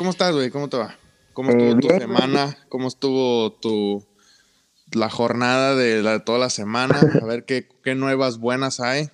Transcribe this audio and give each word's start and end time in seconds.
Pues, 0.00 0.06
¿cómo 0.06 0.10
estás, 0.12 0.32
güey? 0.34 0.50
¿Cómo 0.50 0.68
te 0.68 0.78
va? 0.78 0.94
¿Cómo 1.34 1.50
estuvo 1.50 1.68
Eh, 1.68 1.74
tu 1.74 1.88
bien. 1.88 2.00
semana? 2.00 2.56
¿Cómo 2.70 2.88
estuvo 2.88 3.52
tu 3.52 4.02
la 4.94 5.10
jornada 5.10 5.74
de 5.76 6.02
la, 6.02 6.24
toda 6.24 6.38
la 6.38 6.48
semana? 6.48 6.94
A 7.20 7.26
ver 7.26 7.44
qué, 7.44 7.68
qué 7.84 7.94
nuevas 7.94 8.38
buenas 8.38 8.80
hay. 8.80 9.10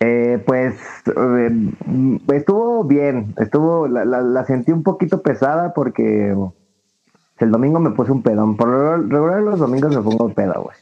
Eh, 0.00 0.42
pues 0.46 0.74
eh, 1.06 1.50
estuvo 2.34 2.84
bien, 2.84 3.34
estuvo, 3.38 3.88
la, 3.88 4.04
la, 4.04 4.20
la 4.20 4.44
sentí 4.44 4.72
un 4.72 4.82
poquito 4.82 5.22
pesada 5.22 5.72
porque 5.72 6.34
el 7.38 7.50
domingo 7.50 7.80
me 7.80 7.90
puse 7.92 8.12
un 8.12 8.22
pedón. 8.22 8.58
Por 8.58 8.68
lo 8.68 8.96
regular 8.98 9.40
los 9.40 9.58
domingos 9.58 9.96
me 9.96 10.02
pongo 10.02 10.34
pedo, 10.34 10.62
güey. 10.64 10.76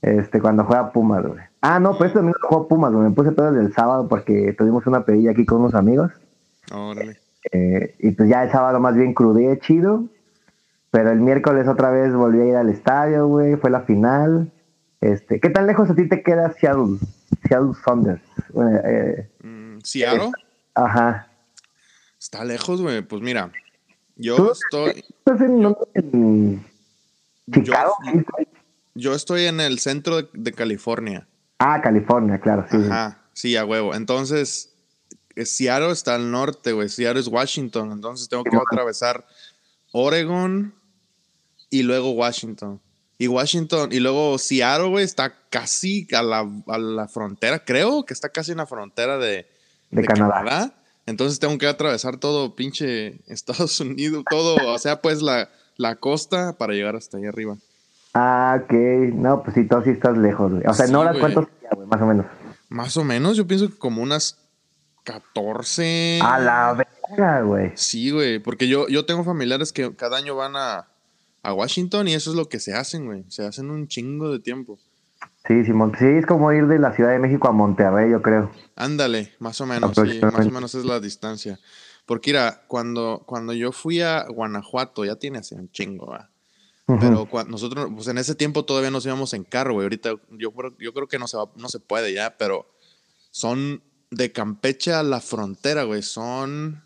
Este, 0.00 0.40
cuando 0.40 0.64
juega 0.64 0.90
Pumas, 0.92 1.26
güey. 1.26 1.40
Ah, 1.60 1.78
no, 1.78 1.92
pero 1.98 2.06
este 2.06 2.18
domingo 2.20 2.38
juego 2.48 2.66
Pumas, 2.66 2.92
güey. 2.92 3.04
Me 3.10 3.14
puse 3.14 3.32
pedo 3.32 3.48
el 3.50 3.74
sábado 3.74 4.08
porque 4.08 4.54
tuvimos 4.56 4.86
una 4.86 5.04
pedilla 5.04 5.32
aquí 5.32 5.44
con 5.44 5.60
unos 5.60 5.74
amigos. 5.74 6.10
Órale. 6.72 7.19
Eh, 7.52 7.96
y 7.98 8.10
pues 8.12 8.28
ya 8.28 8.44
el 8.44 8.50
sábado 8.50 8.80
más 8.80 8.94
bien 8.94 9.14
crudé 9.14 9.58
chido. 9.60 10.04
Pero 10.90 11.10
el 11.10 11.20
miércoles 11.20 11.68
otra 11.68 11.90
vez 11.90 12.12
volví 12.12 12.40
a 12.40 12.44
ir 12.46 12.56
al 12.56 12.68
estadio, 12.68 13.26
güey. 13.28 13.56
Fue 13.56 13.70
la 13.70 13.82
final. 13.82 14.50
Este, 15.00 15.40
¿Qué 15.40 15.48
tan 15.48 15.66
lejos 15.66 15.88
a 15.90 15.94
ti 15.94 16.08
te 16.08 16.22
queda 16.22 16.52
Seattle? 16.52 16.98
Seattle 17.48 17.72
Saunders. 17.84 18.22
Bueno, 18.52 18.78
eh, 18.84 19.30
Mm, 19.42 19.78
¿Seattle? 19.84 20.30
ajá. 20.74 21.28
Está 22.18 22.44
lejos, 22.44 22.82
güey. 22.82 23.00
Pues 23.02 23.22
mira, 23.22 23.50
yo 24.16 24.36
¿Tú? 24.36 24.52
estoy, 24.52 25.04
¿Estás 25.24 25.40
en, 25.40 25.62
yo, 25.62 25.76
Chicago? 27.62 27.94
yo 28.94 29.14
estoy 29.14 29.46
en 29.46 29.60
el 29.60 29.78
centro 29.78 30.16
de, 30.20 30.28
de 30.34 30.52
California. 30.52 31.26
Ah, 31.58 31.80
California, 31.80 32.38
claro, 32.38 32.66
sí. 32.70 32.76
Ajá, 32.76 33.22
sí, 33.32 33.56
a 33.56 33.64
huevo. 33.64 33.94
Entonces, 33.94 34.74
Seattle 35.46 35.92
está 35.92 36.14
al 36.14 36.30
norte, 36.30 36.72
güey. 36.72 36.88
Seattle 36.88 37.20
es 37.20 37.28
Washington. 37.28 37.92
Entonces 37.92 38.28
tengo 38.28 38.44
que 38.44 38.56
atravesar 38.56 39.26
Oregon 39.92 40.74
y 41.70 41.82
luego 41.82 42.10
Washington. 42.12 42.80
Y 43.18 43.28
Washington, 43.28 43.90
y 43.92 44.00
luego 44.00 44.38
Seattle, 44.38 44.88
güey, 44.88 45.04
está 45.04 45.34
casi 45.50 46.08
a 46.14 46.22
la, 46.22 46.48
a 46.66 46.78
la 46.78 47.06
frontera, 47.06 47.62
creo 47.62 48.06
que 48.06 48.14
está 48.14 48.30
casi 48.30 48.52
en 48.52 48.56
la 48.56 48.66
frontera 48.66 49.18
de, 49.18 49.46
De 49.90 50.04
Canadá. 50.04 50.72
Entonces 51.04 51.38
tengo 51.38 51.58
que 51.58 51.66
atravesar 51.66 52.16
todo 52.16 52.56
pinche 52.56 53.20
Estados 53.30 53.78
Unidos, 53.80 54.24
todo, 54.30 54.56
o 54.72 54.78
sea, 54.78 55.02
pues 55.02 55.20
la, 55.20 55.50
la 55.76 55.96
costa 55.96 56.56
para 56.56 56.72
llegar 56.72 56.96
hasta 56.96 57.18
ahí 57.18 57.26
arriba. 57.26 57.58
Ah, 58.14 58.58
ok. 58.64 58.72
No, 59.12 59.42
pues 59.42 59.54
sí, 59.54 59.64
tú 59.64 59.76
sí 59.84 59.90
estás 59.90 60.16
lejos, 60.16 60.52
güey. 60.52 60.62
O 60.66 60.72
sea, 60.72 60.86
Sí, 60.86 60.92
¿no 60.92 61.04
sería, 61.12 61.46
güey? 61.74 61.86
Más 61.86 62.00
o 62.00 62.06
menos. 62.06 62.26
Más 62.70 62.96
o 62.96 63.04
menos, 63.04 63.36
yo 63.36 63.46
pienso 63.46 63.68
que 63.68 63.76
como 63.76 64.02
unas 64.02 64.38
14. 65.12 66.20
A 66.22 66.38
la 66.38 66.72
verga, 67.08 67.42
güey. 67.42 67.72
Sí, 67.74 68.10
güey, 68.10 68.38
porque 68.38 68.68
yo, 68.68 68.88
yo 68.88 69.04
tengo 69.06 69.24
familiares 69.24 69.72
que 69.72 69.94
cada 69.96 70.16
año 70.18 70.36
van 70.36 70.56
a, 70.56 70.88
a 71.42 71.52
Washington 71.54 72.08
y 72.08 72.14
eso 72.14 72.30
es 72.30 72.36
lo 72.36 72.48
que 72.48 72.60
se 72.60 72.74
hacen, 72.74 73.06
güey. 73.06 73.24
Se 73.28 73.44
hacen 73.46 73.70
un 73.70 73.88
chingo 73.88 74.30
de 74.30 74.38
tiempo. 74.40 74.78
Sí, 75.46 75.64
Simón. 75.64 75.92
Sí, 75.98 76.04
es 76.06 76.26
como 76.26 76.52
ir 76.52 76.66
de 76.66 76.78
la 76.78 76.94
Ciudad 76.94 77.10
de 77.10 77.18
México 77.18 77.48
a 77.48 77.52
Monterrey, 77.52 78.10
yo 78.10 78.20
creo. 78.22 78.50
Ándale, 78.76 79.32
más 79.38 79.60
o 79.60 79.66
menos, 79.66 79.92
sí, 79.94 80.20
más 80.22 80.46
o 80.46 80.50
menos 80.50 80.74
es 80.74 80.84
la 80.84 81.00
distancia. 81.00 81.58
Porque 82.06 82.30
mira, 82.30 82.62
cuando, 82.66 83.22
cuando 83.26 83.52
yo 83.52 83.72
fui 83.72 84.00
a 84.00 84.24
Guanajuato, 84.28 85.04
ya 85.04 85.16
tiene 85.16 85.38
así 85.38 85.54
un 85.54 85.70
chingo. 85.70 86.14
Ujú. 86.86 86.98
Pero 87.00 87.26
cua- 87.30 87.46
nosotros, 87.46 87.88
pues 87.94 88.08
en 88.08 88.18
ese 88.18 88.34
tiempo 88.34 88.64
todavía 88.64 88.90
nos 88.90 89.06
íbamos 89.06 89.32
en 89.32 89.44
carro, 89.44 89.74
güey. 89.74 89.84
Ahorita 89.84 90.10
yo, 90.30 90.50
creo- 90.52 90.76
yo 90.78 90.92
creo 90.92 91.06
que 91.06 91.18
no 91.18 91.28
se, 91.28 91.36
va- 91.36 91.50
no 91.56 91.68
se 91.68 91.78
puede 91.80 92.12
ya, 92.12 92.36
pero 92.36 92.66
son 93.30 93.82
de 94.10 94.32
Campeche 94.32 94.92
a 94.92 95.02
la 95.02 95.20
frontera, 95.20 95.84
güey. 95.84 96.02
Son, 96.02 96.82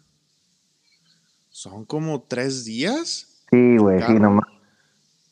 son 1.50 1.84
como 1.84 2.22
tres 2.22 2.64
días. 2.64 3.42
Sí, 3.50 3.76
güey, 3.78 4.02
sí, 4.02 4.14
nomás. 4.14 4.46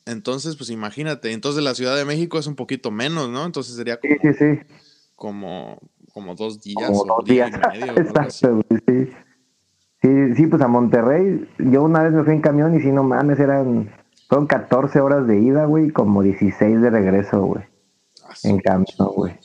Entonces, 0.05 0.55
pues 0.55 0.69
imagínate. 0.69 1.31
Entonces 1.31 1.63
la 1.63 1.75
Ciudad 1.75 1.95
de 1.95 2.05
México 2.05 2.37
es 2.39 2.47
un 2.47 2.55
poquito 2.55 2.91
menos, 2.91 3.29
¿no? 3.29 3.45
Entonces 3.45 3.75
sería 3.75 3.99
Sí, 4.01 4.09
como, 4.17 4.33
sí, 4.33 4.37
sí. 4.39 4.75
como, 5.15 5.79
como 6.13 6.35
dos 6.35 6.61
días 6.61 6.89
Como 6.89 7.05
dos 7.05 7.25
día 7.25 7.45
días. 7.47 7.59
y 7.75 7.79
medio. 7.79 7.93
Exacto, 7.97 8.61
güey, 8.69 8.81
sí. 8.87 9.13
Sí, 10.01 10.35
sí, 10.35 10.47
pues 10.47 10.61
a 10.61 10.67
Monterrey, 10.67 11.47
yo 11.59 11.83
una 11.83 12.03
vez 12.03 12.11
me 12.11 12.25
fui 12.25 12.33
en 12.33 12.41
camión 12.41 12.75
y 12.77 12.81
sí, 12.81 12.91
no 12.91 13.03
mames, 13.03 13.39
eran, 13.39 13.89
fueron 14.27 14.47
14 14.47 14.99
horas 14.99 15.25
de 15.27 15.39
ida, 15.39 15.63
güey, 15.63 15.85
y 15.87 15.91
como 15.91 16.21
16 16.21 16.81
de 16.81 16.89
regreso, 16.89 17.41
güey, 17.45 17.63
Ah, 18.25 18.33
en 18.43 18.59
camión, 18.59 18.85
güey. 19.15 19.39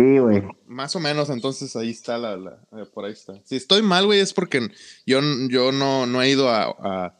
Sí, 0.00 0.18
güey. 0.18 0.42
Más 0.66 0.94
o 0.96 1.00
menos, 1.00 1.30
entonces 1.30 1.74
ahí 1.76 1.90
está 1.90 2.18
la, 2.18 2.36
la- 2.36 2.58
eh, 2.72 2.84
por 2.92 3.04
ahí 3.04 3.12
está. 3.12 3.34
Si 3.44 3.56
estoy 3.56 3.82
mal, 3.82 4.06
güey, 4.06 4.20
es 4.20 4.32
porque 4.32 4.68
yo, 5.06 5.20
yo 5.48 5.72
no, 5.72 6.06
no 6.06 6.22
he 6.22 6.30
ido 6.30 6.48
a, 6.50 6.64
a- 6.78 7.14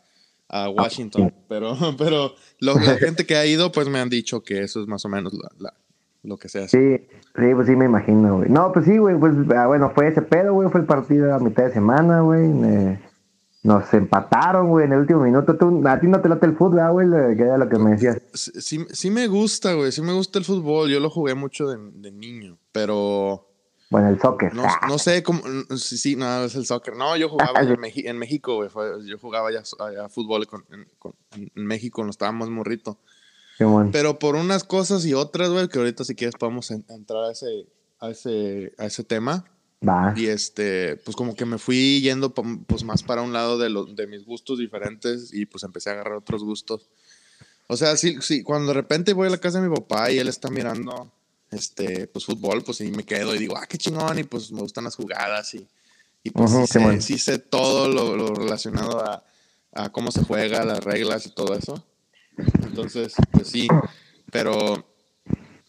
a 0.48 0.68
Washington, 0.70 1.34
pero, 1.48 1.76
pero 1.98 2.34
lo- 2.60 2.78
la 2.78 2.96
gente 2.98 3.26
que 3.26 3.36
ha 3.36 3.44
ido, 3.46 3.70
pues 3.72 3.88
me 3.88 3.98
han 3.98 4.08
dicho 4.08 4.42
que 4.42 4.62
eso 4.62 4.80
es 4.80 4.86
más 4.86 5.04
o 5.04 5.08
menos 5.08 5.32
la- 5.34 5.50
la- 5.58 5.74
lo 6.22 6.36
que 6.36 6.48
se 6.48 6.62
hace. 6.64 6.98
Sí, 6.98 7.16
sí, 7.36 7.54
pues 7.54 7.66
sí 7.68 7.76
me 7.76 7.84
imagino, 7.86 8.38
güey. 8.38 8.48
No, 8.50 8.72
pues 8.72 8.84
sí, 8.84 8.98
güey, 8.98 9.16
pues 9.18 9.32
ah, 9.56 9.66
bueno, 9.66 9.90
fue 9.94 10.08
ese 10.08 10.20
pedo, 10.22 10.52
güey, 10.54 10.68
fue 10.70 10.80
el 10.80 10.86
partido 10.86 11.34
a 11.34 11.38
mitad 11.38 11.64
de 11.64 11.72
semana, 11.72 12.20
güey. 12.20 12.48
Nos 13.62 13.92
empataron, 13.92 14.68
güey, 14.68 14.86
en 14.86 14.92
el 14.92 15.00
último 15.00 15.20
minuto. 15.20 15.56
Tú, 15.56 15.82
a 15.86 15.98
ti 15.98 16.06
no 16.06 16.20
te 16.20 16.28
late 16.28 16.46
el 16.46 16.56
fútbol, 16.56 16.78
ah, 16.80 16.90
güey, 16.90 17.08
que 17.36 17.42
era 17.42 17.58
lo 17.58 17.68
que 17.68 17.78
me 17.78 17.90
decías. 17.90 18.18
Sí, 18.32 18.52
sí, 18.60 18.86
sí 18.90 19.10
me 19.10 19.26
gusta, 19.26 19.72
güey, 19.74 19.90
sí 19.92 20.00
me 20.00 20.12
gusta 20.12 20.38
el 20.38 20.44
fútbol, 20.44 20.88
yo 20.90 21.00
lo 21.00 21.10
jugué 21.10 21.34
mucho 21.34 21.66
de, 21.68 21.76
de 21.94 22.10
niño, 22.12 22.56
pero 22.78 23.48
Bueno, 23.90 24.08
el 24.08 24.20
soccer. 24.20 24.54
no, 24.54 24.64
no 24.86 24.98
sé 24.98 25.22
cómo, 25.22 25.42
sí, 25.76 25.98
sí, 25.98 26.14
no, 26.16 26.44
es 26.44 26.54
el 26.54 26.64
soccer. 26.66 26.94
No, 26.96 27.16
yo 27.16 27.28
jugaba 27.28 27.60
en, 27.60 27.68
Meji- 27.80 28.06
en 28.08 28.18
México, 28.18 28.54
güey, 28.56 28.68
yo 29.06 29.18
jugaba 29.18 29.50
ya, 29.52 29.62
allá 29.80 30.08
fútbol 30.08 30.46
con- 30.46 30.64
en, 30.70 30.86
con- 30.98 31.14
en 31.32 31.50
México 31.66 31.96
cuando 31.96 32.10
estaba 32.10 32.32
más 32.32 32.48
morrito. 32.48 32.98
Simón. 33.56 33.90
Pero 33.92 34.18
por 34.20 34.36
unas 34.36 34.62
cosas 34.62 35.04
y 35.04 35.14
otras, 35.14 35.50
güey, 35.50 35.66
que 35.68 35.78
ahorita 35.78 36.04
si 36.04 36.14
quieres 36.14 36.36
podemos 36.38 36.70
en- 36.70 36.84
entrar 36.88 37.24
a 37.24 37.32
ese, 37.32 37.66
a 37.98 38.10
ese, 38.10 38.72
a 38.78 38.86
ese 38.86 39.02
tema. 39.04 39.44
Va. 39.86 40.12
Y 40.16 40.26
este, 40.26 40.96
pues 41.04 41.16
como 41.16 41.34
que 41.34 41.44
me 41.44 41.58
fui 41.58 42.00
yendo 42.00 42.34
pues 42.34 42.82
más 42.84 43.02
para 43.04 43.22
un 43.22 43.32
lado 43.32 43.58
de, 43.58 43.68
los 43.70 43.94
de 43.96 44.06
mis 44.08 44.24
gustos 44.24 44.58
diferentes 44.58 45.32
y 45.32 45.46
pues 45.46 45.62
empecé 45.64 45.90
a 45.90 45.92
agarrar 45.94 46.14
otros 46.14 46.42
gustos. 46.44 46.88
O 47.68 47.76
sea, 47.76 47.96
sí, 47.96 48.16
sí, 48.20 48.42
cuando 48.42 48.68
de 48.68 48.74
repente 48.74 49.12
voy 49.12 49.28
a 49.28 49.30
la 49.30 49.38
casa 49.38 49.60
de 49.60 49.68
mi 49.68 49.74
papá 49.74 50.10
y 50.10 50.18
él 50.18 50.26
está 50.28 50.50
mirando 50.50 51.12
este, 51.50 52.06
pues 52.08 52.24
fútbol, 52.24 52.62
pues 52.62 52.78
sí 52.78 52.90
me 52.90 53.04
quedo 53.04 53.34
y 53.34 53.38
digo, 53.38 53.56
ah, 53.56 53.66
qué 53.66 53.78
chingón, 53.78 54.18
y 54.18 54.24
pues 54.24 54.52
me 54.52 54.60
gustan 54.60 54.84
las 54.84 54.96
jugadas 54.96 55.54
y, 55.54 55.66
y 56.22 56.30
pues 56.30 56.50
Ujú, 56.50 56.66
sí, 56.66 56.72
sé, 56.72 57.00
sí 57.00 57.18
sé 57.18 57.38
todo 57.38 57.88
lo, 57.88 58.16
lo 58.16 58.34
relacionado 58.34 59.00
a, 59.04 59.24
a 59.72 59.90
cómo 59.90 60.10
se 60.10 60.22
juega, 60.24 60.64
las 60.64 60.82
reglas 60.84 61.26
y 61.26 61.30
todo 61.30 61.54
eso. 61.54 61.84
Entonces, 62.62 63.14
pues 63.32 63.48
sí, 63.48 63.68
pero, 64.30 64.86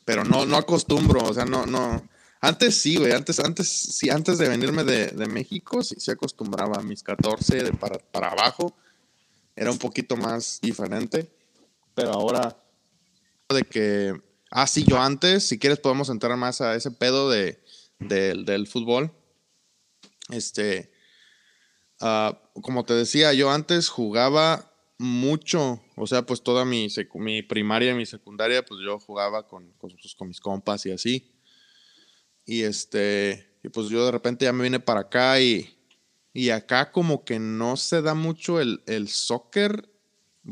pero 0.05 0.23
no, 0.23 0.45
no 0.45 0.57
acostumbro, 0.57 1.23
o 1.23 1.33
sea, 1.33 1.45
no, 1.45 1.65
no. 1.65 2.07
Antes 2.41 2.79
sí, 2.81 2.95
güey, 2.97 3.11
antes, 3.11 3.39
antes, 3.39 3.67
sí, 3.67 4.09
antes 4.09 4.37
de 4.37 4.47
venirme 4.47 4.83
de, 4.83 5.07
de 5.07 5.27
México, 5.27 5.83
sí 5.83 5.95
se 5.99 6.11
acostumbraba 6.11 6.77
a 6.77 6.81
mis 6.83 7.03
14 7.03 7.63
de 7.63 7.73
para, 7.73 7.97
para 7.97 8.29
abajo. 8.31 8.75
Era 9.55 9.71
un 9.71 9.77
poquito 9.77 10.15
más 10.15 10.59
diferente, 10.61 11.29
pero 11.93 12.11
ahora 12.13 12.57
de 13.49 13.63
que, 13.63 14.21
ah, 14.51 14.67
sí, 14.67 14.83
yo 14.87 14.99
antes, 14.99 15.43
si 15.47 15.57
quieres 15.59 15.79
podemos 15.79 16.09
entrar 16.09 16.35
más 16.37 16.61
a 16.61 16.75
ese 16.75 16.91
pedo 16.91 17.29
de, 17.29 17.61
del- 17.99 18.45
del 18.45 18.67
fútbol. 18.67 19.11
Este, 20.29 20.91
ah, 22.01 22.39
como 22.61 22.83
te 22.85 22.93
decía, 22.93 23.33
yo 23.33 23.49
antes 23.51 23.89
jugaba 23.89 24.71
mucho, 24.97 25.81
o 25.95 26.07
sea, 26.07 26.23
pues 26.25 26.41
toda 26.43 26.65
mi, 26.65 26.87
mi 27.15 27.41
primaria 27.41 27.91
y 27.91 27.95
mi 27.95 28.05
secundaria, 28.05 28.63
pues 28.65 28.81
yo 28.83 28.99
jugaba 28.99 29.47
con, 29.47 29.71
con, 29.73 29.91
pues, 30.01 30.13
con 30.15 30.27
mis 30.27 30.39
compas 30.41 30.85
y 30.85 30.91
así. 30.91 31.31
Y 32.45 32.63
este, 32.63 33.57
y 33.63 33.69
pues 33.69 33.89
yo 33.89 34.05
de 34.05 34.11
repente 34.11 34.45
ya 34.45 34.53
me 34.53 34.63
vine 34.63 34.79
para 34.79 35.01
acá 35.01 35.39
y, 35.39 35.77
y 36.33 36.49
acá 36.49 36.91
como 36.91 37.23
que 37.23 37.39
no 37.39 37.77
se 37.77 38.01
da 38.01 38.13
mucho 38.13 38.59
el, 38.59 38.81
el 38.87 39.07
soccer, 39.07 39.89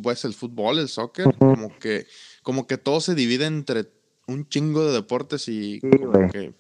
pues 0.02 0.24
el 0.26 0.34
fútbol, 0.34 0.80
el 0.80 0.90
soccer, 0.90 1.26
como 1.38 1.78
que, 1.80 2.06
como 2.48 2.66
que 2.66 2.78
todo 2.78 3.02
se 3.02 3.14
divide 3.14 3.44
entre 3.46 3.92
un 4.26 4.48
chingo 4.48 4.86
de 4.86 4.94
deportes 4.94 5.50
y 5.50 5.82
Sí, 5.82 5.90
como 6.00 6.32
que, 6.32 6.54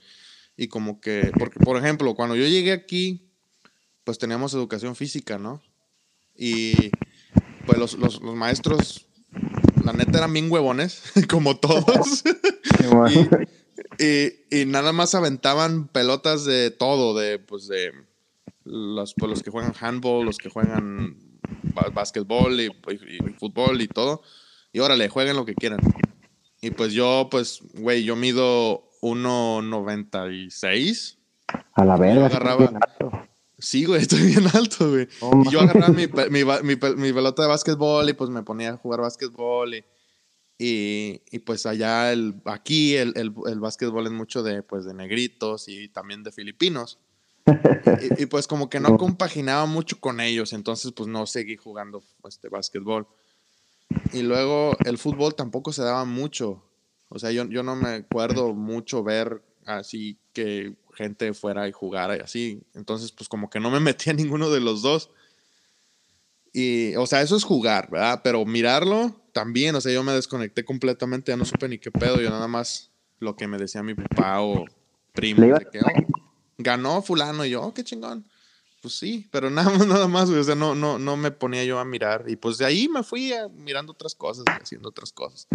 y 0.57 0.67
como 0.67 0.99
que, 0.99 1.31
porque 1.39 1.61
por 1.61 1.77
ejemplo, 1.77 2.13
cuando 2.13 2.35
yo 2.35 2.45
llegué 2.45 2.73
aquí, 2.73 3.31
pues 4.03 4.17
teníamos 4.17 4.53
educación 4.53 4.97
física, 4.97 5.37
¿no? 5.37 5.61
Y 6.35 6.91
pues 7.65 7.79
los, 7.79 7.93
los, 7.93 8.21
los 8.21 8.35
maestros, 8.35 9.05
la 9.85 9.93
neta 9.93 10.17
eran 10.17 10.33
bien 10.33 10.51
huevones, 10.51 11.03
como 11.29 11.55
todos. 11.57 12.21
Y, 13.97 14.59
y 14.61 14.65
nada 14.65 14.91
más 14.91 15.15
aventaban 15.15 15.87
pelotas 15.87 16.43
de 16.43 16.69
todo, 16.69 17.17
de 17.17 17.39
pues 17.39 17.69
de 17.69 17.93
los, 18.65 19.13
pues, 19.13 19.29
los 19.29 19.41
que 19.41 19.51
juegan 19.51 19.73
handball, 19.79 20.25
los 20.25 20.37
que 20.37 20.49
juegan 20.49 21.17
básquetbol 21.93 22.59
y, 22.59 22.65
y- 22.65 23.29
y 23.29 23.33
fútbol 23.39 23.81
y 23.81 23.87
todo. 23.87 24.21
Y 24.73 24.79
órale, 24.79 25.09
jueguen 25.09 25.35
lo 25.35 25.45
que 25.45 25.55
quieran. 25.55 25.79
Y 26.61 26.71
pues 26.71 26.93
yo, 26.93 27.27
pues, 27.31 27.59
güey, 27.73 28.03
yo 28.03 28.15
mido 28.15 28.89
1.96. 29.01 31.17
A 31.73 31.85
la 31.85 31.97
verga. 31.97 32.29
sí, 32.29 32.35
agarraba- 32.35 32.57
bien 32.67 32.77
alto. 32.81 33.11
Sí, 33.59 33.85
güey, 33.85 34.01
estoy 34.01 34.21
bien 34.23 34.45
alto, 34.53 34.89
güey. 34.89 35.07
No 35.21 35.43
y 35.45 35.49
yo 35.51 35.61
agarraba 35.61 35.87
mi, 35.89 36.07
mi, 36.07 36.43
mi, 36.45 36.75
mi 36.95 37.13
pelota 37.13 37.41
de 37.41 37.47
básquetbol 37.47 38.07
y 38.09 38.13
pues 38.13 38.29
me 38.29 38.43
ponía 38.43 38.71
a 38.73 38.77
jugar 38.77 39.01
básquetbol 39.01 39.73
y, 39.75 39.83
y, 40.59 41.21
y, 41.31 41.39
pues 41.39 41.65
allá, 41.65 42.11
el, 42.11 42.35
aquí 42.45 42.95
el, 42.95 43.13
el, 43.15 43.33
el 43.47 43.59
básquetbol 43.59 44.05
es 44.05 44.11
mucho 44.11 44.43
de, 44.43 44.61
pues, 44.63 44.85
de 44.85 44.93
negritos 44.93 45.67
y 45.69 45.87
también 45.89 46.23
de 46.23 46.31
filipinos. 46.31 46.99
Y, 48.19 48.23
y, 48.23 48.25
pues 48.27 48.45
como 48.47 48.69
que 48.69 48.79
no 48.79 48.89
No. 48.89 48.97
compaginaba 48.97 49.65
mucho 49.65 49.99
con 49.99 50.19
ellos, 50.19 50.53
entonces 50.53 50.91
pues 50.91 51.07
no 51.09 51.25
seguí 51.25 51.55
jugando 51.55 52.03
este 52.27 52.49
básquetbol. 52.49 53.07
Y 54.13 54.21
luego 54.21 54.77
el 54.85 54.97
fútbol 54.97 55.35
tampoco 55.35 55.71
se 55.73 55.83
daba 55.83 56.05
mucho. 56.05 56.63
O 57.09 57.19
sea, 57.19 57.31
yo, 57.31 57.45
yo 57.45 57.63
no 57.63 57.75
me 57.75 57.89
acuerdo 57.89 58.53
mucho 58.53 59.03
ver 59.03 59.41
así 59.65 60.17
que 60.33 60.75
gente 60.93 61.33
fuera 61.33 61.67
y 61.67 61.71
jugara 61.71 62.17
y 62.17 62.19
así. 62.19 62.63
Entonces, 62.73 63.11
pues 63.11 63.29
como 63.29 63.49
que 63.49 63.59
no 63.59 63.69
me 63.69 63.79
metí 63.79 64.09
a 64.09 64.13
ninguno 64.13 64.49
de 64.49 64.61
los 64.61 64.81
dos. 64.81 65.09
Y, 66.53 66.95
o 66.95 67.05
sea, 67.05 67.21
eso 67.21 67.35
es 67.35 67.43
jugar, 67.43 67.89
¿verdad? 67.91 68.21
Pero 68.23 68.43
mirarlo 68.45 69.15
también, 69.31 69.75
o 69.75 69.81
sea, 69.81 69.93
yo 69.93 70.03
me 70.03 70.13
desconecté 70.13 70.65
completamente, 70.65 71.31
ya 71.31 71.37
no 71.37 71.45
supe 71.45 71.69
ni 71.69 71.77
qué 71.77 71.91
pedo, 71.91 72.19
yo 72.19 72.31
nada 72.31 72.47
más 72.47 72.89
lo 73.19 73.35
que 73.35 73.47
me 73.47 73.59
decía 73.59 73.83
mi 73.83 73.93
papá 73.93 74.41
o 74.41 74.65
primo, 75.13 75.41
de 75.59 75.67
que, 75.71 75.79
"Oh, 75.79 76.23
ganó 76.57 77.03
fulano, 77.03 77.45
y 77.45 77.51
yo, 77.51 77.61
oh, 77.61 77.73
qué 77.73 77.83
chingón. 77.83 78.25
Pues 78.81 78.93
sí, 78.95 79.27
pero 79.31 79.49
nada 79.49 79.69
más, 79.69 79.87
nada 79.87 80.07
más, 80.07 80.29
güey, 80.29 80.39
o 80.41 80.43
sea, 80.43 80.55
no, 80.55 80.75
no, 80.75 80.99
no 80.99 81.17
me 81.17 81.31
ponía 81.31 81.63
yo 81.63 81.79
a 81.79 81.85
mirar. 81.85 82.25
Y 82.27 82.35
pues 82.35 82.57
de 82.57 82.65
ahí 82.65 82.87
me 82.87 83.03
fui 83.03 83.33
a- 83.33 83.47
mirando 83.49 83.91
otras 83.93 84.15
cosas, 84.15 84.45
haciendo 84.61 84.89
otras 84.89 85.11
cosas. 85.11 85.47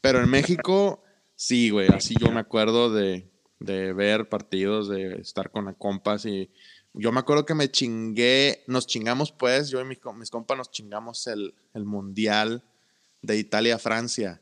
Pero 0.00 0.20
en 0.22 0.28
México, 0.30 1.02
sí, 1.36 1.70
güey, 1.70 1.88
así 1.92 2.14
yo 2.20 2.30
me 2.30 2.40
acuerdo 2.40 2.92
de, 2.92 3.28
de 3.58 3.92
ver 3.92 4.28
partidos, 4.28 4.88
de 4.88 5.14
estar 5.20 5.50
con 5.50 5.64
las 5.66 5.76
compas 5.76 6.26
y 6.26 6.50
yo 6.96 7.10
me 7.10 7.20
acuerdo 7.20 7.44
que 7.44 7.54
me 7.54 7.70
chingué, 7.70 8.62
nos 8.68 8.86
chingamos 8.86 9.32
pues, 9.32 9.68
yo 9.68 9.80
y 9.80 9.84
mis, 9.84 9.98
mis 10.16 10.30
compas 10.30 10.56
nos 10.56 10.70
chingamos 10.70 11.26
el, 11.26 11.54
el 11.74 11.84
Mundial 11.84 12.62
de 13.22 13.36
Italia-Francia. 13.38 14.40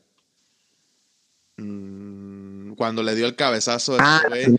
Mm, 1.57 2.73
cuando 2.73 3.03
le 3.03 3.15
dio 3.15 3.25
el 3.25 3.35
cabezazo 3.35 3.97
Ah, 3.99 4.21
ese 4.33 4.51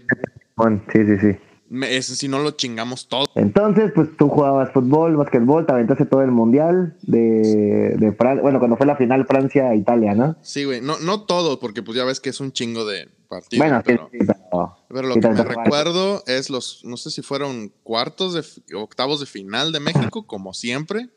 sí, 0.93 1.06
sí, 1.06 1.19
sí. 1.19 1.38
Ese 1.82 2.14
sí 2.16 2.28
no 2.28 2.38
lo 2.40 2.52
chingamos 2.52 3.08
todo. 3.08 3.26
Entonces, 3.34 3.90
pues 3.94 4.08
tú 4.16 4.28
jugabas 4.28 4.70
fútbol, 4.72 5.16
básquetbol, 5.16 5.66
te 5.66 5.72
aventaste 5.72 6.05
todo 6.06 6.22
el 6.22 6.31
mundial 6.31 6.96
de, 7.02 7.96
de 7.99 8.12
Francia. 8.12 8.43
Bueno, 8.43 8.58
cuando 8.58 8.76
fue 8.76 8.87
la 8.87 8.96
final 8.96 9.26
Francia-Italia, 9.26 10.14
¿no? 10.14 10.37
Sí, 10.43 10.64
güey, 10.64 10.81
no, 10.81 10.99
no 11.00 11.22
todo, 11.22 11.58
porque 11.58 11.82
pues 11.82 11.96
ya 11.96 12.05
ves 12.05 12.20
que 12.20 12.31
es 12.31 12.40
un 12.40 12.52
chingo 12.52 12.84
de 12.84 13.08
partidos. 13.28 13.64
bueno, 13.66 13.82
pero, 13.84 14.08
sí, 14.12 14.19
pero- 14.19 14.76
pero 14.88 15.08
lo 15.08 15.14
sí, 15.14 15.20
que 15.20 15.28
me 15.31 15.43
recuerdo 15.43 16.22
es 16.26 16.50
los, 16.50 16.84
no 16.84 16.96
sé 16.96 17.11
si 17.11 17.22
fueron 17.22 17.72
cuartos 17.82 18.34
de, 18.34 18.75
octavos 18.76 19.20
de 19.20 19.26
final 19.26 19.72
de 19.72 19.81
México, 19.81 20.26
como 20.26 20.52
siempre. 20.55 21.08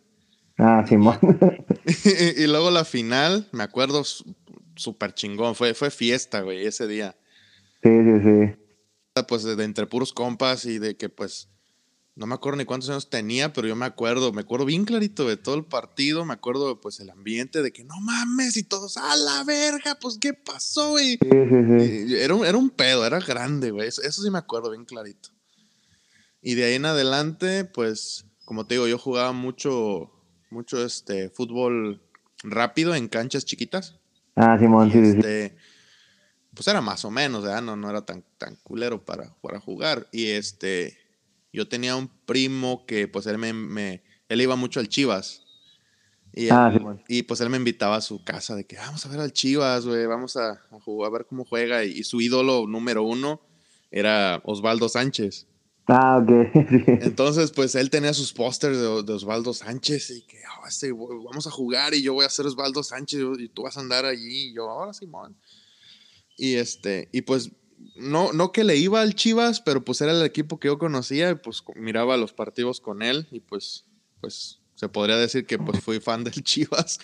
Ah, 0.58 0.84
Simón. 0.88 1.18
y, 2.06 2.44
y 2.44 2.48
luego 2.48 2.72
la 2.72 2.84
final, 2.86 3.48
me 3.52 3.64
acuerdo 3.64 4.02
súper 4.76 5.14
chingón, 5.14 5.54
fue, 5.56 5.74
fue 5.76 5.92
fiesta, 5.92 6.42
güey, 6.42 6.66
ese 6.66 6.88
día. 6.88 7.16
sí, 7.84 7.90
sí, 7.90 8.20
sí. 8.24 8.54
Pues 9.26 9.44
de, 9.44 9.56
de 9.56 9.64
entre 9.64 9.88
puros 9.88 10.14
compas 10.14 10.66
y 10.66 10.78
de 10.78 10.98
que 10.98 11.10
pues, 11.10 11.50
no 12.18 12.26
me 12.26 12.36
acuerdo 12.36 12.58
ni 12.58 12.66
cuántos 12.66 12.90
años 12.90 13.10
tenía, 13.10 13.54
pero 13.54 13.68
yo 13.68 13.76
me 13.76 13.86
acuerdo, 13.86 14.34
me 14.34 14.42
acuerdo 14.42 14.66
bien 14.66 14.86
clarito 14.86 15.28
de 15.28 15.38
todo 15.38 15.56
el 15.56 15.66
partido, 15.66 16.26
me 16.26 16.34
acuerdo 16.34 16.82
pues 16.82 17.00
el 17.00 17.10
ambiente 17.10 17.62
de 17.62 17.72
que 17.72 17.84
no 17.84 18.00
mames 18.02 18.58
y 18.58 18.64
todos, 18.64 18.98
a 18.98 19.16
la 19.16 19.44
verga, 19.44 19.98
pues 20.02 20.18
qué 20.20 20.34
pasó, 20.34 20.92
güey. 20.92 21.20
Sí, 21.22 21.30
sí, 21.30 22.08
sí. 22.08 22.16
Era 22.16 22.34
un, 22.34 22.46
era 22.46 22.58
un 22.58 22.72
pedo, 22.72 23.06
era 23.06 23.20
grande, 23.20 23.72
güey. 23.72 23.88
Eso, 23.88 24.02
eso 24.02 24.24
sí 24.24 24.30
me 24.32 24.40
acuerdo 24.40 24.72
bien 24.72 24.86
clarito. 24.86 25.30
Y 26.42 26.56
de 26.56 26.66
ahí 26.66 26.76
en 26.76 26.86
adelante, 26.86 27.66
pues, 27.66 28.26
como 28.46 28.66
te 28.66 28.76
digo, 28.76 28.88
yo 28.88 28.98
jugaba 28.98 29.32
mucho, 29.32 30.12
mucho 30.50 30.84
este 30.84 31.30
fútbol 31.30 32.02
rápido 32.44 32.96
en 32.96 33.08
canchas 33.10 33.46
chiquitas. 33.46 34.00
Ah, 34.36 34.58
Simón, 34.60 34.88
Y 34.88 34.92
sí, 34.92 35.06
sí, 35.06 35.22
sí. 35.22 35.52
Pues 36.58 36.68
era 36.68 36.82
más 36.82 37.06
o 37.06 37.12
menos, 37.12 37.44
¿verdad? 37.44 37.62
No, 37.62 37.76
no 37.76 37.90
era 37.90 38.04
tan, 38.04 38.24
tan 38.40 38.56
culero 38.64 39.06
para, 39.06 39.34
para 39.42 39.60
jugar. 39.60 40.08
Y 40.12 40.26
este, 40.32 40.98
yo 41.54 41.68
tenía 41.68 41.96
un 41.96 42.08
primo 42.26 42.86
que, 42.88 43.08
pues, 43.08 43.28
él 43.28 43.38
me, 43.38 43.54
me- 43.54 44.02
él 44.28 44.42
iba 44.42 44.56
mucho 44.56 44.80
al 44.80 44.90
Chivas. 44.90 45.44
Y, 46.34 46.50
Ah, 46.50 46.70
él- 46.74 46.82
y 47.08 47.24
pues 47.24 47.40
él 47.42 47.50
me 47.52 47.58
invitaba 47.58 47.96
a 47.96 48.02
su 48.02 48.24
casa 48.24 48.56
de 48.56 48.66
que 48.66 48.76
vamos 48.78 49.06
a 49.06 49.10
ver 49.10 49.20
al 49.20 49.32
Chivas, 49.34 49.86
güey, 49.86 50.06
vamos 50.08 50.36
a, 50.36 50.52
a 50.52 50.80
jugar, 50.84 51.10
a 51.10 51.14
ver 51.14 51.26
cómo 51.28 51.46
juega. 51.46 51.86
Y, 51.86 51.92
y 52.00 52.04
su 52.04 52.20
ídolo 52.22 52.66
número 52.68 53.04
uno 53.04 53.40
era 53.92 54.42
Osvaldo 54.44 54.90
Sánchez. 54.90 55.46
Ah, 55.88 56.18
ok. 56.22 56.30
Entonces, 57.02 57.52
pues 57.52 57.76
él 57.76 57.90
tenía 57.90 58.14
sus 58.14 58.34
pósters 58.34 58.78
de, 58.78 59.04
de 59.04 59.14
Osvaldo 59.14 59.54
Sánchez 59.54 60.10
y 60.10 60.22
que 60.24 60.40
"Ah, 60.46 60.68
este, 60.68 60.92
vamos 60.92 61.46
a 61.48 61.52
jugar 61.52 61.94
y 61.94 62.02
yo 62.02 62.14
voy 62.14 62.26
a 62.26 62.30
ser 62.30 62.46
Osvaldo 62.48 62.84
Sánchez 62.84 63.22
y 63.40 63.48
tú 63.50 63.64
vas 63.64 63.78
a 63.78 63.82
andar 63.82 64.06
allí. 64.06 64.50
Y 64.50 64.54
yo, 64.54 64.70
ahora 64.70 64.94
Simón. 64.94 65.36
Y 66.38 66.56
este, 66.56 67.10
y 67.12 67.22
pues 67.24 67.52
no, 67.96 68.32
no 68.32 68.52
que 68.52 68.64
le 68.64 68.76
iba 68.78 69.02
al 69.02 69.16
Chivas, 69.16 69.60
pero 69.62 69.84
pues 69.84 70.02
era 70.02 70.12
el 70.12 70.24
equipo 70.24 70.60
que 70.60 70.68
yo 70.68 70.78
conocía 70.78 71.32
y 71.32 71.36
pues 71.36 71.64
miraba 71.76 72.16
los 72.18 72.32
partidos 72.34 72.80
con 72.80 73.02
él 73.02 73.28
y 73.32 73.40
pues, 73.40 73.86
pues 74.22 74.60
se 74.76 74.88
podría 74.90 75.18
decir 75.18 75.48
que 75.48 75.58
pues 75.58 75.80
fui 75.82 76.00
fan 76.00 76.24
del 76.24 76.34
Chivas. 76.44 77.00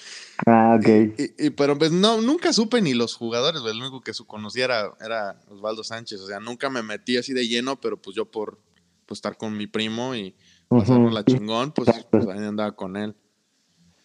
Ah, 0.45 0.77
ok. 0.79 0.87
Y, 1.17 1.45
y- 1.47 1.49
pero 1.49 1.77
pues 1.77 1.91
no, 1.91 2.21
nunca 2.21 2.53
supe 2.53 2.81
ni 2.81 2.93
los 2.93 3.15
jugadores, 3.15 3.61
güey. 3.61 3.73
El 3.73 3.81
único 3.81 4.01
que 4.01 4.13
su 4.13 4.27
conocía 4.27 4.65
era, 4.65 4.93
era 5.03 5.39
Osvaldo 5.49 5.83
Sánchez. 5.83 6.21
O 6.21 6.27
sea, 6.27 6.39
nunca 6.39 6.69
me 6.69 6.83
metí 6.83 7.17
así 7.17 7.33
de 7.33 7.47
lleno, 7.47 7.81
pero 7.81 7.97
pues 7.99 8.15
yo 8.15 8.25
por 8.29 8.59
pues, 9.07 9.17
estar 9.17 9.35
con 9.37 9.57
mi 9.57 9.65
primo 9.65 10.13
y 10.15 10.35
pasarnos 10.67 11.11
la 11.13 11.21
sí. 11.21 11.33
chingón, 11.33 11.71
pues, 11.71 11.89
pues 12.11 12.27
ahí 12.27 12.37
andaba 12.39 12.75
con 12.75 12.95
él. 12.95 13.15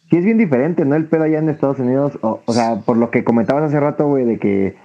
Sí, 0.08 0.16
es 0.16 0.24
bien 0.24 0.38
diferente, 0.38 0.86
¿no? 0.86 0.96
El 0.96 1.06
pedo 1.06 1.24
allá 1.24 1.38
en 1.38 1.50
Estados 1.50 1.78
Unidos, 1.78 2.14
o, 2.22 2.40
o 2.46 2.52
sea, 2.54 2.80
por 2.80 2.96
lo 2.96 3.10
que 3.10 3.24
comentabas 3.24 3.64
hace 3.64 3.78
rato, 3.78 4.06
güey, 4.06 4.24
de 4.24 4.38
que, 4.38 4.78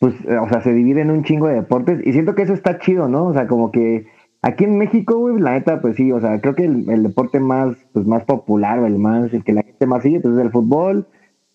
pues, 0.00 0.14
eh, 0.26 0.36
o 0.38 0.48
sea, 0.48 0.60
se 0.60 0.72
divide 0.72 1.00
en 1.02 1.10
un 1.10 1.24
chingo 1.24 1.46
de 1.48 1.54
deportes, 1.54 2.00
y 2.06 2.12
siento 2.12 2.34
que 2.34 2.42
eso 2.42 2.52
está 2.54 2.78
chido, 2.78 3.08
¿no? 3.08 3.26
O 3.26 3.32
sea, 3.32 3.46
como 3.46 3.70
que 3.72 4.06
aquí 4.42 4.64
en 4.64 4.78
México, 4.78 5.18
güey, 5.18 5.38
la 5.40 5.52
neta, 5.52 5.80
pues 5.80 5.96
sí, 5.96 6.12
o 6.12 6.20
sea, 6.20 6.40
creo 6.40 6.54
que 6.54 6.64
el, 6.64 7.02
deporte 7.02 7.40
más, 7.40 7.76
pues, 7.92 8.06
más 8.06 8.24
popular, 8.24 8.78
o 8.80 8.86
el 8.86 8.98
más, 8.98 9.32
el 9.32 9.42
que 9.44 9.52
la 9.52 9.62
gente 9.62 9.86
más 9.86 10.02
sigue, 10.02 10.20
pues 10.20 10.34
es 10.34 10.40
el 10.40 10.50
fútbol. 10.50 11.06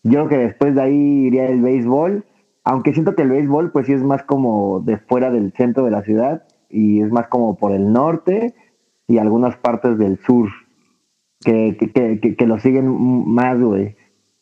Yo 0.03 0.11
creo 0.25 0.27
que 0.29 0.37
después 0.37 0.73
de 0.75 0.81
ahí 0.81 1.25
iría 1.27 1.47
el 1.47 1.61
béisbol, 1.61 2.25
aunque 2.63 2.93
siento 2.93 3.15
que 3.15 3.21
el 3.23 3.29
béisbol, 3.29 3.71
pues 3.71 3.85
sí 3.87 3.93
es 3.93 4.03
más 4.03 4.23
como 4.23 4.79
de 4.81 4.97
fuera 4.97 5.29
del 5.31 5.51
centro 5.53 5.85
de 5.85 5.91
la 5.91 6.01
ciudad, 6.03 6.43
y 6.69 7.01
es 7.01 7.11
más 7.11 7.27
como 7.27 7.55
por 7.57 7.71
el 7.71 7.91
norte 7.91 8.53
y 9.07 9.17
algunas 9.19 9.55
partes 9.57 9.97
del 9.97 10.17
sur 10.19 10.49
que, 11.43 11.75
que, 11.77 12.19
que- 12.19 12.35
que 12.35 12.47
lo 12.47 12.59
siguen 12.59 12.87
más, 13.27 13.59
güey. 13.59 13.95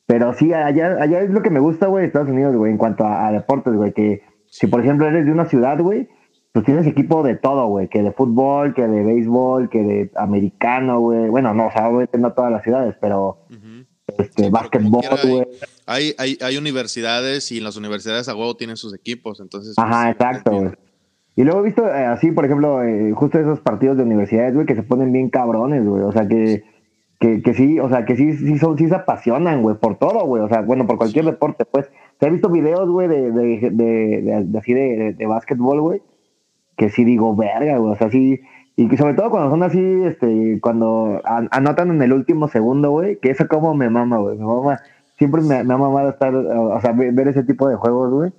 Pero 0.09 0.33
sí, 0.33 0.51
allá, 0.51 0.97
allá 0.99 1.21
es 1.21 1.29
lo 1.29 1.43
que 1.43 1.51
me 1.51 1.59
gusta, 1.59 1.85
güey, 1.85 2.07
Estados 2.07 2.29
Unidos, 2.29 2.55
güey, 2.55 2.71
en 2.71 2.79
cuanto 2.79 3.05
a, 3.05 3.27
a 3.27 3.31
deportes, 3.31 3.75
güey, 3.75 3.93
que 3.93 4.23
si 4.47 4.65
por 4.65 4.81
ejemplo 4.81 5.05
eres 5.05 5.23
de 5.27 5.31
una 5.31 5.45
ciudad, 5.45 5.79
güey, 5.79 6.09
pues 6.51 6.65
tienes 6.65 6.87
equipo 6.87 7.21
de 7.21 7.35
todo, 7.35 7.67
güey, 7.67 7.89
que 7.89 8.01
de 8.01 8.11
fútbol, 8.11 8.73
que 8.73 8.87
de 8.87 9.03
béisbol, 9.03 9.69
que 9.69 9.83
de 9.83 10.11
americano, 10.15 10.99
güey. 10.99 11.29
Bueno, 11.29 11.53
no, 11.53 11.67
o 11.67 11.71
sea, 11.71 11.89
obviamente 11.89 12.17
no 12.17 12.33
todas 12.33 12.51
las 12.51 12.63
ciudades, 12.63 12.95
pero 12.99 13.45
este, 14.17 14.49
como 14.49 14.49
básquetbol, 14.49 15.03
güey. 15.23 15.47
Hay, 15.85 16.15
hay, 16.17 16.39
hay 16.41 16.57
universidades 16.57 17.51
y 17.51 17.59
las 17.59 17.77
universidades 17.77 18.27
a 18.29 18.35
huevo 18.35 18.55
tienen 18.57 18.77
sus 18.77 18.95
equipos, 18.95 19.39
entonces... 19.39 19.75
Ajá, 19.77 20.05
pues, 20.05 20.15
exacto, 20.15 20.51
entiendo. 20.51 20.75
güey. 20.75 20.89
Y 21.35 21.43
luego 21.43 21.59
he 21.59 21.63
visto 21.65 21.85
eh, 21.85 22.05
así, 22.07 22.31
por 22.31 22.45
ejemplo, 22.45 22.81
eh, 22.81 23.11
justo 23.13 23.37
esos 23.37 23.59
partidos 23.59 23.97
de 23.97 24.03
universidades, 24.03 24.55
güey, 24.55 24.65
que 24.65 24.73
se 24.73 24.81
ponen 24.81 25.11
bien 25.11 25.29
cabrones, 25.29 25.85
güey. 25.85 26.01
O 26.01 26.11
sea, 26.11 26.27
que, 26.27 26.63
que, 27.19 27.41
que 27.41 27.53
sí, 27.53 27.79
o 27.79 27.89
sea, 27.89 28.05
que 28.05 28.15
sí, 28.15 28.33
sí, 28.33 28.57
son, 28.57 28.77
sí 28.77 28.88
se 28.88 28.95
apasionan, 28.95 29.61
güey, 29.61 29.75
por 29.77 29.97
todo, 29.97 30.25
güey. 30.25 30.41
O 30.43 30.47
sea, 30.47 30.61
bueno, 30.61 30.88
por 30.88 30.97
cualquier 30.97 31.25
deporte, 31.25 31.65
pues. 31.65 31.89
Se 32.19 32.27
he 32.27 32.29
visto 32.29 32.49
videos, 32.49 32.89
güey, 32.89 33.07
de, 33.07 33.31
de, 33.31 33.69
de, 33.71 34.21
de- 34.21 34.43
de 34.45 34.57
así 34.59 34.73
de, 34.73 35.13
de, 35.13 35.25
básquetbol, 35.25 35.81
güey, 35.81 36.01
que 36.77 36.89
sí 36.89 37.03
digo, 37.03 37.35
verga, 37.35 37.77
güey. 37.77 37.91
O 37.93 37.95
sea, 37.95 38.09
sí. 38.09 38.39
Y 38.75 38.88
que 38.88 38.95
sobre 38.97 39.13
todo 39.13 39.29
cuando 39.29 39.49
son 39.49 39.63
así, 39.63 39.81
este, 40.05 40.59
cuando 40.61 41.21
an- 41.25 41.49
anotan 41.51 41.91
en 41.91 42.01
el 42.01 42.13
último 42.13 42.47
segundo, 42.47 42.91
güey, 42.91 43.17
que 43.19 43.31
eso 43.31 43.47
como 43.49 43.73
me 43.75 43.89
mama, 43.89 44.17
güey. 44.19 44.38
Me 44.38 44.45
mama. 44.45 44.79
Siempre 45.17 45.41
me, 45.41 45.63
me 45.65 45.73
ha 45.73 45.77
mamado 45.77 46.09
estar, 46.09 46.33
o 46.33 46.79
sea, 46.79 46.93
ver 46.93 47.11
ver 47.11 47.27
ese 47.27 47.43
tipo 47.43 47.67
de 47.67 47.75
juegos, 47.75 48.11
güey 48.13 48.31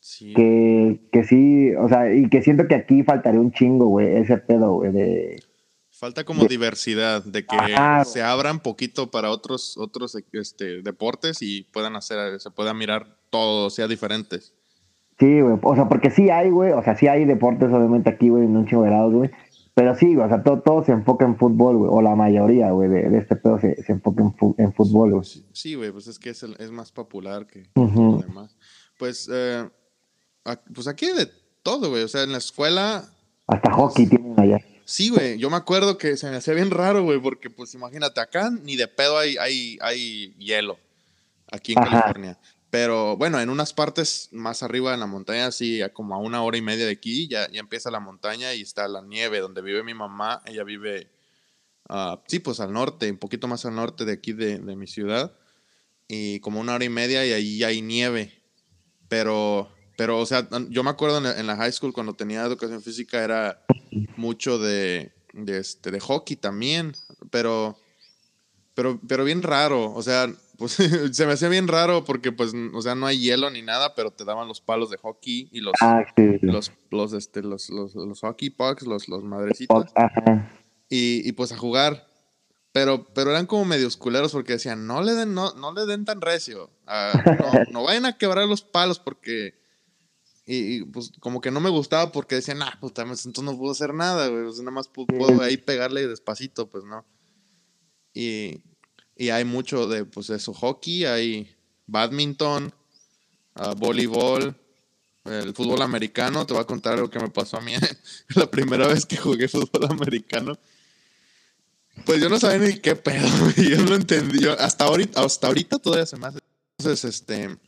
Sí. 0.00 0.32
que, 0.34 1.00
que 1.10 1.24
sí, 1.24 1.74
o 1.74 1.88
sea, 1.88 2.14
y 2.14 2.28
que 2.28 2.40
siento 2.42 2.68
que 2.68 2.74
aquí 2.76 3.02
faltaría 3.02 3.40
un 3.40 3.50
chingo, 3.50 3.86
güey, 3.86 4.14
ese 4.16 4.36
pedo, 4.38 4.74
güey, 4.74 4.92
de... 4.92 5.40
Falta 5.98 6.24
como 6.24 6.44
diversidad, 6.44 7.24
de 7.24 7.44
que 7.44 7.56
Ajá. 7.56 8.04
se 8.04 8.22
abran 8.22 8.60
poquito 8.60 9.10
para 9.10 9.30
otros, 9.30 9.76
otros 9.76 10.16
este, 10.32 10.82
deportes 10.82 11.42
y 11.42 11.62
puedan 11.72 11.96
hacer, 11.96 12.38
se 12.40 12.50
pueda 12.52 12.72
mirar 12.72 13.18
todo, 13.30 13.68
sea 13.68 13.88
diferentes. 13.88 14.54
Sí, 15.18 15.40
güey, 15.40 15.58
o 15.60 15.74
sea, 15.74 15.88
porque 15.88 16.10
sí 16.10 16.30
hay, 16.30 16.50
güey, 16.50 16.70
o 16.70 16.82
sea, 16.84 16.96
sí 16.96 17.08
hay 17.08 17.24
deportes, 17.24 17.68
obviamente, 17.72 18.08
aquí, 18.10 18.28
güey, 18.28 18.44
en 18.44 18.56
un 18.56 18.66
chingo 18.66 18.84
de 18.84 18.90
lados, 18.90 19.12
güey, 19.12 19.30
pero 19.74 19.96
sí, 19.96 20.14
güey, 20.14 20.24
o 20.26 20.28
sea, 20.28 20.44
todo, 20.44 20.60
todo 20.60 20.84
se 20.84 20.92
enfoca 20.92 21.24
en 21.24 21.36
fútbol, 21.36 21.76
güey, 21.78 21.90
o 21.92 22.00
la 22.00 22.14
mayoría, 22.14 22.70
güey, 22.70 22.88
de, 22.88 23.08
de 23.10 23.18
este 23.18 23.34
pedo 23.34 23.58
se, 23.58 23.82
se 23.82 23.90
enfoca 23.90 24.22
en, 24.22 24.32
fu- 24.36 24.54
en 24.56 24.72
fútbol, 24.72 25.10
güey. 25.10 25.24
Sí, 25.52 25.74
güey, 25.74 25.90
pues 25.90 26.06
es 26.06 26.20
que 26.20 26.30
es, 26.30 26.42
el- 26.44 26.54
es 26.60 26.70
más 26.70 26.92
popular 26.92 27.48
que 27.48 27.64
lo 27.74 28.18
demás. 28.24 28.56
Pues, 28.96 29.28
eh, 29.32 29.68
pues 30.72 30.86
aquí 30.86 31.06
hay 31.06 31.16
de 31.16 31.30
todo, 31.64 31.90
güey. 31.90 32.04
O 32.04 32.08
sea, 32.08 32.22
en 32.22 32.30
la 32.30 32.38
escuela, 32.38 33.04
Hasta 33.48 33.72
hockey 33.72 34.06
tienen 34.06 34.38
allá. 34.38 34.60
Sí, 34.88 35.10
güey, 35.10 35.36
yo 35.36 35.50
me 35.50 35.58
acuerdo 35.58 35.98
que 35.98 36.16
se 36.16 36.30
me 36.30 36.36
hacía 36.36 36.54
bien 36.54 36.70
raro, 36.70 37.02
güey, 37.02 37.20
porque 37.20 37.50
pues 37.50 37.74
imagínate, 37.74 38.22
acá 38.22 38.50
ni 38.50 38.74
de 38.74 38.88
pedo 38.88 39.18
hay, 39.18 39.36
hay, 39.36 39.76
hay 39.82 40.32
hielo, 40.38 40.78
aquí 41.52 41.72
en 41.72 41.84
California. 41.84 42.38
Pero 42.70 43.14
bueno, 43.18 43.38
en 43.38 43.50
unas 43.50 43.74
partes 43.74 44.30
más 44.32 44.62
arriba 44.62 44.94
en 44.94 45.00
la 45.00 45.06
montaña, 45.06 45.52
sí, 45.52 45.82
como 45.92 46.14
a 46.14 46.18
una 46.18 46.42
hora 46.42 46.56
y 46.56 46.62
media 46.62 46.86
de 46.86 46.92
aquí, 46.92 47.28
ya, 47.28 47.50
ya 47.50 47.60
empieza 47.60 47.90
la 47.90 48.00
montaña 48.00 48.54
y 48.54 48.62
está 48.62 48.88
la 48.88 49.02
nieve, 49.02 49.40
donde 49.40 49.60
vive 49.60 49.82
mi 49.82 49.92
mamá, 49.92 50.40
ella 50.46 50.64
vive, 50.64 51.10
ah, 51.90 52.22
sí, 52.26 52.38
pues 52.38 52.58
al 52.58 52.72
norte, 52.72 53.10
un 53.10 53.18
poquito 53.18 53.46
más 53.46 53.66
al 53.66 53.74
norte 53.74 54.06
de 54.06 54.14
aquí 54.14 54.32
de, 54.32 54.58
de 54.58 54.74
mi 54.74 54.86
ciudad, 54.86 55.36
y 56.08 56.40
como 56.40 56.60
una 56.60 56.74
hora 56.74 56.86
y 56.86 56.88
media 56.88 57.26
y 57.26 57.34
ahí 57.34 57.62
hay 57.62 57.82
nieve. 57.82 58.42
Pero 59.10 59.70
pero, 59.98 60.20
o 60.20 60.26
sea, 60.26 60.46
yo 60.68 60.84
me 60.84 60.90
acuerdo 60.90 61.18
en 61.18 61.46
la, 61.48 61.56
high 61.56 61.72
school 61.72 61.92
cuando 61.92 62.14
tenía 62.14 62.44
educación 62.44 62.80
física 62.80 63.24
era 63.24 63.64
mucho 64.16 64.56
de, 64.56 65.10
de, 65.32 65.58
este, 65.58 65.90
de 65.90 65.98
hockey 65.98 66.36
también, 66.36 66.92
pero, 67.32 67.76
pero, 68.74 69.00
pero 69.08 69.24
bien 69.24 69.42
raro, 69.42 69.92
o 69.92 70.00
sea, 70.00 70.32
pues 70.56 70.74
se 71.10 71.26
me 71.26 71.32
hacía 71.32 71.48
bien 71.48 71.66
raro 71.66 72.04
porque, 72.04 72.30
pues, 72.30 72.52
o 72.72 72.80
sea, 72.80 72.94
no 72.94 73.06
hay 73.08 73.18
hielo 73.18 73.50
ni 73.50 73.60
nada, 73.60 73.96
pero 73.96 74.12
te 74.12 74.24
daban 74.24 74.46
los 74.46 74.60
palos 74.60 74.88
de 74.88 74.98
hockey 74.98 75.48
y 75.50 75.62
los, 75.62 75.74
ah, 75.80 76.04
los, 76.42 76.70
los, 76.92 77.12
este, 77.12 77.42
los, 77.42 77.68
los, 77.68 77.96
los, 77.96 78.20
hockey 78.20 78.50
pucks, 78.50 78.86
los, 78.86 79.08
los 79.08 79.24
madrecitos. 79.24 79.86
Y, 80.88 81.28
y 81.28 81.32
pues 81.32 81.50
a 81.50 81.58
jugar. 81.58 82.06
Pero, 82.70 83.04
pero 83.14 83.32
eran 83.32 83.46
como 83.46 83.64
medios 83.64 83.96
culeros 83.96 84.30
porque 84.30 84.52
decían, 84.52 84.86
no 84.86 85.02
le 85.02 85.14
den, 85.14 85.34
no, 85.34 85.54
no 85.54 85.72
le 85.72 85.86
den 85.86 86.04
tan 86.04 86.20
recio. 86.20 86.70
Ah, 86.86 87.20
no, 87.26 87.72
no 87.72 87.82
vayan 87.82 88.06
a 88.06 88.16
quebrar 88.16 88.46
los 88.46 88.62
palos 88.62 89.00
porque 89.00 89.58
y, 90.50 90.84
pues 90.84 91.12
como 91.20 91.42
que 91.42 91.50
no 91.50 91.60
me 91.60 91.68
gustaba 91.68 92.10
porque 92.10 92.36
decían, 92.36 92.62
ah, 92.62 92.78
pues 92.80 92.92
entonces 92.96 93.44
no 93.44 93.58
puedo 93.58 93.72
hacer 93.72 93.92
nada, 93.92 94.28
güey. 94.28 94.44
nada 94.44 94.70
más 94.70 94.88
puedo, 94.88 95.42
ahí 95.42 95.58
pegarle 95.58 96.08
despacito, 96.08 96.70
pues 96.70 96.84
no. 96.84 97.04
Y, 98.14 98.62
y, 99.14 99.28
hay 99.28 99.44
mucho 99.44 99.86
de, 99.86 100.06
pues 100.06 100.30
eso, 100.30 100.54
hockey, 100.54 101.04
hay 101.04 101.54
badminton, 101.86 102.72
uh, 103.56 103.74
voleibol, 103.76 104.56
el 105.26 105.52
fútbol 105.52 105.82
americano. 105.82 106.46
Te 106.46 106.54
voy 106.54 106.62
a 106.62 106.66
contar 106.66 106.98
lo 106.98 107.10
que 107.10 107.20
me 107.20 107.28
pasó 107.28 107.58
a 107.58 107.60
mí 107.60 107.74
la 108.34 108.50
primera 108.50 108.88
vez 108.88 109.04
que 109.04 109.18
jugué 109.18 109.48
fútbol 109.48 109.84
americano. 109.90 110.58
Pues 112.06 112.22
yo 112.22 112.30
no 112.30 112.40
sabía 112.40 112.68
ni 112.68 112.78
qué 112.78 112.96
pedo. 112.96 113.28
Yo 113.56 113.84
no 113.84 113.96
entendí. 113.96 114.46
hasta 114.46 114.84
ahorita, 114.86 115.20
hasta 115.20 115.48
ahorita 115.48 115.78
todavía 115.78 116.06
se 116.06 116.16
me 116.16 116.28
hace. 116.28 116.38
Entonces, 116.78 117.04
este 117.04 117.58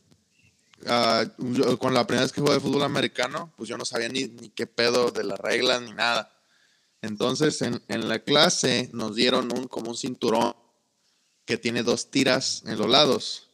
uh, 0.85 1.77
con 1.77 1.93
la 1.93 2.05
primera 2.05 2.23
vez 2.23 2.31
que 2.31 2.41
jugué 2.41 2.59
fútbol 2.59 2.83
americano, 2.83 3.53
pues 3.57 3.69
yo 3.69 3.77
no 3.77 3.85
sabía 3.85 4.09
ni, 4.09 4.25
ni 4.25 4.49
qué 4.49 4.67
pedo 4.67 5.11
de 5.11 5.23
las 5.23 5.39
reglas 5.39 5.81
ni 5.81 5.93
nada. 5.93 6.31
Entonces 7.01 7.61
en, 7.61 7.81
en, 7.87 8.07
la 8.07 8.19
clase 8.19 8.89
nos 8.93 9.15
dieron 9.15 9.51
un 9.57 9.67
como 9.67 9.89
un 9.89 9.97
cinturón 9.97 10.55
que 11.45 11.57
tiene 11.57 11.83
dos 11.83 12.11
tiras 12.11 12.63
en 12.65 12.77
los 12.77 12.89
lados. 12.89 13.49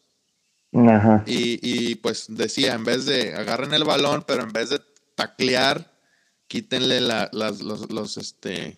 Ajá. 0.74 1.24
Y, 1.26 1.60
y, 1.62 1.96
pues 1.96 2.26
decía, 2.28 2.74
en 2.74 2.84
vez 2.84 3.06
de 3.06 3.34
agarren 3.34 3.74
el 3.74 3.86
balón, 3.86 4.26
pero 4.28 4.44
en 4.44 4.52
vez 4.52 4.70
de 4.70 4.82
taclear, 5.16 5.98
quítenle 6.48 7.00
la, 7.00 7.30
las, 7.32 7.62
los, 7.62 7.90
los, 7.90 8.18
este, 8.18 8.78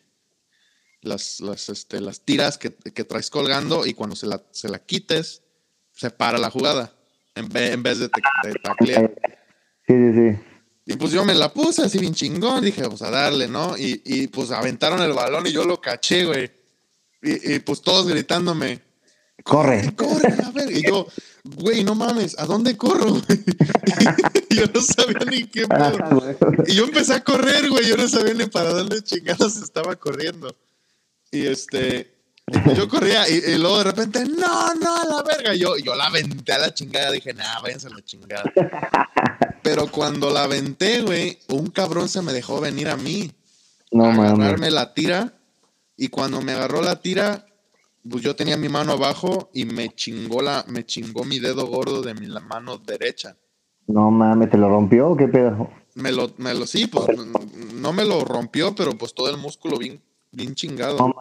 las, 1.01 1.39
las, 1.39 1.69
este, 1.69 1.99
las 1.99 2.21
tiras 2.21 2.57
que, 2.57 2.73
que, 2.73 3.03
traes 3.03 3.29
colgando 3.29 3.87
y 3.87 3.95
cuando 3.95 4.15
se 4.15 4.27
la, 4.27 4.43
se 4.51 4.69
la 4.69 4.79
quites, 4.79 5.41
se 5.93 6.11
para 6.11 6.37
la 6.37 6.51
jugada 6.51 6.98
en 7.39 7.83
vez, 7.83 7.99
de, 7.99 8.09
taclear. 8.09 9.11
Sí, 9.87 9.93
sí, 9.93 10.13
sí. 10.13 10.39
Y 10.85 10.97
pues 10.97 11.11
yo 11.11 11.23
me 11.23 11.35
la 11.35 11.53
puse 11.53 11.83
así 11.83 11.99
bien 11.99 12.13
chingón, 12.13 12.63
dije, 12.63 12.87
pues 12.87 13.01
a 13.01 13.11
darle, 13.11 13.47
¿no? 13.47 13.77
Y, 13.77 14.01
y 14.05 14.27
pues 14.27 14.51
aventaron 14.51 15.01
el 15.01 15.13
balón 15.13 15.45
y 15.47 15.51
yo 15.51 15.63
lo 15.63 15.79
caché, 15.79 16.25
güey. 16.25 16.51
Y, 17.21 17.53
y 17.53 17.59
pues 17.59 17.81
todos 17.81 18.07
gritándome. 18.07 18.81
Corre. 19.43 19.93
Corre, 19.95 20.33
a 20.43 20.51
ver. 20.51 20.71
Y 20.71 20.81
yo, 20.83 21.07
güey, 21.43 21.83
no 21.83 21.95
mames, 21.95 22.37
¿a 22.39 22.45
dónde 22.45 22.75
corro, 22.75 23.17
y 24.49 24.55
yo 24.55 24.65
no 24.73 24.81
sabía 24.81 25.19
ni 25.29 25.45
qué 25.45 25.65
Y 26.67 26.75
yo 26.75 26.85
empecé 26.85 27.13
a 27.13 27.23
correr, 27.23 27.69
güey, 27.69 27.87
yo 27.87 27.97
no 27.97 28.07
sabía 28.07 28.33
ni 28.33 28.45
para 28.45 28.71
dónde 28.71 29.01
chingados 29.01 29.57
estaba 29.57 29.95
corriendo. 29.95 30.55
Y 31.31 31.45
este, 31.45 32.18
yo 32.75 32.87
corría 32.87 33.27
y, 33.29 33.57
luego 33.57 33.79
de 33.79 33.83
repente, 33.85 34.25
no, 34.25 34.73
no, 34.75 34.95
a 34.95 35.05
la 35.05 35.23
verga. 35.23 35.53
Yo, 35.55 35.77
yo 35.77 35.95
la 35.95 36.07
aventé 36.07 36.53
a 36.53 36.59
la 36.59 36.73
chingada. 36.73 37.11
Dije, 37.11 37.33
nah, 37.33 37.61
váyanse 37.61 37.87
a 37.87 37.91
la 37.91 38.01
chingada. 38.03 38.51
Pero 39.63 39.87
cuando 39.87 40.31
la 40.31 40.43
aventé, 40.43 41.01
güey, 41.01 41.37
un 41.49 41.67
cabrón 41.67 42.09
se 42.09 42.21
me 42.21 42.33
dejó 42.33 42.59
venir 42.59 42.89
a 42.89 42.97
mí. 42.97 43.31
No, 43.91 44.05
a 44.05 44.13
agarrarme 44.13 44.71
la 44.71 44.93
tira. 44.93 45.33
Y 45.97 46.09
cuando 46.09 46.41
me 46.41 46.53
agarró 46.53 46.81
la 46.81 47.01
tira, 47.01 47.45
pues 48.09 48.23
yo 48.23 48.35
tenía 48.35 48.57
mi 48.57 48.69
mano 48.69 48.93
abajo 48.93 49.49
y 49.53 49.65
me 49.65 49.89
chingó 49.89 50.41
la, 50.41 50.63
me 50.67 50.85
chingó 50.85 51.25
mi 51.25 51.39
dedo 51.39 51.67
gordo 51.67 52.01
de 52.01 52.13
mi 52.13 52.27
la 52.27 52.39
mano 52.39 52.77
derecha. 52.77 53.35
No 53.87 54.09
mames, 54.11 54.49
¿te 54.49 54.57
lo 54.57 54.69
rompió 54.69 55.09
o 55.09 55.17
qué 55.17 55.27
pedo? 55.27 55.69
Me 55.95 56.11
lo, 56.11 56.31
me 56.37 56.53
lo, 56.53 56.65
sí, 56.65 56.87
pues 56.87 57.07
no 57.73 57.91
me 57.91 58.05
lo 58.05 58.23
rompió, 58.23 58.75
pero 58.75 58.97
pues 58.97 59.13
todo 59.13 59.29
el 59.29 59.37
músculo 59.37 59.77
bien 59.77 60.01
bien 60.31 60.55
chingado. 60.55 61.13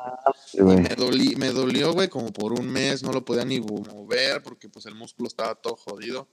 me, 0.55 1.51
dolió, 1.53 1.93
güey, 1.93 2.09
como 2.09 2.33
por 2.33 2.53
un 2.53 2.69
mes, 2.71 3.03
no 3.03 3.13
lo 3.13 3.25
podía 3.25 3.45
ni 3.45 3.61
mover 3.61 4.43
porque 4.43 4.69
pues 4.69 4.87
el 4.87 4.95
músculo 4.95 5.29
estaba 5.29 5.55
todo 5.55 5.77
jodido. 5.77 6.29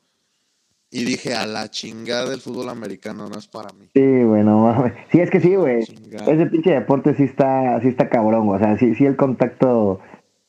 Y 0.91 1.03
dije, 1.03 1.33
a 1.33 1.45
la 1.45 1.69
chingada 1.69 2.29
del 2.29 2.39
fútbol 2.39 2.69
americano, 2.69 3.27
no 3.27 3.37
es 3.37 3.47
para 3.47 3.73
mí. 3.73 3.89
Sí, 3.93 4.23
bueno, 4.23 4.61
mames. 4.61 4.93
Sí, 5.11 5.19
es 5.19 5.29
que 5.29 5.41
sí, 5.41 5.55
güey. 5.55 5.81
Ese 5.81 6.45
pinche 6.45 6.71
deporte 6.71 7.15
sí 7.15 7.23
está, 7.23 7.81
sí 7.81 7.89
está 7.89 8.07
cabrón, 8.07 8.47
o 8.49 8.57
sea, 8.57 8.77
sí, 8.77 8.95
sí 8.95 9.05
el 9.05 9.17
contacto 9.17 9.99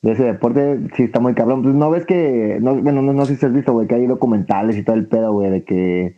de 0.01 0.11
ese 0.11 0.23
deporte 0.23 0.79
sí 0.95 1.03
está 1.03 1.19
muy 1.19 1.33
cabrón. 1.33 1.63
Pues 1.63 1.75
no 1.75 1.89
ves 1.89 2.05
que, 2.05 2.59
no, 2.61 2.75
bueno, 2.75 3.01
no, 3.01 3.13
no 3.13 3.25
sé 3.25 3.35
si 3.35 3.45
has 3.45 3.53
visto, 3.53 3.73
güey, 3.73 3.87
que 3.87 3.95
hay 3.95 4.05
documentales 4.05 4.77
y 4.77 4.83
todo 4.83 4.95
el 4.95 5.07
pedo, 5.07 5.33
güey, 5.33 5.49
de 5.49 5.63
que, 5.65 6.15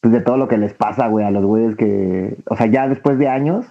pues 0.00 0.12
de 0.14 0.20
todo 0.20 0.36
lo 0.36 0.48
que 0.48 0.56
les 0.56 0.72
pasa, 0.72 1.08
güey, 1.08 1.26
a 1.26 1.30
los 1.30 1.44
güeyes 1.44 1.76
que, 1.76 2.38
o 2.48 2.56
sea, 2.56 2.66
ya 2.66 2.88
después 2.88 3.18
de 3.18 3.28
años, 3.28 3.66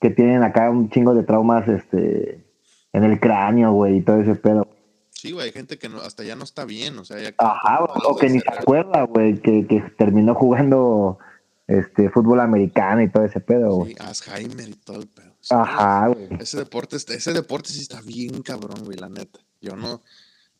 que 0.00 0.10
tienen 0.10 0.42
acá 0.42 0.70
un 0.70 0.90
chingo 0.90 1.14
de 1.14 1.22
traumas 1.22 1.68
este 1.68 2.44
en 2.92 3.04
el 3.04 3.20
cráneo, 3.20 3.72
güey, 3.72 3.98
y 3.98 4.02
todo 4.02 4.20
ese 4.20 4.34
pedo. 4.34 4.66
Sí, 5.10 5.32
güey, 5.32 5.46
hay 5.46 5.52
gente 5.52 5.78
que 5.78 5.88
hasta 6.02 6.24
ya 6.24 6.36
no 6.36 6.44
está 6.44 6.64
bien, 6.64 6.98
o 6.98 7.04
sea, 7.04 7.20
ya 7.20 7.34
Ajá, 7.38 7.84
o, 7.84 8.16
que 8.16 8.28
ni 8.28 8.40
se 8.40 8.50
acuerda, 8.50 9.02
güey, 9.02 9.40
que, 9.40 9.66
que, 9.66 9.82
terminó 9.98 10.34
jugando 10.34 11.18
este 11.66 12.10
fútbol 12.10 12.40
americano 12.40 13.02
y 13.02 13.10
todo 13.10 13.24
ese 13.24 13.40
pedo, 13.40 13.74
güey. 13.74 13.92
Sí, 13.92 13.96
Alzheimer 14.00 14.68
y 14.68 14.74
todo 14.74 15.00
el 15.00 15.08
pedo. 15.08 15.32
Ajá, 15.50 16.08
güey. 16.08 16.28
Ese 16.40 16.58
deporte, 16.58 16.96
ese 16.96 17.32
deporte 17.32 17.70
sí 17.70 17.80
está 17.80 18.00
bien 18.00 18.42
cabrón, 18.42 18.84
güey, 18.84 18.96
la 18.96 19.08
neta. 19.08 19.40
Yo 19.60 19.76
no, 19.76 20.02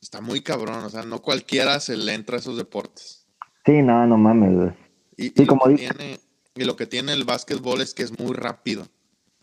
está 0.00 0.21
muy 0.21 0.40
cabrón, 0.40 0.85
o 0.85 0.90
sea, 0.90 1.02
no 1.02 1.23
cualquiera 1.23 1.81
se 1.81 1.97
le 1.97 2.14
entra 2.14 2.37
a 2.37 2.40
esos 2.40 2.57
deportes. 2.57 3.26
Sí, 3.64 3.83
no, 3.83 4.07
no 4.07 4.16
mames, 4.16 4.55
güey. 4.55 4.71
Y, 5.16 5.28
sí, 5.31 5.47
como 5.47 5.69
dice. 5.69 6.21
y 6.55 6.64
lo 6.64 6.76
que 6.76 6.87
tiene 6.87 7.12
el 7.12 7.25
básquetbol 7.25 7.81
es 7.81 7.95
que 7.95 8.02
es 8.02 8.19
muy 8.19 8.35
rápido. 8.35 8.87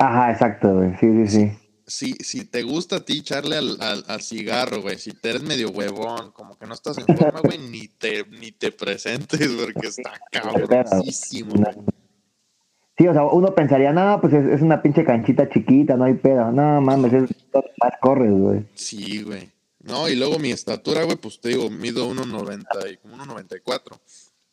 Ajá, 0.04 0.32
exacto, 0.32 0.76
güey. 0.76 0.92
Sí, 1.00 1.08
sí, 1.08 1.28
sí. 1.28 1.58
Si, 1.86 2.14
si 2.14 2.46
te 2.46 2.64
gusta 2.64 2.98
a 2.98 3.00
ti 3.06 3.20
echarle 3.20 3.58
al, 3.58 3.78
al, 3.80 4.22
cigarro, 4.22 4.82
güey, 4.82 4.98
si 4.98 5.12
te 5.12 5.30
eres 5.30 5.44
medio 5.44 5.70
huevón, 5.70 6.32
como 6.32 6.58
que 6.58 6.66
no 6.66 6.74
estás 6.74 6.98
en 6.98 7.18
forma, 7.18 7.42
güey, 7.42 7.58
ni 7.58 7.88
te, 7.88 8.26
ni 8.26 8.52
te 8.52 8.72
presentes 8.72 9.48
porque 9.50 9.88
está 9.88 10.12
cabronísimo. 10.32 11.56
Sí, 12.98 13.08
o 13.08 13.14
sea, 13.14 13.24
uno 13.26 13.54
pensaría, 13.56 13.92
no, 13.92 14.20
pues 14.22 14.34
es, 14.34 14.62
una 14.62 14.82
pinche 14.82 15.04
canchita 15.04 15.50
chiquita, 15.50 15.96
no 15.96 16.06
hay 16.06 16.16
pedo. 16.16 16.52
No, 16.52 16.82
mames, 16.82 17.14
es 17.14 17.30
más 17.54 17.94
corres, 18.02 18.32
güey. 18.32 18.66
Sí, 18.76 19.24
güey. 19.24 19.52
No, 19.80 20.08
y 20.08 20.16
luego 20.16 20.40
mi 20.40 20.52
estatura, 20.52 21.04
güey, 21.04 21.18
pues 21.18 21.40
te 21.40 21.50
digo, 21.50 21.70
mido 21.70 22.10
1.90 22.10 22.94
y 22.94 22.98
como 22.98 23.18
1.94 23.18 24.00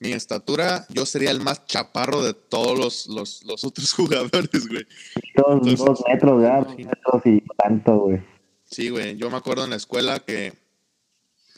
mi 0.01 0.13
estatura, 0.13 0.87
yo 0.89 1.05
sería 1.05 1.31
el 1.31 1.41
más 1.41 1.67
chaparro 1.67 2.23
de 2.23 2.33
todos 2.33 2.77
los, 2.79 3.07
los, 3.07 3.45
los 3.45 3.65
otros 3.65 3.93
jugadores, 3.97 4.67
güey. 4.67 4.87
Dos 5.37 5.63
metros, 6.09 6.43
ya, 6.43 6.61
dos 6.61 6.77
metros 6.77 7.23
y 7.27 7.43
tanto, 7.57 7.99
güey. 7.99 8.23
Sí, 8.65 8.89
güey. 8.89 9.17
Yo 9.17 9.31
me 9.31 9.37
acuerdo 9.37 9.65
en 9.65 9.71
la 9.71 9.77
escuela 9.77 10.21
que 10.21 10.55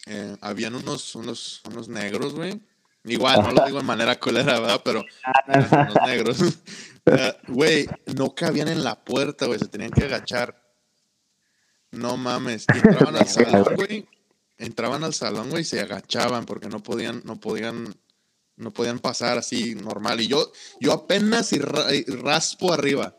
eh, 0.06 0.36
habían 0.40 0.74
unos, 0.74 1.14
unos, 1.14 1.62
unos 1.70 1.88
negros, 1.88 2.34
güey. 2.34 2.60
Igual, 3.04 3.42
no 3.42 3.52
lo 3.52 3.64
digo 3.64 3.78
de 3.78 3.84
manera 3.84 4.18
colera, 4.18 4.58
¿verdad? 4.60 4.80
Pero 4.84 5.04
unos 5.48 5.94
negros. 6.06 6.38
Eh, 7.04 7.34
güey, 7.48 7.88
no 8.14 8.32
cabían 8.32 8.68
en 8.68 8.84
la 8.84 9.04
puerta, 9.04 9.46
güey. 9.46 9.58
Se 9.58 9.66
tenían 9.66 9.90
que 9.90 10.04
agachar. 10.04 10.62
No 11.90 12.16
mames. 12.16 12.64
entraban 12.72 13.16
al 13.16 13.26
salón, 13.26 13.66
güey. 13.74 14.08
Entraban 14.56 15.02
al 15.02 15.12
salón, 15.12 15.50
güey, 15.50 15.62
y 15.62 15.64
se 15.64 15.80
agachaban 15.80 16.46
porque 16.46 16.68
no 16.68 16.80
podían, 16.80 17.22
no 17.24 17.40
podían 17.40 17.92
no 18.56 18.72
podían 18.72 18.98
pasar 18.98 19.38
así 19.38 19.74
normal. 19.74 20.20
Y 20.20 20.28
yo, 20.28 20.52
yo 20.80 20.92
apenas 20.92 21.52
y, 21.52 21.58
raspo 21.58 22.72
arriba. 22.72 23.16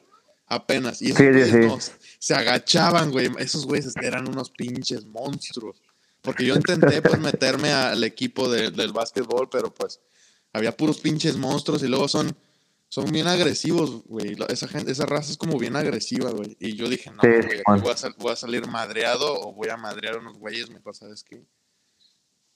Apenas. 0.47 1.01
Y 1.01 1.11
esos 1.11 1.91
se 2.19 2.35
agachaban, 2.35 3.11
güey. 3.11 3.29
Esos 3.39 3.65
güeyes 3.65 3.93
eran 4.01 4.27
unos 4.27 4.51
pinches 4.51 5.05
monstruos. 5.05 5.81
Porque 6.21 6.45
yo 6.45 6.55
intenté 6.55 7.01
pues 7.01 7.19
meterme 7.19 7.71
al 7.73 8.03
equipo 8.03 8.49
del 8.49 8.93
básquetbol, 8.93 9.49
pero 9.49 9.73
pues 9.73 9.99
había 10.53 10.75
puros 10.77 10.99
pinches 10.99 11.35
monstruos 11.35 11.83
y 11.83 11.87
luego 11.87 12.07
son, 12.07 12.33
son 12.87 13.11
bien 13.11 13.27
agresivos, 13.27 14.03
güey. 14.05 14.37
Esa 14.47 14.67
gente, 14.67 14.91
esa 14.91 15.05
raza 15.05 15.31
es 15.31 15.37
como 15.37 15.57
bien 15.57 15.75
agresiva, 15.75 16.29
güey. 16.29 16.55
Y 16.59 16.75
yo 16.75 16.87
dije, 16.87 17.09
no, 17.11 17.21
Sí, 17.21 17.27
güey, 17.45 17.61
voy 17.81 17.91
a, 17.91 17.97
sal- 17.97 18.15
voy 18.19 18.31
a 18.31 18.35
salir 18.37 18.67
madreado 18.67 19.33
o 19.41 19.53
voy 19.53 19.69
a 19.69 19.75
madrear 19.75 20.15
a 20.15 20.19
unos 20.19 20.37
güeyes, 20.37 20.69
mejor, 20.69 20.95
¿sabes 20.95 21.23
qué? 21.23 21.43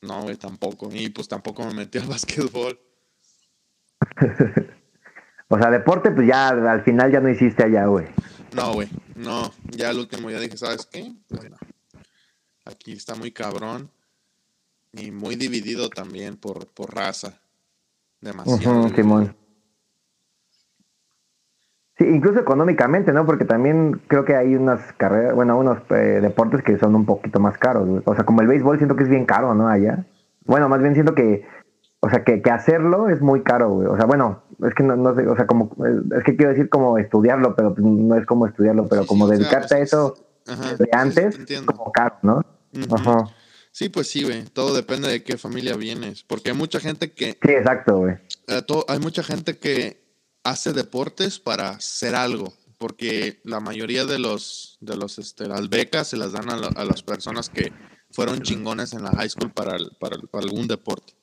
No, 0.01 0.24
güey, 0.24 0.36
tampoco. 0.38 0.89
Y 0.92 1.10
pues 1.10 1.27
tampoco 1.27 1.66
me 1.66 1.74
metí 1.74 1.98
al 1.98 2.08
básquetbol. 2.08 2.80
O 5.50 5.58
sea, 5.58 5.72
deporte, 5.72 6.12
pues 6.12 6.27
ya 6.27 6.50
al 6.50 6.84
final 6.84 7.10
ya 7.10 7.22
no 7.22 7.30
hiciste 7.30 7.63
allá, 7.63 7.86
güey. 7.86 8.06
No, 8.54 8.74
güey, 8.74 8.89
no. 9.16 9.54
Ya 9.63 9.92
el 9.92 10.00
último 10.00 10.30
ya 10.30 10.42
dije, 10.42 10.58
¿sabes 10.58 10.86
qué? 10.86 11.13
Pues 11.30 11.50
no. 11.50 11.56
Aquí 12.66 12.92
está 12.92 13.16
muy 13.16 13.32
cabrón 13.32 13.89
y 14.92 15.12
muy 15.12 15.38
dividido 15.38 15.89
también 15.89 16.36
por, 16.36 16.68
por 16.68 16.94
raza. 16.94 17.39
Demasiado. 18.20 18.89
Simón. 18.89 19.38
Sí, 21.98 22.06
incluso 22.06 22.39
económicamente, 22.39 23.12
¿no? 23.12 23.25
Porque 23.25 23.46
también 23.46 24.01
creo 24.08 24.24
que 24.24 24.36
hay 24.36 24.56
unas 24.56 24.80
carreras, 24.94 25.34
bueno, 25.34 25.58
unos 25.58 25.80
eh, 25.89 26.20
deportes 26.22 26.62
que 26.62 26.77
son 26.77 26.94
un 26.94 27.06
poquito 27.06 27.39
más 27.39 27.58
caros. 27.58 28.04
O 28.06 28.13
sea, 28.13 28.24
como 28.24 28.42
el 28.42 28.48
béisbol 28.48 28.77
siento 28.77 28.96
que 28.96 29.04
es 29.04 29.10
bien 29.10 29.25
caro, 29.25 29.56
¿no? 29.56 29.68
Allá. 29.68 30.06
Bueno, 30.46 30.70
más 30.70 30.80
bien 30.80 30.94
siento 30.94 31.16
que, 31.16 31.46
o 32.00 32.10
sea, 32.10 32.24
que, 32.24 32.42
que 32.44 32.51
hacerlo 32.51 33.10
es 33.10 33.20
muy 33.22 33.42
caro, 33.42 33.70
güey. 33.70 33.88
O 33.88 33.96
sea, 33.96 34.06
bueno, 34.06 34.44
es 34.63 34.75
que 34.75 34.84
no, 34.84 34.96
no 34.96 35.16
sé, 35.16 35.27
o 35.27 35.36
sea, 35.36 35.48
como, 35.48 35.72
es 36.16 36.24
que 36.24 36.36
quiero 36.36 36.51
decir 36.51 36.70
como 36.70 37.00
estudiarlo, 37.00 37.56
pero 37.56 37.74
pues 37.74 37.84
no 37.84 38.16
es 38.16 38.25
como 38.27 38.46
estudiarlo, 38.46 38.88
pero 38.88 39.08
como 39.08 39.27
sí, 39.27 39.36
dedicarte 39.36 39.75
a 39.75 39.80
eso 39.80 40.13
Ajá, 40.48 40.75
de 40.75 40.89
antes, 40.92 41.39
es 41.39 41.62
como 41.62 41.92
caro, 41.92 42.16
¿no? 42.22 42.42
Ajá. 42.92 43.25
Sí, 43.72 43.89
pues 43.89 44.08
sí, 44.08 44.24
güey. 44.24 44.44
Todo 44.46 44.75
depende 44.75 45.08
de 45.08 45.24
qué 45.24 45.38
familia 45.38 45.75
vienes. 45.75 46.24
Porque 46.24 46.51
hay 46.51 46.58
mucha 46.58 46.80
gente 46.80 47.12
que, 47.12 47.38
Sí, 47.44 47.51
exacto, 47.51 47.98
güey. 47.98 48.16
eh, 48.48 48.62
hay 48.88 49.00
mucha 49.00 49.24
gente 49.24 49.58
que 49.58 50.07
hace 50.50 50.74
deportes 50.74 51.39
para 51.39 51.70
hacer 51.72 52.16
algo. 52.16 52.54
Porque 52.77 53.39
la 53.44 53.60
mayoría 53.60 54.06
de 54.06 54.20
los, 54.20 54.77
de 54.82 54.96
los, 54.96 55.18
este, 55.18 55.48
las 55.48 55.68
becas 55.70 56.08
se 56.10 56.18
las 56.18 56.32
dan 56.32 56.50
a, 56.51 56.58
la- 56.58 56.68
a 56.68 56.86
las 56.86 57.01
personas 57.01 57.50
que 57.50 57.74
fueron 58.12 58.42
chingones 58.44 58.94
en 58.94 59.04
la 59.04 59.12
high 59.12 59.30
school 59.30 59.51
para, 59.51 59.75
el- 59.75 59.92
para, 60.00 60.16
el- 60.16 60.27
para 60.27 60.44
algún 60.44 60.68
deporte. 60.68 61.13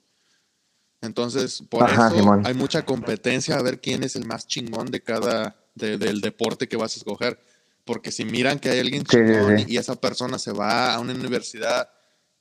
Entonces, 1.00 1.62
por 1.68 1.84
Ajá, 1.84 2.08
eso 2.08 2.16
Simón. 2.16 2.42
hay 2.46 2.54
mucha 2.54 2.84
competencia 2.84 3.56
a 3.56 3.62
ver 3.62 3.80
quién 3.80 4.02
es 4.02 4.16
el 4.16 4.26
más 4.26 4.46
chingón 4.46 4.86
de 4.90 5.02
cada, 5.02 5.56
de- 5.74 5.98
del 5.98 6.20
deporte 6.20 6.66
que 6.66 6.76
vas 6.76 6.94
a 6.94 6.98
escoger. 6.98 7.38
Porque 7.84 8.10
si 8.10 8.24
miran 8.24 8.58
que 8.58 8.70
hay 8.70 8.80
alguien 8.80 9.04
Sí, 9.08 9.16
sí, 9.18 9.22
chingón 9.24 9.58
sí. 9.58 9.64
y 9.68 9.76
esa 9.76 9.94
persona 9.96 10.38
se 10.38 10.52
va 10.52 10.94
a 10.94 11.00
una 11.00 11.12
universidad, 11.14 11.88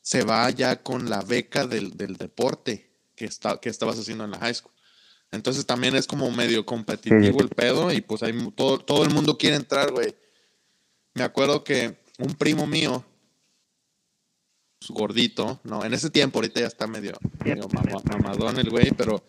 se 0.02 0.24
va 0.24 0.50
ya 0.50 0.82
con 0.82 1.10
la 1.10 1.22
beca 1.22 1.68
del, 1.68 1.96
del 1.98 2.16
deporte 2.16 2.90
que, 3.16 3.26
está, 3.26 3.60
que 3.60 3.70
estabas 3.70 4.00
haciendo 4.00 4.24
en 4.24 4.32
la 4.32 4.40
high 4.40 4.54
school. 4.56 4.73
Entonces 5.34 5.66
también 5.66 5.96
es 5.96 6.08
como 6.08 6.30
medio 6.32 6.66
competitivo 6.66 7.40
Sí. 7.40 7.44
el 7.44 7.50
pedo 7.50 7.92
y 7.92 8.02
pues 8.02 8.24
hay 8.24 8.34
todo, 8.56 8.78
todo 8.80 9.04
el 9.04 9.10
mundo 9.10 9.38
quiere 9.38 9.56
entrar, 9.58 9.92
güey. 9.92 10.16
Me 11.16 11.24
acuerdo 11.24 11.64
que 11.64 11.98
un 12.20 12.34
primo 12.36 12.66
mío, 12.68 13.04
su 14.80 14.94
gordito, 14.94 15.60
no, 15.64 15.84
en 15.84 15.94
ese 15.94 16.10
tiempo 16.10 16.40
ahorita 16.40 16.60
ya 16.62 16.68
está 16.68 16.88
medio, 16.88 17.14
medio 17.44 17.68
mama- 17.70 18.02
mamadón 18.12 18.60
el 18.60 18.70
güey, 18.70 18.92
pero 18.92 19.24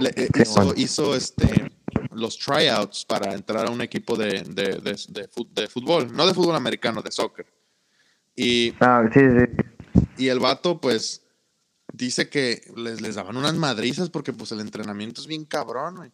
le- 0.00 0.10
eh, 0.16 0.28
hizo, 0.42 0.74
hizo 0.76 1.14
este 1.14 1.70
los 2.12 2.36
tryouts 2.38 3.04
para 3.04 3.32
entrar 3.34 3.66
a 3.66 3.70
un 3.70 3.80
equipo 3.80 4.16
de, 4.16 4.42
de, 4.42 4.80
de, 4.80 5.68
fútbol, 5.68 6.12
no 6.12 6.26
de 6.26 6.34
fútbol 6.34 6.56
americano, 6.56 7.00
de 7.02 7.12
soccer. 7.12 7.46
Y 8.34 8.72
Ah, 8.80 9.08
sí, 9.12 9.20
sí. 9.20 10.02
y 10.24 10.28
el 10.28 10.40
vato, 10.40 10.80
pues, 10.80 11.22
dice 11.92 12.28
que 12.28 12.62
les, 12.76 13.00
les 13.00 13.14
daban 13.14 13.36
unas 13.36 13.54
madrizas 13.54 14.10
porque, 14.10 14.32
pues, 14.32 14.52
el 14.52 14.60
entrenamiento 14.60 15.20
es 15.20 15.26
bien 15.26 15.44
cabrón, 15.44 15.96
güey. 15.96 16.10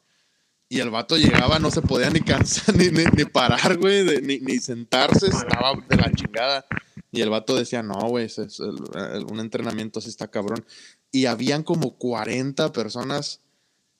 Y 0.69 0.81
el 0.81 0.91
vato 0.91 1.17
llegaba, 1.17 1.59
no 1.59 1.71
se 1.71 1.83
podía 1.83 2.11
ni 2.11 2.21
cansar, 2.21 2.75
ni, 2.77 2.89
ni, 2.89 3.05
ni 3.17 3.25
parar, 3.27 3.77
güey, 3.79 4.05
de- 4.05 4.23
ni, 4.23 4.39
ni 4.41 4.59
sentarse, 4.59 5.27
estaba 5.27 5.73
de 5.89 5.97
la 5.97 6.11
chingada. 6.13 6.65
Y 7.13 7.21
el 7.21 7.31
vato 7.31 7.55
decía, 7.55 7.83
no, 7.83 7.95
güey, 8.09 8.27
es 8.27 8.39
el- 8.39 8.49
el- 8.95 9.25
un 9.31 9.41
entrenamiento 9.41 9.99
así 10.01 10.09
está 10.09 10.29
cabrón. 10.29 10.65
Y 11.13 11.27
habían 11.27 11.63
como 11.63 11.97
40 11.97 12.73
personas 12.73 13.41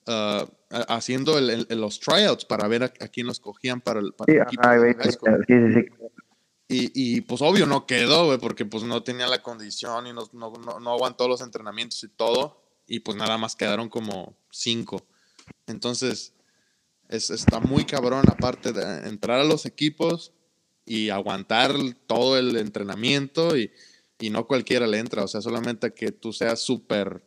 ha- 0.07 0.45
haciendo 0.89 1.37
el- 1.37 1.65
los 1.69 1.99
tryouts 1.99 2.45
para 2.45 2.67
ver 2.67 2.83
a, 2.83 2.85
a 2.99 3.07
quién 3.07 3.25
los 3.27 3.39
cogían 3.39 3.79
para 3.81 3.99
el, 4.01 4.13
para 4.13 4.31
Sí, 4.31 4.37
el 4.37 4.43
equipo 4.43 4.61
ajá, 4.63 4.71
de 4.73 4.77
güey. 4.79 4.93
high 4.95 5.11
school. 5.11 5.45
Sí, 5.47 5.53
sí, 5.53 5.73
sí. 5.73 6.05
Y, 6.67 6.91
y, 6.93 7.21
pues 7.21 7.41
obvio 7.41 7.67
no 7.67 7.85
quedó, 7.85 8.25
güey, 8.25 8.39
porque 8.39 8.65
pues 8.65 8.83
no 8.83 9.03
tenía 9.03 9.27
la 9.27 9.43
condición 9.43 10.07
y 10.07 10.13
no, 10.13 10.27
no, 10.33 10.51
no, 10.79 10.91
aguantó 10.91 11.27
los 11.27 11.41
entrenamientos 11.41 12.03
y 12.03 12.09
todo. 12.09 12.63
Y 12.87 12.99
pues 12.99 13.17
nada 13.17 13.37
más 13.37 13.55
quedaron 13.55 13.89
como 13.89 14.35
cinco. 14.49 15.05
Entonces, 15.67 16.33
es, 17.09 17.29
está 17.29 17.59
muy 17.59 17.85
cabrón 17.85 18.25
aparte 18.27 18.73
de 18.73 19.07
entrar 19.07 19.39
a 19.39 19.43
los 19.43 19.65
equipos 19.65 20.33
y 20.85 21.09
aguantar 21.09 21.75
todo 22.07 22.37
el 22.37 22.55
entrenamiento 22.57 23.57
y, 23.57 23.71
y 24.19 24.29
no 24.29 24.47
cualquiera 24.47 24.87
le 24.87 24.99
entra. 24.99 25.23
O 25.23 25.27
sea, 25.27 25.41
solamente 25.41 25.93
que 25.93 26.11
tú 26.11 26.33
seas 26.33 26.61
súper 26.61 27.21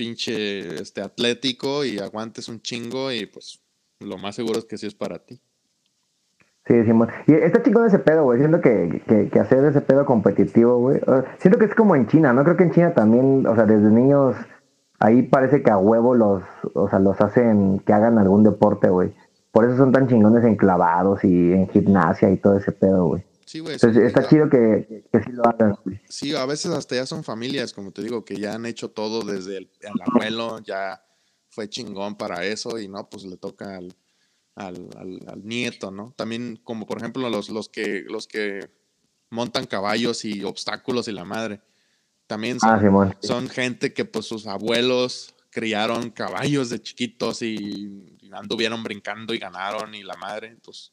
pinche 0.00 0.80
este, 0.80 1.02
atlético 1.02 1.84
y 1.84 1.98
aguantes 1.98 2.48
un 2.48 2.62
chingo 2.62 3.12
y 3.12 3.26
pues 3.26 3.60
lo 3.98 4.16
más 4.16 4.34
seguro 4.34 4.58
es 4.58 4.64
que 4.64 4.78
sí 4.78 4.86
es 4.86 4.94
para 4.94 5.18
ti. 5.18 5.38
Sí, 6.70 6.84
Simón. 6.84 7.08
Y 7.26 7.32
está 7.32 7.60
chingón 7.64 7.88
ese 7.88 7.98
pedo, 7.98 8.22
güey. 8.22 8.38
Siento 8.38 8.60
que, 8.60 9.02
que, 9.08 9.28
que 9.28 9.40
hacer 9.40 9.64
ese 9.64 9.80
pedo 9.80 10.06
competitivo, 10.06 10.78
güey. 10.78 11.00
Siento 11.40 11.58
que 11.58 11.64
es 11.64 11.74
como 11.74 11.96
en 11.96 12.06
China, 12.06 12.32
¿no? 12.32 12.44
Creo 12.44 12.56
que 12.56 12.62
en 12.62 12.70
China 12.70 12.94
también, 12.94 13.44
o 13.44 13.56
sea, 13.56 13.66
desde 13.66 13.90
niños, 13.90 14.36
ahí 15.00 15.22
parece 15.22 15.64
que 15.64 15.70
a 15.72 15.78
huevo 15.78 16.14
los, 16.14 16.44
o 16.74 16.88
sea, 16.88 17.00
los 17.00 17.20
hacen 17.20 17.80
que 17.80 17.92
hagan 17.92 18.18
algún 18.18 18.44
deporte, 18.44 18.88
güey. 18.88 19.12
Por 19.50 19.64
eso 19.64 19.78
son 19.78 19.90
tan 19.90 20.06
chingones 20.06 20.44
en 20.44 20.54
clavados 20.54 21.24
y 21.24 21.52
en 21.52 21.68
gimnasia 21.70 22.30
y 22.30 22.36
todo 22.36 22.56
ese 22.56 22.70
pedo, 22.70 23.06
güey. 23.06 23.24
Sí, 23.46 23.58
güey. 23.58 23.74
Entonces 23.74 24.04
está 24.04 24.28
chido 24.28 24.48
que, 24.48 25.08
que 25.12 25.22
sí 25.24 25.32
lo 25.32 25.44
hagan, 25.44 25.76
güey. 25.84 26.00
Sí, 26.08 26.36
a 26.36 26.46
veces 26.46 26.70
hasta 26.70 26.94
ya 26.94 27.04
son 27.04 27.24
familias, 27.24 27.72
como 27.72 27.90
te 27.90 28.00
digo, 28.00 28.24
que 28.24 28.36
ya 28.36 28.54
han 28.54 28.64
hecho 28.64 28.92
todo 28.92 29.22
desde 29.22 29.56
el, 29.56 29.70
el 29.80 30.00
abuelo, 30.06 30.60
ya 30.60 31.02
fue 31.48 31.68
chingón 31.68 32.14
para 32.14 32.44
eso 32.44 32.78
y 32.78 32.86
no, 32.86 33.10
pues 33.10 33.24
le 33.24 33.36
toca 33.36 33.76
al, 33.76 33.92
al, 34.66 34.88
al- 34.96 35.20
al 35.28 35.44
nieto, 35.46 35.90
¿no? 35.90 36.12
También 36.16 36.56
como 36.64 36.86
por 36.86 36.98
ejemplo 36.98 37.28
los, 37.30 37.50
los, 37.50 37.68
que, 37.68 38.04
los 38.08 38.26
que 38.26 38.70
montan 39.30 39.66
caballos 39.66 40.24
y 40.24 40.42
obstáculos 40.44 41.08
y 41.08 41.12
la 41.12 41.24
madre, 41.24 41.60
también 42.26 42.60
son, 42.60 42.70
Ah, 42.70 42.80
Simón. 42.80 43.14
son 43.20 43.48
gente 43.48 43.92
que 43.92 44.04
pues 44.04 44.26
sus 44.26 44.46
abuelos 44.46 45.34
criaron 45.50 46.10
caballos 46.10 46.70
de 46.70 46.80
chiquitos 46.80 47.42
y, 47.42 48.16
y 48.20 48.30
anduvieron 48.32 48.82
brincando 48.84 49.34
y 49.34 49.38
ganaron 49.38 49.94
y 49.94 50.02
la 50.04 50.14
madre, 50.16 50.56
pues 50.64 50.92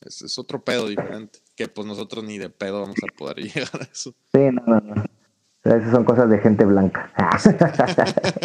es, 0.00 0.22
es 0.22 0.38
otro 0.38 0.62
pedo 0.64 0.88
diferente, 0.88 1.38
que 1.56 1.68
pues 1.68 1.86
nosotros 1.86 2.24
ni 2.24 2.38
de 2.38 2.50
pedo 2.50 2.80
vamos 2.82 2.96
a 3.02 3.06
poder 3.16 3.36
llegar 3.38 3.70
a 3.80 3.84
eso. 3.84 4.14
Sí, 4.32 4.40
no, 4.52 4.62
no, 4.66 4.80
no. 4.80 5.04
Esas 5.62 5.92
son 5.92 6.04
cosas 6.04 6.28
de 6.28 6.38
gente 6.40 6.64
blanca. 6.66 7.10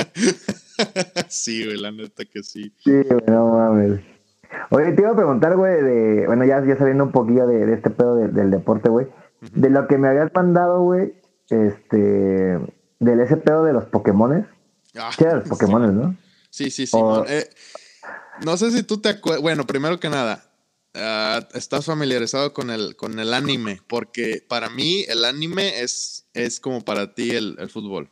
sí, 1.27 1.65
güey, 1.65 1.77
la 1.77 1.91
neta 1.91 2.25
que 2.25 2.43
sí. 2.43 2.73
Sí, 2.83 2.91
güey, 2.91 3.23
no 3.27 3.49
mames. 3.51 4.01
Oye, 4.71 4.91
te 4.93 5.01
iba 5.01 5.11
a 5.11 5.15
preguntar, 5.15 5.55
güey, 5.55 5.81
de, 5.81 6.23
bueno, 6.27 6.43
ya, 6.45 6.63
ya 6.65 6.75
saliendo 6.77 7.03
un 7.05 7.11
poquillo 7.11 7.45
de, 7.47 7.65
de 7.65 7.73
este 7.73 7.89
pedo 7.89 8.15
de- 8.15 8.27
del 8.29 8.51
deporte, 8.51 8.89
güey, 8.89 9.07
de 9.41 9.69
lo 9.69 9.87
que 9.87 9.97
me 9.97 10.07
habías 10.07 10.31
mandado, 10.33 10.81
güey, 10.81 11.13
este, 11.49 12.59
del 12.99 13.19
ese 13.21 13.37
pedo 13.37 13.63
de 13.63 13.73
los 13.73 13.85
Pokémones. 13.85 14.45
Ah, 14.97 15.11
Sí, 15.17 15.23
de 15.25 15.35
los 15.35 15.47
Pokémones, 15.47 15.91
¿no? 15.91 16.15
Sí, 16.49 16.71
sí, 16.71 16.83
O- 16.83 16.87
Simón. 16.87 17.25
Eh, 17.29 17.47
no 18.45 18.57
sé 18.57 18.71
si 18.71 18.83
tú 18.83 18.99
te 18.99 19.09
acuerdas. 19.09 19.41
Bueno, 19.41 19.65
primero 19.67 19.99
que 19.99 20.09
nada, 20.09 20.43
ah, 20.95 21.47
estás 21.53 21.85
familiarizado 21.85 22.53
con 22.53 22.69
el, 22.71 22.95
con 22.95 23.19
el 23.19 23.33
anime, 23.33 23.81
porque 23.87 24.43
para 24.47 24.69
mí 24.69 25.05
el 25.07 25.25
anime 25.25 25.81
es, 25.81 26.25
es 26.33 26.59
como 26.59 26.81
para 26.83 27.13
ti 27.13 27.31
el, 27.31 27.55
el 27.59 27.69
fútbol. 27.69 28.09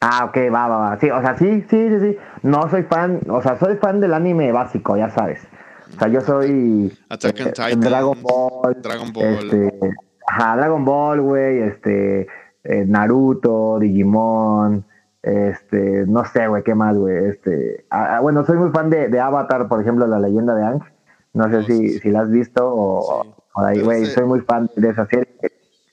Ah, 0.00 0.26
ok, 0.26 0.36
va, 0.52 0.68
va, 0.68 0.76
va. 0.78 1.00
Sí, 1.00 1.10
o 1.10 1.20
sea, 1.20 1.36
sí, 1.38 1.64
sí, 1.70 1.88
sí, 1.88 2.00
sí. 2.00 2.16
No 2.42 2.68
soy 2.70 2.82
fan, 2.84 3.20
o 3.28 3.40
sea, 3.42 3.58
soy 3.58 3.76
fan 3.76 4.00
del 4.00 4.12
anime 4.14 4.52
básico, 4.52 4.96
ya 4.96 5.10
sabes. 5.10 5.40
O 5.94 5.98
sea, 5.98 6.08
yo 6.08 6.20
soy 6.20 6.92
Attack 7.08 7.36
on 7.40 7.46
eh, 7.48 7.52
Titan, 7.52 7.80
Dragon 7.80 8.22
Ball, 8.22 8.76
Dragon 8.82 9.12
Ball. 9.12 9.24
este, 9.24 9.72
ajá, 10.26 10.56
Dragon 10.56 10.84
Ball, 10.84 11.20
güey, 11.22 11.58
este, 11.62 12.26
eh, 12.64 12.84
Naruto, 12.86 13.78
Digimon, 13.78 14.84
este, 15.22 16.04
no 16.06 16.24
sé, 16.24 16.46
güey, 16.48 16.62
qué 16.62 16.74
más, 16.74 16.96
güey, 16.96 17.30
este, 17.30 17.86
ah, 17.90 18.16
ah, 18.16 18.20
bueno, 18.20 18.44
soy 18.44 18.58
muy 18.58 18.70
fan 18.70 18.90
de, 18.90 19.08
de 19.08 19.18
Avatar, 19.20 19.66
por 19.68 19.80
ejemplo, 19.80 20.06
la 20.06 20.18
leyenda 20.20 20.54
de 20.54 20.62
Aang. 20.64 20.80
No 21.32 21.48
sé 21.50 21.56
Oh, 21.58 21.62
si, 21.62 21.88
sí, 21.88 21.98
si 22.00 22.10
la 22.10 22.20
has 22.20 22.30
visto 22.30 22.62
o, 22.64 23.22
Sí. 23.24 23.30
o 23.54 23.60
ahí, 23.62 23.80
güey, 23.80 24.02
ese- 24.02 24.12
soy 24.14 24.24
muy 24.24 24.40
fan 24.40 24.70
de 24.76 24.88
esa 24.90 25.06
serie. 25.06 25.26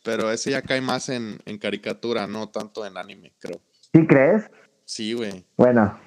Pero 0.04 0.30
ese 0.32 0.52
ya 0.52 0.62
cae 0.62 0.82
más 0.82 1.08
en, 1.10 1.38
en 1.46 1.58
caricatura, 1.58 2.28
no 2.28 2.50
tanto 2.50 2.86
en 2.86 2.98
anime, 2.98 3.32
creo. 3.40 3.60
¿Sí 3.94 4.08
crees? 4.08 4.50
Sí, 4.86 5.14
güey. 5.14 5.46
Bueno, 5.58 5.98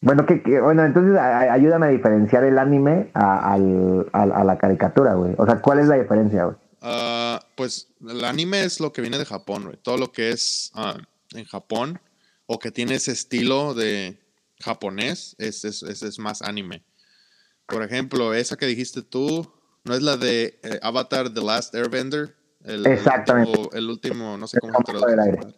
bueno, 0.00 0.26
que, 0.26 0.42
que- 0.42 0.60
bueno, 0.60 0.84
entonces 0.84 1.16
a- 1.16 1.52
ayúdame 1.52 1.86
a 1.86 1.90
diferenciar 1.90 2.44
el 2.44 2.58
anime 2.58 3.10
a, 3.14 3.52
al- 3.54 4.08
a- 4.12 4.22
a 4.22 4.44
la 4.44 4.58
caricatura, 4.58 5.14
güey. 5.14 5.34
O 5.38 5.46
sea, 5.46 5.60
¿cuál 5.60 5.78
es 5.78 5.86
la 5.86 5.96
diferencia, 5.96 6.44
güey? 6.44 6.56
Ah, 6.82 7.40
pues 7.56 7.88
el 8.06 8.24
anime 8.24 8.62
es 8.64 8.80
lo 8.80 8.92
que 8.92 9.00
viene 9.00 9.16
de 9.18 9.24
Japón, 9.24 9.64
güey. 9.64 9.76
Todo 9.78 9.96
lo 9.96 10.12
que 10.12 10.30
es 10.30 10.70
ah, 10.74 10.96
en 11.34 11.44
Japón 11.46 11.98
o 12.46 12.58
que 12.58 12.70
tiene 12.70 12.96
ese 12.96 13.12
estilo 13.12 13.72
de 13.72 14.18
japonés, 14.60 15.34
ese 15.38 15.68
es, 15.68 15.82
es 15.82 16.18
más 16.18 16.42
anime. 16.42 16.84
Por 17.66 17.82
ejemplo, 17.82 18.34
esa 18.34 18.56
que 18.56 18.66
dijiste 18.66 19.00
tú, 19.02 19.50
¿no 19.84 19.94
es 19.94 20.02
la 20.02 20.18
de 20.18 20.60
eh, 20.62 20.78
Avatar 20.82 21.32
The 21.32 21.40
Last 21.40 21.74
Airbender? 21.74 22.34
El, 22.62 22.86
Exactamente. 22.86 23.52
El 23.52 23.58
último, 23.58 23.70
el 23.78 23.90
último, 23.90 24.36
no 24.36 24.46
sé 24.46 24.58
cómo 24.60 24.74
se 24.86 24.92
maestro 24.92 25.54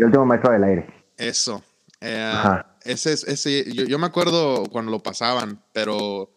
El 0.00 0.06
último 0.06 0.24
maestro 0.24 0.52
del 0.52 0.64
aire. 0.64 0.86
Eso. 1.18 1.62
Eh, 2.00 2.32
Ajá. 2.34 2.74
ese 2.84 3.12
es, 3.12 3.24
ese, 3.24 3.70
yo, 3.72 3.84
yo 3.84 3.98
me 3.98 4.06
acuerdo 4.06 4.64
cuando 4.72 4.90
lo 4.90 5.02
pasaban, 5.02 5.62
pero 5.74 6.30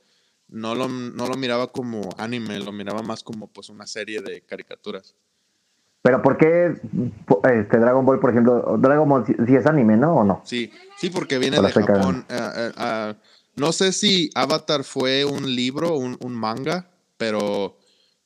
no 0.50 0.76
lo, 0.76 0.90
no 0.90 1.28
lo 1.28 1.36
miraba 1.36 1.72
como 1.72 2.10
anime, 2.18 2.60
lo 2.60 2.74
miraba 2.74 3.02
más 3.02 3.24
como 3.24 3.48
pues 3.48 3.70
una 3.70 3.88
serie 3.88 4.22
de 4.22 4.42
caricaturas. 4.42 5.16
Pero 6.02 6.22
¿por 6.22 6.38
qué 6.38 6.74
este 7.46 7.78
Dragon 7.78 8.06
Ball, 8.06 8.20
por 8.20 8.32
ejemplo, 8.32 8.78
Dragon 8.78 9.08
Ball 9.08 9.26
sí 9.26 9.56
es 9.56 9.66
anime, 9.66 9.96
¿no? 9.96 10.16
¿O 10.18 10.24
no? 10.26 10.42
Sí, 10.44 10.70
sí, 10.98 11.10
porque 11.10 11.40
viene 11.40 11.56
Ahora 11.56 11.70
de 11.70 11.74
Japón. 11.74 12.26
Eh, 12.30 12.50
eh, 12.58 12.72
ah, 12.76 13.16
no 13.56 13.72
sé 13.72 13.94
si 13.94 14.30
Avatar 14.36 14.84
fue 14.84 15.24
un 15.24 15.56
libro, 15.56 15.96
un, 15.96 16.18
un 16.20 16.36
manga, 16.36 16.90
pero, 17.16 17.78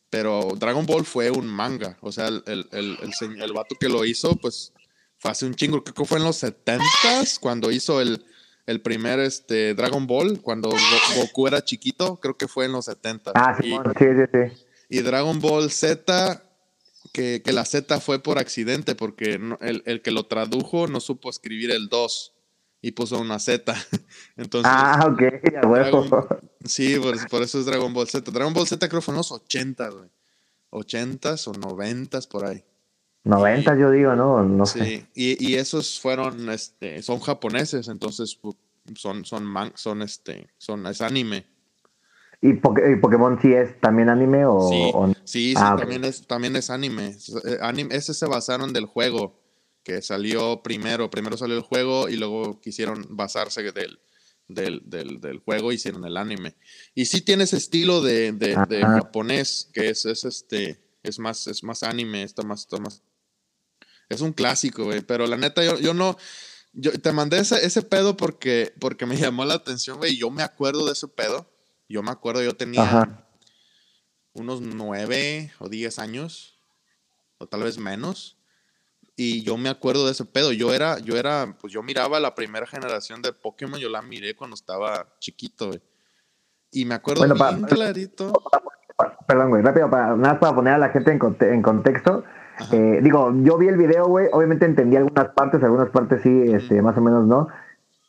pero 0.10 0.54
Dragon 0.58 0.88
Ball 0.88 1.06
fue 1.06 1.30
un 1.30 1.46
manga. 1.46 2.00
O 2.02 2.12
sea, 2.12 2.30
el, 2.30 2.42
el, 2.48 2.68
el, 2.72 2.98
el, 3.22 3.42
el 3.44 3.54
vato 3.54 3.76
que 3.80 3.90
lo 3.90 4.04
hizo, 4.06 4.36
pues 4.38 4.74
fue 5.18 5.32
hace 5.32 5.46
un 5.46 5.56
chingo. 5.56 5.84
Creo 5.84 5.94
que 5.94 6.06
fue 6.06 6.18
en 6.20 6.24
los 6.24 6.42
70s 6.44 7.40
cuando 7.40 7.72
hizo 7.72 8.02
el, 8.02 8.26
el 8.66 8.82
primer 8.82 9.20
este, 9.20 9.74
Dragon 9.74 10.06
Ball, 10.08 10.42
cuando 10.42 10.70
Go- 10.70 10.78
Goku 11.22 11.48
era 11.48 11.64
chiquito. 11.64 12.18
Creo 12.18 12.38
que 12.38 12.48
fue 12.48 12.66
en 12.66 12.72
los 12.74 12.86
70 12.86 13.32
Ah, 13.36 13.56
y, 13.60 13.64
Simón, 13.64 13.94
sí, 13.98 14.06
sí, 14.06 14.24
sí. 14.32 14.66
y 14.90 15.02
Dragon 15.02 15.40
Ball 15.40 15.72
Z, 15.72 16.44
que, 17.14 17.42
que 17.44 17.52
la 17.54 17.66
Z 17.66 18.00
fue 18.00 18.22
por 18.22 18.38
accidente, 18.40 18.96
porque 18.96 19.40
no- 19.40 19.58
el, 19.62 19.84
el 19.86 20.02
que 20.02 20.12
lo 20.12 20.26
tradujo 20.26 20.88
no 20.88 21.00
supo 21.00 21.30
escribir 21.30 21.72
el 21.72 21.90
2 21.90 22.34
y 22.82 22.92
puso 22.92 23.20
una 23.20 23.40
Z. 23.40 23.74
Entonces, 24.38 24.72
Ah, 24.74 25.08
ok, 25.12 25.22
a 25.64 25.68
huevo. 25.68 26.04
Dragon- 26.06 26.40
sí, 26.64 26.98
por, 27.00 27.28
por 27.30 27.42
eso 27.42 27.60
es 27.60 27.66
Dragon 27.66 27.92
Ball 27.94 28.08
Z. 28.08 28.30
Dragon 28.32 28.54
Ball 28.54 28.68
Z 28.68 28.88
creo 28.88 29.02
que 29.02 29.06
fue 29.06 29.14
en 29.14 29.18
los 29.18 29.32
80, 29.32 29.90
güey. 29.90 30.10
80s 30.72 31.48
o 31.48 31.54
90s 31.54 32.28
por 32.28 32.46
ahí. 32.46 32.64
90 33.28 33.78
yo 33.78 33.92
digo, 33.92 34.16
¿no? 34.16 34.44
No 34.44 34.66
sé. 34.66 34.84
Sí, 34.86 35.06
y, 35.16 35.52
y 35.52 35.56
esos 35.56 36.00
fueron, 36.00 36.50
este, 36.50 37.02
son 37.04 37.20
japoneses, 37.20 37.88
entonces 37.88 38.40
son, 38.96 39.26
son, 39.26 39.44
man- 39.46 39.74
son, 39.76 40.02
este, 40.02 40.48
son, 40.58 40.86
es 40.88 41.02
anime. 41.02 41.46
¿Y, 42.42 42.54
Poké- 42.54 42.94
y 42.98 43.00
Pokémon 43.02 43.40
sí 43.42 43.52
es 43.52 43.80
también 43.82 44.10
anime 44.10 44.46
o, 44.46 44.70
Sí, 44.70 44.92
o 44.94 45.08
sí, 45.24 45.50
sí, 45.52 45.54
Ah, 45.58 45.76
también, 45.78 46.04
es, 46.06 46.28
también 46.28 46.56
es 46.56 46.70
anime. 46.70 47.16
Eh, 47.46 47.58
anime. 47.62 47.96
Ese 47.96 48.14
se 48.14 48.28
basaron 48.28 48.74
del 48.74 48.86
juego 48.86 49.40
que 49.84 50.02
salió 50.04 50.62
primero. 50.62 51.10
Primero 51.10 51.36
salió 51.36 51.56
el 51.56 51.64
juego 51.64 52.08
y 52.10 52.16
luego 52.18 52.62
quisieron 52.62 53.08
basarse 53.10 53.64
del, 53.72 54.00
del, 54.48 54.82
del, 54.86 55.20
del 55.20 55.40
juego 55.40 55.72
y 55.72 55.76
hicieron 55.76 56.06
el 56.06 56.16
anime. 56.16 56.56
Y 56.94 57.06
sí 57.06 57.22
tiene 57.22 57.46
ese 57.46 57.58
estilo 57.58 58.02
de, 58.02 58.32
de, 58.34 58.56
de 58.70 58.82
japonés, 58.84 59.72
que 59.74 59.90
es, 59.90 60.06
es 60.06 60.24
este, 60.24 60.80
es 61.02 61.18
más, 61.18 61.48
es 61.48 61.64
más 61.64 61.82
anime, 61.82 62.22
está 62.22 62.44
más, 62.44 62.60
está 62.62 62.78
más. 62.78 63.02
Es 64.10 64.22
un 64.22 64.34
clásico, 64.34 64.86
güey. 64.86 65.02
Pero 65.02 65.28
la 65.28 65.38
neta, 65.38 65.64
yo, 65.64 65.78
yo 65.80 65.94
no. 65.94 66.18
Yo 66.74 66.92
te 67.00 67.12
mandé 67.12 67.40
ese, 67.40 67.66
ese 67.66 67.82
pedo 67.82 68.16
porque, 68.18 68.74
porque 68.80 69.06
me 69.06 69.18
llamó 69.18 69.46
la 69.46 69.56
atención, 69.56 69.98
güey. 69.98 70.16
Yo 70.18 70.30
me 70.30 70.44
acuerdo 70.44 70.86
de 70.86 70.92
ese 70.94 71.08
pedo. 71.08 71.50
Yo 71.90 72.04
me 72.04 72.12
acuerdo, 72.12 72.44
yo 72.44 72.54
tenía 72.56 72.84
Ajá. 72.84 73.26
unos 74.34 74.62
nueve 74.62 75.52
o 75.60 75.70
diez 75.70 76.00
años, 76.00 76.60
o 77.38 77.48
tal 77.48 77.64
vez 77.64 77.78
menos. 77.78 78.38
Y 79.16 79.42
yo 79.44 79.58
me 79.58 79.70
acuerdo 79.70 80.06
de 80.06 80.12
ese 80.12 80.26
pedo. 80.26 80.52
Yo 80.52 80.74
era, 80.74 81.00
yo 81.00 81.18
era, 81.18 81.58
pues 81.60 81.74
yo 81.74 81.82
miraba 81.82 82.20
la 82.20 82.36
primera 82.36 82.68
generación 82.68 83.22
de 83.24 83.34
Pokémon, 83.34 83.80
yo 83.80 83.90
la 83.90 84.02
miré 84.04 84.36
cuando 84.36 84.54
estaba 84.54 85.08
chiquito, 85.20 85.68
güey. 85.70 85.82
Y 86.72 86.86
me 86.86 86.94
acuerdo 86.96 87.22
Bueno, 87.22 87.36
pa- 87.36 87.52
bien 87.52 87.64
clarito. 87.66 88.34
Perdón, 89.28 89.50
güey, 89.50 89.64
rápido, 89.64 89.90
para, 89.90 90.08
nada 90.16 90.34
más 90.34 90.38
para 90.40 90.54
poner 90.56 90.74
a 90.74 90.78
la 90.78 90.90
gente 90.90 91.12
en, 91.12 91.18
conte- 91.20 91.52
en 91.54 91.62
contexto. 91.64 92.24
Eh, 92.72 93.00
digo, 93.04 93.34
yo 93.44 93.58
vi 93.58 93.68
el 93.68 93.78
video, 93.78 94.06
güey, 94.06 94.28
obviamente 94.32 94.66
entendí 94.66 94.96
algunas 94.96 95.30
partes, 95.30 95.64
algunas 95.64 95.90
partes 95.90 96.22
sí, 96.24 96.30
este, 96.54 96.82
más 96.82 96.98
o 96.98 97.02
menos 97.02 97.26
no. 97.26 97.48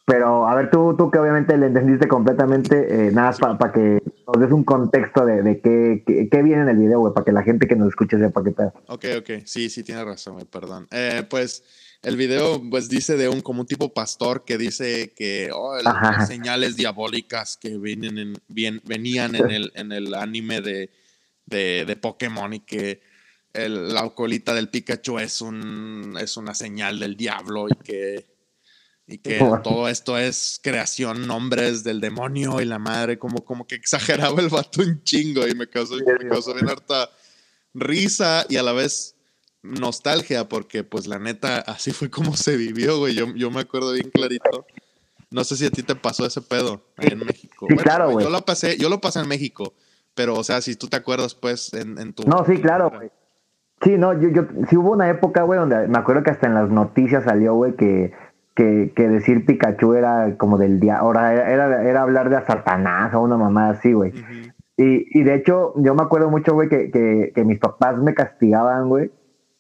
Pero, 0.07 0.49
a 0.49 0.55
ver, 0.55 0.71
tú, 0.71 0.97
tú 0.97 1.11
que 1.11 1.19
obviamente 1.19 1.57
le 1.59 1.67
entendiste 1.67 2.09
completamente, 2.09 3.09
eh, 3.09 3.13
nada 3.13 3.31
para 3.59 3.73
que 3.73 4.03
nos 4.27 4.41
des 4.41 4.51
un 4.53 4.65
contexto 4.65 5.27
de, 5.27 5.43
de 5.43 5.61
qué, 5.61 6.03
qué, 6.07 6.31
qué 6.31 6.43
viene 6.43 6.63
en 6.63 6.71
el 6.71 6.79
video, 6.79 7.01
güey, 7.01 7.13
para 7.13 7.27
que 7.27 7.33
la 7.33 7.43
gente 7.43 7.69
que 7.69 7.77
nos 7.77 7.89
escuche 7.89 8.19
sepa 8.19 8.43
qué 8.43 8.53
tal. 8.53 8.73
Ok, 8.87 9.05
ok. 9.19 9.31
Sí, 9.45 9.69
sí, 9.69 9.83
tiene 9.83 10.03
razón, 10.03 10.35
güey, 10.35 10.47
perdón. 10.47 10.87
Eh, 10.93 11.25
pues 11.29 11.63
el 12.03 12.17
video 12.17 12.63
pues 12.71 12.89
dice 12.89 13.17
de 13.19 13.29
un 13.29 13.43
como 13.43 13.61
un 13.61 13.67
tipo 13.67 13.93
pastor 13.93 14.45
que 14.47 14.57
dice 14.57 15.13
que 15.15 15.51
oh, 15.53 15.77
las 15.83 16.29
señales 16.29 16.77
diabólicas 16.77 17.59
que 17.59 17.77
vienen 17.77 18.19
en, 18.19 18.35
bien, 18.49 18.81
venían 18.87 19.35
en 19.35 19.51
el, 19.51 19.73
en 19.75 19.93
el 19.93 20.15
anime 20.15 20.61
de, 20.61 20.91
de, 21.45 21.85
de 21.87 21.97
Pokémon 21.97 22.53
y 22.55 22.61
que 22.61 23.01
el- 23.65 23.93
la 23.95 24.09
colita 24.11 24.55
del 24.55 24.69
Pikachu 24.69 25.19
es 25.19 25.41
un 25.41 26.17
es 26.21 26.37
una 26.37 26.55
señal 26.55 26.99
del 26.99 27.17
diablo 27.17 27.69
y 27.69 27.75
que 27.77 28.27
y 29.07 29.19
que 29.19 29.39
todo 29.65 29.89
esto 29.89 30.19
es 30.19 30.61
creación, 30.63 31.27
nombres 31.27 31.83
del 31.85 32.01
demonio 32.01 32.61
y 32.61 32.65
la 32.67 32.79
madre, 32.79 33.19
como, 33.19 33.45
como 33.45 33.67
que 33.67 33.75
exageraba 33.75 34.41
el 34.41 34.49
vato 34.49 34.83
un 34.83 35.03
chingo 35.03 35.47
y 35.49 35.55
me 35.55 35.67
causó, 35.69 35.97
me 35.97 36.29
causó 36.29 36.53
bien 36.55 36.69
harta 36.69 37.09
risa 37.75 38.45
y 38.49 38.57
a 38.57 38.63
la 38.63 38.73
vez 38.73 39.15
nostalgia, 39.63 40.49
porque 40.49 40.85
pues 40.85 41.07
la 41.07 41.19
neta, 41.19 41.59
así 41.61 41.93
fue 41.93 42.11
como 42.11 42.37
se 42.37 42.57
vivió, 42.57 42.99
güey. 42.99 43.15
Yo, 43.15 43.35
yo 43.35 43.51
me 43.51 43.61
acuerdo 43.61 43.93
bien 43.93 44.11
clarito. 44.11 44.67
No 45.31 45.45
sé 45.45 45.57
si 45.57 45.67
a 45.67 45.71
ti 45.71 45.83
te 45.83 45.95
pasó 45.95 46.25
ese 46.27 46.41
pedo 46.41 46.83
ahí 46.97 47.09
en 47.11 47.19
México. 47.19 47.67
Sí, 47.69 47.77
claro, 47.77 48.11
güey. 48.11 48.25
Yo 48.25 48.31
lo 48.31 48.45
pasé, 48.45 48.77
yo 48.79 48.89
lo 48.89 49.01
pasé 49.01 49.21
en 49.21 49.29
México, 49.29 49.75
pero 50.15 50.35
o 50.37 50.45
sea, 50.45 50.63
si 50.63 50.77
tú 50.77 50.87
te 50.89 50.97
acuerdas, 50.97 51.35
pues, 51.35 51.73
en, 51.75 51.99
en 51.99 52.13
tu. 52.15 52.25
No, 52.25 52.45
sí, 52.47 52.61
claro, 52.61 52.91
güey. 52.91 53.11
Sí, 53.81 53.97
no, 53.97 54.13
yo, 54.19 54.29
yo, 54.31 54.43
sí 54.69 54.77
hubo 54.77 54.93
una 54.93 55.09
época, 55.09 55.43
güey, 55.43 55.59
donde 55.59 55.87
me 55.87 55.99
acuerdo 55.99 56.23
que 56.23 56.31
hasta 56.31 56.47
en 56.47 56.55
las 56.55 56.69
noticias 56.69 57.25
salió, 57.25 57.55
güey, 57.55 57.75
que, 57.75 58.13
que, 58.55 58.93
que 58.95 59.09
decir 59.09 59.47
Pikachu 59.47 59.95
era 59.95 60.37
como 60.37 60.59
del 60.59 60.81
día, 60.81 60.99
ahora 60.99 61.33
era, 61.33 61.51
era, 61.51 61.85
era 61.85 62.03
hablar 62.03 62.29
de 62.29 62.37
a 62.37 62.45
Satanás 62.45 63.15
o 63.15 63.21
una 63.21 63.37
mamá 63.37 63.71
así, 63.71 63.93
güey. 63.93 64.13
Y, 64.77 65.07
y 65.19 65.23
de 65.23 65.35
hecho, 65.35 65.75
yo 65.77 65.95
me 65.95 66.03
acuerdo 66.03 66.29
mucho, 66.31 66.55
güey, 66.55 66.69
que, 66.69 66.91
que, 66.91 67.33
que 67.35 67.45
mis 67.45 67.59
papás 67.59 67.99
me 67.99 68.15
castigaban, 68.15 68.89
güey, 68.89 69.13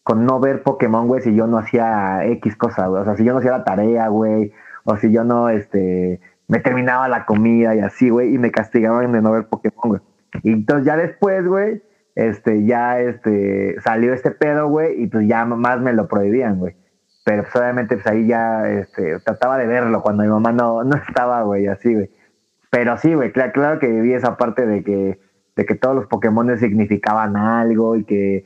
con 0.02 0.24
no 0.24 0.40
ver 0.40 0.62
Pokémon, 0.62 1.06
güey, 1.06 1.22
si 1.22 1.34
yo 1.34 1.46
no 1.46 1.58
hacía 1.58 2.24
X 2.24 2.56
cosa, 2.56 2.86
güey. 2.88 3.02
O 3.02 3.04
sea, 3.04 3.16
si 3.16 3.24
yo 3.24 3.32
no 3.32 3.38
hacía 3.38 3.52
la 3.52 3.64
tarea, 3.64 4.08
güey, 4.08 4.52
o 4.84 4.96
si 4.96 5.12
yo 5.12 5.22
no, 5.22 5.48
este, 5.48 6.20
me 6.48 6.60
terminaba 6.60 7.08
la 7.08 7.26
comida 7.26 7.74
y 7.74 7.80
así, 7.80 8.10
güey, 8.10 8.34
y 8.34 8.38
me 8.38 8.50
castigaban 8.50 9.12
de 9.12 9.22
no 9.22 9.32
ver 9.32 9.46
Pokémon, 9.46 9.88
güey. 9.88 10.00
Y 10.42 10.52
entonces 10.52 10.86
ya 10.86 10.96
después, 10.96 11.46
güey, 11.46 11.82
este, 12.18 12.66
ya, 12.66 13.00
este, 13.00 13.80
salió 13.80 14.12
este 14.12 14.32
pedo, 14.32 14.68
güey, 14.68 15.04
y 15.04 15.06
pues 15.06 15.28
ya 15.28 15.44
más 15.44 15.80
me 15.80 15.92
lo 15.92 16.08
prohibían, 16.08 16.58
güey. 16.58 16.74
Pero 17.24 17.44
pues 17.44 17.54
obviamente, 17.54 17.94
pues 17.94 18.08
ahí 18.08 18.26
ya, 18.26 18.68
este, 18.68 19.20
trataba 19.20 19.56
de 19.56 19.68
verlo 19.68 20.02
cuando 20.02 20.24
mi 20.24 20.28
mamá 20.28 20.50
no, 20.50 20.82
no 20.82 20.96
estaba, 20.96 21.42
güey, 21.42 21.68
así, 21.68 21.94
güey. 21.94 22.10
Pero 22.70 22.98
sí, 22.98 23.14
güey, 23.14 23.30
claro, 23.30 23.52
claro 23.52 23.78
que 23.78 23.86
viví 23.86 24.14
esa 24.14 24.36
parte 24.36 24.66
de 24.66 24.82
que, 24.82 25.20
de 25.54 25.64
que 25.64 25.74
todos 25.76 25.94
los 25.94 26.06
Pokémon 26.06 26.58
significaban 26.58 27.36
algo 27.36 27.94
y 27.94 28.02
que, 28.02 28.44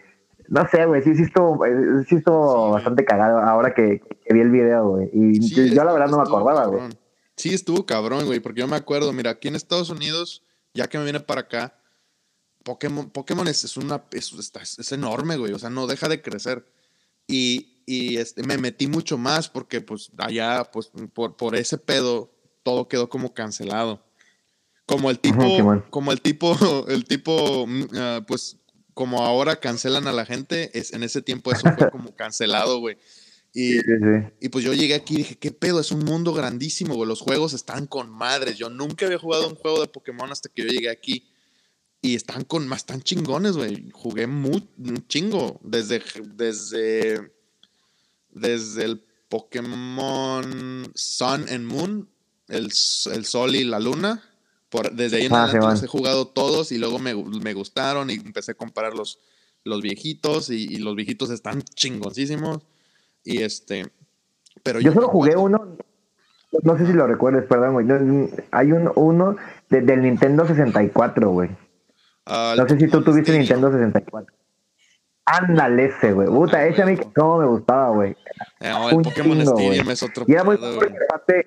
no 0.48 0.68
sé, 0.68 0.84
güey, 0.84 1.00
sí, 1.00 1.14
sí 1.14 1.22
estuvo, 1.22 1.64
eh, 1.64 2.04
sí 2.06 2.16
estuvo 2.16 2.66
Sí, 2.66 2.72
bastante 2.74 3.06
cagado 3.06 3.38
ahora 3.38 3.72
que, 3.72 4.02
que 4.22 4.34
vi 4.34 4.40
el 4.40 4.50
video, 4.50 4.86
güey. 4.86 5.08
Y 5.14 5.40
Sí, 5.40 5.74
yo, 5.74 5.82
la 5.82 5.94
verdad 5.94 6.08
no 6.08 6.18
me 6.18 6.24
acordaba, 6.24 6.66
güey. 6.66 6.82
Sí, 7.36 7.54
estuvo 7.54 7.86
cabrón, 7.86 8.26
güey, 8.26 8.40
porque 8.40 8.60
yo 8.60 8.68
me 8.68 8.76
acuerdo, 8.76 9.10
mira, 9.14 9.30
aquí 9.30 9.48
en 9.48 9.56
Estados 9.56 9.88
Unidos, 9.88 10.44
ya 10.74 10.88
que 10.88 10.98
me 10.98 11.06
vine 11.06 11.20
para 11.20 11.40
acá, 11.40 11.72
Pokémon, 12.64 13.10
Pokémon 13.10 13.48
es, 13.48 13.64
es 13.64 13.76
una, 13.76 14.04
es, 14.12 14.32
es 14.78 14.92
enorme, 14.92 15.36
güey, 15.36 15.52
o 15.52 15.58
sea, 15.58 15.70
no 15.70 15.86
deja 15.86 16.08
de 16.08 16.22
crecer. 16.22 16.66
Y, 17.26 17.82
y 17.86 18.16
este, 18.18 18.42
me 18.42 18.58
metí 18.58 18.86
mucho 18.86 19.18
más 19.18 19.48
porque, 19.48 19.80
pues, 19.80 20.10
allá, 20.18 20.64
pues, 20.72 20.90
por, 21.12 21.36
por 21.36 21.56
ese 21.56 21.78
pedo, 21.78 22.30
todo 22.62 22.88
quedó 22.88 23.08
como 23.08 23.34
cancelado. 23.34 24.04
Como 24.86 25.10
el 25.10 25.18
tipo, 25.18 25.84
como 25.90 26.12
el 26.12 26.20
tipo, 26.20 26.56
el 26.88 27.04
tipo, 27.04 27.66
mm, 27.66 27.84
ah, 27.94 28.24
pues, 28.26 28.58
como 28.94 29.24
ahora 29.24 29.56
cancelan 29.56 30.06
a 30.06 30.12
la 30.12 30.26
gente, 30.26 30.76
es, 30.78 30.92
en 30.92 31.02
ese 31.02 31.22
tiempo 31.22 31.52
eso 31.52 31.68
fue 31.76 31.90
como 31.90 32.14
cancelado, 32.16 32.78
güey. 32.78 32.96
Y, 33.54 33.72
Sí, 33.74 33.80
sí, 33.80 33.92
sí. 34.00 34.32
y 34.40 34.48
pues 34.48 34.64
yo 34.64 34.72
llegué 34.72 34.94
aquí 34.94 35.14
y 35.14 35.18
dije, 35.18 35.36
¿qué 35.36 35.50
pedo? 35.52 35.78
Es 35.80 35.92
un 35.92 36.04
mundo 36.04 36.32
grandísimo, 36.32 36.94
güey. 36.94 37.06
Los 37.06 37.20
juegos 37.20 37.52
están 37.52 37.86
con 37.86 38.10
madres. 38.10 38.56
Yo 38.56 38.70
nunca 38.70 39.04
había 39.04 39.18
jugado 39.18 39.46
un 39.46 39.56
juego 39.56 39.80
de 39.82 39.88
Pokémon 39.88 40.30
hasta 40.32 40.48
que 40.48 40.62
yo 40.62 40.68
llegué 40.68 40.88
aquí. 40.88 41.31
Y 42.04 42.16
están 42.16 42.42
con 42.44 42.66
más, 42.66 42.80
están 42.80 43.00
chingones, 43.00 43.56
güey. 43.56 43.88
Jugué 43.92 44.26
muy, 44.26 44.68
un 44.78 45.06
chingo. 45.06 45.60
Desde, 45.62 46.02
desde, 46.34 47.32
desde 48.30 48.84
el 48.84 49.04
Pokémon 49.28 50.90
Sun 50.94 51.46
and 51.48 51.64
Moon, 51.66 52.08
el, 52.48 52.64
el 52.66 53.24
Sol 53.24 53.54
y 53.54 53.64
la 53.64 53.78
Luna. 53.80 54.22
Por, 54.68 54.92
desde 54.92 55.18
ahí 55.18 55.26
en 55.26 55.34
Ah, 55.34 55.44
adelante 55.44 55.68
los 55.74 55.82
he 55.82 55.86
jugado 55.86 56.26
todos 56.26 56.72
y 56.72 56.78
luego 56.78 56.98
me, 56.98 57.14
me 57.14 57.54
gustaron 57.54 58.10
y 58.10 58.14
empecé 58.14 58.52
a 58.52 58.54
comparar 58.54 58.94
los, 58.94 59.18
los 59.64 59.82
viejitos 59.82 60.50
y, 60.50 60.64
y 60.64 60.78
los 60.78 60.96
viejitos 60.96 61.30
están 61.30 61.62
chingoncísimos. 61.62 62.64
Y 63.22 63.42
este, 63.42 63.86
pero 64.62 64.80
Yo 64.80 64.92
solo 64.92 65.06
me 65.06 65.12
jugué 65.12 65.36
uno, 65.36 65.76
no 66.62 66.78
sé 66.78 66.86
si 66.86 66.92
lo 66.94 67.06
recuerdes, 67.06 67.44
perdón, 67.46 67.74
güey. 67.74 67.86
hay 68.50 68.72
un, 68.72 68.90
uno 68.96 69.36
de- 69.68 69.82
del 69.82 70.02
Nintendo 70.02 70.46
64, 70.46 71.30
güey. 71.30 71.50
Ah, 72.26 72.54
No 72.56 72.68
sé 72.68 72.78
si 72.78 72.88
tú 72.88 73.02
tuviste. 73.02 73.36
Nintendo 73.36 73.70
64. 73.72 74.34
Ándale 75.24 75.86
ese, 75.86 76.12
güey. 76.12 76.28
Puta, 76.28 76.64
ese 76.66 76.82
a 76.82 76.86
mí 76.86 76.96
cómo 77.14 77.38
me 77.38 77.46
gustaba, 77.46 77.90
güey. 77.90 78.16
Eh, 78.60 78.70
no, 78.70 78.90
el 78.90 78.96
un 78.96 79.02
Pokémon 79.02 79.38
chingo, 79.38 79.58
Stadium 79.58 79.90
es 79.90 80.02
otro 80.02 80.24
Y 80.26 80.32
era 80.32 80.44
muy 80.44 80.56
porque 80.56 80.94
aparte, 81.08 81.46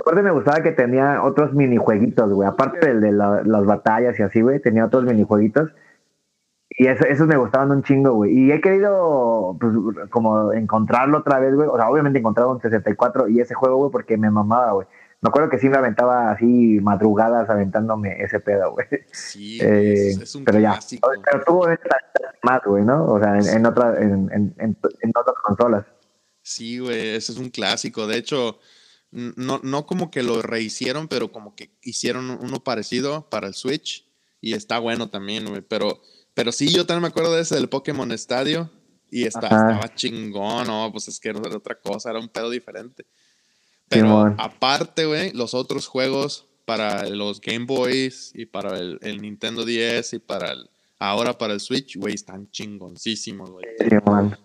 aparte 0.00 0.22
me 0.22 0.30
gustaba 0.32 0.60
que 0.62 0.72
tenía 0.72 1.22
otros 1.22 1.52
minijueguitos, 1.54 2.32
güey. 2.32 2.48
Aparte 2.48 2.86
del 2.88 3.00
de 3.00 3.12
la- 3.12 3.42
las 3.44 3.64
batallas 3.64 4.18
y 4.18 4.22
así, 4.22 4.40
güey, 4.40 4.60
tenía 4.60 4.84
otros 4.84 5.04
minijueguitos. 5.04 5.70
Y 6.76 6.88
eso, 6.88 7.04
esos 7.04 7.28
me 7.28 7.36
gustaban 7.36 7.70
un 7.70 7.84
chingo, 7.84 8.12
güey. 8.14 8.32
Y 8.36 8.50
he 8.52 8.60
querido, 8.60 9.56
pues, 9.60 9.72
como 10.10 10.52
encontrarlo 10.52 11.18
otra 11.18 11.38
vez, 11.38 11.54
güey. 11.54 11.68
O 11.68 11.76
sea, 11.76 11.88
obviamente 11.88 12.18
encontrado 12.18 12.50
un 12.50 12.60
64 12.60 13.28
y 13.28 13.38
ese 13.40 13.54
juego, 13.54 13.76
güey, 13.76 13.90
porque 13.92 14.16
me 14.16 14.28
mamaba, 14.30 14.72
güey. 14.72 14.86
Me 15.24 15.28
acuerdo 15.28 15.48
que 15.48 15.58
sí 15.58 15.70
me 15.70 15.78
aventaba 15.78 16.32
así 16.32 16.44
madrugadas 16.82 17.48
aventándome 17.48 18.22
ese 18.22 18.40
pedo, 18.40 18.72
güey. 18.72 18.86
Sí, 19.10 19.58
Eh, 19.62 20.10
es, 20.10 20.20
es 20.20 20.34
un 20.34 20.44
pero 20.44 20.60
ya. 20.60 20.72
clásico. 20.72 21.10
Pero 21.24 21.44
tuvo 21.46 21.66
más, 22.42 22.60
güey, 22.66 22.84
¿no? 22.84 23.06
O 23.06 23.18
sea, 23.18 23.38
en, 23.38 23.48
en, 23.48 23.64
otra, 23.64 23.98
en, 24.02 24.30
en, 24.30 24.54
en, 24.58 24.76
otras 25.18 25.36
consolas. 25.42 25.86
Sí, 26.42 26.78
güey, 26.78 27.14
ese 27.14 27.32
es 27.32 27.38
un 27.38 27.48
clásico. 27.48 28.06
De 28.06 28.18
hecho, 28.18 28.58
no, 29.12 29.60
no 29.62 29.86
como 29.86 30.10
que 30.10 30.22
lo 30.22 30.42
rehicieron, 30.42 31.08
pero 31.08 31.32
como 31.32 31.56
que 31.56 31.70
hicieron 31.80 32.28
uno 32.28 32.62
parecido 32.62 33.30
para 33.30 33.46
el 33.46 33.54
Switch. 33.54 34.06
Y 34.42 34.52
está 34.52 34.78
bueno 34.78 35.08
también, 35.08 35.46
güey. 35.46 35.62
Pero, 35.62 36.02
pero 36.34 36.52
sí, 36.52 36.68
yo 36.68 36.84
también 36.84 37.00
me 37.00 37.08
acuerdo 37.08 37.34
de 37.34 37.40
ese 37.40 37.54
del 37.54 37.70
Pokémon 37.70 38.12
Estadio. 38.12 38.70
Y 39.10 39.24
está, 39.26 39.46
estaba 39.46 39.94
chingón, 39.94 40.66
no, 40.66 40.90
pues 40.92 41.08
es 41.08 41.18
que 41.18 41.30
era 41.30 41.38
otra 41.38 41.80
cosa, 41.80 42.10
era 42.10 42.18
un 42.18 42.28
pedo 42.28 42.50
diferente. 42.50 43.06
Pero 43.88 44.08
aparte, 44.38 45.06
güey, 45.06 45.32
los 45.32 45.54
otros 45.54 45.86
juegos 45.86 46.46
para 46.64 47.08
los 47.08 47.40
Game 47.40 47.66
Boys 47.66 48.32
y 48.34 48.46
para 48.46 48.78
el, 48.78 48.98
el 49.02 49.20
Nintendo 49.20 49.64
10 49.64 50.14
y 50.14 50.18
para 50.18 50.52
el, 50.52 50.70
ahora 50.98 51.36
para 51.36 51.52
el 51.52 51.60
Switch, 51.60 51.96
güey, 51.96 52.14
están 52.14 52.50
chingoncísimos, 52.50 53.50
güey. 53.50 53.66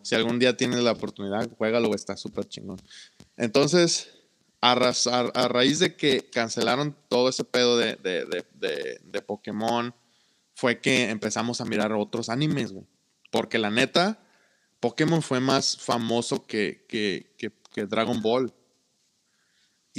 Si 0.01 0.15
algún 0.15 0.37
día 0.39 0.57
tienes 0.57 0.79
la 0.81 0.91
oportunidad, 0.91 1.49
juégalo, 1.57 1.87
güey, 1.87 1.95
está 1.95 2.17
súper 2.17 2.45
chingón. 2.45 2.77
Entonces, 3.37 4.11
a, 4.61 4.73
a- 4.73 5.31
a 5.33 5.47
raíz 5.47 5.79
de 5.79 5.95
que 5.95 6.29
cancelaron 6.29 6.95
todo 7.07 7.29
ese 7.29 7.45
pedo 7.45 7.77
de, 7.77 7.95
de, 7.95 8.25
de, 8.25 8.45
de- 8.55 8.99
de 9.03 9.21
Pokémon, 9.21 9.93
fue 10.55 10.81
que 10.81 11.09
empezamos 11.09 11.61
a 11.61 11.65
mirar 11.65 11.93
otros 11.93 12.27
animes, 12.27 12.73
güey. 12.73 12.85
Porque 13.31 13.57
la 13.57 13.69
neta, 13.69 14.19
Pokémon 14.81 15.21
fue 15.21 15.39
más 15.39 15.77
famoso 15.77 16.45
que, 16.45 16.85
que, 16.89 17.33
que, 17.37 17.51
que 17.73 17.85
Dragon 17.85 18.21
Ball. 18.21 18.53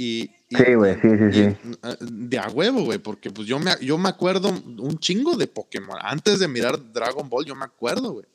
Y, 0.03 0.31
y- 0.49 0.55
Sí, 0.55 0.73
güey, 0.73 0.95
sí, 0.95 1.09
sí, 1.09 1.23
y, 1.29 1.33
sí. 1.33 1.57
eh, 1.83 1.97
De 1.99 2.39
a 2.39 2.47
huevo, 2.49 2.83
güey, 2.85 2.97
porque 2.97 3.29
pues 3.29 3.47
yo 3.47 3.59
me, 3.59 3.71
yo 3.81 3.99
me 3.99 4.09
acuerdo 4.09 4.49
un 4.49 4.97
chingo 4.97 5.37
de 5.37 5.45
Pokémon. 5.45 5.95
Antes 6.01 6.39
de 6.39 6.47
mirar 6.47 6.91
Dragon 6.91 7.29
Ball, 7.29 7.45
yo 7.45 7.53
me 7.55 7.65
acuerdo, 7.65 8.13
güey. 8.13 8.25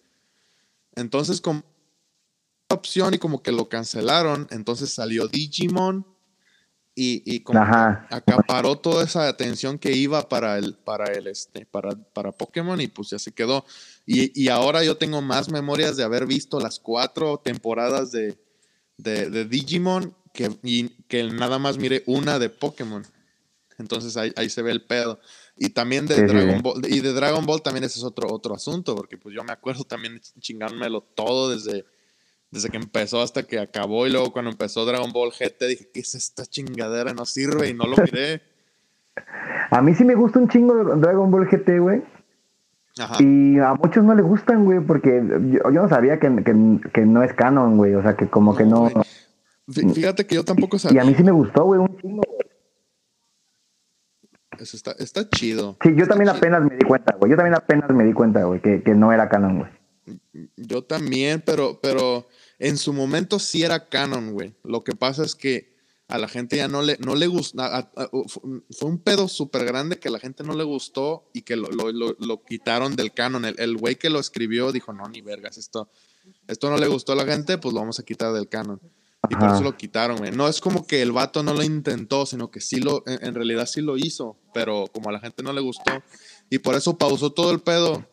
Entonces, 0.95 1.41
como 1.41 1.65
opción 2.71 3.15
y 3.15 3.19
como 3.19 3.43
que 3.43 3.51
lo 3.51 3.69
cancelaron, 3.69 4.47
entonces 4.51 4.91
salió 4.91 5.27
Digimon 5.27 6.07
y, 6.95 7.23
y 7.35 7.41
como 7.41 7.61
Ajá. 7.61 8.07
acaparó 8.11 8.77
toda 8.77 9.03
esa 9.03 9.27
atención 9.27 9.77
que 9.77 9.91
iba 9.93 10.29
para 10.29 10.59
el, 10.59 10.75
para 10.77 11.13
el 11.13 11.27
este, 11.27 11.67
para, 11.67 11.97
para 12.13 12.31
Pokémon 12.31 12.81
y 12.81 12.87
pues 12.87 13.11
ya 13.11 13.19
se 13.19 13.33
quedó. 13.33 13.65
Y, 14.07 14.41
y 14.41 14.51
ahora 14.51 14.85
yo 14.85 14.97
tengo 14.97 15.21
más 15.21 15.51
memorias 15.51 15.97
de 15.97 16.05
haber 16.05 16.27
visto 16.27 16.61
las 16.61 16.79
cuatro 16.79 17.39
temporadas 17.39 18.13
de, 18.13 18.39
de, 18.99 19.31
de 19.31 19.45
Digimon 19.47 20.15
que, 20.37 20.51
y 20.63 20.89
que 21.09 21.25
nada 21.25 21.59
más 21.59 21.79
mire 21.79 22.03
una 22.07 22.39
de 22.39 22.51
Pokémon. 22.51 23.03
Entonces 23.79 24.17
ahí, 24.17 24.33
ahí 24.37 24.49
se 24.49 24.63
ve 24.63 24.71
el 24.71 24.83
pedo. 24.83 25.19
Y 25.57 25.71
también 25.71 26.07
de 26.07 26.15
Sí, 26.15 26.23
Dragon 26.23 26.57
sí. 26.57 26.63
Ball, 26.63 26.83
y 26.89 27.01
de 27.01 27.13
Dragon 27.13 27.45
Ball 27.47 27.63
también 27.63 27.85
ese 27.85 27.99
es 27.99 28.05
otro, 28.05 28.29
otro 28.31 28.55
asunto, 28.55 28.95
porque 28.95 29.17
pues 29.19 29.35
yo 29.35 29.43
me 29.43 29.53
acuerdo 29.53 29.85
también 29.85 30.21
chingármelo 30.39 31.01
todo 31.01 31.51
desde, 31.51 31.85
desde 32.51 32.69
que 32.69 32.77
empezó 32.77 33.21
hasta 33.23 33.43
que 33.43 33.59
acabó 33.59 34.07
y 34.07 34.11
luego 34.11 34.33
cuando 34.33 34.51
empezó 34.51 34.85
Dragon 34.85 35.13
Ball 35.13 35.31
GT 35.33 35.67
dije, 35.67 35.91
¿qué 35.93 36.01
es 36.01 36.15
esta 36.15 36.47
chingadera? 36.47 37.13
No 37.15 37.25
sirve 37.25 37.69
y 37.69 37.75
no 37.75 37.85
lo 37.85 37.97
miré. 37.97 38.43
A 39.71 39.81
mí 39.83 39.95
sí 39.95 40.05
me 40.05 40.15
gusta 40.15 40.39
un 40.39 40.49
chingo 40.49 40.97
Dragon 40.97 41.31
Ball 41.31 41.49
GT, 41.49 41.79
güey. 41.81 42.03
Ajá. 42.99 43.17
Y 43.21 43.59
a 43.59 43.75
muchos 43.75 44.05
no 44.05 44.15
les 44.15 44.25
gustan, 44.25 44.65
güey, 44.65 44.81
porque 44.81 45.23
yo, 45.51 45.71
yo 45.71 45.83
no 45.83 45.89
sabía 45.89 46.19
que, 46.19 46.29
que, 46.37 46.91
que 46.93 47.01
no 47.03 47.23
es 47.23 47.35
canon, 47.35 47.77
güey. 47.77 47.95
O 47.95 48.03
sea, 48.03 48.17
que 48.17 48.27
como 48.29 48.57
que 48.57 48.65
no. 48.65 48.89
güey. 48.89 48.95
Fí- 49.69 49.93
Fíjate 49.95 50.27
que 50.27 50.35
yo 50.37 50.45
tampoco 50.45 50.77
Y 50.77 50.81
sabía. 50.81 51.03
a 51.03 51.05
mí 51.05 51.15
sí 51.15 51.23
me 51.25 51.33
gustó, 51.33 51.65
güey, 51.65 51.81
un 51.81 51.97
chingo. 52.01 52.23
Eso 54.59 54.77
está, 54.77 54.93
está 54.93 55.29
chido. 55.29 55.77
Sí, 55.83 55.91
yo 55.91 56.03
Está 56.05 56.15
también 56.15 56.29
chido. 56.29 56.39
apenas 56.39 56.63
me 56.65 56.77
di 56.77 56.85
cuenta, 56.87 57.15
güey. 57.17 57.31
Yo 57.31 57.37
también 57.37 57.55
apenas 57.55 57.91
me 57.91 58.05
di 58.05 58.13
cuenta, 58.13 58.45
güey, 58.45 58.61
que, 58.63 58.83
que 58.83 58.95
no 58.95 59.13
era 59.13 59.29
canon, 59.29 59.59
güey. 59.59 59.71
Yo 60.57 60.83
también, 60.85 61.43
pero, 61.45 61.81
pero 61.83 62.27
en 62.59 62.77
su 62.79 62.93
momento 62.93 63.39
sí 63.39 63.65
era 63.65 63.89
canon, 63.89 64.33
güey. 64.33 64.55
Lo 64.63 64.83
que 64.85 64.95
pasa 64.95 65.25
es 65.25 65.35
que 65.35 65.75
a 66.09 66.17
la 66.19 66.29
gente 66.29 66.57
ya 66.57 66.69
no 66.69 66.81
le, 66.83 66.97
no 67.05 67.17
le 67.17 67.27
gusta. 67.27 67.91
Fue 68.71 68.89
un 68.89 68.99
pedo 68.99 69.27
súper 69.29 69.65
grande 69.65 69.99
que 69.99 70.09
a 70.09 70.13
la 70.13 70.21
gente 70.21 70.45
no 70.45 70.55
le 70.55 70.63
gustó 70.65 71.29
y 71.35 71.43
que 71.43 71.57
lo, 71.57 71.69
lo- 71.71 71.91
lo- 71.93 72.17
lo 72.19 72.43
quitaron 72.45 72.95
del 72.97 73.13
canon. 73.13 73.45
El 73.45 73.57
el 73.59 73.77
güey 73.77 73.97
que 73.97 74.09
lo 74.09 74.21
escribió 74.21 74.71
dijo, 74.73 74.93
no, 74.93 75.07
ni 75.09 75.21
vergas, 75.21 75.59
esto, 75.59 75.91
esto 76.47 76.71
no 76.71 76.79
le 76.79 76.87
gustó 76.87 77.13
a 77.13 77.17
la 77.17 77.25
gente, 77.27 77.59
pues 77.59 77.75
lo 77.75 77.81
vamos 77.81 77.99
a 77.99 78.05
quitar 78.05 78.33
del 78.33 78.49
canon. 78.49 78.81
Y 79.29 79.35
por 79.35 79.51
eso 79.51 79.63
lo 79.63 79.77
quitaron, 79.77 80.19
güey. 80.19 80.31
No 80.31 80.47
es 80.49 80.61
como 80.61 80.87
que 80.87 81.03
el 81.03 81.11
vato 81.11 81.43
no 81.43 81.53
lo 81.53 81.63
intentó, 81.65 82.27
sino 82.27 82.51
que 82.51 82.61
sí 82.61 82.79
lo, 82.81 83.03
en, 83.07 83.25
en 83.27 83.35
realidad 83.35 83.67
sí 83.67 83.81
lo 83.81 83.97
hizo, 83.97 84.37
pero 84.55 84.85
como 84.93 85.09
a 85.09 85.13
la 85.13 85.19
gente 85.21 85.43
no 85.43 85.53
le 85.53 85.61
gustó. 85.61 85.91
Y 86.49 86.59
por 86.59 86.77
eso 86.77 86.97
pausó 86.97 87.31
todo 87.33 87.51
el 87.51 87.59
pedo 87.61 88.07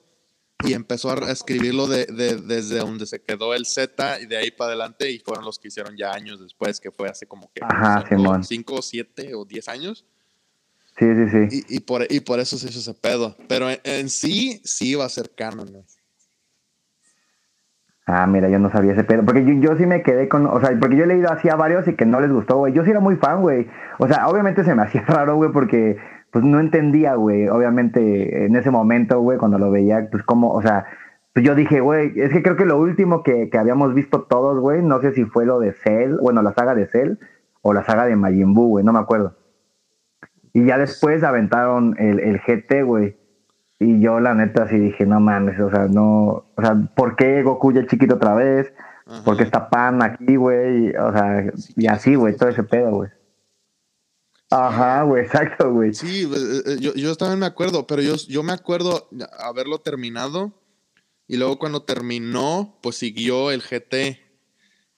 y 0.65 0.73
empezó 0.73 1.11
a 1.11 1.31
escribirlo 1.31 1.85
de, 1.87 2.05
de- 2.07 2.37
desde 2.37 2.79
donde 2.79 3.05
se 3.05 3.21
quedó 3.21 3.53
el 3.53 3.65
Z 3.67 4.21
y 4.21 4.25
de 4.25 4.37
ahí 4.37 4.49
para 4.49 4.69
adelante 4.69 5.11
y 5.11 5.19
fueron 5.19 5.45
los 5.45 5.59
que 5.59 5.67
hicieron 5.67 5.95
ya 5.97 6.13
años 6.13 6.39
después, 6.39 6.79
que 6.79 6.89
fue 6.89 7.09
hace 7.09 7.27
como 7.27 7.51
que 7.53 7.61
Ajá, 7.63 8.05
Simón. 8.09 8.43
5, 8.43 8.81
7 8.81 9.35
o 9.35 9.45
10 9.45 9.67
años. 9.67 10.05
Sí, 10.97 11.05
sí, 11.05 11.29
sí. 11.49 11.65
Y, 11.69 11.75
y 11.77 11.79
por, 11.81 12.07
y 12.11 12.21
por 12.21 12.39
eso 12.39 12.57
se 12.57 12.69
hizo 12.69 12.79
ese 12.79 12.93
pedo. 12.93 13.35
Pero 13.47 13.69
en, 13.69 13.79
en 13.83 14.09
sí, 14.09 14.61
sí 14.63 14.89
iba 14.89 15.05
a 15.05 15.09
ser 15.09 15.29
canon. 15.35 15.69
güey. 15.71 15.83
Ah, 18.05 18.27
mira, 18.27 18.49
yo 18.49 18.59
no 18.59 18.69
sabía 18.69 18.93
ese 18.93 19.03
pedo. 19.03 19.23
Porque 19.23 19.45
yo, 19.45 19.53
yo 19.53 19.77
sí 19.77 19.85
me 19.85 20.03
quedé 20.03 20.27
con. 20.27 20.45
O 20.45 20.59
sea, 20.59 20.77
porque 20.79 20.97
yo 20.97 21.05
he 21.05 21.07
leído 21.07 21.31
así 21.31 21.49
a 21.49 21.55
varios 21.55 21.87
y 21.87 21.95
que 21.95 22.05
no 22.05 22.19
les 22.19 22.31
gustó, 22.31 22.57
güey. 22.57 22.73
Yo 22.73 22.83
sí 22.83 22.91
era 22.91 22.99
muy 22.99 23.15
fan, 23.15 23.41
güey. 23.41 23.67
O 23.97 24.07
sea, 24.07 24.27
obviamente 24.27 24.63
se 24.63 24.75
me 24.75 24.83
hacía 24.83 25.01
raro, 25.07 25.35
güey, 25.35 25.51
porque 25.51 25.97
pues 26.31 26.43
no 26.43 26.59
entendía, 26.59 27.15
güey. 27.15 27.47
Obviamente 27.47 28.45
en 28.45 28.55
ese 28.55 28.71
momento, 28.71 29.21
güey, 29.21 29.37
cuando 29.37 29.57
lo 29.59 29.71
veía, 29.71 30.09
pues 30.11 30.23
como, 30.23 30.51
o 30.51 30.61
sea, 30.61 30.85
pues 31.33 31.45
yo 31.45 31.55
dije, 31.55 31.79
güey, 31.79 32.11
es 32.15 32.31
que 32.31 32.43
creo 32.43 32.55
que 32.55 32.65
lo 32.65 32.77
último 32.79 33.23
que, 33.23 33.49
que 33.49 33.57
habíamos 33.57 33.93
visto 33.93 34.23
todos, 34.23 34.59
güey, 34.59 34.81
no 34.81 34.99
sé 34.99 35.13
si 35.13 35.25
fue 35.25 35.45
lo 35.45 35.59
de 35.59 35.73
Cell, 35.73 36.17
bueno, 36.21 36.41
la 36.41 36.53
saga 36.53 36.75
de 36.75 36.87
Cell 36.87 37.17
o 37.61 37.73
la 37.73 37.83
saga 37.83 38.05
de 38.05 38.15
Majin 38.15 38.53
Buu, 38.53 38.69
güey, 38.69 38.85
no 38.85 38.93
me 38.93 38.99
acuerdo. 38.99 39.35
Y 40.53 40.65
ya 40.65 40.77
después 40.77 41.23
aventaron 41.23 41.95
el, 41.97 42.19
el 42.19 42.39
GT, 42.39 42.83
güey. 42.83 43.17
Y 43.79 43.99
yo, 44.01 44.19
la 44.19 44.33
neta, 44.33 44.67
sí 44.69 44.77
dije, 44.77 45.05
no 45.05 45.19
mames, 45.19 45.59
o 45.59 45.69
sea, 45.69 45.87
no. 45.87 46.45
O 46.55 46.61
sea, 46.61 46.75
¿por 46.95 47.15
qué 47.15 47.43
Goku 47.43 47.73
ya 47.73 47.85
chiquito 47.87 48.15
otra 48.15 48.33
vez? 48.35 48.71
Ajá. 49.05 49.23
¿Por 49.23 49.35
qué 49.37 49.43
está 49.43 49.69
Pan 49.69 50.01
aquí, 50.01 50.35
güey? 50.37 50.95
O 50.95 51.11
sea, 51.11 51.51
y 51.75 51.87
así, 51.87 52.15
güey, 52.15 52.35
todo 52.37 52.49
ese 52.49 52.63
pedo, 52.63 52.91
güey. 52.91 53.09
Ajá, 54.49 55.01
güey, 55.03 55.23
exacto, 55.25 55.71
güey. 55.73 55.93
Sí, 55.93 56.23
eh, 56.31 56.61
eh, 56.67 56.77
yo, 56.79 56.93
yo 56.93 57.15
también 57.15 57.39
me 57.39 57.45
acuerdo, 57.47 57.87
pero 57.87 58.01
yo, 58.03 58.15
yo 58.27 58.43
me 58.43 58.53
acuerdo 58.53 59.09
haberlo 59.39 59.79
terminado 59.79 60.53
y 61.27 61.37
luego 61.37 61.57
cuando 61.57 61.81
terminó, 61.83 62.77
pues 62.83 62.95
siguió 62.97 63.51
el 63.51 63.61
GT. 63.61 64.19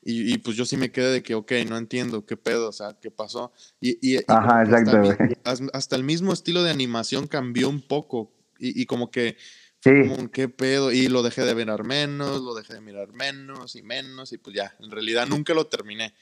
Y, 0.08 0.34
y, 0.34 0.38
pues 0.38 0.56
yo 0.56 0.66
sí 0.66 0.78
me 0.78 0.92
quedé 0.92 1.12
de 1.12 1.24
que, 1.24 1.34
ok, 1.34 1.52
no 1.68 1.78
entiendo 1.78 2.28
qué 2.28 2.38
pedo, 2.38 2.70
o 2.70 2.72
sea, 2.72 2.96
qué 3.02 3.10
pasó. 3.10 3.52
Y, 3.80 3.98
y- 4.08 4.18
y 4.20 4.24
Ajá, 4.28 4.62
exacto, 4.64 5.02
hasta- 5.44 5.66
hasta 5.74 5.96
el 5.96 6.04
mismo 6.04 6.32
estilo 6.32 6.62
de 6.62 6.70
animación 6.70 7.26
cambió 7.26 7.70
un 7.70 7.82
poco. 7.82 8.32
Y, 8.60 8.82
y 8.82 8.86
como 8.86 9.12
que, 9.12 9.38
Sí, 9.84 9.92
como, 10.10 10.32
qué 10.32 10.50
pedo. 10.50 10.92
Y 10.92 11.08
lo 11.10 11.22
dejé 11.22 11.44
de 11.44 11.54
mirar 11.54 11.84
menos, 11.84 12.42
lo 12.42 12.56
dejé 12.56 12.74
de 12.74 12.82
mirar 12.82 13.14
menos 13.14 13.76
y 13.76 13.84
menos. 13.84 14.34
Y 14.34 14.38
pues 14.40 14.56
ya, 14.56 14.76
en 14.80 14.90
realidad 14.90 15.28
nunca 15.28 15.54
lo 15.54 15.68
terminé. 15.68 16.16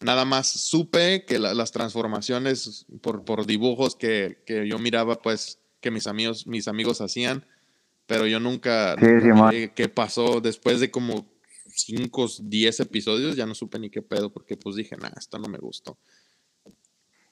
Nada 0.00 0.24
más 0.24 0.48
supe 0.50 1.24
que 1.24 1.38
la- 1.38 1.54
las 1.54 1.72
transformaciones 1.72 2.86
por, 3.02 3.24
por 3.24 3.46
dibujos 3.46 3.94
que, 3.96 4.42
que 4.46 4.66
yo 4.66 4.78
miraba, 4.78 5.20
pues, 5.20 5.60
que 5.80 5.90
mis 5.90 6.06
amigos, 6.06 6.46
mis 6.46 6.68
amigos 6.68 7.00
hacían, 7.00 7.46
pero 8.06 8.26
yo 8.26 8.40
nunca, 8.40 8.96
Sí, 8.98 9.06
nunca 9.06 9.44
miré 9.50 9.72
qué 9.74 9.88
pasó 9.88 10.40
después 10.40 10.80
de 10.80 10.90
como 10.90 11.30
5, 11.66 12.26
10 12.42 12.80
episodios, 12.80 13.36
ya 13.36 13.46
no 13.46 13.54
supe 13.54 13.78
ni 13.78 13.90
qué 13.90 14.02
pedo, 14.02 14.32
porque 14.32 14.56
pues 14.56 14.74
dije, 14.74 14.96
nah, 14.96 15.12
esto 15.16 15.38
no 15.38 15.48
me 15.48 15.58
gustó. 15.58 15.98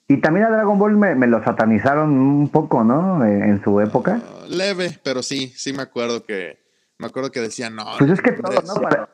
Y 0.08 0.20
también 0.22 0.46
a 0.46 0.50
Dragon 0.50 0.78
Ball 0.78 0.96
me, 0.96 1.14
me 1.14 1.26
lo 1.26 1.42
satanizaron 1.44 2.10
un 2.18 2.48
poco, 2.48 2.82
¿no? 2.82 3.24
En, 3.24 3.42
en 3.42 3.62
su 3.62 3.78
época. 3.80 4.22
Ah, 4.24 4.46
leve, 4.48 4.98
pero 5.02 5.22
sí, 5.22 5.52
sí 5.54 5.72
me 5.74 5.82
acuerdo 5.82 6.24
que, 6.24 6.58
me 6.98 7.06
acuerdo 7.06 7.30
que 7.30 7.40
decían, 7.40 7.74
no. 7.76 7.84
Pues 7.98 8.10
es 8.12 8.20
que 8.22 8.32
todo, 8.32 8.62
¿no? 8.62 8.74
Para- 8.80 9.10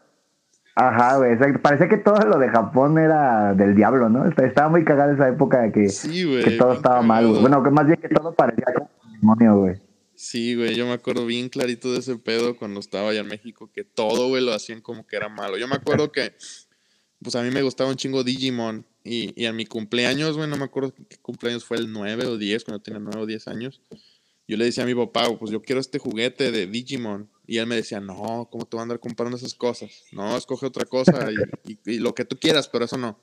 Ajá, 0.77 1.19
güey, 1.19 1.33
exacto. 1.35 1.61
Parecía 1.63 1.89
que 1.89 1.99
todo 1.99 2.17
lo 2.27 2.39
de 2.39 2.49
Japón 2.49 2.99
era 2.99 3.55
del 3.55 3.75
diablo, 3.77 4.09
¿no? 4.09 4.27
Estaba 4.29 4.69
muy 4.69 4.85
cagada 4.85 5.13
esa 5.15 5.29
época 5.29 5.63
de 5.63 5.73
que, 5.73 5.87
que 6.45 6.51
todo 6.53 6.73
estaba 6.75 7.01
mal, 7.03 7.27
güey. 7.29 7.41
Bueno, 7.41 7.63
que 7.63 7.71
más 7.71 7.87
bien 7.87 8.01
que 8.01 8.09
todo 8.09 8.33
parecía 8.35 8.67
como 8.75 8.91
un 9.05 9.13
demonio, 9.21 9.57
güey. 9.59 9.81
Sí, 10.17 10.55
güey, 10.55 10.75
yo 10.77 10.87
me 10.87 10.93
acuerdo 10.93 11.27
bien 11.27 11.49
clarito 11.49 11.93
de 11.93 11.99
ese 11.99 12.17
pedo 12.17 12.57
cuando 12.57 12.79
estaba 12.81 13.11
allá 13.11 13.21
en 13.21 13.29
México, 13.29 13.69
que 13.73 13.83
todo, 13.85 14.29
güey, 14.29 14.45
lo 14.45 14.53
hacían 14.53 14.81
como 14.81 15.07
que 15.07 15.17
era 15.17 15.29
malo. 15.29 15.59
Yo 15.59 15.67
me 15.69 15.75
acuerdo 15.75 16.11
que, 16.13 16.35
pues 17.23 17.35
a 17.37 17.43
mí 17.43 17.51
me 17.51 17.63
gustaba 17.63 17.91
un 17.91 17.97
chingo 17.97 18.23
Digimon 18.25 18.85
y, 19.05 19.41
y 19.41 19.47
a 19.47 19.53
mi 19.53 19.67
cumpleaños, 19.67 20.37
güey, 20.37 20.49
no 20.49 20.57
me 20.57 20.65
acuerdo 20.65 20.95
qué 20.95 21.17
cumpleaños 21.19 21.65
fue, 21.65 21.77
el 21.77 21.93
9 21.93 22.27
o 22.27 22.39
10, 22.39 22.65
cuando 22.65 22.83
tenía 22.83 23.01
9 23.01 23.21
o 23.21 23.27
10 23.27 23.49
años. 23.49 23.81
Yo 24.49 24.57
le 24.57 24.65
decía 24.65 24.85
a 24.85 24.87
mi 24.87 24.95
papá, 24.95 25.29
pues 25.39 25.51
yo 25.51 25.63
quiero 25.63 25.81
este 25.81 25.99
juguete 25.99 26.51
de 26.51 26.67
Digimon. 26.67 27.31
Y 27.47 27.59
él 27.59 27.67
me 27.67 27.77
decía, 27.77 28.01
no, 28.01 28.49
¿cómo 28.51 28.65
te 28.67 28.77
voy 28.77 28.81
a 28.81 28.83
andar 28.83 29.01
comprando 29.01 29.37
esas 29.37 29.55
cosas? 29.55 30.05
No, 30.13 30.37
escoge 30.37 30.67
otra 30.67 30.87
cosa 30.87 31.29
y, 31.85 31.99
lo 31.99 32.15
que 32.15 32.25
tú 32.25 32.39
quieras, 32.39 32.69
pero 32.69 32.87
eso 32.87 32.97
no. 32.97 33.19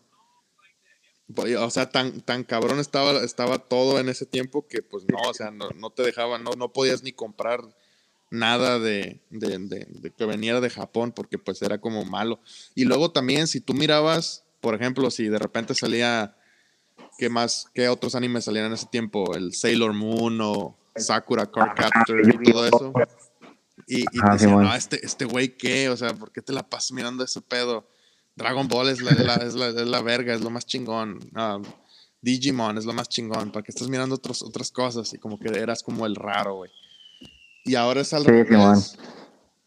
O 1.59 1.69
sea, 1.69 1.89
tan, 1.89 2.21
tan 2.21 2.43
cabrón 2.43 2.79
estaba, 2.79 3.23
estaba 3.23 3.59
todo 3.59 3.99
en 3.99 4.09
ese 4.09 4.25
tiempo 4.25 4.67
que 4.67 4.81
pues 4.81 5.05
no, 5.07 5.17
o 5.27 5.33
sea, 5.33 5.49
no 5.49 5.89
te 5.89 6.03
dejaban, 6.03 6.43
no, 6.43 6.51
no 6.51 6.73
podías 6.73 7.03
ni 7.03 7.13
comprar 7.13 7.61
nada 8.31 8.79
de, 8.79 9.21
de, 9.29 9.59
de, 9.59 10.11
que 10.11 10.25
veniera 10.25 10.61
de 10.61 10.69
Japón 10.69 11.11
porque 11.11 11.37
pues 11.37 11.61
era 11.61 11.79
como 11.79 12.03
malo. 12.05 12.39
Y 12.73 12.85
luego 12.85 13.11
también 13.11 13.47
si 13.47 13.61
tú 13.61 13.73
mirabas, 13.73 14.45
por 14.61 14.75
ejemplo, 14.75 15.11
si 15.11 15.27
de 15.27 15.39
repente 15.39 15.75
salía, 15.75 16.35
¿qué 17.17 17.29
más, 17.29 17.67
qué 17.73 17.89
otros 17.89 18.15
animes 18.15 18.45
salían 18.45 18.67
en 18.67 18.73
ese 18.73 18.85
tiempo? 18.85 19.35
El 19.35 19.53
Sailor 19.53 19.93
Moon 19.93 20.39
o 20.41 20.77
Sakura 20.95 21.47
Card 21.47 21.75
Captor 21.75 22.21
y 22.21 22.51
todo 22.51 22.65
eso. 22.65 22.93
Y, 23.87 24.01
y 24.01 24.21
te 24.21 24.31
decían, 24.31 24.61
no, 24.61 24.73
este, 24.73 25.03
este 25.05 25.25
güey, 25.25 25.57
¿qué? 25.57 25.89
O 25.89 25.97
sea, 25.97 26.13
¿por 26.13 26.31
qué 26.31 26.41
te 26.41 26.53
la 26.53 26.63
pasas 26.63 26.91
mirando 26.91 27.23
ese 27.23 27.41
pedo? 27.41 27.87
Dragon 28.35 28.67
Ball 28.67 28.89
es 28.89 29.01
la, 29.01 29.11
es 29.11 29.55
la, 29.55 29.67
es 29.67 29.75
la, 29.75 30.01
verga, 30.01 30.33
es 30.33 30.41
lo 30.41 30.49
más 30.49 30.65
chingón. 30.65 31.19
Digimon 32.21 32.77
es 32.77 32.85
lo 32.85 32.93
más 32.93 33.09
chingón. 33.09 33.51
¿Para 33.51 33.63
que 33.63 33.71
estás 33.71 33.89
mirando 33.89 34.15
otros, 34.15 34.43
otras 34.43 34.71
cosas? 34.71 35.13
Y 35.13 35.17
como 35.17 35.39
que 35.39 35.49
eras 35.49 35.83
como 35.83 36.05
el 36.05 36.15
raro, 36.15 36.55
güey. 36.55 36.71
Y 37.65 37.75
ahora 37.75 38.01
es 38.01 38.13
al 38.13 38.25
revés. 38.25 38.97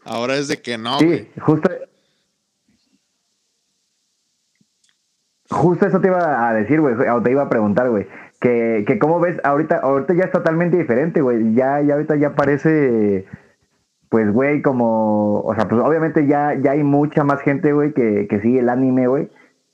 Ahora 0.04 0.37
es 0.37 0.48
de 0.48 0.61
que 0.61 0.78
no, 0.78 0.98
Sí, 0.98 1.28
justo. 1.40 1.70
Justo 5.55 5.87
eso 5.87 6.01
te 6.01 6.09
iba 6.09 6.49
a 6.49 6.53
decir, 6.53 6.81
güey, 6.81 6.95
o 6.95 7.23
te 7.23 7.31
iba 7.31 7.43
a 7.43 7.49
preguntar, 7.49 7.88
güey, 7.90 8.07
que, 8.40 8.85
que 8.87 8.99
cómo 8.99 9.21
ves, 9.21 9.40
ahorita, 9.45 9.79
ahorita 9.79 10.14
ya 10.14 10.25
es 10.25 10.33
totalmente 10.33 10.77
diferente, 10.77 11.21
güey, 11.21 11.55
ya, 11.55 11.81
ya 11.81 11.95
ahorita 11.95 12.17
ya 12.17 12.35
parece 12.35 13.25
pues, 14.14 14.33
güey, 14.33 14.62
como, 14.62 15.40
o 15.40 15.55
sea, 15.57 15.67
pues 15.67 15.83
obviamente 15.83 16.25
ya, 16.29 16.55
ya 16.55 16.71
hay 16.71 16.85
mucha 16.85 17.25
más 17.25 17.40
gente, 17.40 17.73
güey, 17.73 17.93
que, 17.93 18.29
que 18.29 18.40
sigue 18.40 18.61
el 18.61 18.69
anime, 18.69 19.09
güey. 19.09 19.29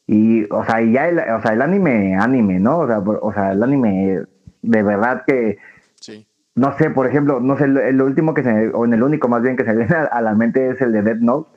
Y, 0.07 0.51
o 0.51 0.64
sea, 0.64 0.81
y 0.81 0.93
ya 0.93 1.11
el, 1.11 1.19
o 1.19 1.43
sea, 1.43 1.53
el 1.53 1.61
anime, 1.61 2.16
anime, 2.16 2.59
¿no? 2.59 2.79
O 2.79 2.87
sea, 2.87 3.01
o 3.01 3.33
sea, 3.35 3.53
el 3.53 3.62
anime 3.62 4.23
de 4.62 4.83
verdad 4.83 5.25
que, 5.27 5.59
sí. 5.97 6.27
no 6.55 6.75
sé, 6.79 6.88
por 6.88 7.07
ejemplo, 7.07 7.40
no 7.40 7.59
sé, 7.59 7.64
el, 7.64 8.01
último 8.01 8.33
que 8.33 8.43
se, 8.43 8.71
o 8.71 8.87
en 8.87 8.95
el 8.95 9.03
único 9.03 9.29
más 9.29 9.43
bien 9.43 9.59
que 9.59 9.64
se 9.66 9.77
viene 9.77 9.95
a, 9.95 10.23
la 10.23 10.35
mente 10.35 10.71
es 10.71 10.81
el 10.81 10.93
de 10.93 11.03
Dead 11.03 11.19
Note, 11.19 11.51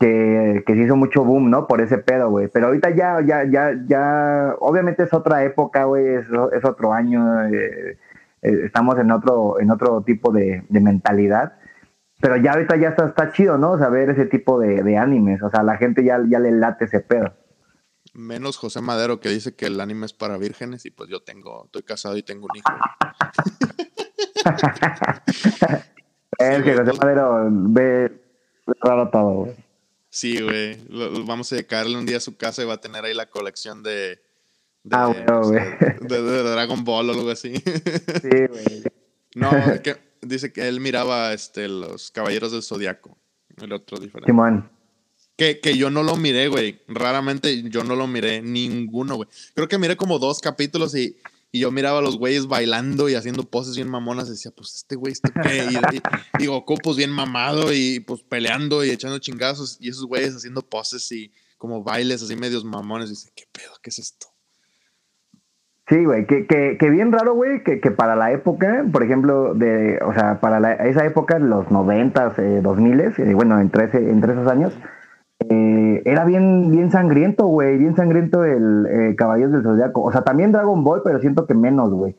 que, 0.00 0.62
que 0.66 0.74
se 0.74 0.82
hizo 0.82 0.96
mucho 0.96 1.24
boom, 1.24 1.50
¿no? 1.50 1.66
Por 1.66 1.80
ese 1.80 1.98
pedo, 1.98 2.30
güey. 2.30 2.48
Pero 2.48 2.66
ahorita 2.66 2.90
ya, 2.90 3.20
ya, 3.20 3.44
ya, 3.44 3.74
ya, 3.86 4.54
obviamente 4.60 5.04
es 5.04 5.12
otra 5.12 5.44
época, 5.44 5.84
güey, 5.84 6.06
es, 6.06 6.26
es, 6.52 6.64
otro 6.64 6.92
año, 6.92 7.44
eh, 7.48 7.98
eh, 8.42 8.60
estamos 8.64 8.98
en 8.98 9.10
otro, 9.10 9.60
en 9.60 9.70
otro 9.70 10.02
tipo 10.02 10.32
de, 10.32 10.64
de 10.68 10.80
mentalidad 10.80 11.54
pero 12.20 12.36
ya 12.36 12.52
ahorita 12.52 12.76
ya 12.76 12.88
está, 12.88 13.06
está 13.06 13.32
chido, 13.32 13.58
¿no? 13.58 13.72
O 13.72 13.78
sea, 13.78 13.88
ver 13.88 14.10
ese 14.10 14.26
tipo 14.26 14.58
de, 14.58 14.82
de 14.82 14.96
animes. 14.96 15.42
O 15.42 15.50
sea, 15.50 15.62
la 15.62 15.76
gente 15.76 16.04
ya, 16.04 16.20
ya 16.28 16.40
le 16.40 16.50
late 16.50 16.86
ese 16.86 17.00
pedo. 17.00 17.32
Menos 18.14 18.56
José 18.56 18.80
Madero 18.80 19.20
que 19.20 19.28
dice 19.28 19.54
que 19.54 19.66
el 19.66 19.80
anime 19.80 20.06
es 20.06 20.12
para 20.12 20.36
vírgenes 20.38 20.84
y 20.86 20.90
pues 20.90 21.08
yo 21.08 21.20
tengo, 21.20 21.66
estoy 21.66 21.82
casado 21.82 22.16
y 22.16 22.24
tengo 22.24 22.46
un 22.50 22.56
hijo. 22.56 22.68
es 26.38 26.62
que 26.62 26.76
José 26.76 26.92
Madero 27.00 27.46
ve 27.50 28.20
raro 28.80 29.10
todo, 29.10 29.30
güey. 29.30 29.67
Sí, 30.18 30.42
güey. 30.42 30.76
Vamos 31.26 31.52
a 31.52 31.62
caerle 31.62 31.96
un 31.96 32.04
día 32.04 32.16
a 32.16 32.20
su 32.20 32.36
casa 32.36 32.60
y 32.60 32.66
va 32.66 32.74
a 32.74 32.80
tener 32.80 33.04
ahí 33.04 33.14
la 33.14 33.30
colección 33.30 33.84
de, 33.84 34.20
de, 34.82 34.96
ah, 34.96 35.14
güey. 35.44 35.60
de, 36.00 36.22
de, 36.22 36.42
Dragon 36.42 36.82
Ball 36.82 37.10
o 37.10 37.12
algo 37.12 37.30
así. 37.30 37.54
sí, 38.22 38.46
güey. 38.48 38.82
No, 39.36 39.52
que 39.80 39.96
dice 40.20 40.52
que 40.52 40.66
él 40.66 40.80
miraba 40.80 41.32
este, 41.32 41.68
los 41.68 42.10
Caballeros 42.10 42.50
del 42.50 42.64
Zodiaco. 42.64 43.16
El 43.62 43.72
otro 43.72 43.96
diferente. 44.00 44.32
Que, 45.36 45.60
que 45.60 45.76
yo 45.76 45.88
no 45.88 46.02
lo 46.02 46.16
miré, 46.16 46.48
güey. 46.48 46.80
Raramente 46.88 47.62
yo 47.70 47.84
no 47.84 47.94
lo 47.94 48.08
miré 48.08 48.42
ninguno, 48.42 49.14
güey. 49.14 49.28
Creo 49.54 49.68
que 49.68 49.78
miré 49.78 49.96
como 49.96 50.18
dos 50.18 50.40
capítulos 50.40 50.96
y, 50.96 51.16
y 51.50 51.60
yo 51.60 51.70
miraba 51.70 51.98
a 51.98 52.02
los 52.02 52.18
güeyes 52.18 52.46
bailando 52.46 53.08
y 53.08 53.14
haciendo 53.14 53.44
poses 53.44 53.76
bien 53.76 53.88
mamonas. 53.88 54.28
Y 54.28 54.32
decía, 54.32 54.50
pues 54.54 54.74
este 54.74 54.96
güey, 54.96 55.12
¿este 55.12 55.32
qué? 55.32 55.68
Y, 56.38 56.42
y, 56.42 56.46
Goku, 56.46 56.76
pues 56.82 56.96
bien 56.96 57.10
mamado 57.10 57.72
y 57.72 58.00
pues 58.00 58.22
peleando 58.22 58.84
y 58.84 58.90
echando 58.90 59.18
chingazos. 59.18 59.78
Y 59.80 59.88
esos 59.88 60.04
güeyes 60.04 60.34
haciendo 60.34 60.62
poses 60.62 61.10
y 61.10 61.32
como 61.56 61.82
bailes 61.82 62.22
así 62.22 62.36
medios 62.36 62.64
mamones. 62.64 63.08
Y 63.08 63.12
dice, 63.12 63.30
¿qué 63.34 63.44
pedo? 63.50 63.72
¿Qué 63.82 63.90
es 63.90 63.98
esto? 63.98 64.26
Sí, 65.88 66.04
güey, 66.04 66.26
que, 66.26 66.46
que, 66.46 66.76
que, 66.78 66.90
bien 66.90 67.12
raro, 67.12 67.32
güey, 67.32 67.64
que, 67.64 67.80
que, 67.80 67.90
para 67.90 68.14
la 68.14 68.30
época, 68.30 68.84
por 68.92 69.02
ejemplo, 69.02 69.54
de, 69.54 69.98
o 70.04 70.12
sea, 70.12 70.38
para 70.38 70.60
la, 70.60 70.74
esa 70.74 71.06
época, 71.06 71.38
los 71.38 71.70
noventas, 71.70 72.38
eh, 72.38 72.60
dos 72.62 72.76
miles, 72.76 73.18
eh, 73.18 73.32
bueno, 73.32 73.58
entre, 73.58 73.84
entre 73.84 74.34
esos 74.34 74.46
años, 74.48 74.74
eh, 75.40 76.02
era 76.04 76.24
bien, 76.24 76.70
bien 76.70 76.90
sangriento, 76.90 77.46
güey, 77.46 77.78
bien 77.78 77.94
sangriento 77.94 78.44
el 78.44 78.86
eh, 78.86 79.16
Caballeros 79.16 79.52
del 79.52 79.62
Zodiaco. 79.62 80.02
O 80.02 80.12
sea, 80.12 80.22
también 80.22 80.52
Dragon 80.52 80.82
Ball, 80.82 81.02
pero 81.04 81.20
siento 81.20 81.46
que 81.46 81.54
menos, 81.54 81.90
güey. 81.90 82.16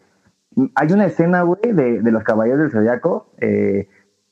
Hay 0.75 0.91
una 0.91 1.05
escena, 1.05 1.43
güey, 1.43 1.73
de, 1.73 2.01
de 2.01 2.12
los 2.12 2.23
Caballeros 2.23 2.60
del 2.62 2.71
Zodiaco, 2.71 3.29
eh, 3.39 3.88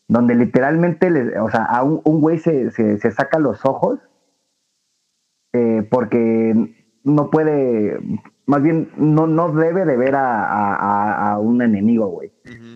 donde 0.08 0.36
literalmente, 0.36 1.10
les, 1.10 1.38
o 1.38 1.50
sea, 1.50 1.65
a 1.65 1.84
un, 1.84 2.21
güey 2.21 2.38
se, 2.38 2.71
se, 2.71 2.97
se, 2.97 3.12
saca 3.12 3.39
los 3.39 3.65
ojos 3.65 4.00
eh, 5.54 5.86
porque 5.89 6.76
no 7.04 7.30
puede, 7.30 8.00
más 8.45 8.62
bien 8.62 8.89
no, 8.97 9.28
no 9.28 9.52
debe 9.52 9.86
de 9.86 9.97
ver 9.97 10.15
a, 10.15 11.38
un 11.41 11.62
enemigo, 11.62 12.08
güey. 12.08 12.32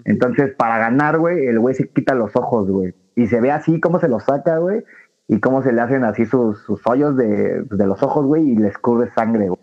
Entonces, 0.05 0.53
para 0.55 0.77
ganar, 0.77 1.19
güey, 1.19 1.45
el 1.47 1.59
güey 1.59 1.73
se 1.73 1.87
quita 1.89 2.13
los 2.15 2.35
ojos, 2.35 2.69
güey. 2.69 2.93
Y 3.15 3.27
se 3.27 3.41
ve 3.41 3.51
así 3.51 3.79
cómo 3.79 3.99
se 3.99 4.07
los 4.07 4.23
saca, 4.23 4.57
güey. 4.57 4.83
Y 5.31 5.39
cómo 5.39 5.63
se 5.63 5.71
le 5.71 5.79
hacen 5.79 6.03
así 6.03 6.25
sus, 6.25 6.59
sus 6.59 6.85
hoyos 6.85 7.15
de, 7.15 7.63
de 7.63 7.85
los 7.87 8.03
ojos, 8.03 8.25
güey, 8.25 8.49
y 8.49 8.55
les 8.57 8.77
curve 8.77 9.09
sangre, 9.15 9.47
güey. 9.47 9.61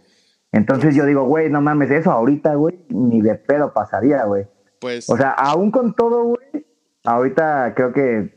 Entonces 0.50 0.94
yo 0.94 1.04
digo, 1.04 1.24
güey, 1.24 1.50
no 1.50 1.60
mames, 1.60 1.90
eso 1.90 2.10
ahorita, 2.10 2.54
güey, 2.54 2.86
ni 2.88 3.20
de 3.20 3.34
pedo 3.34 3.74
pasaría, 3.74 4.24
güey. 4.24 4.46
Pues. 4.80 5.10
O 5.10 5.16
sea, 5.18 5.32
aún 5.32 5.70
con 5.70 5.94
todo, 5.94 6.24
güey, 6.24 6.64
ahorita 7.04 7.74
creo 7.76 7.92
que 7.92 8.34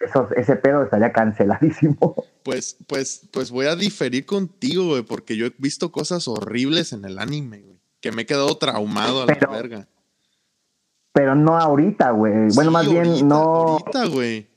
eso, 0.00 0.28
ese 0.36 0.54
pedo 0.54 0.84
estaría 0.84 1.12
canceladísimo. 1.12 2.14
Pues, 2.44 2.78
pues, 2.86 3.28
pues 3.30 3.50
voy 3.50 3.66
a 3.66 3.76
diferir 3.76 4.24
contigo, 4.24 4.86
güey, 4.86 5.02
porque 5.02 5.36
yo 5.36 5.44
he 5.44 5.52
visto 5.58 5.92
cosas 5.92 6.28
horribles 6.28 6.94
en 6.94 7.04
el 7.04 7.18
anime, 7.18 7.60
güey. 7.60 7.78
Que 8.00 8.10
me 8.10 8.22
he 8.22 8.26
quedado 8.26 8.56
traumado 8.56 9.24
a 9.24 9.26
la 9.26 9.46
verga. 9.50 9.86
Pero 11.12 11.34
no 11.34 11.58
ahorita, 11.58 12.12
güey. 12.12 12.48
Bueno, 12.54 12.70
más 12.70 12.90
bien 12.90 13.28
no. 13.28 13.36
Ahorita, 13.36 14.06
güey. 14.06 14.48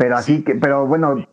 Pero 0.00 0.16
así 0.16 0.42
que, 0.42 0.54
pero 0.54 0.86
bueno. 0.86 1.26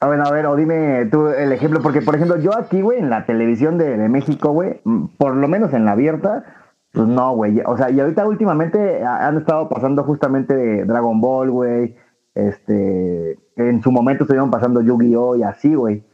A 0.00 0.08
ver, 0.08 0.20
a 0.20 0.30
ver, 0.30 0.46
o 0.46 0.56
dime 0.56 1.06
tú 1.06 1.28
el 1.28 1.52
ejemplo, 1.52 1.80
porque 1.80 2.02
por 2.02 2.16
ejemplo, 2.16 2.36
yo 2.38 2.54
aquí, 2.54 2.82
güey, 2.82 2.98
en 2.98 3.08
la 3.08 3.24
televisión 3.24 3.78
de, 3.78 3.96
de 3.96 4.08
México, 4.10 4.50
güey, 4.50 4.82
por 5.16 5.34
lo 5.34 5.48
menos 5.48 5.72
en 5.72 5.86
la 5.86 5.92
abierta, 5.92 6.44
pues 6.92 7.06
no, 7.06 7.34
güey. 7.34 7.62
O 7.64 7.78
sea, 7.78 7.88
y 7.88 7.98
ahorita 7.98 8.26
últimamente 8.26 9.02
han 9.02 9.38
estado 9.38 9.70
pasando 9.70 10.04
justamente 10.04 10.54
de 10.54 10.84
Dragon 10.84 11.18
Ball, 11.22 11.50
güey. 11.50 11.96
Este, 12.34 13.38
en 13.56 13.82
su 13.82 13.90
momento 13.90 14.24
estuvieron 14.24 14.50
pasando 14.50 14.82
Yu-Gi-Oh! 14.82 15.36
y 15.36 15.42
así, 15.42 15.74
güey. 15.74 16.04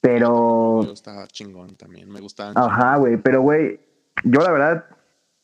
Pero. 0.00 0.80
Me 0.82 0.88
gustaba 0.88 1.28
chingón 1.28 1.76
también, 1.76 2.10
me 2.10 2.20
gustaba. 2.20 2.52
Ajá, 2.56 2.96
güey. 2.96 3.16
Pero, 3.18 3.42
güey, 3.42 3.78
yo 4.24 4.40
la 4.40 4.50
verdad, 4.50 4.84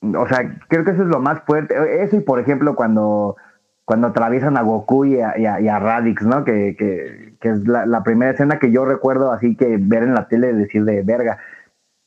o 0.02 0.26
sea, 0.26 0.58
creo 0.66 0.84
que 0.84 0.90
eso 0.90 1.02
es 1.02 1.08
lo 1.08 1.20
más 1.20 1.42
fuerte. 1.44 2.02
Eso 2.02 2.16
y, 2.16 2.20
por 2.20 2.40
ejemplo, 2.40 2.74
cuando, 2.74 3.36
cuando 3.84 4.08
atraviesan 4.08 4.56
a 4.56 4.62
Goku 4.62 5.04
y 5.04 5.20
a, 5.20 5.38
y 5.38 5.68
a, 5.68 5.78
Radix, 5.78 6.22
¿no? 6.22 6.44
Que, 6.44 6.76
que, 6.78 7.34
que 7.40 7.48
es 7.48 7.66
la, 7.66 7.84
la, 7.86 8.02
primera 8.04 8.30
escena 8.30 8.58
que 8.58 8.70
yo 8.70 8.84
recuerdo 8.84 9.32
así 9.32 9.56
que 9.56 9.76
ver 9.80 10.04
en 10.04 10.14
la 10.14 10.28
tele 10.28 10.52
decir 10.52 10.84
de 10.84 11.02
verga. 11.02 11.38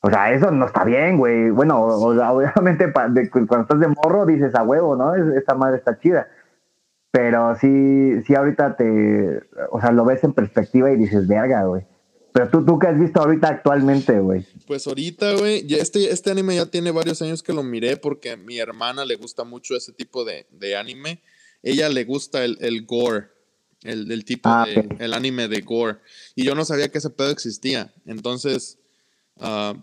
O 0.01 0.09
sea, 0.09 0.31
eso 0.31 0.51
no 0.51 0.67
está 0.67 0.83
bien, 0.83 1.17
güey. 1.17 1.49
Bueno, 1.49 1.83
obviamente 1.83 2.93
cuando 2.93 3.21
estás 3.21 3.79
de 3.79 3.87
morro 3.87 4.25
dices 4.25 4.53
a 4.55 4.63
huevo, 4.63 4.95
¿no? 4.95 5.15
Esta 5.15 5.55
madre 5.55 5.77
está 5.77 5.99
chida. 5.99 6.27
Pero 7.11 7.55
sí, 7.55 8.21
sí 8.23 8.35
ahorita 8.35 8.75
te, 8.75 9.41
o 9.71 9.81
sea, 9.81 9.91
lo 9.91 10.05
ves 10.05 10.23
en 10.23 10.33
perspectiva 10.33 10.91
y 10.91 10.97
dices, 10.97 11.27
verga, 11.27 11.63
güey. 11.63 11.85
Pero 12.33 12.49
tú, 12.49 12.65
tú 12.65 12.77
qué 12.77 12.87
has 12.87 12.99
visto 12.99 13.21
ahorita 13.21 13.47
actualmente, 13.47 14.19
güey. 14.19 14.45
Pues 14.67 14.85
ahorita, 14.85 15.35
güey, 15.35 15.65
este, 15.73 16.11
este 16.11 16.31
anime 16.31 16.55
ya 16.55 16.65
tiene 16.65 16.91
varios 16.91 17.21
años 17.21 17.41
que 17.41 17.53
lo 17.53 17.63
miré 17.63 17.95
porque 17.95 18.31
a 18.31 18.37
mi 18.37 18.59
hermana 18.59 19.05
le 19.05 19.15
gusta 19.15 19.45
mucho 19.45 19.75
ese 19.75 19.93
tipo 19.93 20.25
de, 20.25 20.45
de 20.51 20.75
anime. 20.75 21.21
Ella 21.65 21.89
le 21.89 22.05
gusta 22.05 22.45
el, 22.45 22.57
el 22.61 22.85
gore. 22.85 23.27
el, 23.83 24.23
tipo 24.23 24.49
Ah, 24.49 24.65
de, 24.65 24.87
el 24.99 25.13
anime 25.13 25.47
de 25.47 25.61
gore. 25.61 25.97
Y 26.35 26.43
yo 26.45 26.55
no 26.55 26.63
sabía 26.65 26.89
que 26.89 26.99
ese 26.99 27.09
pedo 27.09 27.29
existía. 27.31 27.93
Entonces, 28.05 28.79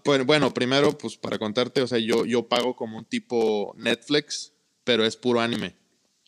pues, 0.05 0.25
bueno, 0.27 0.55
primero, 0.55 0.97
pues 0.97 1.17
para 1.17 1.39
contarte, 1.39 1.83
o 1.83 1.87
sea, 1.87 1.99
yo, 1.99 2.25
yo 2.25 2.49
pago 2.49 2.75
como 2.75 2.97
un 2.99 3.05
tipo 3.05 3.75
Netflix, 3.77 4.53
pero 4.85 5.05
es 5.05 5.17
puro 5.17 5.41
anime. 5.41 5.77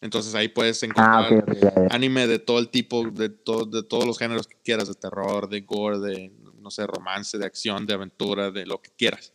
Entonces 0.01 0.35
ahí 0.35 0.49
puedes 0.49 0.83
Ah, 0.83 0.87
encontrar 0.87 1.61
ya. 1.61 1.73
anime 1.91 2.27
de 2.27 2.39
todo 2.39 2.59
el 2.59 2.69
tipo, 2.69 3.09
de, 3.11 3.31
to- 3.31 3.65
de 3.65 3.83
todos 3.83 4.05
los 4.07 4.19
géneros 4.19 4.47
que 4.47 4.57
quieras, 4.63 4.89
de 4.89 4.95
terror, 4.95 5.49
de 5.49 5.63
gore, 5.63 5.99
de, 5.99 6.31
no 6.61 6.71
sé, 6.71 6.87
romance, 6.87 7.39
de 7.39 7.47
acción, 7.47 7.87
de 7.87 7.95
aventura, 7.95 8.51
de 8.51 8.67
lo 8.67 8.83
que 8.83 8.91
quieras. 8.91 9.33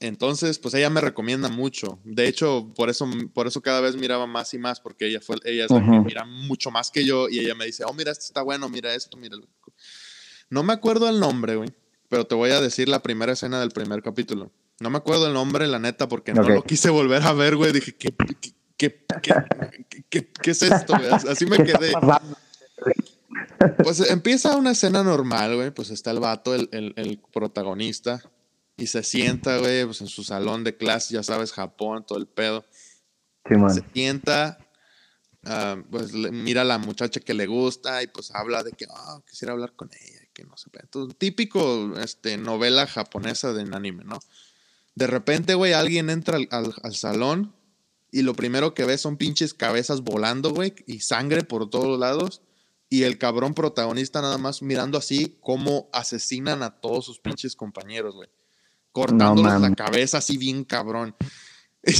Entonces, 0.00 0.58
pues 0.58 0.74
ella 0.74 0.88
me 0.90 1.00
recomienda 1.00 1.48
mucho. 1.48 1.98
De 2.04 2.26
hecho, 2.26 2.72
por 2.74 2.88
eso, 2.90 3.08
por 3.34 3.46
eso 3.46 3.60
cada 3.60 3.80
vez 3.80 3.96
miraba 3.96 4.26
más 4.26 4.52
y 4.54 4.58
más, 4.58 4.80
porque 4.80 5.06
ella 5.06 5.20
fue, 5.20 5.36
ella 5.44 5.66
es 5.66 5.70
la 5.70 5.80
que 5.80 5.86
mira 6.04 6.24
mucho 6.24 6.70
más 6.70 6.90
que 6.90 7.04
yo, 7.04 7.28
y 7.28 7.38
ella 7.38 7.54
me 7.54 7.66
dice, 7.66 7.84
oh, 7.86 7.92
mira, 7.92 8.10
esto 8.10 8.24
está 8.26 8.42
bueno, 8.42 8.68
mira 8.68 8.94
esto, 8.94 9.16
mira. 9.16 9.36
el-". 9.36 9.46
No 10.48 10.62
me 10.62 10.72
acuerdo 10.72 11.08
el 11.08 11.20
nombre, 11.20 11.56
güey, 11.56 11.70
pero 12.08 12.26
te 12.26 12.34
voy 12.34 12.50
a 12.50 12.60
decir 12.60 12.88
la 12.88 13.02
primera 13.02 13.32
escena 13.34 13.60
del 13.60 13.70
primer 13.70 14.02
capítulo. 14.02 14.50
No 14.80 14.88
me 14.90 14.96
acuerdo 14.96 15.26
el 15.26 15.34
nombre, 15.34 15.66
la 15.66 15.78
neta, 15.78 16.08
porque 16.08 16.32
no 16.32 16.42
lo 16.54 16.62
quise 16.64 16.88
volver 16.88 17.22
a 17.22 17.32
ver, 17.34 17.56
güey. 17.56 17.70
Dije, 17.72 17.94
¿qué, 17.94 18.08
qué, 18.16 18.52
qué, 18.78 19.04
qué- 19.22 20.04
qué- 20.08 20.32
qué 20.42 20.50
es 20.50 20.62
esto, 20.62 20.94
güey? 20.96 21.10
Así 21.28 21.44
me 21.44 21.58
¿Qué 21.58 21.64
quedé. 21.74 21.92
Pues 23.82 24.00
empieza 24.10 24.56
una 24.56 24.70
escena 24.70 25.02
normal, 25.04 25.54
güey. 25.56 25.70
Pues 25.70 25.90
está 25.90 26.10
el 26.10 26.20
vato, 26.20 26.54
el, 26.54 26.68
el- 26.72 26.94
el 26.96 27.20
protagonista, 27.32 28.22
y 28.80 28.86
se 28.86 29.02
sienta, 29.02 29.58
güey, 29.58 29.84
pues 29.84 30.00
en 30.00 30.08
su 30.08 30.24
salón 30.24 30.64
de 30.64 30.76
clase, 30.76 31.14
ya 31.14 31.22
sabes, 31.22 31.52
Japón, 31.52 32.04
todo 32.06 32.18
el 32.18 32.26
pedo. 32.26 32.64
Simón. 33.46 33.70
Se 33.74 33.82
sienta, 33.92 34.58
ah, 35.44 35.76
pues 35.90 36.12
le- 36.12 36.30
mira 36.32 36.62
a 36.62 36.64
la 36.64 36.78
muchacha 36.78 37.20
que 37.20 37.34
le 37.34 37.46
gusta 37.46 38.02
y 38.02 38.06
pues 38.08 38.30
habla 38.32 38.62
de 38.62 38.72
que, 38.72 38.86
ah, 38.90 39.20
quisiera 39.28 39.52
hablar 39.52 39.74
con 39.76 39.88
ella, 39.92 40.20
que 40.32 40.44
no 40.44 40.56
sé. 40.56 40.70
Entonces, 40.80 41.16
típico 41.18 41.96
este, 41.98 42.36
novela 42.38 42.86
japonesa 42.86 43.52
de 43.52 43.62
anime, 43.74 44.04
¿no? 44.04 44.18
De 44.94 45.06
repente, 45.06 45.54
güey, 45.54 45.72
alguien 45.72 46.10
entra 46.10 46.36
al, 46.36 46.48
al- 46.50 46.74
al 46.82 46.94
salón 46.94 47.54
y 48.10 48.22
lo 48.22 48.34
primero 48.34 48.74
que 48.74 48.84
ve 48.84 48.98
son 48.98 49.16
pinches 49.16 49.54
cabezas 49.54 50.00
volando, 50.02 50.50
güey, 50.50 50.74
y 50.86 51.00
sangre 51.00 51.42
por 51.44 51.70
todos 51.70 51.98
lados. 51.98 52.42
Y 52.92 53.04
el 53.04 53.18
cabrón 53.18 53.54
protagonista 53.54 54.20
nada 54.20 54.36
más 54.36 54.62
mirando 54.62 54.98
así 54.98 55.38
cómo 55.40 55.88
asesinan 55.92 56.64
a 56.64 56.80
todos 56.80 57.04
sus 57.04 57.20
pinches 57.20 57.54
compañeros, 57.54 58.16
güey. 58.16 58.28
Cortándoles 58.92 59.52
la 59.60 59.74
cabeza 59.74 60.18
así 60.18 60.36
bien 60.36 60.64
cabrón. 60.64 61.14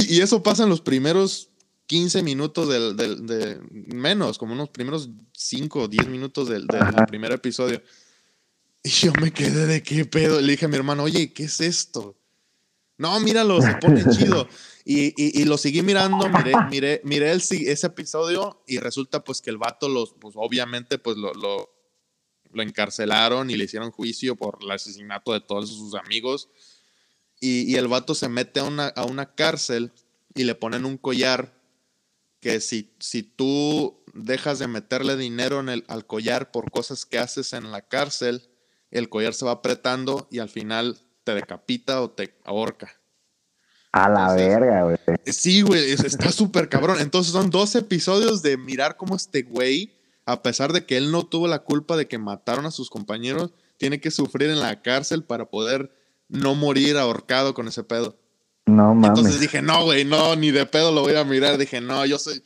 Y 0.08 0.20
eso 0.20 0.42
pasa 0.42 0.64
en 0.64 0.68
los 0.68 0.80
primeros 0.80 1.48
15 1.86 2.22
minutos 2.22 2.68
del, 2.68 2.96
del- 2.96 3.26
de 3.26 3.58
menos, 3.70 4.38
como 4.38 4.52
unos 4.52 4.68
primeros 4.70 5.08
5 5.32 5.82
o 5.82 5.88
10 5.88 6.08
minutos 6.08 6.48
del, 6.48 6.66
primer 7.06 7.32
episodio. 7.32 7.82
Y 8.82 8.88
yo 8.90 9.12
me 9.20 9.32
quedé 9.32 9.66
de 9.66 9.82
qué 9.82 10.04
pedo. 10.04 10.40
Le 10.40 10.52
dije 10.52 10.66
a 10.66 10.68
mi 10.68 10.76
hermano, 10.76 11.02
oye, 11.04 11.32
¿qué 11.32 11.44
es 11.44 11.60
esto? 11.60 12.16
No, 12.98 13.18
míralo, 13.20 13.60
se 13.62 13.74
pone 13.76 14.04
chido. 14.10 14.46
Y, 14.84 15.06
y, 15.16 15.40
y 15.40 15.44
lo 15.44 15.56
seguí 15.58 15.82
mirando, 15.82 16.28
miré, 16.28 16.52
miré, 16.70 17.00
miré 17.04 17.32
el, 17.32 17.38
ese 17.40 17.86
episodio 17.86 18.62
y 18.66 18.78
resulta 18.78 19.22
pues 19.24 19.40
que 19.40 19.50
el 19.50 19.58
vato 19.58 19.88
los, 19.88 20.14
pues 20.20 20.34
obviamente 20.36 20.98
pues 20.98 21.16
lo, 21.16 21.32
lo, 21.34 21.70
lo 22.52 22.62
encarcelaron 22.62 23.50
y 23.50 23.56
le 23.56 23.64
hicieron 23.64 23.90
juicio 23.90 24.36
por 24.36 24.58
el 24.60 24.70
asesinato 24.70 25.32
de 25.32 25.40
todos 25.40 25.68
sus 25.70 25.94
amigos. 25.94 26.48
Y, 27.40 27.62
y 27.72 27.76
el 27.76 27.88
vato 27.88 28.14
se 28.14 28.28
mete 28.28 28.60
a 28.60 28.64
una, 28.64 28.88
a 28.88 29.04
una 29.04 29.34
cárcel 29.34 29.92
y 30.34 30.44
le 30.44 30.54
ponen 30.54 30.84
un 30.84 30.98
collar 30.98 31.54
que 32.40 32.60
si, 32.60 32.94
si 33.00 33.22
tú 33.22 34.02
dejas 34.14 34.58
de 34.58 34.66
meterle 34.66 35.16
dinero 35.16 35.60
en 35.60 35.68
el, 35.68 35.84
al 35.88 36.06
collar 36.06 36.50
por 36.50 36.70
cosas 36.70 37.04
que 37.06 37.18
haces 37.18 37.52
en 37.52 37.70
la 37.70 37.82
cárcel, 37.82 38.48
el 38.90 39.08
collar 39.08 39.34
se 39.34 39.44
va 39.44 39.52
apretando 39.52 40.26
y 40.30 40.38
al 40.38 40.48
final 40.48 40.98
te 41.24 41.34
decapita 41.34 42.00
o 42.02 42.10
te 42.10 42.34
ahorca. 42.44 42.92
A 43.92 44.08
la 44.08 44.20
Entonces- 44.30 44.48
verga, 44.48 44.82
güey. 44.84 44.96
Sí, 45.26 45.62
güey, 45.62 45.90
es- 45.90 46.04
está 46.04 46.30
súper 46.32 46.68
cabrón. 46.68 46.98
Entonces 47.00 47.32
son 47.32 47.50
dos 47.50 47.74
episodios 47.74 48.42
de 48.42 48.56
mirar 48.56 48.96
cómo 48.96 49.16
este 49.16 49.42
güey, 49.42 49.96
a 50.26 50.42
pesar 50.42 50.72
de 50.72 50.86
que 50.86 50.96
él 50.96 51.10
no 51.10 51.26
tuvo 51.26 51.48
la 51.48 51.60
culpa 51.60 51.96
de 51.96 52.06
que 52.06 52.18
mataron 52.18 52.66
a 52.66 52.70
sus 52.70 52.88
compañeros, 52.90 53.52
tiene 53.78 54.00
que 54.00 54.10
sufrir 54.10 54.50
en 54.50 54.60
la 54.60 54.80
cárcel 54.82 55.24
para 55.24 55.46
poder 55.50 55.92
no 56.30 56.54
morir 56.54 56.96
ahorcado 56.96 57.52
con 57.54 57.68
ese 57.68 57.84
pedo. 57.84 58.16
No 58.66 58.94
mames. 58.94 59.08
Entonces 59.18 59.40
dije, 59.40 59.60
no, 59.62 59.84
güey, 59.84 60.04
no, 60.04 60.36
ni 60.36 60.50
de 60.50 60.64
pedo 60.66 60.92
lo 60.92 61.02
voy 61.02 61.14
a 61.16 61.24
mirar. 61.24 61.58
Dije, 61.58 61.80
no, 61.80 62.06
yo 62.06 62.18
soy. 62.18 62.42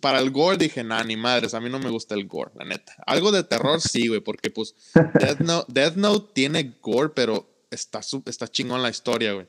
Para 0.00 0.20
el 0.20 0.30
gore 0.30 0.56
dije, 0.56 0.84
nah, 0.84 1.02
ni 1.02 1.16
madres, 1.16 1.52
a 1.52 1.60
mí 1.60 1.68
no 1.68 1.80
me 1.80 1.90
gusta 1.90 2.14
el 2.14 2.28
gore, 2.28 2.52
la 2.54 2.64
neta. 2.64 2.92
Algo 3.06 3.32
de 3.32 3.42
terror 3.42 3.80
sí, 3.80 4.06
güey, 4.06 4.20
porque 4.20 4.48
pues 4.50 4.76
Death 5.14 5.40
Note, 5.40 5.72
Death 5.72 5.96
Note 5.96 6.30
tiene 6.32 6.76
gore, 6.80 7.08
pero 7.08 7.50
está, 7.72 8.00
está 8.26 8.46
chingón 8.46 8.82
la 8.82 8.90
historia, 8.90 9.32
güey. 9.32 9.48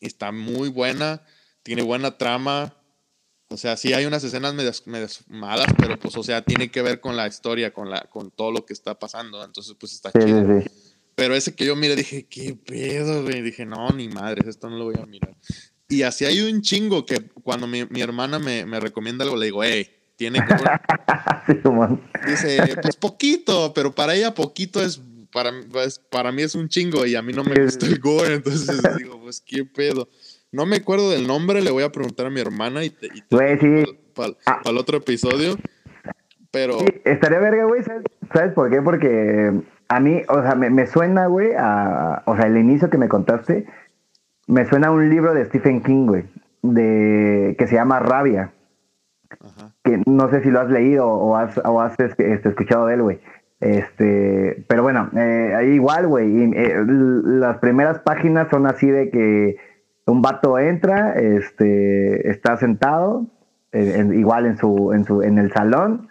Está 0.00 0.32
muy 0.32 0.70
buena, 0.70 1.22
tiene 1.62 1.82
buena 1.82 2.16
trama. 2.16 2.74
O 3.48 3.58
sea, 3.58 3.76
sí 3.76 3.92
hay 3.92 4.06
unas 4.06 4.24
escenas 4.24 4.54
medias, 4.54 4.86
medias 4.86 5.24
malas, 5.28 5.66
pero 5.78 5.98
pues, 5.98 6.16
o 6.16 6.22
sea, 6.22 6.40
tiene 6.42 6.70
que 6.70 6.80
ver 6.80 7.00
con 7.00 7.14
la 7.14 7.26
historia, 7.26 7.72
con, 7.74 7.90
la, 7.90 8.00
con 8.08 8.30
todo 8.30 8.50
lo 8.50 8.64
que 8.64 8.72
está 8.72 8.98
pasando. 8.98 9.44
Entonces, 9.44 9.76
pues 9.78 9.92
está 9.92 10.10
Sí, 10.10 10.20
chido. 10.24 10.60
sí, 10.62 10.68
sí. 10.68 10.83
Pero 11.14 11.34
ese 11.34 11.54
que 11.54 11.64
yo 11.66 11.76
miré, 11.76 11.94
dije, 11.96 12.26
¿qué 12.28 12.54
pedo, 12.54 13.22
güey? 13.22 13.40
Dije, 13.42 13.64
no, 13.66 13.88
ni 13.90 14.08
madres, 14.08 14.46
esto 14.48 14.68
no 14.68 14.76
lo 14.78 14.84
voy 14.86 14.96
a 15.00 15.06
mirar. 15.06 15.34
Y 15.88 16.02
así 16.02 16.24
hay 16.24 16.40
un 16.40 16.60
chingo 16.62 17.06
que 17.06 17.20
cuando 17.42 17.66
mi, 17.66 17.84
mi 17.86 18.00
hermana 18.00 18.38
me, 18.38 18.64
me 18.66 18.80
recomienda 18.80 19.24
algo, 19.24 19.36
le 19.36 19.46
digo, 19.46 19.62
hey, 19.62 19.88
tiene. 20.16 20.40
Sí, 21.46 21.52
Simón. 21.62 22.00
Dice, 22.26 22.58
pues 22.80 22.96
poquito, 22.96 23.72
pero 23.74 23.94
para 23.94 24.14
ella 24.14 24.32
poquito 24.34 24.82
es, 24.82 24.98
para, 25.30 25.52
pues, 25.70 25.98
para 25.98 26.32
mí 26.32 26.40
es 26.40 26.54
un 26.54 26.68
chingo 26.70 27.04
y 27.04 27.14
a 27.16 27.22
mí 27.22 27.34
no 27.34 27.44
me 27.44 27.54
gusta 27.62 27.84
el 27.84 27.98
gore. 27.98 28.34
Entonces 28.36 28.80
digo, 28.96 29.20
pues 29.20 29.42
qué 29.44 29.64
pedo. 29.64 30.08
No 30.52 30.64
me 30.64 30.76
acuerdo 30.76 31.10
del 31.10 31.26
nombre, 31.26 31.60
le 31.60 31.70
voy 31.70 31.82
a 31.82 31.92
preguntar 31.92 32.26
a 32.26 32.30
mi 32.30 32.40
hermana 32.40 32.82
y 32.82 32.88
te, 32.90 33.06
y 33.08 33.20
te 33.20 33.36
Güey, 33.36 33.58
sí. 33.60 33.84
para 34.14 34.32
Ah. 34.46 34.62
el 34.64 34.78
otro 34.78 34.96
episodio. 34.96 35.58
Pero, 36.50 36.78
Sí, 36.78 36.86
estaría 37.04 37.40
verga, 37.40 37.64
güey. 37.66 37.82
¿sabes? 37.82 38.04
¿Sabes 38.32 38.54
por 38.54 38.70
qué? 38.70 38.80
Porque 38.80 39.50
a 39.88 40.00
mí, 40.00 40.22
o 40.28 40.42
sea, 40.42 40.54
me, 40.54 40.70
me 40.70 40.86
suena, 40.86 41.26
güey, 41.26 41.52
a. 41.56 42.22
O 42.26 42.36
sea, 42.36 42.46
el 42.46 42.56
inicio 42.56 42.90
que 42.90 42.98
me 42.98 43.08
contaste, 43.08 43.66
me 44.46 44.64
suena 44.66 44.88
a 44.88 44.90
un 44.92 45.08
libro 45.10 45.34
de 45.34 45.44
Stephen 45.46 45.82
King, 45.82 46.06
güey, 46.06 46.24
de, 46.62 47.54
que 47.58 47.66
se 47.66 47.74
llama 47.76 48.00
Rabia. 48.00 48.52
ajá, 49.40 49.72
que 49.84 50.02
no 50.06 50.28
sé 50.30 50.42
si 50.42 50.50
lo 50.50 50.60
has 50.60 50.70
leído 50.70 51.06
o 51.08 51.36
has, 51.36 51.58
o 51.64 51.80
has 51.80 51.98
este, 52.00 52.32
escuchado 52.48 52.86
de 52.86 52.94
él, 52.94 53.02
güey. 53.02 53.20
Este, 53.60 54.64
pero 54.68 54.82
bueno, 54.82 55.10
eh, 55.16 55.54
ahí 55.56 55.68
igual, 55.72 56.06
güey. 56.06 56.52
eh, 56.54 56.76
las 56.86 57.58
primeras 57.58 57.98
páginas 58.00 58.48
son 58.50 58.66
así 58.66 58.90
de 58.90 59.10
que 59.10 59.56
un 60.06 60.20
vato 60.22 60.58
entra, 60.58 61.14
este, 61.14 62.28
está 62.30 62.56
sentado, 62.58 63.26
eh, 63.72 63.94
en- 63.96 64.12
igual 64.14 64.46
en 64.46 64.56
su, 64.58 64.92
en 64.92 65.04
su, 65.04 65.22
en 65.22 65.38
el 65.38 65.50
salón, 65.52 66.08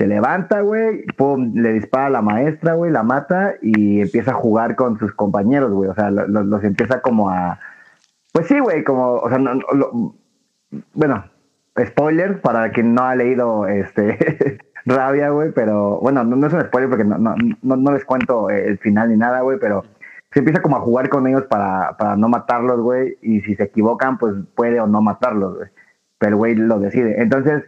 se 0.00 0.06
levanta, 0.06 0.62
güey, 0.62 1.04
pum, 1.18 1.52
le 1.54 1.74
dispara 1.74 2.06
a 2.06 2.10
la 2.10 2.22
maestra, 2.22 2.72
güey, 2.72 2.90
la 2.90 3.02
mata 3.02 3.56
y 3.60 4.00
empieza 4.00 4.30
a 4.30 4.34
jugar 4.34 4.74
con 4.74 4.98
sus 4.98 5.12
compañeros, 5.12 5.70
güey. 5.72 5.90
O 5.90 5.94
sea, 5.94 6.10
lo- 6.10 6.26
lo- 6.26 6.42
los 6.42 6.64
empieza 6.64 7.02
como 7.02 7.28
a, 7.28 7.58
pues 8.32 8.46
sí, 8.46 8.58
güey, 8.60 8.82
como, 8.82 9.16
o 9.16 9.28
sea, 9.28 9.36
no, 9.36 9.52
lo- 9.74 10.14
bueno, 10.94 11.22
spoiler 11.78 12.40
para 12.40 12.70
quien 12.72 12.94
no 12.94 13.02
ha 13.02 13.14
leído 13.14 13.66
este 13.66 14.58
Rabia, 14.86 15.28
güey, 15.28 15.52
pero 15.52 16.00
bueno, 16.00 16.24
no, 16.24 16.46
es 16.46 16.52
un 16.54 16.62
spoiler 16.62 16.88
porque 16.88 17.04
no, 17.04 17.18
no, 17.18 17.34
no, 17.76 17.92
les 17.92 18.06
cuento 18.06 18.48
el 18.48 18.78
final 18.78 19.10
ni 19.10 19.18
nada, 19.18 19.42
güey, 19.42 19.58
pero 19.60 19.84
se 20.32 20.38
empieza 20.38 20.62
como 20.62 20.78
a 20.78 20.80
jugar 20.80 21.10
con 21.10 21.26
ellos 21.26 21.44
para, 21.44 21.94
para 21.98 22.16
no 22.16 22.30
matarlos, 22.30 22.80
güey, 22.80 23.18
y 23.20 23.42
si 23.42 23.54
se 23.54 23.64
equivocan, 23.64 24.16
pues 24.16 24.32
puede 24.54 24.80
o 24.80 24.86
no 24.86 25.02
matarlos, 25.02 25.56
güey, 25.56 25.68
pero 26.16 26.38
güey 26.38 26.54
lo 26.54 26.78
decide. 26.78 27.20
Entonces, 27.20 27.64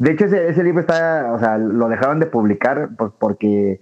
de 0.00 0.10
hecho, 0.12 0.24
ese, 0.24 0.48
ese 0.48 0.64
libro 0.64 0.80
está, 0.80 1.32
o 1.32 1.38
sea, 1.38 1.58
lo 1.58 1.88
dejaron 1.88 2.20
de 2.20 2.26
publicar 2.26 2.90
pues 2.96 3.12
porque, 3.18 3.80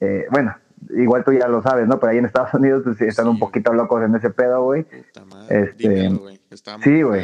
eh, 0.00 0.26
bueno, 0.30 0.54
igual 0.90 1.24
tú 1.24 1.32
ya 1.32 1.46
lo 1.48 1.62
sabes, 1.62 1.86
¿no? 1.86 1.98
Pero 2.00 2.10
ahí 2.12 2.18
en 2.18 2.24
Estados 2.26 2.52
Unidos 2.54 2.82
pues, 2.84 2.98
sí 2.98 3.04
están 3.04 3.28
un 3.28 3.38
poquito 3.38 3.72
locos 3.72 4.02
en 4.02 4.14
ese 4.14 4.30
pedo, 4.30 4.64
güey. 4.64 4.84
Este, 5.48 5.88
güey. 6.18 6.40
Sí, 6.82 7.02
güey. 7.02 7.20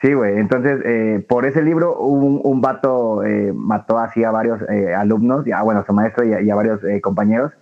Sí, 0.00 0.12
güey. 0.14 0.36
Entonces, 0.38 0.80
eh, 0.84 1.24
por 1.28 1.46
ese 1.46 1.62
libro, 1.62 1.96
un, 2.00 2.40
un 2.42 2.60
vato 2.60 3.22
eh, 3.22 3.52
mató 3.54 3.98
así 3.98 4.24
a 4.24 4.32
varios 4.32 4.60
eh, 4.68 4.92
alumnos, 4.92 5.46
y 5.46 5.52
a, 5.52 5.62
bueno, 5.62 5.80
a 5.80 5.86
su 5.86 5.92
maestro 5.92 6.24
y 6.24 6.32
a, 6.34 6.40
y 6.40 6.50
a 6.50 6.56
varios 6.56 6.82
eh, 6.82 7.00
compañeros, 7.00 7.52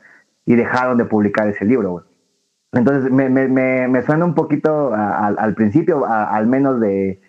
y 0.47 0.55
dejaron 0.57 0.97
de 0.97 1.05
publicar 1.05 1.47
ese 1.49 1.67
libro, 1.67 1.91
güey. 1.91 2.05
Entonces, 2.73 3.13
me, 3.13 3.29
me, 3.29 3.47
me, 3.49 3.89
me 3.89 4.03
suena 4.03 4.25
un 4.25 4.35
poquito 4.35 4.95
a- 4.95 5.27
al- 5.27 5.37
al 5.39 5.55
principio, 5.55 6.07
a- 6.07 6.31
al 6.35 6.47
menos 6.47 6.81
de, 6.81 7.21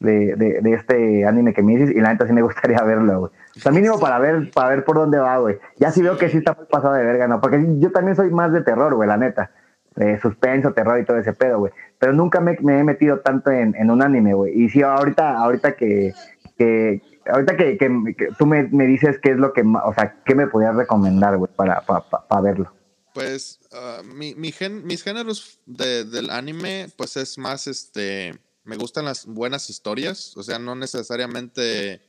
de, 0.00 0.36
de, 0.36 0.60
de 0.60 0.72
este 0.74 1.26
anime 1.26 1.52
que 1.52 1.62
me 1.62 1.76
dices, 1.76 1.90
y 1.94 2.00
la 2.00 2.12
neta 2.12 2.26
sí 2.26 2.32
me 2.32 2.42
gustaría 2.42 2.82
verlo, 2.84 3.20
güey. 3.20 3.32
O 3.56 3.60
sea, 3.60 3.72
mínimo 3.72 3.98
para 3.98 4.18
ver, 4.18 4.50
para 4.52 4.70
ver 4.70 4.84
por 4.84 4.96
dónde 4.96 5.18
va, 5.18 5.38
güey. 5.38 5.58
Ya 5.76 5.90
sí 5.90 6.02
veo 6.02 6.16
que 6.16 6.28
sí 6.28 6.38
está 6.38 6.54
muy 6.54 6.66
pasado 6.66 6.94
de 6.94 7.04
verga, 7.04 7.26
¿no? 7.26 7.40
Porque 7.40 7.64
yo 7.78 7.90
también 7.90 8.16
soy 8.16 8.30
más 8.30 8.52
de 8.52 8.62
terror, 8.62 8.94
güey, 8.94 9.08
la 9.08 9.16
neta. 9.16 9.50
De 9.96 10.20
suspenso, 10.20 10.72
terror 10.72 11.00
y 11.00 11.04
todo 11.04 11.16
ese 11.16 11.32
pedo, 11.32 11.58
güey. 11.58 11.72
Pero 11.98 12.12
nunca 12.12 12.40
me, 12.40 12.52
he 12.52 12.84
metido 12.84 13.18
tanto 13.18 13.50
en, 13.50 13.74
en 13.74 13.90
un 13.90 14.00
anime, 14.00 14.32
güey. 14.34 14.52
Y 14.62 14.68
sí, 14.68 14.82
ahorita, 14.82 15.36
ahorita 15.36 15.72
que, 15.74 16.12
que 16.56 17.02
ahorita 17.28 17.56
que, 17.56 17.76
que, 17.76 18.28
tú 18.38 18.46
me, 18.46 18.68
me, 18.68 18.86
dices 18.86 19.18
qué 19.20 19.30
es 19.30 19.36
lo 19.36 19.52
que, 19.52 19.62
o 19.62 19.94
sea, 19.94 20.22
qué 20.24 20.36
me 20.36 20.46
podías 20.46 20.76
recomendar, 20.76 21.36
güey, 21.36 21.50
para, 21.54 21.80
para, 21.82 22.40
verlo. 22.40 22.72
Pues 23.12 23.58
uh, 23.72 24.04
mi, 24.04 24.36
mi 24.36 24.52
gen, 24.52 24.86
mis 24.86 25.02
géneros 25.02 25.60
de, 25.66 26.04
del 26.04 26.30
anime, 26.30 26.86
pues 26.96 27.16
es 27.16 27.36
más, 27.36 27.66
este, 27.66 28.38
me 28.68 28.76
gustan 28.76 29.06
las 29.06 29.24
buenas 29.24 29.70
historias, 29.70 30.36
o 30.36 30.42
sea, 30.42 30.58
no 30.58 30.74
necesariamente 30.74 32.02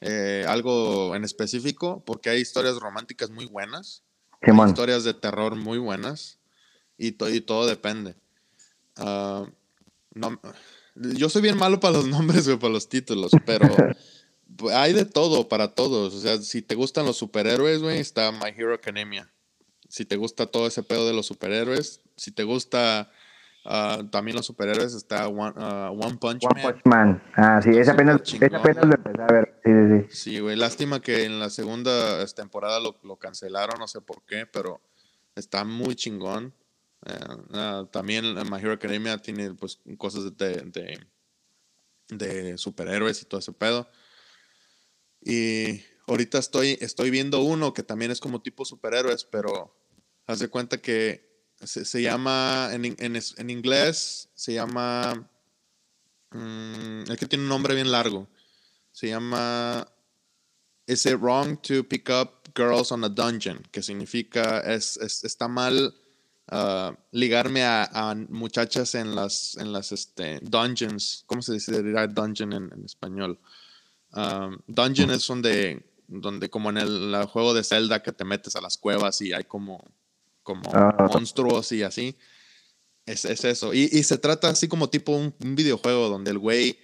eh, 0.00 0.44
algo 0.48 1.14
en 1.14 1.22
específico, 1.22 2.02
porque 2.04 2.30
hay 2.30 2.40
historias 2.40 2.80
románticas 2.80 3.30
muy 3.30 3.46
buenas, 3.46 4.02
hay 4.40 4.52
historias 4.66 5.04
de 5.04 5.14
terror 5.14 5.54
muy 5.54 5.78
buenas, 5.78 6.40
y, 6.98 7.14
y 7.24 7.40
todo 7.42 7.64
depende. 7.64 8.16
Uh, 8.98 9.46
no, 10.12 10.40
yo 10.96 11.28
soy 11.28 11.42
bien 11.42 11.56
malo 11.56 11.78
para 11.78 11.98
los 11.98 12.06
nombres, 12.08 12.44
güey, 12.44 12.58
para 12.58 12.72
los 12.72 12.88
títulos, 12.88 13.30
pero 13.46 13.68
hay 14.74 14.92
de 14.92 15.04
todo 15.04 15.48
para 15.48 15.76
todos. 15.76 16.12
O 16.12 16.20
sea, 16.20 16.38
si 16.38 16.60
te 16.60 16.74
gustan 16.74 17.06
los 17.06 17.18
superhéroes, 17.18 17.82
güey, 17.82 18.00
está 18.00 18.32
My 18.32 18.48
Hero 18.48 18.74
Academia. 18.74 19.30
Si 19.88 20.04
te 20.04 20.16
gusta 20.16 20.46
todo 20.46 20.66
ese 20.66 20.82
pedo 20.82 21.06
de 21.06 21.12
los 21.12 21.26
superhéroes, 21.26 22.00
si 22.16 22.32
te 22.32 22.42
gusta 22.42 23.12
uh, 23.64 24.04
también 24.10 24.36
los 24.36 24.46
superhéroes, 24.46 24.94
está 24.94 25.28
One, 25.28 25.54
uh, 25.56 25.92
One 25.92 26.18
Punch 26.18 26.44
One 26.44 26.62
Punch 26.62 26.80
Man. 26.84 27.22
Ah, 27.36 27.60
sí, 27.62 27.70
esa 27.70 27.92
apenas, 27.92 28.20
apenas 28.34 28.84
lo 28.86 28.94
empecé 28.94 29.22
a 29.22 29.26
ver. 29.26 29.60
Sí, 29.64 29.70
sí, 29.70 29.88
sí. 29.88 30.16
Sí, 30.16 30.40
güey, 30.40 30.56
lástima 30.56 31.00
que 31.00 31.24
en 31.24 31.38
la 31.38 31.50
segunda 31.50 32.22
este, 32.22 32.42
temporada 32.42 32.80
lo, 32.80 32.98
lo 33.02 33.16
cancelaron, 33.16 33.78
no 33.78 33.88
sé 33.88 34.00
por 34.00 34.22
qué, 34.24 34.46
pero 34.46 34.80
está 35.34 35.64
muy 35.64 35.94
chingón. 35.94 36.54
Uh, 37.02 37.86
también 37.86 38.34
My 38.50 38.58
Hero 38.58 38.72
Academia 38.72 39.16
tiene 39.16 39.54
pues 39.54 39.80
cosas 39.96 40.36
de, 40.36 40.98
de, 42.08 42.58
superhéroes 42.58 43.22
y 43.22 43.24
todo 43.24 43.40
ese 43.40 43.52
pedo. 43.52 43.88
Y 45.22 45.82
ahorita 46.06 46.38
estoy, 46.38 46.76
estoy 46.80 47.10
viendo 47.10 47.40
uno 47.40 47.72
que 47.72 47.82
también 47.82 48.10
es 48.10 48.20
como 48.20 48.42
tipo 48.42 48.64
superhéroes, 48.64 49.24
pero 49.24 49.74
haz 50.26 50.40
de 50.40 50.48
cuenta 50.48 50.78
que 50.78 51.29
se, 51.62 52.02
llama, 52.02 52.70
en, 52.72 52.84
en, 52.84 53.16
en, 53.16 53.50
inglés, 53.50 54.28
se 54.34 54.54
llama, 54.54 55.28
mm, 56.30 57.02
es 57.10 57.18
que 57.18 57.26
tiene 57.26 57.44
un 57.44 57.48
nombre 57.48 57.74
bien 57.74 57.90
largo. 57.90 58.28
Se 58.92 59.08
llama 59.08 59.86
Is 60.86 61.06
it 61.06 61.18
wrong 61.20 61.56
to 61.62 61.84
pick 61.84 62.08
up 62.10 62.48
girls 62.54 62.90
on 62.90 63.04
a 63.04 63.08
dungeon? 63.08 63.62
Que 63.70 63.82
significa, 63.82 64.60
es, 64.60 64.96
está 64.96 65.48
mal 65.48 65.94
Uh, 66.52 66.92
ligarme 67.12 67.62
a, 67.62 68.16
muchachas 68.28 68.96
en 68.96 69.14
las, 69.14 69.56
en 69.56 69.72
las 69.72 69.92
este, 69.92 70.40
dungeons. 70.42 71.22
¿Cómo 71.26 71.42
se 71.42 71.52
dice 71.52 71.80
dungeon 71.80 72.52
en, 72.52 72.84
español? 72.84 73.38
Um, 74.12 74.58
dungeon 74.66 75.12
es 75.12 75.24
donde, 75.28 75.88
donde 76.08 76.50
como 76.50 76.70
en 76.70 76.78
el, 76.78 77.24
juego 77.26 77.54
de 77.54 77.62
Zelda 77.62 78.02
que 78.02 78.10
te 78.10 78.24
metes 78.24 78.56
a 78.56 78.60
las 78.60 78.78
cuevas 78.78 79.20
y 79.20 79.32
hay 79.32 79.44
como, 79.44 79.84
como 80.42 80.62
ah. 80.72 81.08
monstruos 81.12 81.72
y 81.72 81.82
así. 81.82 82.16
Es, 83.06 83.24
es 83.24 83.44
eso. 83.44 83.74
Y, 83.74 83.88
y, 83.92 84.02
se 84.02 84.18
trata 84.18 84.48
así 84.48 84.68
como 84.68 84.90
tipo 84.90 85.12
un, 85.12 85.34
videojuego 85.40 86.08
donde 86.08 86.30
el 86.30 86.38
güey 86.38 86.78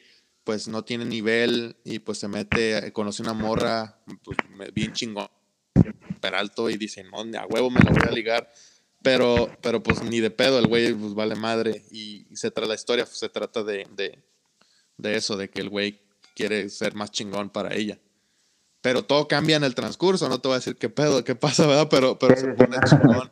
pues 0.44 0.68
no 0.68 0.84
tiene 0.84 1.04
nivel 1.04 1.76
y 1.84 1.98
pues 1.98 2.18
se 2.18 2.28
mete, 2.28 2.92
conoce 2.92 3.22
una 3.22 3.32
morra 3.32 4.00
pues, 4.22 4.38
bien 4.72 4.92
chingón, 4.92 5.28
peralto 6.20 6.70
y 6.70 6.76
dice, 6.76 7.04
no, 7.04 7.18
a 7.38 7.46
huevo 7.46 7.68
me 7.70 7.80
la 7.80 7.90
voy 7.90 8.08
a 8.08 8.12
ligar 8.12 8.48
pero, 9.06 9.48
pero 9.62 9.84
pues 9.84 10.02
ni 10.02 10.18
de 10.18 10.32
pedo, 10.32 10.58
el 10.58 10.66
güey 10.66 10.92
pues 10.92 11.14
vale 11.14 11.36
madre. 11.36 11.84
Y, 11.92 12.26
se 12.34 12.50
trata 12.50 12.66
la 12.66 12.74
historia, 12.74 13.06
se 13.06 13.28
trata 13.28 13.62
de, 13.62 13.86
de, 14.96 15.16
eso, 15.16 15.36
de 15.36 15.48
que 15.48 15.60
el 15.60 15.68
güey 15.68 16.02
quiere 16.34 16.68
ser 16.70 16.96
más 16.96 17.12
chingón 17.12 17.50
para 17.50 17.72
ella. 17.72 18.00
Pero 18.80 19.04
todo 19.04 19.28
cambia 19.28 19.58
en 19.58 19.62
el 19.62 19.76
transcurso, 19.76 20.28
no 20.28 20.40
te 20.40 20.48
voy 20.48 20.56
a 20.56 20.58
decir 20.58 20.76
qué 20.76 20.88
pedo, 20.88 21.22
qué 21.22 21.36
pasa, 21.36 21.68
¿verdad? 21.68 21.86
Pero, 21.88 22.18
pero 22.18 22.34
se 22.36 22.48
pone 22.48 22.76
chingón. 22.90 23.30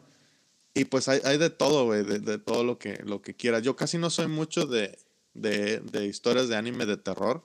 Y 0.75 0.87
pues 0.87 1.09
hay, 1.09 1.20
hay 1.25 1.39
de 1.39 1.51
todo, 1.51 1.87
güey, 1.87 2.05
de, 2.05 2.18
de, 2.18 2.39
todo 2.39 2.64
lo 2.64 2.79
que, 2.79 3.01
lo 3.05 3.22
que 3.22 3.35
quieras. 3.35 3.62
Yo 3.62 3.77
casi 3.77 3.97
no 3.97 4.11
soy 4.11 4.27
mucho 4.27 4.66
de, 4.66 4.99
de, 5.33 5.79
de 5.81 6.07
historias 6.07 6.49
de 6.49 6.57
anime 6.57 6.85
de 6.85 6.97
terror. 6.97 7.45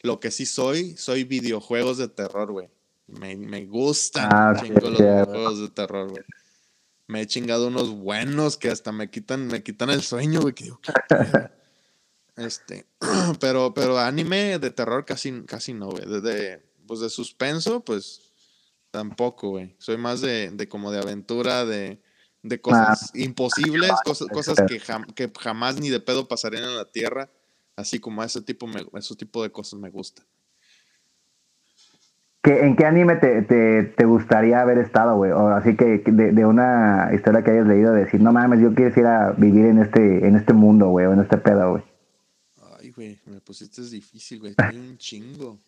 Lo 0.00 0.18
que 0.18 0.30
sí 0.30 0.46
soy, 0.46 0.96
soy 0.96 1.24
videojuegos 1.24 1.98
de 1.98 2.08
terror, 2.08 2.50
güey. 2.50 2.68
Me, 3.06 3.36
me 3.36 3.66
gustan 3.66 4.28
ah, 4.32 4.52
los 4.54 4.62
videojuegos 4.62 5.60
de 5.60 5.68
terror, 5.68 6.08
güey 6.10 6.24
me 7.10 7.20
he 7.20 7.26
chingado 7.26 7.66
unos 7.66 7.90
buenos 7.90 8.56
que 8.56 8.70
hasta 8.70 8.92
me 8.92 9.10
quitan, 9.10 9.48
me 9.48 9.62
quitan 9.62 9.90
el 9.90 10.00
sueño, 10.00 10.40
güey. 10.40 10.54
este, 12.36 12.86
pero, 13.40 13.74
pero 13.74 13.98
anime 13.98 14.58
de 14.60 14.70
terror 14.70 15.04
casi, 15.04 15.42
casi 15.42 15.74
no, 15.74 15.90
güey. 15.90 16.04
De, 16.22 16.62
pues 16.86 17.00
de 17.00 17.10
suspenso, 17.10 17.84
pues 17.84 18.32
tampoco, 18.92 19.50
güey. 19.50 19.74
Soy 19.78 19.96
más 19.96 20.20
de, 20.20 20.50
de 20.50 20.68
como 20.68 20.92
de 20.92 21.00
aventura, 21.00 21.64
de, 21.64 22.00
de 22.42 22.60
cosas 22.60 23.10
ah. 23.14 23.18
imposibles, 23.18 23.90
cosas, 24.04 24.28
cosas 24.28 24.58
que, 24.66 24.80
que, 25.14 25.32
jamás 25.38 25.78
ni 25.78 25.90
de 25.90 26.00
pedo 26.00 26.28
pasarían 26.28 26.64
en 26.64 26.76
la 26.76 26.90
tierra. 26.90 27.28
Así 27.76 27.98
como 27.98 28.22
ese 28.22 28.42
tipo, 28.42 28.66
me, 28.66 28.84
ese 28.94 29.14
tipo 29.16 29.42
de 29.42 29.50
cosas 29.50 29.78
me 29.78 29.90
gustan. 29.90 30.26
¿En 32.42 32.74
qué 32.74 32.86
anime 32.86 33.16
te, 33.16 33.42
te, 33.42 34.04
gustaría 34.06 34.62
haber 34.62 34.78
estado, 34.78 35.16
güey? 35.16 35.30
O 35.30 35.48
así 35.48 35.76
que 35.76 35.98
de, 35.98 36.46
una 36.46 37.10
historia 37.12 37.44
que 37.44 37.50
hayas 37.50 37.66
leído, 37.66 37.92
decir, 37.92 38.20
no 38.20 38.32
mames, 38.32 38.60
yo 38.60 38.74
quisiera 38.74 39.32
vivir 39.32 39.66
en 39.66 39.78
este, 39.78 40.26
en 40.26 40.36
este 40.36 40.54
mundo, 40.54 40.88
güey, 40.88 41.04
o 41.04 41.12
en 41.12 41.20
este 41.20 41.36
pedo, 41.36 41.72
güey. 41.72 41.82
Ay, 42.80 42.90
güey, 42.92 43.20
me 43.26 43.40
pusiste 43.40 43.82
difícil, 43.82 44.40
güey, 44.40 44.54
Tiene 44.70 44.80
un 44.80 44.96
chingo. 44.96 45.58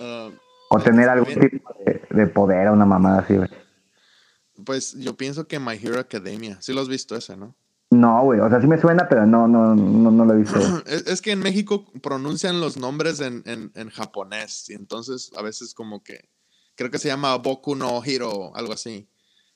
Ah, 0.00 0.30
o 0.68 0.74
pues, 0.74 0.84
tener 0.84 1.08
algún 1.08 1.32
tipo 1.32 1.74
de, 1.86 2.02
de, 2.10 2.26
poder 2.26 2.68
o 2.68 2.72
una 2.72 2.86
mamada 2.86 3.20
así, 3.20 3.36
güey. 3.36 3.48
Pues 4.64 4.94
yo 4.98 5.16
pienso 5.16 5.46
que 5.46 5.58
My 5.58 5.74
Hero 5.74 5.98
Academia, 5.98 6.58
sí 6.60 6.72
lo 6.72 6.80
has 6.80 6.88
visto 6.88 7.16
ese, 7.16 7.36
¿no? 7.36 7.54
No, 7.90 8.22
güey, 8.22 8.38
o 8.38 8.48
sea, 8.48 8.60
sí 8.60 8.68
me 8.68 8.80
suena, 8.80 9.08
pero 9.08 9.26
no, 9.26 9.48
no, 9.48 9.74
no, 9.74 10.10
no 10.12 10.24
lo 10.24 10.34
he 10.34 10.36
visto. 10.36 10.58
Es, 10.86 11.20
que 11.20 11.32
en 11.32 11.40
México 11.40 11.90
pronuncian 12.00 12.60
los 12.60 12.76
nombres 12.76 13.18
en, 13.20 13.42
en, 13.44 13.90
japonés 13.90 14.70
y 14.70 14.74
entonces 14.74 15.32
a 15.36 15.42
veces 15.42 15.74
como 15.74 16.04
que 16.04 16.28
creo 16.76 16.90
que 16.90 16.98
se 16.98 17.08
llama 17.08 17.36
Boku 17.36 17.74
no 17.74 18.00
Hiro, 18.04 18.54
algo 18.54 18.72
así. 18.72 19.08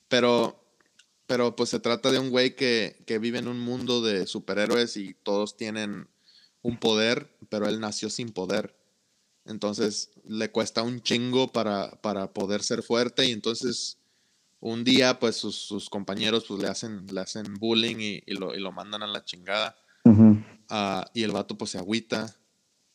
Pero, 0.09 0.61
pero 1.29 1.55
pues 1.55 1.71
se 1.71 1.79
trata 1.79 2.11
de 2.11 2.19
un 2.19 2.31
güey 2.31 2.57
que, 2.57 3.05
que 3.07 3.21
vive 3.21 3.39
en 3.39 3.47
un 3.47 3.61
mundo 3.61 4.03
de 4.03 4.27
superhéroes 4.27 4.97
y 4.97 5.15
todos 5.15 5.57
tienen 5.57 6.09
un 6.63 6.79
poder, 6.79 7.37
pero 7.49 7.69
él 7.69 7.79
nació 7.79 8.11
sin 8.11 8.33
poder. 8.33 8.77
Entonces 9.45 10.11
le 10.27 10.51
cuesta 10.51 10.83
un 10.83 11.01
chingo 11.03 11.53
para, 11.53 12.01
para 12.01 12.33
poder 12.33 12.65
ser 12.65 12.83
fuerte 12.83 13.27
y 13.27 13.31
entonces 13.31 13.99
un 14.65 14.83
día 14.83 15.19
pues 15.19 15.37
sus, 15.37 15.91
compañeros 15.91 16.47
pues 16.49 16.61
le 16.61 16.69
hacen, 16.69 17.07
le 17.13 17.21
hacen 17.21 17.53
bullying 17.55 17.97
y, 17.99 18.33
lo, 18.33 18.55
y 18.55 18.61
lo, 18.61 18.73
mandan 18.73 19.03
a 19.03 19.07
la 19.07 19.23
chingada. 19.23 19.77
Ah, 20.71 21.07
y 21.13 21.23
el 21.23 21.33
vato 21.33 21.59
pues 21.59 21.73
se 21.73 21.79
agüita 21.79 22.35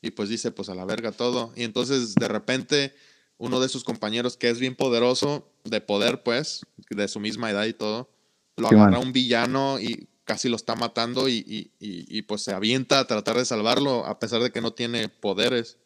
y 0.01 0.11
pues 0.11 0.29
dice 0.29 0.49
pues 0.49 0.69
a 0.69 0.75
la 0.75 0.83
verga 0.85 1.11
todo. 1.11 1.53
Y 1.55 1.63
entonces 1.63 2.15
de 2.15 2.27
repente 2.27 2.95
uno 3.37 3.59
de 3.59 3.69
sus 3.69 3.83
compañeros 3.83 4.35
que 4.35 4.49
es 4.49 4.59
bien 4.59 4.75
poderoso, 4.75 5.47
de 5.63 5.79
poder 5.79 6.23
pues, 6.23 6.65
de 6.89 7.07
su 7.07 7.19
misma 7.19 7.51
edad 7.51 7.65
y 7.65 7.73
todo, 7.73 8.09
lo 8.57 8.67
agarra 8.67 8.97
un 8.97 9.13
villano 9.13 9.79
y 9.79 10.07
casi 10.25 10.49
lo 10.49 10.55
está 10.55 10.75
matando 10.75 11.29
y, 11.29 11.37
y, 11.37 11.71
y, 11.79 12.21
pues 12.23 12.41
se 12.41 12.51
avienta 12.51 12.99
a 12.99 13.05
tratar 13.05 13.37
de 13.37 13.45
salvarlo 13.45 14.05
a 14.05 14.17
pesar 14.19 14.41
de 14.41 14.51
que 14.51 14.61
no 14.61 14.73
tiene 14.73 15.07
poderes 15.07 15.77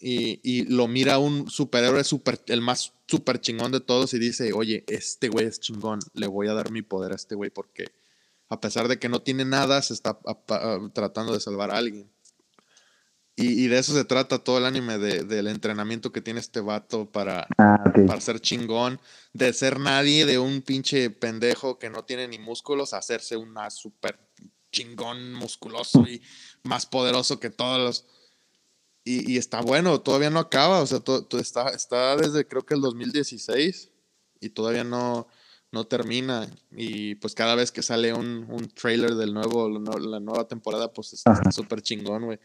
y, 0.00 0.64
lo 0.64 0.86
mira 0.86 1.18
un 1.18 1.50
superhéroe 1.50 2.04
super, 2.04 2.40
el 2.46 2.60
más 2.60 2.92
super 3.08 3.40
chingón 3.40 3.72
de 3.72 3.80
todos 3.80 4.12
y 4.14 4.18
dice, 4.18 4.52
oye, 4.52 4.84
este 4.86 5.28
güey 5.28 5.46
es 5.46 5.58
chingón, 5.58 6.00
le 6.12 6.26
voy 6.26 6.48
a 6.48 6.54
dar 6.54 6.70
mi 6.70 6.82
poder 6.82 7.12
a 7.12 7.16
este 7.16 7.34
güey 7.34 7.50
porque 7.50 7.86
a 8.48 8.60
pesar 8.60 8.86
de 8.88 8.98
que 8.98 9.08
no 9.08 9.20
tiene 9.20 9.44
nada, 9.44 9.80
se 9.82 9.94
está 9.94 10.18
tratando 10.92 11.32
de 11.32 11.40
salvar 11.40 11.70
a 11.70 11.78
alguien. 11.78 12.10
Y, 13.40 13.68
de 13.68 13.78
eso 13.78 13.92
se 13.92 14.04
trata 14.04 14.40
todo 14.40 14.58
el 14.58 14.66
anime, 14.66 14.98
del 14.98 15.46
entrenamiento 15.46 16.10
que 16.10 16.20
tiene 16.20 16.40
este 16.40 16.58
vato 16.58 17.08
para, 17.08 17.46
ah, 17.58 17.84
para 18.08 18.20
ser 18.20 18.40
chingón, 18.40 19.00
de 19.32 19.52
ser 19.52 19.78
nadie, 19.78 20.26
de 20.26 20.40
un 20.40 20.60
pinche 20.60 21.08
pendejo 21.10 21.78
que 21.78 21.88
no 21.88 22.04
tiene 22.04 22.26
ni 22.26 22.40
músculos, 22.40 22.94
a 22.94 22.98
hacerse 22.98 23.36
una 23.36 23.70
super 23.70 24.18
chingón 24.72 25.34
musculoso 25.34 26.00
y 26.08 26.20
más 26.64 26.86
poderoso 26.86 27.38
que 27.38 27.50
todos 27.50 27.78
los 27.78 28.06
y, 29.08 29.38
está 29.38 29.60
bueno, 29.62 30.00
todavía 30.00 30.30
no 30.30 30.38
acaba, 30.38 30.80
o 30.80 30.86
sea, 30.86 31.00
todo, 31.00 31.26
está, 31.38 31.70
está 31.70 32.16
desde 32.16 32.46
creo 32.46 32.66
que 32.66 32.74
el 32.74 32.80
2016 32.80 33.90
y 34.40 34.50
todavía 34.50 34.84
no, 34.84 35.26
no 35.72 35.86
termina. 35.86 36.48
Y 36.70 37.14
pues 37.16 37.34
cada 37.34 37.54
vez 37.54 37.72
que 37.72 37.82
sale 37.82 38.12
un, 38.12 38.46
un 38.48 38.68
trailer 38.68 39.14
del 39.14 39.32
nuevo, 39.32 39.68
la 39.68 40.20
nueva 40.20 40.46
temporada, 40.46 40.92
pues 40.92 41.12
está 41.14 41.40
súper 41.50 41.80
chingón, 41.80 42.26
güey. 42.26 42.38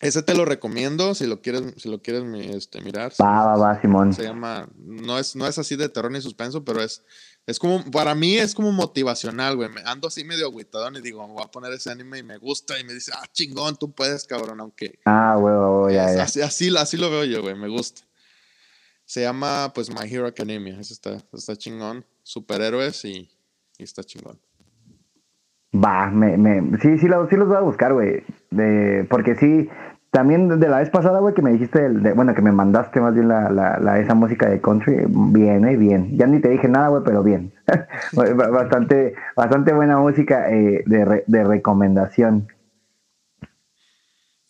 ese 0.00 0.22
te 0.22 0.34
lo 0.34 0.44
recomiendo 0.44 1.14
si 1.14 1.26
lo 1.26 1.40
quieres, 1.40 1.74
si 1.78 1.88
lo 1.88 2.02
quieres 2.02 2.24
este, 2.54 2.82
mirar. 2.82 3.12
Va, 3.20 3.46
va, 3.46 3.56
va, 3.56 3.80
Simón. 3.80 4.12
Se 4.12 4.24
llama, 4.24 4.68
no 4.76 5.18
es, 5.18 5.36
no 5.36 5.46
es 5.46 5.58
así 5.58 5.76
de 5.76 5.88
terror 5.88 6.12
ni 6.12 6.20
suspenso, 6.20 6.64
pero 6.64 6.82
es, 6.82 7.02
es 7.46 7.58
como, 7.58 7.84
para 7.90 8.14
mí 8.14 8.36
es 8.36 8.54
como 8.54 8.72
motivacional, 8.72 9.56
güey. 9.56 9.68
Ando 9.84 10.08
así 10.08 10.24
medio 10.24 10.46
agüitadón 10.46 10.96
y 10.96 11.02
digo, 11.02 11.26
voy 11.26 11.42
a 11.44 11.50
poner 11.50 11.72
ese 11.72 11.90
anime 11.90 12.18
y 12.18 12.22
me 12.22 12.38
gusta 12.38 12.78
y 12.78 12.84
me 12.84 12.94
dice, 12.94 13.12
ah, 13.14 13.26
chingón, 13.32 13.76
tú 13.76 13.92
puedes, 13.92 14.24
cabrón, 14.24 14.60
aunque. 14.60 14.98
Ah, 15.04 15.36
güey, 15.38 15.94
ya, 15.94 16.14
ya. 16.14 16.22
Así, 16.22 16.40
así, 16.40 16.74
así, 16.74 16.96
lo 16.96 17.10
veo 17.10 17.24
yo, 17.24 17.42
güey, 17.42 17.54
me 17.54 17.68
gusta. 17.68 18.02
Se 19.04 19.20
llama, 19.20 19.72
pues, 19.74 19.90
My 19.90 20.10
Hero 20.10 20.26
Academia. 20.26 20.80
Ese 20.80 20.94
está, 20.94 21.18
está 21.32 21.54
chingón. 21.56 22.06
Superhéroes 22.22 23.04
y, 23.04 23.30
y 23.76 23.82
está 23.82 24.02
chingón. 24.02 24.40
Va, 25.74 26.08
me, 26.08 26.38
me, 26.38 26.78
sí, 26.78 26.96
sí, 26.98 27.00
sí 27.00 27.08
los 27.08 27.48
voy 27.48 27.56
a 27.56 27.60
buscar, 27.60 27.92
güey. 27.92 28.22
porque 29.08 29.34
sí, 29.34 29.68
también 30.14 30.60
de 30.60 30.68
la 30.68 30.78
vez 30.78 30.90
pasada, 30.90 31.18
güey, 31.18 31.34
que 31.34 31.42
me 31.42 31.50
dijiste, 31.50 31.88
de, 31.88 32.12
bueno, 32.12 32.36
que 32.36 32.40
me 32.40 32.52
mandaste 32.52 33.00
más 33.00 33.14
bien 33.14 33.26
la, 33.26 33.50
la, 33.50 33.98
esa 33.98 34.14
música 34.14 34.48
de 34.48 34.60
country, 34.60 35.06
bien, 35.08 35.66
eh, 35.66 35.76
bien. 35.76 36.16
Ya 36.16 36.28
ni 36.28 36.40
te 36.40 36.50
dije 36.50 36.68
nada, 36.68 36.86
güey, 36.86 37.02
pero 37.04 37.24
bien. 37.24 37.52
bastante, 38.12 39.16
bastante 39.34 39.72
buena 39.72 39.98
música 39.98 40.48
eh, 40.52 40.84
de, 40.86 41.24
de 41.26 41.42
recomendación. 41.42 42.46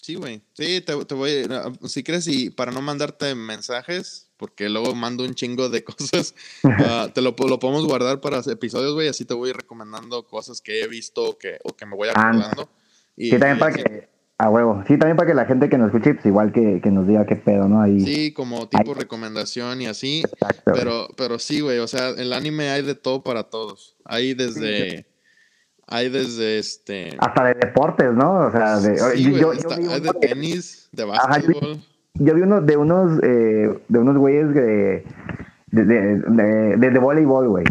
Sí, 0.03 0.17
güey. 0.17 0.43
Sí, 0.53 0.83
te, 0.83 1.03
te 1.07 1.15
voy, 1.15 1.49
si 1.85 2.05
quieres, 2.05 2.29
y 2.29 2.51
para 2.51 2.71
no 2.71 2.83
mandarte 2.83 3.35
mensajes, 3.35 4.31
porque 4.37 4.69
luego 4.69 4.95
mando 4.95 5.25
un 5.25 5.35
chingo 5.35 5.71
de 5.71 5.83
cosas, 5.85 6.35
ah, 6.65 7.09
te 7.15 7.23
lo, 7.23 7.35
lo, 7.39 7.59
podemos 7.59 7.87
guardar 7.87 8.21
para 8.21 8.41
episodios, 8.41 8.93
güey, 8.93 9.09
así 9.09 9.25
te 9.25 9.33
voy 9.33 9.53
recomendando 9.53 10.27
cosas 10.27 10.61
que 10.61 10.83
he 10.83 10.89
visto 10.89 11.25
o 11.25 11.39
que, 11.39 11.57
o 11.65 11.75
que 11.75 11.87
me 11.87 11.97
voy 11.97 12.11
acordando. 12.11 12.69
y, 13.17 13.31
sí, 13.31 13.39
también 13.39 13.59
para 13.59 13.73
que 13.73 14.14
a 14.45 14.51
huevo. 14.51 14.85
Sí, 14.87 14.99
también 14.99 15.17
para 15.17 15.29
que 15.29 15.35
la 15.35 15.47
gente 15.47 15.69
que 15.69 15.79
nos 15.79 15.89
escuche, 15.89 16.15
pues 16.15 16.27
igual 16.27 16.53
que, 16.53 16.81
nos 16.91 17.07
diga 17.07 17.25
qué 17.25 17.37
pedo, 17.37 17.67
¿no? 17.67 17.81
Ahí, 17.81 18.01
sí, 18.01 18.33
como 18.33 18.69
tipo 18.69 18.95
recomendación 18.95 19.81
y 19.81 19.87
así. 19.87 20.21
Exacto. 20.21 20.73
Pero, 20.75 21.09
pero 21.17 21.39
sí, 21.39 21.61
güey, 21.61 21.79
o 21.79 21.87
sea, 21.87 22.11
el 22.11 22.33
anime 22.33 22.69
hay 22.69 22.83
de 22.83 22.95
todo 22.95 23.23
para 23.23 23.45
todos. 23.45 23.97
Hay 24.05 24.35
desde... 24.35 25.07
Hay 25.87 26.09
desde 26.09 26.59
este... 26.59 27.11
Hasta 27.19 27.45
de 27.45 27.55
deportes, 27.55 28.11
¿no? 28.15 28.47
O 28.47 28.51
sea, 28.51 28.79
de... 28.79 28.97
yo, 29.23 29.51
hay 29.51 30.01
de 30.01 30.13
tenis, 30.21 30.89
de 30.93 31.05
básquetbol. 31.05 31.79
yo, 32.15 32.35
vi 32.35 32.41
uno 32.41 32.63
de 32.63 32.77
unos, 32.79 33.21
eh, 33.23 33.79
de 33.89 33.99
unos 33.99 34.17
güeyes 34.17 34.55
de, 34.55 35.05
de, 35.73 35.85
de, 35.85 36.77
de, 36.79 36.91
de 36.91 36.99
voleibol, 36.99 37.49
güey. 37.49 37.67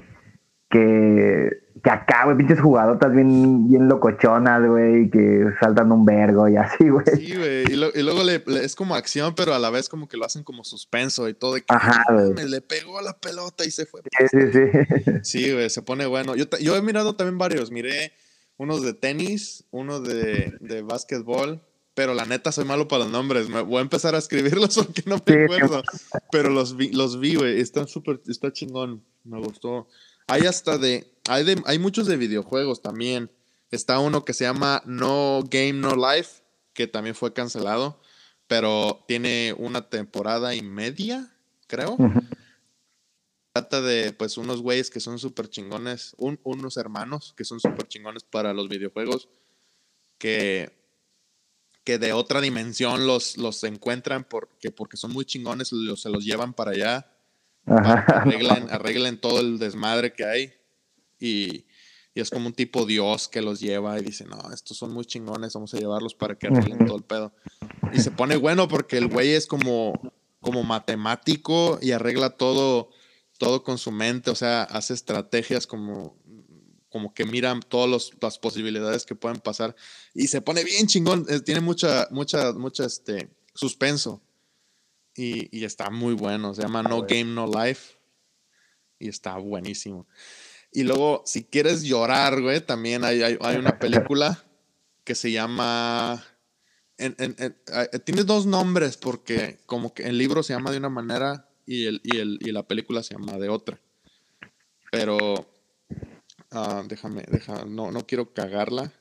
Que 0.70 1.63
que 1.84 1.90
acá, 1.90 2.24
güey, 2.24 2.38
pinches 2.38 2.62
jugadotas 2.62 3.12
bien, 3.12 3.70
bien 3.70 3.90
locochonas, 3.90 4.66
güey, 4.66 5.10
que 5.10 5.48
saltan 5.60 5.92
un 5.92 6.06
vergo 6.06 6.48
y 6.48 6.56
así, 6.56 6.88
güey. 6.88 7.06
Sí, 7.14 7.36
güey, 7.36 7.64
y, 7.64 8.02
luego 8.04 8.24
le, 8.24 8.42
es 8.64 8.76
como 8.76 8.96
acción, 8.96 9.36
pero 9.36 9.54
a 9.54 9.60
la 9.60 9.70
vez 9.70 9.90
como 9.90 10.08
que 10.08 10.16
lo 10.16 10.26
hacen 10.26 10.44
como 10.44 10.64
suspenso 10.64 11.28
y 11.28 11.34
todo. 11.34 11.56
De 11.56 11.62
que, 11.62 11.66
Ajá, 11.68 12.06
güey. 12.10 12.34
Me 12.34 12.46
le 12.46 12.62
pegó 12.62 13.00
a 13.00 13.02
la 13.02 13.20
pelota 13.20 13.66
y 13.66 13.72
se 13.72 13.86
fue. 13.86 14.02
Sí, 14.18 14.28
sí, 14.32 14.52
sí. 14.54 15.12
Sí, 15.24 15.52
güey, 15.52 15.70
se 15.70 15.82
pone 15.82 16.06
bueno. 16.06 16.38
Yo, 16.38 16.46
yo 16.62 16.78
he 16.78 16.82
mirado 16.82 17.18
también 17.18 17.38
varios, 17.38 17.70
miré 17.70 18.14
unos 18.56 18.82
de 18.82 18.94
tenis, 18.94 19.66
uno 19.72 20.00
de, 20.00 20.54
de 20.62 20.84
básquetbol, 20.84 21.62
pero 21.96 22.14
la 22.14 22.26
neta 22.26 22.54
soy 22.54 22.64
malo 22.64 22.88
para 22.88 23.04
los 23.04 23.12
nombres. 23.12 23.50
Me 23.50 23.62
voy 23.62 23.80
a 23.80 23.82
empezar 23.82 24.16
a 24.16 24.20
escribirlos 24.20 24.76
porque 24.86 25.04
no 25.06 25.18
me 25.26 25.44
acuerdo. 25.44 25.84
Pero 26.32 26.50
los 26.50 26.78
vi, 26.78 26.94
los 26.94 27.20
vi, 27.20 27.36
güey, 27.36 27.60
están 27.60 27.90
súper, 27.90 28.22
está 28.28 28.54
chingón, 28.54 29.04
me 29.26 29.40
gustó. 29.40 29.90
Hay 30.28 30.42
hasta 30.42 30.78
de 30.78 31.14
hay, 31.28 31.46
hay 31.66 31.80
muchos 31.80 32.08
de 32.08 32.18
videojuegos 32.18 32.82
también. 32.82 33.32
Está 33.72 34.00
uno 34.00 34.24
que 34.26 34.34
se 34.34 34.44
llama 34.44 34.84
No 34.86 35.42
Game 35.50 35.74
No 35.74 35.96
Life, 35.96 36.44
que 36.74 36.88
también 36.88 37.16
fue 37.16 37.34
cancelado, 37.34 38.00
pero 38.48 39.04
tiene 39.08 39.56
una 39.58 39.90
temporada 39.90 40.54
y 40.54 40.62
media, 40.62 41.36
creo. 41.68 41.98
Trata 43.54 43.82
de 43.82 44.14
pues 44.14 44.38
unos 44.38 44.62
güeyes 44.62 44.90
que 44.90 45.00
son 45.00 45.20
súper 45.20 45.50
chingones, 45.50 46.16
unos 46.18 46.78
hermanos 46.78 47.34
que 47.38 47.46
son 47.46 47.60
súper 47.60 47.88
chingones 47.88 48.24
para 48.24 48.54
los 48.54 48.68
videojuegos, 48.68 49.30
que, 50.18 50.72
que 51.84 52.00
de 52.00 52.14
otra 52.14 52.42
dimensión 52.42 53.06
los, 53.06 53.38
los 53.38 53.64
encuentran 53.64 54.24
porque, 54.24 54.72
porque 54.72 54.98
son 54.98 55.14
muy 55.14 55.26
chingones, 55.26 55.72
los, 55.72 56.02
se 56.02 56.10
los 56.10 56.26
llevan 56.26 56.54
para 56.54 56.72
allá, 56.72 57.13
arreglen, 57.66 58.70
arreglen 58.70 59.20
todo 59.20 59.40
el 59.40 59.60
desmadre 59.60 60.14
que 60.14 60.26
hay 60.26 60.54
y, 61.20 61.66
es 62.16 62.30
como 62.30 62.46
un 62.46 62.54
tipo 62.54 62.86
Dios 62.86 63.28
que 63.28 63.42
los 63.42 63.60
lleva 63.60 63.98
y 63.98 64.04
dice, 64.04 64.26
no, 64.26 64.40
estos 64.54 64.78
son 64.78 64.94
muy 64.94 65.04
chingones, 65.04 65.54
vamos 65.54 65.74
a 65.74 65.80
llevarlos 65.80 66.14
para 66.14 66.36
que 66.36 66.46
arreglen 66.46 66.86
todo 66.86 66.98
el 66.98 67.04
pedo. 67.04 67.34
Y 67.92 68.02
se 68.02 68.12
pone 68.12 68.36
bueno 68.36 68.68
porque 68.68 69.00
el 69.00 69.08
güey 69.08 69.32
es 69.32 69.48
como, 69.48 70.00
como 70.40 70.62
matemático 70.62 71.80
y 71.82 71.90
arregla 71.90 72.30
todo, 72.38 72.92
todo 73.40 73.64
con 73.64 73.80
su 73.80 73.92
mente, 73.92 74.30
o 74.30 74.36
sea, 74.36 74.62
hace 74.62 74.94
estrategias 74.94 75.66
como, 75.66 76.16
como 76.88 77.16
que 77.16 77.26
mira 77.26 77.60
todas 77.68 78.12
las 78.22 78.38
posibilidades 78.38 79.08
que 79.08 79.16
pueden 79.16 79.40
pasar 79.40 79.76
y 80.14 80.28
se 80.28 80.40
pone 80.40 80.64
bien 80.64 80.86
chingón, 80.86 81.26
tiene 81.44 81.62
mucha, 81.62 82.08
mucha, 82.12 82.54
mucha, 82.54 82.86
este, 82.86 83.32
suspenso 83.56 84.22
y, 85.16 85.58
y 85.58 85.66
está 85.66 85.90
muy 85.90 86.14
bueno, 86.14 86.54
se 86.54 86.62
llama 86.62 86.84
No 86.84 87.02
Game 87.02 87.26
No 87.26 87.48
Life 87.48 87.96
y 89.00 89.10
está 89.10 89.38
buenísimo. 89.38 90.08
Y 90.72 90.84
luego, 90.84 91.22
si 91.26 91.44
quieres 91.44 91.84
llorar, 91.84 92.42
güey, 92.42 92.60
también 92.62 93.04
hay, 93.04 93.22
hay, 93.22 93.58
una 93.58 93.78
película 93.78 94.44
que 95.04 95.14
se 95.16 95.32
llama... 95.32 96.24
En, 96.98 97.16
tiene 98.06 98.24
dos 98.24 98.46
nombres 98.46 98.98
porque 98.98 99.60
como 99.66 99.94
que 99.94 100.04
el 100.04 100.18
libro 100.18 100.42
se 100.42 100.54
llama 100.54 100.72
de 100.72 100.78
una 100.78 100.90
manera 100.90 101.50
y, 101.66 101.86
el, 101.86 102.02
y, 102.04 102.18
el, 102.18 102.40
y 102.42 102.52
la 102.52 102.64
película 102.64 103.04
se 103.04 103.16
llama 103.16 103.34
de 103.34 103.50
otra. 103.50 103.80
Pero 104.92 105.34
uh, 106.52 106.88
déjame, 106.88 107.24
déjame, 107.28 107.70
no, 107.70 107.92
no 107.92 108.06
quiero 108.06 108.34
cagarla. 108.34 108.92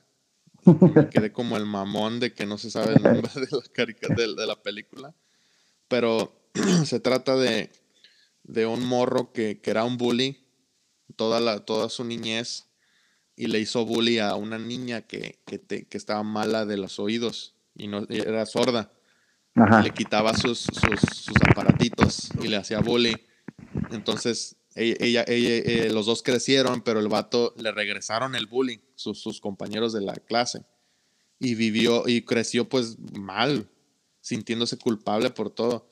Me 0.65 1.09
quedé 1.09 1.31
como 1.31 1.55
el 1.55 1.65
mamón 1.65 2.19
de 2.19 2.33
que 2.33 2.45
no 2.45 2.57
se 2.57 2.71
sabe 2.71 2.95
el 2.95 3.03
nombre 3.03 3.29
de 3.35 3.47
la, 3.51 4.15
de, 4.15 4.35
de 4.35 4.47
la 4.47 4.61
película. 4.61 5.13
Pero 5.93 6.33
se 6.85 6.99
trata 6.99 7.35
de, 7.35 7.69
de 8.41 8.65
un 8.65 8.83
morro 8.83 9.31
que, 9.31 9.61
que 9.61 9.69
era 9.69 9.83
un 9.83 9.99
bully 9.99 10.43
toda, 11.15 11.39
la, 11.39 11.59
toda 11.59 11.87
su 11.87 12.03
niñez 12.03 12.65
y 13.35 13.45
le 13.45 13.59
hizo 13.59 13.85
bully 13.85 14.17
a 14.17 14.33
una 14.33 14.57
niña 14.57 15.03
que, 15.03 15.37
que, 15.45 15.85
estaba 15.91 16.23
mala 16.23 16.65
de 16.65 16.77
los 16.77 16.97
oídos 16.97 17.53
y 17.75 17.89
no 17.89 18.07
era 18.09 18.47
sorda. 18.47 18.91
le 19.83 19.91
quitaba 19.91 20.35
sus, 20.35 20.61
sus, 20.61 21.29
aparatitos 21.47 22.31
y 22.41 22.47
le 22.47 22.57
hacía 22.57 22.79
bully. 22.79 23.15
Entonces, 23.91 24.55
ella, 24.73 25.23
ella, 25.27 25.61
eh, 25.63 25.91
los 25.91 26.07
dos 26.07 26.23
crecieron, 26.23 26.81
pero 26.81 27.01
el 27.01 27.07
vato 27.07 27.53
le 27.55 27.71
regresaron 27.71 28.33
el 28.33 28.47
bullying, 28.47 28.79
sus, 28.95 29.21
sus 29.21 29.39
compañeros 29.39 29.93
de 29.93 30.01
la 30.01 30.15
clase. 30.15 30.65
Y 31.37 31.53
vivió 31.53 32.07
y 32.07 32.23
creció 32.23 32.67
pues 32.67 32.97
mal, 32.97 33.69
sintiéndose 34.23 34.77
culpable 34.77 35.29
por 35.29 35.51
todo. 35.51 35.87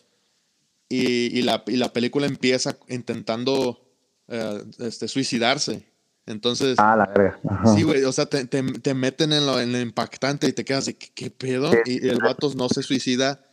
Y, 0.90 1.38
y, 1.38 1.42
la, 1.44 1.64
y 1.68 1.76
la 1.76 1.94
película 1.94 2.26
empieza 2.26 2.78
intentando 2.88 3.80
eh, 4.28 4.64
este, 4.80 5.08
suicidarse. 5.08 5.86
Entonces, 6.26 6.76
ah, 6.80 6.96
la 6.96 7.06
verga. 7.08 7.40
Sí, 7.76 7.84
güey, 7.84 8.04
o 8.04 8.12
sea, 8.12 8.26
te, 8.26 8.46
te, 8.46 8.94
meten 8.94 9.34
en 9.34 9.46
lo, 9.46 9.60
en 9.60 9.76
impactante 9.76 10.48
y 10.48 10.54
te 10.54 10.64
quedas 10.64 10.86
de, 10.86 10.96
¿qué, 10.96 11.30
pedo? 11.30 11.72
Y 11.86 12.08
el 12.08 12.20
vato 12.20 12.52
no 12.56 12.70
se 12.70 12.84
suicida, 12.84 13.44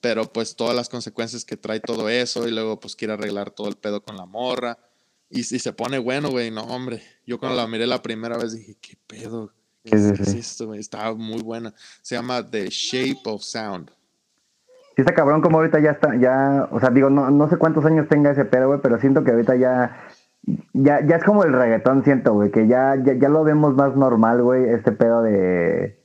pero 0.00 0.32
pues 0.32 0.56
todas 0.56 0.74
las 0.74 0.88
consecuencias 0.88 1.44
que 1.44 1.56
trae 1.56 1.80
todo 1.80 2.08
eso 2.08 2.48
y 2.48 2.52
luego 2.52 2.80
pues 2.80 2.96
quiere 2.96 3.14
arreglar 3.14 3.50
todo 3.50 3.68
el 3.68 3.76
pedo 3.76 4.02
con 4.02 4.16
la 4.16 4.24
morra. 4.24 4.78
Y, 5.28 5.42
si 5.44 5.58
se 5.58 5.72
pone 5.72 5.98
bueno, 5.98 6.30
güey, 6.30 6.50
no, 6.50 6.62
hombre. 6.62 7.02
Yo 7.26 7.38
cuando 7.38 7.56
la 7.56 7.66
miré 7.66 7.86
la 7.86 8.02
primera 8.02 8.38
vez 8.38 8.52
dije, 8.52 8.76
¿qué 8.80 8.96
pedo? 9.06 9.52
¿Qué 9.84 9.96
es 9.96 10.28
esto, 10.28 10.66
güey? 10.66 10.80
Estaba 10.80 11.14
muy 11.14 11.42
buena. 11.42 11.74
Se 12.00 12.14
llama 12.14 12.48
The 12.48 12.68
Shape 12.70 13.22
of 13.24 13.42
Sound. 13.42 13.90
Sí 14.94 15.02
está 15.02 15.14
cabrón 15.14 15.40
como 15.40 15.58
ahorita 15.58 15.80
ya 15.80 15.92
está, 15.92 16.14
ya, 16.16 16.68
o 16.70 16.78
sea, 16.78 16.90
digo, 16.90 17.08
no, 17.08 17.30
no 17.30 17.48
sé 17.48 17.56
cuántos 17.56 17.84
años 17.86 18.08
tenga 18.08 18.30
ese 18.30 18.44
pedo, 18.44 18.68
güey, 18.68 18.80
pero 18.82 18.98
siento 18.98 19.24
que 19.24 19.30
ahorita 19.30 19.56
ya 19.56 19.96
ya, 20.72 21.00
ya 21.06 21.16
es 21.16 21.24
como 21.24 21.44
el 21.44 21.52
reggaetón, 21.52 22.02
siento, 22.02 22.34
güey, 22.34 22.50
que 22.50 22.66
ya, 22.66 22.96
ya, 22.96 23.14
ya 23.14 23.28
lo 23.28 23.44
vemos 23.44 23.74
más 23.74 23.96
normal, 23.96 24.42
güey, 24.42 24.64
este 24.68 24.92
pedo 24.92 25.22
de. 25.22 26.00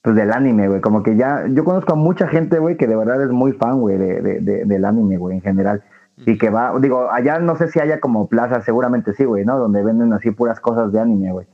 Pues 0.00 0.16
del 0.16 0.32
anime, 0.32 0.68
güey. 0.68 0.80
Como 0.80 1.02
que 1.02 1.16
ya. 1.16 1.44
Yo 1.50 1.64
conozco 1.64 1.92
a 1.92 1.96
mucha 1.96 2.28
gente, 2.28 2.58
güey, 2.58 2.76
que 2.76 2.86
de 2.86 2.96
verdad 2.96 3.22
es 3.22 3.30
muy 3.30 3.52
fan, 3.52 3.80
güey, 3.80 3.98
de, 3.98 4.40
de, 4.40 4.64
del 4.64 4.84
anime, 4.84 5.18
güey, 5.18 5.36
en 5.36 5.42
general. 5.42 5.84
Y 6.16 6.38
que 6.38 6.50
va. 6.50 6.72
Digo, 6.80 7.10
allá 7.10 7.38
no 7.40 7.56
sé 7.56 7.68
si 7.68 7.80
haya 7.80 8.00
como 8.00 8.28
plazas, 8.28 8.64
seguramente 8.64 9.12
sí, 9.12 9.24
güey, 9.24 9.44
¿no? 9.44 9.58
Donde 9.58 9.82
venden 9.82 10.12
así 10.12 10.30
puras 10.30 10.60
cosas 10.60 10.92
de 10.92 11.00
anime, 11.00 11.32
güey. 11.32 11.46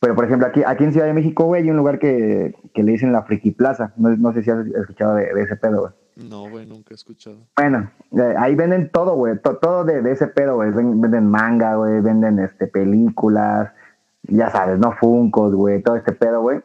Pero, 0.00 0.14
por 0.14 0.24
ejemplo, 0.24 0.46
aquí, 0.46 0.62
aquí 0.66 0.84
en 0.84 0.92
Ciudad 0.92 1.06
de 1.06 1.12
México, 1.12 1.44
güey, 1.44 1.62
hay 1.62 1.70
un 1.70 1.76
lugar 1.76 1.98
que, 1.98 2.54
que 2.72 2.82
le 2.82 2.92
dicen 2.92 3.12
la 3.12 3.22
Friki 3.22 3.50
Plaza. 3.50 3.92
No, 3.96 4.08
no 4.16 4.32
sé 4.32 4.42
si 4.42 4.50
has 4.50 4.66
escuchado 4.66 5.14
de, 5.14 5.32
de 5.32 5.42
ese 5.42 5.56
pedo, 5.56 5.80
güey. 5.80 5.92
No, 6.28 6.48
güey, 6.50 6.66
nunca 6.66 6.88
he 6.90 6.94
escuchado. 6.94 7.36
Bueno, 7.56 7.90
eh, 8.12 8.34
ahí 8.38 8.54
venden 8.54 8.90
todo, 8.90 9.14
güey, 9.14 9.38
todo 9.38 9.84
de, 9.84 10.10
ese 10.10 10.26
pedo, 10.26 10.56
güey. 10.56 10.70
Venden 10.70 11.26
manga, 11.26 11.76
güey, 11.76 12.00
venden 12.00 12.38
este 12.38 12.66
películas, 12.66 13.70
ya 14.22 14.50
sabes, 14.50 14.78
¿no? 14.78 14.92
Funcos, 14.92 15.54
güey, 15.54 15.82
todo 15.82 15.96
este 15.96 16.12
pedo, 16.12 16.42
güey. 16.42 16.60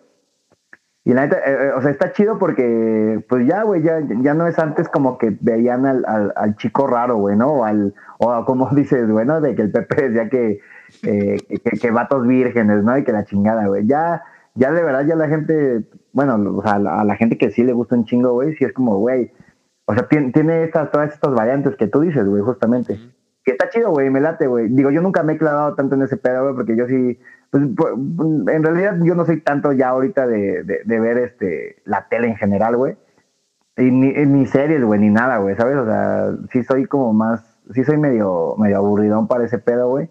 Y 1.05 1.13
la 1.13 1.27
neta, 1.27 1.38
eh, 1.38 1.67
eh, 1.67 1.71
o 1.77 1.81
sea, 1.81 1.91
está 1.91 2.11
chido 2.11 2.39
porque, 2.39 3.23
pues 3.29 3.47
ya, 3.47 3.63
güey, 3.63 3.83
ya, 3.83 4.01
ya 4.21 4.33
no 4.33 4.47
es 4.47 4.57
antes 4.57 4.89
como 4.89 5.17
que 5.17 5.38
veían 5.39 5.86
al, 5.86 6.03
al, 6.07 6.33
al 6.36 6.55
chico 6.57 6.88
raro, 6.88 7.17
güey, 7.17 7.38
¿no? 7.38 7.53
O, 7.53 7.63
al, 7.63 7.93
o 8.17 8.43
como 8.45 8.69
dices, 8.75 9.09
bueno, 9.09 9.39
de 9.39 9.55
que 9.55 9.61
el 9.61 9.71
Pepe 9.71 10.09
decía 10.09 10.29
que, 10.29 10.59
eh, 11.03 11.37
que, 11.47 11.77
que, 11.79 11.91
vatos 11.91 12.25
vírgenes, 12.27 12.83
¿no? 12.83 12.97
Y 12.97 13.03
que 13.03 13.11
la 13.11 13.25
chingada, 13.25 13.67
güey. 13.67 13.85
Ya, 13.85 14.23
ya 14.55 14.71
de 14.71 14.83
verdad, 14.83 15.05
ya 15.05 15.15
la 15.15 15.27
gente, 15.27 15.83
bueno, 16.13 16.35
o 16.57 16.61
sea, 16.61 16.75
a 16.75 17.03
la 17.03 17.15
gente 17.15 17.37
que 17.37 17.51
sí 17.51 17.63
le 17.63 17.73
gusta 17.73 17.95
un 17.95 18.05
chingo, 18.05 18.33
güey, 18.33 18.55
sí 18.55 18.63
es 18.63 18.73
como, 18.73 18.97
güey, 18.97 19.31
o 19.85 19.93
sea, 19.93 20.07
tiene, 20.07 20.31
tiene 20.31 20.63
estas, 20.63 20.91
todas 20.91 21.13
estas 21.13 21.33
variantes 21.33 21.75
que 21.75 21.87
tú 21.87 22.01
dices, 22.01 22.25
güey, 22.25 22.41
justamente. 22.41 22.99
Que 23.43 23.51
está 23.51 23.69
chido, 23.69 23.91
güey, 23.91 24.09
me 24.09 24.19
late, 24.19 24.47
güey. 24.47 24.69
Digo, 24.69 24.89
yo 24.89 25.01
nunca 25.01 25.21
me 25.21 25.33
he 25.33 25.37
clavado 25.37 25.75
tanto 25.75 25.95
en 25.95 26.01
ese 26.01 26.17
pedo, 26.17 26.43
güey, 26.43 26.55
porque 26.55 26.75
yo 26.75 26.87
sí, 26.87 27.19
pues, 27.51 27.63
pues, 27.77 27.93
en 27.93 28.63
realidad 28.63 28.97
yo 29.03 29.13
no 29.13 29.25
soy 29.25 29.41
tanto 29.41 29.71
ya 29.71 29.89
ahorita 29.89 30.25
de, 30.25 30.63
de, 30.63 30.99
ver 30.99 31.17
este 31.19 31.77
la 31.85 32.07
tele 32.07 32.27
en 32.27 32.35
general, 32.37 32.75
güey. 32.75 32.97
Y 33.77 33.91
ni, 33.91 34.13
ni 34.13 34.45
series, 34.47 34.83
güey, 34.83 34.99
ni 34.99 35.09
nada, 35.09 35.37
güey, 35.37 35.55
¿sabes? 35.55 35.77
O 35.77 35.85
sea, 35.85 36.31
sí 36.51 36.63
soy 36.63 36.85
como 36.85 37.13
más, 37.13 37.59
sí 37.73 37.83
soy 37.83 37.97
medio, 37.97 38.55
medio 38.57 38.77
aburridón 38.77 39.27
para 39.27 39.43
ese 39.43 39.59
pedo, 39.59 39.89
güey. 39.89 40.09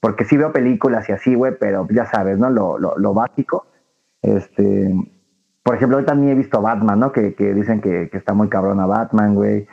Porque 0.00 0.24
sí 0.24 0.36
veo 0.36 0.52
películas 0.52 1.08
y 1.08 1.12
así, 1.12 1.34
güey, 1.34 1.52
pero 1.58 1.86
ya 1.90 2.06
sabes, 2.06 2.38
¿no? 2.38 2.50
Lo, 2.50 2.78
lo, 2.78 2.96
lo 2.98 3.14
básico. 3.14 3.66
Este, 4.22 4.94
por 5.62 5.76
ejemplo, 5.76 5.98
hoy 5.98 6.04
también 6.04 6.32
he 6.32 6.34
visto 6.34 6.60
Batman, 6.62 6.98
¿no? 6.98 7.12
Que, 7.12 7.34
que 7.34 7.52
dicen 7.54 7.80
que, 7.80 8.08
que, 8.10 8.16
está 8.16 8.32
muy 8.32 8.48
cabrona 8.48 8.86
Batman, 8.86 9.34
güey. 9.34 9.66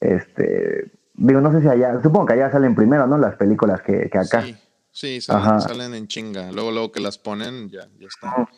Este, 0.00 0.90
digo, 1.14 1.40
no 1.40 1.52
sé 1.52 1.60
si 1.60 1.68
allá, 1.68 2.00
supongo 2.02 2.26
que 2.26 2.34
allá 2.34 2.50
salen 2.50 2.74
primero, 2.74 3.06
¿no? 3.06 3.18
Las 3.18 3.36
películas 3.36 3.80
que, 3.82 4.10
que 4.10 4.18
acá. 4.18 4.42
Sí. 4.42 4.56
Sí, 4.90 5.20
salen, 5.20 5.60
salen, 5.60 5.94
en 5.94 6.08
chinga. 6.08 6.50
Luego, 6.50 6.72
luego 6.72 6.90
que 6.90 6.98
las 6.98 7.18
ponen, 7.18 7.68
ya, 7.68 7.86
ya 8.00 8.08
está. 8.08 8.48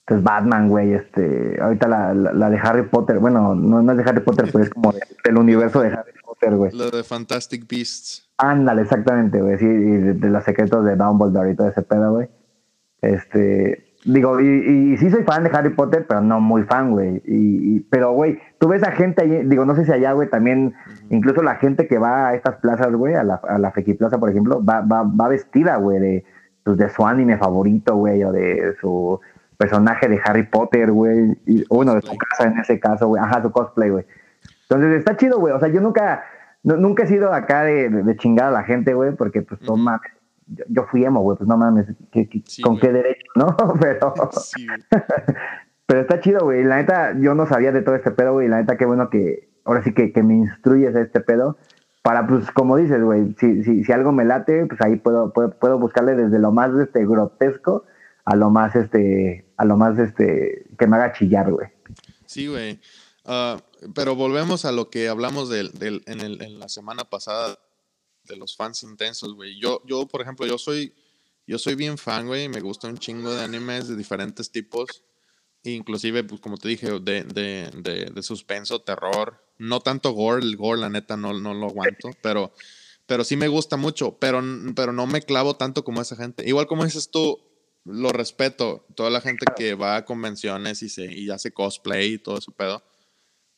Entonces 0.00 0.24
Batman, 0.24 0.68
güey, 0.68 0.92
este, 0.92 1.60
ahorita 1.60 1.86
la, 1.88 2.14
la, 2.14 2.50
de 2.50 2.58
Harry 2.58 2.88
Potter, 2.88 3.18
bueno, 3.18 3.54
no, 3.54 3.82
no, 3.82 3.92
es 3.92 3.98
de 3.98 4.04
Harry 4.04 4.20
Potter, 4.20 4.48
pero 4.50 4.64
es 4.64 4.70
como 4.70 4.92
del 4.92 5.36
universo 5.36 5.80
de 5.80 5.88
Harry 5.88 6.12
Potter, 6.24 6.54
güey. 6.56 6.72
Lo 6.72 6.90
de 6.90 7.04
Fantastic 7.04 7.66
Beasts. 7.68 8.25
Ándale, 8.38 8.82
exactamente, 8.82 9.40
güey, 9.40 9.58
sí, 9.58 9.64
y 9.64 9.68
de, 9.68 10.14
de, 10.14 10.28
los 10.28 10.44
secretos 10.44 10.84
de 10.84 10.96
Dumbledore 10.96 11.52
y 11.52 11.56
todo 11.56 11.68
ese 11.68 11.82
pedo, 11.82 12.12
güey. 12.12 12.28
Este, 13.00 13.86
Digo, 14.06 14.40
y, 14.40 14.46
y, 14.46 14.96
sí 14.98 15.10
soy 15.10 15.24
fan 15.24 15.42
de 15.42 15.50
Harry 15.52 15.70
Potter, 15.70 16.06
pero 16.06 16.20
no 16.20 16.40
muy 16.40 16.62
fan, 16.62 16.92
güey. 16.92 17.20
Y, 17.24 17.80
pero, 17.90 18.12
güey, 18.12 18.38
tú 18.58 18.68
ves 18.68 18.84
a 18.84 18.92
gente 18.92 19.22
ahí, 19.22 19.44
digo, 19.46 19.64
no 19.64 19.74
sé 19.74 19.84
si 19.84 19.90
allá, 19.90 20.12
güey, 20.12 20.30
también, 20.30 20.74
incluso 21.10 21.42
la 21.42 21.56
gente 21.56 21.88
que 21.88 21.98
va 21.98 22.28
a 22.28 22.34
estas 22.34 22.56
plazas, 22.56 22.92
güey, 22.92 23.14
a 23.14 23.24
la, 23.24 23.40
a 23.48 23.58
la 23.58 23.72
Plaza, 23.72 24.18
por 24.18 24.30
ejemplo, 24.30 24.64
va, 24.64 24.80
va, 24.80 25.02
va 25.02 25.26
vestida, 25.26 25.76
güey, 25.78 25.98
de, 25.98 26.24
pues, 26.62 26.76
de 26.76 26.88
su 26.88 27.04
anime 27.04 27.36
favorito, 27.36 27.96
güey, 27.96 28.22
o 28.22 28.30
de 28.30 28.76
su 28.80 29.18
personaje 29.58 30.08
de 30.08 30.20
Harry 30.24 30.44
Potter, 30.44 30.92
güey. 30.92 31.36
Y, 31.44 31.64
bueno, 31.68 31.96
de 31.96 32.02
su 32.02 32.16
casa 32.16 32.48
en 32.48 32.58
ese 32.58 32.78
caso, 32.78 33.08
güey. 33.08 33.20
Ajá, 33.20 33.42
su 33.42 33.50
cosplay, 33.50 33.90
güey. 33.90 34.06
Entonces 34.68 35.00
está 35.00 35.16
chido, 35.16 35.40
güey. 35.40 35.52
O 35.52 35.58
sea, 35.58 35.68
yo 35.68 35.80
nunca, 35.80 36.22
nunca 36.74 37.04
he 37.04 37.06
sido 37.06 37.32
acá 37.32 37.62
de, 37.62 37.88
de, 37.88 38.16
chingar 38.16 38.48
a 38.48 38.50
la 38.50 38.64
gente, 38.64 38.94
güey, 38.94 39.14
porque 39.14 39.42
pues 39.42 39.60
toma 39.60 40.00
yo, 40.46 40.84
fui 40.84 41.04
emo, 41.04 41.20
güey, 41.20 41.36
pues 41.36 41.48
no 41.48 41.56
mames, 41.56 41.86
¿con 42.62 42.78
qué 42.78 42.92
derecho, 42.92 43.26
no? 43.34 43.56
Pero, 43.80 44.14
pero 45.86 46.00
está 46.00 46.20
chido, 46.20 46.40
güey. 46.44 46.64
La 46.64 46.76
neta, 46.76 47.14
yo 47.18 47.34
no 47.34 47.46
sabía 47.46 47.72
de 47.72 47.82
todo 47.82 47.94
este 47.94 48.10
pedo, 48.10 48.34
güey. 48.34 48.48
La 48.48 48.58
neta, 48.58 48.76
qué 48.76 48.84
bueno 48.84 49.10
que 49.10 49.48
ahora 49.64 49.82
sí 49.82 49.92
que, 49.92 50.12
que 50.12 50.22
me 50.22 50.34
instruyes 50.34 50.94
a 50.96 51.00
este 51.00 51.20
pedo. 51.20 51.56
Para, 52.02 52.26
pues, 52.26 52.50
como 52.52 52.76
dices, 52.76 53.02
güey, 53.02 53.34
si, 53.38 53.64
si, 53.64 53.84
si 53.84 53.92
algo 53.92 54.12
me 54.12 54.24
late, 54.24 54.66
pues 54.66 54.80
ahí 54.80 54.96
puedo, 54.96 55.32
puedo, 55.32 55.50
puedo 55.50 55.78
buscarle 55.78 56.14
desde 56.14 56.38
lo 56.38 56.52
más 56.52 56.72
este, 56.74 57.04
grotesco 57.04 57.84
a 58.24 58.36
lo 58.36 58.50
más, 58.50 58.76
este, 58.76 59.46
a 59.56 59.64
lo 59.64 59.76
más, 59.76 59.98
este, 59.98 60.66
que 60.78 60.86
me 60.86 60.96
haga 60.96 61.12
chillar, 61.12 61.50
güey. 61.50 61.68
Sí, 62.26 62.46
güey. 62.46 62.80
Uh, 63.24 63.58
pero 63.94 64.14
volvemos 64.14 64.64
a 64.64 64.72
lo 64.72 64.90
que 64.90 65.08
hablamos 65.08 65.48
del, 65.48 65.72
del, 65.72 66.02
en, 66.06 66.20
el, 66.20 66.42
en 66.42 66.58
la 66.58 66.68
semana 66.68 67.04
pasada 67.04 67.58
de 68.24 68.36
los 68.36 68.56
fans 68.56 68.82
intensos, 68.82 69.34
güey. 69.34 69.58
Yo, 69.60 69.82
yo, 69.86 70.06
por 70.06 70.20
ejemplo, 70.20 70.46
yo 70.46 70.58
soy, 70.58 70.94
yo 71.46 71.58
soy 71.58 71.74
bien 71.74 71.98
fan, 71.98 72.26
güey. 72.26 72.48
Me 72.48 72.60
gusta 72.60 72.88
un 72.88 72.98
chingo 72.98 73.32
de 73.32 73.42
animes 73.42 73.88
de 73.88 73.96
diferentes 73.96 74.50
tipos. 74.50 75.02
Inclusive, 75.62 76.24
pues 76.24 76.40
como 76.40 76.56
te 76.56 76.68
dije, 76.68 77.00
de, 77.00 77.24
de, 77.24 77.70
de, 77.74 78.10
de 78.12 78.22
suspenso, 78.22 78.80
terror. 78.80 79.44
No 79.58 79.80
tanto 79.80 80.12
gore, 80.12 80.42
el 80.42 80.56
gore, 80.56 80.80
la 80.80 80.88
neta, 80.88 81.16
no, 81.16 81.32
no 81.32 81.54
lo 81.54 81.66
aguanto. 81.66 82.10
Pero, 82.22 82.52
pero 83.06 83.24
sí 83.24 83.36
me 83.36 83.48
gusta 83.48 83.76
mucho. 83.76 84.18
Pero, 84.18 84.42
pero 84.74 84.92
no 84.92 85.06
me 85.06 85.22
clavo 85.22 85.56
tanto 85.56 85.84
como 85.84 86.00
esa 86.00 86.16
gente. 86.16 86.48
Igual 86.48 86.66
como 86.66 86.84
dices 86.84 87.10
tú, 87.10 87.40
lo 87.84 88.10
respeto. 88.10 88.86
Toda 88.94 89.10
la 89.10 89.20
gente 89.20 89.46
que 89.56 89.74
va 89.74 89.96
a 89.96 90.04
convenciones 90.04 90.82
y, 90.82 90.88
se, 90.88 91.12
y 91.12 91.30
hace 91.30 91.52
cosplay 91.52 92.14
y 92.14 92.18
todo 92.18 92.38
ese 92.38 92.52
pedo 92.52 92.82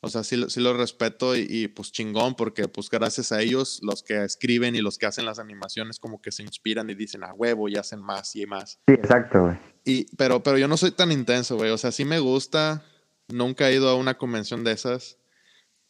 o 0.01 0.09
sea, 0.09 0.23
sí, 0.23 0.41
sí 0.47 0.61
lo 0.61 0.73
respeto 0.73 1.35
y, 1.35 1.67
pues 1.67 1.91
chingón, 1.91 2.35
porque 2.35 2.67
pues 2.69 2.89
gracias 2.89 3.31
a 3.33 3.41
ellos, 3.41 3.79
los 3.83 4.01
que 4.01 4.23
escriben 4.23 4.75
y 4.75 4.81
los 4.81 4.97
que 4.97 5.05
hacen 5.05 5.25
las 5.25 5.39
animaciones 5.39 5.99
como 5.99 6.21
que 6.21 6.31
se 6.31 6.43
inspiran 6.43 6.89
y 6.89 6.95
dicen 6.95 7.23
a 7.23 7.33
huevo 7.33 7.67
y 7.67 7.75
hacen 7.75 8.01
más 8.01 8.35
y 8.35 8.45
más. 8.45 8.79
Sí, 8.87 8.93
exacto, 8.93 9.43
güey. 9.43 9.57
Y, 9.83 10.15
pero, 10.15 10.41
pero 10.41 10.57
yo 10.57 10.69
no 10.69 10.77
soy 10.77 10.91
tan 10.91 11.11
intenso, 11.11 11.57
güey. 11.57 11.71
O 11.71 11.77
sea, 11.77 11.91
sí 11.91 12.05
me 12.05 12.19
gusta. 12.19 12.83
Nunca 13.27 13.69
he 13.69 13.75
ido 13.75 13.89
a 13.89 13.95
una 13.95 14.17
convención 14.17 14.63
de 14.63 14.71
esas. 14.71 15.17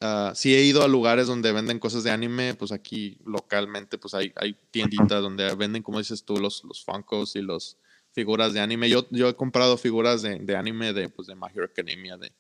Uh, 0.02 0.34
sí 0.34 0.56
he 0.56 0.64
ido 0.64 0.82
a 0.82 0.88
lugares 0.88 1.28
donde 1.28 1.52
venden 1.52 1.78
cosas 1.78 2.04
de 2.04 2.12
anime, 2.12 2.56
pues 2.56 2.72
aquí 2.72 3.20
localmente 3.26 3.98
pues 3.98 4.14
hay, 4.14 4.32
hay 4.38 4.56
tienditas 4.72 5.22
donde 5.22 5.54
venden, 5.56 5.84
como 5.84 5.98
dices 5.98 6.24
tú, 6.24 6.38
los, 6.38 6.64
los 6.64 6.86
Funkos 6.86 7.36
y 7.36 7.42
los 7.42 7.78
figuras 8.14 8.54
de 8.54 8.62
anime. 8.62 8.90
Yo, 8.90 9.06
yo 9.12 9.28
he 9.28 9.36
comprado 9.36 9.78
figuras 9.78 10.22
de, 10.22 10.40
de 10.40 10.56
anime 10.56 10.94
de, 10.94 11.10
pues, 11.10 11.28
de 11.28 11.36
My 11.36 11.48
Hero 11.54 11.66
Academia, 11.66 12.16
de, 12.16 12.32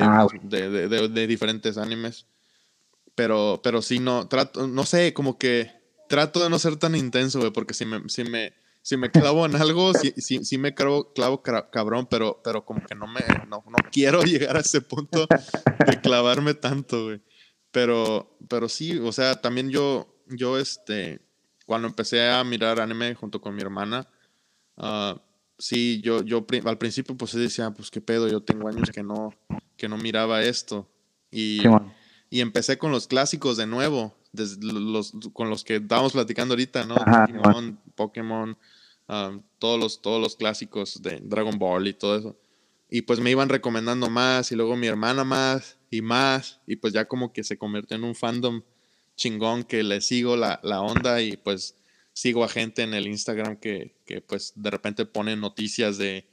Ah, 0.00 0.26
de, 0.42 0.88
de, 0.88 1.08
de, 1.08 1.26
diferentes 1.26 1.78
animes. 1.78 2.26
Pero, 3.14 3.60
pero 3.62 3.82
sí, 3.82 4.00
no, 4.00 4.26
trato, 4.28 4.66
no 4.66 4.84
sé, 4.84 5.14
como 5.14 5.38
que 5.38 5.70
trato 6.08 6.42
de 6.42 6.50
no 6.50 6.58
ser 6.58 6.76
tan 6.76 6.94
intenso, 6.96 7.38
güey, 7.38 7.52
porque 7.52 7.74
si 7.74 7.84
me, 7.86 8.08
si 8.08 8.24
me, 8.24 8.54
si 8.82 8.96
me 8.96 9.10
clavo 9.10 9.46
en 9.46 9.56
algo, 9.56 9.92
sí, 9.94 10.12
sí, 10.16 10.58
me 10.58 10.74
clavo, 10.74 11.12
clavo 11.12 11.42
cabrón, 11.42 12.06
pero, 12.10 12.40
pero 12.42 12.64
como 12.64 12.84
que 12.84 12.94
no 12.94 13.06
me, 13.06 13.20
no, 13.48 13.64
no 13.66 13.90
quiero 13.90 14.22
llegar 14.24 14.56
a 14.56 14.60
ese 14.60 14.80
punto 14.80 15.26
de 15.86 16.00
clavarme 16.00 16.54
tanto, 16.54 17.04
güey. 17.04 17.22
Pero, 17.70 18.36
pero 18.48 18.68
sí, 18.68 18.98
o 18.98 19.10
sea, 19.10 19.40
también 19.40 19.70
yo, 19.70 20.22
yo, 20.28 20.58
este, 20.58 21.20
cuando 21.66 21.88
empecé 21.88 22.28
a 22.28 22.44
mirar 22.44 22.80
anime 22.80 23.14
junto 23.14 23.40
con 23.40 23.54
mi 23.54 23.62
hermana, 23.62 24.08
uh, 24.76 25.18
sí, 25.58 26.00
yo, 26.02 26.22
yo 26.22 26.46
al 26.64 26.78
principio 26.78 27.16
pues 27.16 27.32
decía, 27.32 27.70
pues 27.70 27.90
qué 27.90 28.00
pedo, 28.00 28.28
yo 28.28 28.42
tengo 28.42 28.68
años 28.68 28.90
que 28.90 29.02
no, 29.02 29.34
que 29.84 29.88
no 29.90 29.98
miraba 29.98 30.42
esto. 30.42 30.88
Y, 31.30 31.60
y 32.30 32.40
empecé 32.40 32.78
con 32.78 32.90
los 32.90 33.06
clásicos 33.06 33.58
de 33.58 33.66
nuevo, 33.66 34.16
desde 34.32 34.62
los, 34.62 35.12
con 35.34 35.50
los 35.50 35.62
que 35.62 35.76
estábamos 35.76 36.14
platicando 36.14 36.54
ahorita, 36.54 36.86
¿no? 36.86 36.94
Pokémon, 36.94 37.80
Pokémon 37.94 38.58
um, 39.08 39.42
todos, 39.58 39.78
los, 39.78 40.00
todos 40.00 40.22
los 40.22 40.36
clásicos 40.36 41.02
de 41.02 41.20
Dragon 41.22 41.58
Ball 41.58 41.86
y 41.86 41.92
todo 41.92 42.16
eso. 42.16 42.36
Y 42.88 43.02
pues 43.02 43.20
me 43.20 43.30
iban 43.30 43.50
recomendando 43.50 44.08
más 44.08 44.52
y 44.52 44.56
luego 44.56 44.74
mi 44.74 44.86
hermana 44.86 45.22
más 45.22 45.76
y 45.90 46.00
más. 46.00 46.60
Y 46.66 46.76
pues 46.76 46.94
ya 46.94 47.04
como 47.04 47.34
que 47.34 47.44
se 47.44 47.58
convirtió 47.58 47.98
en 47.98 48.04
un 48.04 48.14
fandom 48.14 48.62
chingón 49.16 49.64
que 49.64 49.82
le 49.82 50.00
sigo 50.00 50.34
la, 50.34 50.60
la 50.62 50.80
onda 50.80 51.20
y 51.20 51.36
pues 51.36 51.76
sigo 52.14 52.42
a 52.42 52.48
gente 52.48 52.80
en 52.80 52.94
el 52.94 53.06
Instagram 53.06 53.58
que, 53.58 53.96
que 54.06 54.22
pues 54.22 54.54
de 54.56 54.70
repente 54.70 55.04
ponen 55.04 55.40
noticias 55.40 55.98
de, 55.98 56.26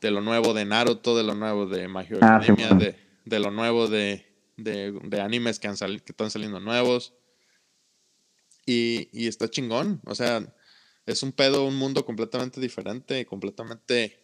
de, 0.00 0.10
lo 0.10 0.20
nuevo 0.20 0.54
de 0.54 0.64
Naruto, 0.64 1.16
de 1.16 1.22
lo 1.22 1.34
nuevo 1.34 1.66
de 1.66 1.88
My 1.88 2.00
Hero 2.00 2.20
ah, 2.22 2.40
de, 2.40 2.96
de, 3.24 3.38
lo 3.38 3.50
nuevo 3.50 3.88
de, 3.88 4.26
de 4.56 5.20
animes 5.20 5.58
que, 5.58 5.68
han 5.68 5.76
salido 5.76 6.04
que 6.04 6.12
están 6.12 6.30
saliendo 6.30 6.60
nuevos. 6.60 7.14
Y, 8.66 9.08
y, 9.12 9.26
está 9.26 9.48
chingón. 9.48 10.00
O 10.04 10.14
sea, 10.14 10.54
es 11.06 11.22
un 11.22 11.32
pedo, 11.32 11.66
un 11.66 11.76
mundo 11.76 12.04
completamente 12.04 12.60
diferente, 12.60 13.26
completamente 13.26 14.20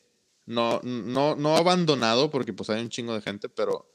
no, 0.47 0.81
no, 0.83 1.35
no 1.35 1.57
abandonado, 1.57 2.31
porque 2.31 2.53
pues 2.53 2.71
hay 2.71 2.81
un 2.81 2.89
chingo 2.89 3.15
de 3.15 3.21
gente, 3.21 3.49
pero, 3.49 3.91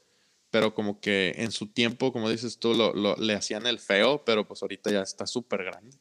pero 0.50 0.74
como 0.74 1.00
que 1.00 1.32
en 1.36 1.50
su 1.50 1.68
tiempo, 1.68 2.12
como 2.12 2.28
dices 2.28 2.58
tú, 2.58 2.74
lo, 2.74 2.92
lo 2.92 3.16
le 3.16 3.34
hacían 3.34 3.66
el 3.66 3.78
feo, 3.78 4.24
pero 4.24 4.46
pues 4.46 4.62
ahorita 4.62 4.90
ya 4.90 5.02
está 5.02 5.26
súper 5.26 5.64
grande. 5.64 5.96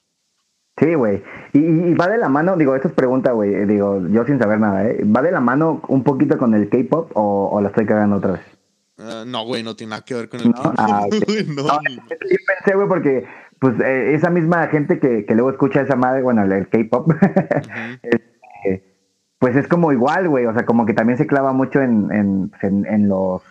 Sí, 0.82 0.96
güey. 0.96 1.22
Y, 1.54 1.94
va 1.94 2.08
de 2.08 2.18
la 2.18 2.28
mano, 2.28 2.58
digo, 2.58 2.76
esto 2.76 2.88
es 2.88 2.94
pregunta, 2.96 3.34
güey, 3.34 3.54
eh, 3.54 3.66
digo, 3.68 4.02
yo 4.08 4.26
sin 4.26 4.40
saber 4.40 4.60
nada, 4.60 4.88
¿eh? 4.88 5.04
¿Va 5.06 5.22
de 5.22 5.32
la 5.32 5.40
mano 5.40 5.80
un 5.88 6.04
poquito 6.04 6.40
con 6.40 6.56
el 6.56 6.70
K-pop 6.70 7.12
o, 7.14 7.50
o, 7.52 7.62
la 7.62 7.70
estoy 7.70 7.86
cagando 7.86 8.16
otra 8.16 8.32
vez? 8.32 8.42
Uh, 8.98 9.26
no, 9.28 9.46
güey, 9.46 9.62
no 9.62 9.76
tiene 9.76 9.92
nada 9.92 10.02
que 10.04 10.16
ver 10.16 10.28
con 10.28 10.40
el 10.40 10.52
K-pop. 10.52 10.74
Ah, 10.78 11.06
no, 11.48 11.64
no, 11.64 11.80
yo 11.84 12.38
pensé, 12.48 12.76
güey, 12.76 12.88
porque 12.88 13.28
pues 13.60 13.80
eh, 13.80 14.16
esa 14.16 14.32
misma 14.32 14.66
gente 14.70 15.00
que, 15.00 15.24
que, 15.28 15.36
luego 15.36 15.52
escucha 15.52 15.82
esa 15.82 15.96
madre, 15.96 16.24
bueno, 16.24 16.42
el, 16.42 16.68
K-pop, 16.68 17.08
uh 17.10 17.12
-huh. 17.12 18.00
este, 18.02 18.84
pues 19.38 19.56
es 19.56 19.68
como 19.68 19.92
igual, 19.92 20.30
güey, 20.30 20.48
o 20.48 20.54
sea, 20.54 20.66
como 20.66 20.88
que 20.88 20.96
también 20.96 21.20
se 21.20 21.28
clava 21.28 21.54
mucho 21.54 21.80
en, 21.80 22.12
en, 22.12 22.52
en, 22.64 22.88
en 22.88 23.08
los 23.08 23.44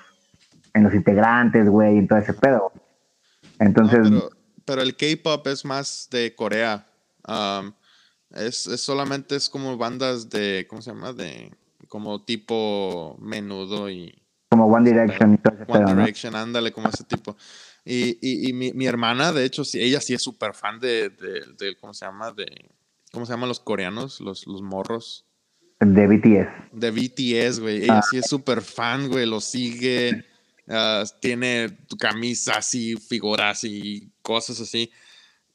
en 0.74 0.82
los 0.82 0.94
integrantes, 0.94 1.68
güey, 1.68 1.98
y 1.98 2.06
todo 2.08 2.18
ese 2.18 2.32
pedo. 2.32 2.72
Entonces... 3.60 4.10
No, 4.10 4.20
pero, 4.20 4.30
pero 4.64 4.82
el 4.82 4.96
K-pop 4.96 5.46
es 5.48 5.64
más 5.64 6.08
de 6.10 6.34
Corea 6.34 6.86
es, 8.30 8.66
es, 8.66 8.80
solamente 8.80 9.36
es 9.36 9.48
como 9.48 9.76
bandas 9.76 10.30
de, 10.30 10.66
¿cómo 10.68 10.82
se 10.82 10.90
llama? 10.90 11.12
De 11.12 11.52
como 11.88 12.22
tipo 12.22 13.16
menudo 13.20 13.90
y... 13.90 14.14
Como 14.50 14.66
One 14.66 14.90
Direction. 14.90 15.40
One 15.68 15.94
Direction, 15.94 16.34
ándale, 16.34 16.72
como 16.72 16.88
ese 16.88 17.04
tipo. 17.04 17.36
Y, 17.84 18.18
y, 18.20 18.48
y 18.48 18.52
mi, 18.52 18.72
mi, 18.72 18.86
hermana, 18.86 19.32
de 19.32 19.44
hecho, 19.44 19.64
sí, 19.64 19.80
ella 19.80 20.00
sí 20.00 20.12
es 20.12 20.22
súper 20.22 20.54
fan 20.54 20.80
de, 20.80 21.10
de, 21.10 21.44
de, 21.58 21.76
¿cómo 21.76 21.94
se 21.94 22.04
llama? 22.04 22.32
De, 22.32 22.46
¿Cómo 23.12 23.26
se 23.26 23.32
llaman 23.32 23.48
los 23.48 23.60
coreanos? 23.60 24.20
Los, 24.20 24.46
los 24.46 24.62
morros. 24.62 25.26
De 25.80 26.06
BTS. 26.06 26.48
De 26.72 26.90
BTS, 26.90 27.60
güey. 27.60 27.84
Ella 27.84 27.98
ah. 27.98 28.02
sí 28.08 28.18
es 28.18 28.26
súper 28.26 28.60
fan, 28.60 29.08
güey. 29.08 29.26
Lo 29.26 29.40
sigue. 29.40 30.24
Uh, 30.66 31.04
tiene 31.20 31.78
camisas 31.98 32.74
y 32.74 32.96
figuras 32.96 33.64
y 33.64 34.12
cosas 34.22 34.60
así. 34.60 34.92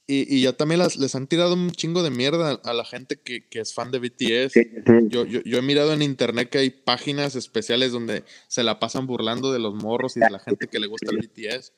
Y, 0.08 0.36
y 0.36 0.44
ya 0.44 0.54
también 0.54 0.80
las, 0.80 0.98
les 0.98 1.16
han 1.16 1.26
tirado 1.26 1.56
un 1.56 1.72
chingo 1.72 2.04
de 2.04 2.12
mierda 2.12 2.60
a 2.64 2.74
la 2.74 2.86
gente 2.86 3.20
que, 3.20 3.48
que 3.48 3.60
es 3.60 3.74
fan 3.74 3.90
de 3.90 4.00
BTS. 4.00 4.54
Sí, 4.54 4.64
sí. 4.64 4.94
Yo, 5.08 5.26
yo, 5.26 5.42
yo, 5.44 5.58
he 5.58 5.62
mirado 5.64 5.94
en 5.94 6.04
internet 6.04 6.50
que 6.50 6.60
hay 6.60 6.70
páginas 6.70 7.36
especiales 7.36 7.92
donde 7.92 8.24
se 8.48 8.64
la 8.64 8.80
pasan 8.80 9.08
burlando 9.08 9.52
de 9.52 9.60
los 9.60 9.74
morros 9.74 10.16
y 10.16 10.20
de 10.20 10.30
la 10.30 10.40
gente 10.40 10.68
que 10.68 10.80
le 10.80 10.88
gusta 10.88 11.12
el 11.12 11.18
BTS. 11.18 11.74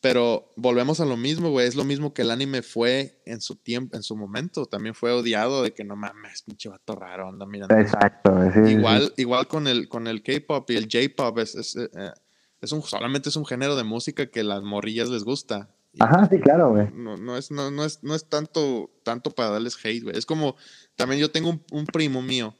Pero 0.00 0.52
volvemos 0.56 1.00
a 1.00 1.04
lo 1.04 1.16
mismo, 1.16 1.50
güey. 1.50 1.66
Es 1.66 1.74
lo 1.74 1.84
mismo 1.84 2.14
que 2.14 2.22
el 2.22 2.30
anime 2.30 2.62
fue 2.62 3.22
en 3.26 3.40
su 3.40 3.56
tiempo, 3.56 3.96
en 3.96 4.02
su 4.02 4.14
momento. 4.14 4.66
También 4.66 4.94
fue 4.94 5.10
odiado 5.12 5.62
de 5.62 5.72
que 5.72 5.84
no 5.84 5.96
mames, 5.96 6.42
pinche 6.42 6.68
vato 6.68 6.94
raro, 6.94 7.28
anda 7.28 7.44
mirando. 7.44 7.76
Exacto. 7.76 8.30
Sí, 8.52 8.72
igual, 8.72 9.12
igual 9.16 9.48
con 9.48 9.66
el, 9.66 9.88
con 9.88 10.06
el 10.06 10.22
K-pop 10.22 10.70
y 10.70 10.76
el 10.76 10.88
J-pop 10.90 11.38
es, 11.38 11.54
es, 11.54 11.76
eh, 11.76 11.88
es, 12.60 12.72
un, 12.72 12.82
solamente 12.82 13.30
es 13.30 13.36
un 13.36 13.46
género 13.46 13.74
de 13.74 13.84
música 13.84 14.26
que 14.26 14.44
las 14.44 14.62
morrillas 14.62 15.08
les 15.08 15.24
gusta. 15.24 15.75
Ajá, 15.98 16.28
sí, 16.30 16.38
claro, 16.40 16.70
güey. 16.70 16.88
No, 16.92 17.16
no, 17.16 17.36
es, 17.36 17.50
no, 17.50 17.70
no, 17.70 17.84
es, 17.84 18.02
no 18.02 18.14
es 18.14 18.28
tanto, 18.28 18.90
tanto 19.02 19.30
para 19.30 19.50
darles 19.50 19.76
hate, 19.82 20.02
güey. 20.02 20.16
Es 20.16 20.26
como, 20.26 20.56
también 20.94 21.20
yo 21.20 21.30
tengo 21.30 21.50
un, 21.50 21.62
un, 21.70 21.86
primo 21.86 22.22
mío, 22.22 22.54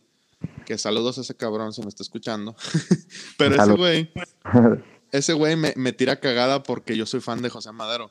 que 0.64 0.78
saludos 0.78 1.18
a 1.18 1.20
ese 1.20 1.36
cabrón 1.36 1.72
si 1.72 1.82
me 1.82 1.88
está 1.88 2.02
escuchando. 2.02 2.56
Pero 3.38 3.62
ese 3.62 3.72
güey, 3.72 4.12
ese 5.12 5.32
güey 5.34 5.56
me, 5.56 5.74
me, 5.76 5.92
tira 5.92 6.20
cagada 6.20 6.62
porque 6.62 6.96
yo 6.96 7.04
soy 7.06 7.20
fan 7.20 7.42
de 7.42 7.50
José 7.50 7.72
Madero. 7.72 8.10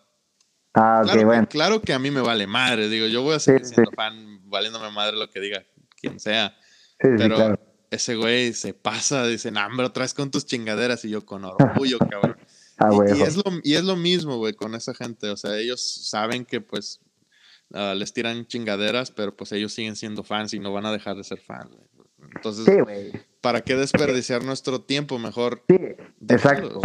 Ah, 0.75 1.01
claro, 1.03 1.25
bueno. 1.25 1.47
Claro 1.47 1.81
que 1.81 1.93
a 1.93 1.99
mí 1.99 2.11
me 2.11 2.21
vale 2.21 2.47
madre, 2.47 2.89
digo, 2.89 3.07
yo 3.07 3.21
voy 3.21 3.35
a 3.35 3.39
seguir 3.39 3.65
sí, 3.65 3.73
siendo 3.73 3.91
sí. 3.91 3.95
fan, 3.95 4.41
valiéndome 4.49 4.91
madre 4.91 5.17
lo 5.17 5.29
que 5.29 5.39
diga 5.39 5.63
quien 5.99 6.19
sea. 6.19 6.55
Sí, 6.99 7.07
pero 7.17 7.35
claro. 7.35 7.59
ese 7.89 8.15
güey 8.15 8.53
se 8.53 8.73
pasa, 8.73 9.25
dice, 9.25 9.51
nah, 9.51 9.67
hombre, 9.67 9.85
otra 9.85 10.03
vez 10.03 10.13
con 10.13 10.29
tus 10.31 10.45
chingaderas 10.45 11.03
y 11.05 11.09
yo 11.09 11.25
con 11.25 11.45
orgullo, 11.45 11.97
cabrón. 11.97 12.37
Ah, 12.77 12.89
y, 12.91 13.19
y, 13.19 13.21
es 13.21 13.37
lo, 13.37 13.43
y 13.63 13.75
es 13.75 13.83
lo 13.83 13.95
mismo, 13.95 14.37
güey, 14.37 14.53
con 14.53 14.75
esa 14.75 14.93
gente. 14.93 15.29
O 15.29 15.37
sea, 15.37 15.57
ellos 15.57 15.81
saben 16.09 16.45
que, 16.45 16.59
pues, 16.61 17.01
uh, 17.69 17.95
les 17.95 18.13
tiran 18.13 18.45
chingaderas, 18.45 19.11
pero 19.11 19.35
pues 19.35 19.51
ellos 19.53 19.73
siguen 19.73 19.95
siendo 19.95 20.23
fans 20.23 20.53
y 20.53 20.59
no 20.59 20.73
van 20.73 20.85
a 20.85 20.91
dejar 20.91 21.15
de 21.15 21.23
ser 21.23 21.39
fans. 21.39 21.69
Entonces, 22.35 22.65
sí, 22.65 23.19
¿para 23.41 23.61
qué 23.61 23.75
desperdiciar 23.75 24.43
nuestro 24.43 24.81
tiempo? 24.81 25.19
Mejor. 25.19 25.61
Sí, 25.69 25.79
exacto. 26.27 26.81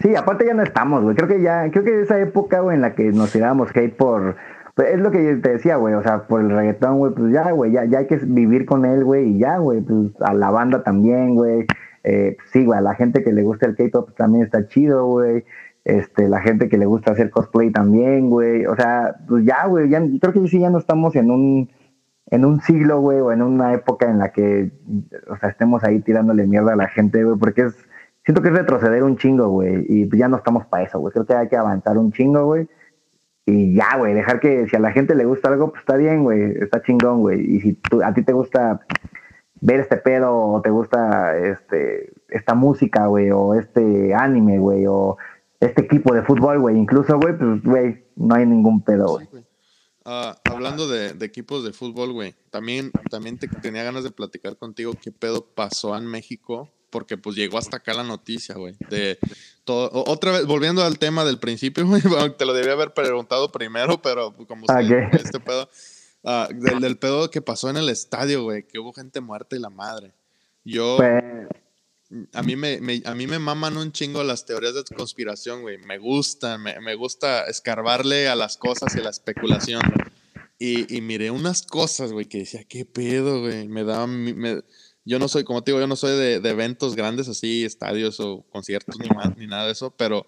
Sí, 0.00 0.14
aparte 0.14 0.46
ya 0.46 0.54
no 0.54 0.62
estamos, 0.62 1.02
güey. 1.02 1.16
Creo 1.16 1.28
que 1.28 1.42
ya, 1.42 1.70
creo 1.70 1.84
que 1.84 2.02
esa 2.02 2.20
época, 2.20 2.60
güey, 2.60 2.76
en 2.76 2.82
la 2.82 2.94
que 2.94 3.04
nos 3.04 3.32
tirábamos 3.32 3.70
hate 3.74 3.96
por. 3.96 4.36
Pues 4.74 4.88
es 4.92 5.00
lo 5.00 5.10
que 5.10 5.18
te 5.36 5.50
decía, 5.50 5.76
güey. 5.76 5.94
O 5.94 6.02
sea, 6.02 6.26
por 6.26 6.40
el 6.40 6.50
reggaetón, 6.50 6.98
güey, 6.98 7.12
pues 7.12 7.32
ya, 7.32 7.50
güey, 7.50 7.72
ya, 7.72 7.84
ya 7.86 7.98
hay 7.98 8.06
que 8.06 8.16
vivir 8.16 8.66
con 8.66 8.84
él, 8.84 9.04
güey, 9.04 9.30
y 9.30 9.38
ya, 9.38 9.58
güey. 9.58 9.80
Pues 9.80 10.10
a 10.20 10.34
la 10.34 10.50
banda 10.50 10.82
también, 10.84 11.34
güey 11.34 11.66
eh, 12.04 12.36
sí, 12.52 12.64
güey, 12.64 12.78
a 12.78 12.82
la 12.82 12.94
gente 12.94 13.24
que 13.24 13.32
le 13.32 13.42
gusta 13.42 13.66
el 13.66 13.74
K-pop 13.76 14.14
también 14.16 14.44
está 14.44 14.68
chido, 14.68 15.06
güey. 15.06 15.44
Este, 15.84 16.28
la 16.28 16.40
gente 16.40 16.68
que 16.68 16.78
le 16.78 16.86
gusta 16.86 17.12
hacer 17.12 17.30
cosplay 17.30 17.70
también, 17.70 18.30
güey. 18.30 18.66
O 18.66 18.76
sea, 18.76 19.16
pues 19.26 19.44
ya, 19.44 19.66
güey, 19.66 19.88
ya, 19.88 20.02
creo 20.20 20.32
que 20.32 20.46
sí 20.48 20.60
ya 20.60 20.70
no 20.70 20.78
estamos 20.78 21.16
en 21.16 21.30
un, 21.30 21.70
en 22.30 22.44
un 22.44 22.60
siglo, 22.60 23.00
güey, 23.00 23.20
o 23.20 23.32
en 23.32 23.42
una 23.42 23.74
época 23.74 24.10
en 24.10 24.18
la 24.18 24.32
que, 24.32 24.70
o 25.28 25.36
sea, 25.36 25.48
estemos 25.50 25.82
ahí 25.84 26.00
tirándole 26.00 26.46
mierda 26.46 26.74
a 26.74 26.76
la 26.76 26.88
gente, 26.88 27.24
güey, 27.24 27.38
porque 27.38 27.62
es, 27.62 27.74
siento 28.24 28.42
que 28.42 28.48
es 28.48 28.54
retroceder 28.54 29.02
un 29.02 29.16
chingo, 29.16 29.48
güey, 29.48 29.86
y 29.88 30.16
ya 30.16 30.28
no 30.28 30.36
estamos 30.36 30.66
para 30.66 30.84
eso, 30.84 31.00
güey. 31.00 31.12
Creo 31.12 31.26
que 31.26 31.34
hay 31.34 31.48
que 31.48 31.56
avanzar 31.56 31.98
un 31.98 32.12
chingo, 32.12 32.44
güey. 32.44 32.68
Y 33.46 33.74
ya, 33.74 33.96
güey, 33.98 34.14
dejar 34.14 34.40
que 34.40 34.66
si 34.68 34.76
a 34.76 34.80
la 34.80 34.92
gente 34.92 35.14
le 35.14 35.26
gusta 35.26 35.48
algo, 35.48 35.70
pues 35.70 35.80
está 35.80 35.96
bien, 35.96 36.22
güey, 36.22 36.52
está 36.60 36.82
chingón, 36.82 37.20
güey. 37.20 37.40
Y 37.40 37.60
si 37.60 37.72
tú, 37.74 38.02
a 38.02 38.14
ti 38.14 38.22
te 38.22 38.32
gusta 38.32 38.80
ver 39.64 39.80
este 39.80 39.96
pedo 39.96 40.36
o 40.36 40.60
te 40.60 40.68
gusta 40.68 41.36
este 41.38 42.12
esta 42.28 42.54
música, 42.54 43.06
güey, 43.06 43.30
o 43.30 43.54
este 43.54 44.12
anime, 44.14 44.58
güey, 44.58 44.84
o 44.86 45.16
este 45.58 45.82
equipo 45.82 46.14
de 46.14 46.22
fútbol, 46.22 46.60
güey, 46.60 46.76
incluso, 46.76 47.18
güey, 47.18 47.36
pues, 47.38 47.62
güey, 47.62 48.04
no 48.16 48.34
hay 48.34 48.44
ningún 48.44 48.82
pedo, 48.82 49.08
güey. 49.08 49.26
Sí, 49.32 49.38
uh, 50.04 50.34
hablando 50.44 50.86
de, 50.86 51.14
de, 51.14 51.24
equipos 51.24 51.64
de 51.64 51.72
fútbol, 51.72 52.12
güey, 52.12 52.34
también, 52.50 52.90
también 53.10 53.38
te, 53.38 53.48
tenía 53.48 53.84
ganas 53.84 54.04
de 54.04 54.10
platicar 54.10 54.56
contigo 54.58 54.92
qué 55.00 55.10
pedo 55.12 55.46
pasó 55.46 55.96
en 55.96 56.06
México, 56.06 56.68
porque 56.90 57.16
pues 57.16 57.34
llegó 57.34 57.56
hasta 57.56 57.78
acá 57.78 57.94
la 57.94 58.04
noticia, 58.04 58.56
güey, 58.56 58.76
de 58.90 59.18
todo, 59.64 59.90
otra 59.92 60.32
vez, 60.32 60.44
volviendo 60.46 60.84
al 60.84 60.98
tema 60.98 61.24
del 61.24 61.38
principio, 61.38 61.86
güey, 61.86 62.02
te 62.36 62.44
lo 62.44 62.52
debía 62.52 62.72
haber 62.72 62.92
preguntado 62.92 63.50
primero, 63.50 64.02
pero 64.02 64.34
como 64.46 64.64
okay. 64.64 65.08
este 65.12 65.40
pedo, 65.40 65.70
Uh, 66.24 66.52
del, 66.54 66.80
del, 66.80 66.96
pedo 66.96 67.30
que 67.30 67.42
pasó 67.42 67.68
en 67.68 67.76
el 67.76 67.90
estadio, 67.90 68.44
güey, 68.44 68.66
que 68.66 68.78
hubo 68.78 68.94
gente 68.94 69.20
muerta 69.20 69.56
y 69.56 69.58
la 69.60 69.70
madre. 69.70 70.12
Yo. 70.64 70.96
Pues... 70.96 71.22
A 72.32 72.42
mí 72.42 72.54
me, 72.54 72.80
me, 72.80 73.02
a 73.06 73.14
mí 73.14 73.26
me 73.26 73.38
maman 73.38 73.76
un 73.76 73.90
chingo 73.90 74.22
las 74.22 74.46
teorías 74.46 74.74
de 74.74 74.84
conspiración, 74.94 75.62
güey. 75.62 75.78
Me 75.78 75.98
gustan, 75.98 76.62
me, 76.62 76.78
me, 76.80 76.94
gusta 76.94 77.44
escarbarle 77.46 78.28
a 78.28 78.36
las 78.36 78.56
cosas 78.56 78.94
y 78.94 79.00
a 79.00 79.02
la 79.02 79.10
especulación. 79.10 79.80
Y, 80.58 80.96
y 80.96 81.00
miré 81.00 81.30
unas 81.30 81.62
cosas, 81.62 82.12
güey, 82.12 82.26
que 82.26 82.38
decía, 82.38 82.62
¿qué 82.64 82.84
pedo, 82.84 83.40
güey? 83.40 83.68
Me 83.68 83.84
daba. 83.84 84.06
Me, 84.06 84.62
yo 85.04 85.18
no 85.18 85.28
soy, 85.28 85.44
como 85.44 85.62
te 85.62 85.70
digo, 85.70 85.80
yo 85.80 85.86
no 85.86 85.96
soy 85.96 86.16
de, 86.16 86.40
de 86.40 86.50
eventos 86.50 86.96
grandes 86.96 87.28
así, 87.28 87.64
estadios 87.64 88.20
o 88.20 88.42
conciertos 88.50 88.98
ni, 88.98 89.08
más, 89.08 89.36
ni 89.36 89.46
nada 89.46 89.66
de 89.66 89.72
eso, 89.72 89.90
pero, 89.90 90.26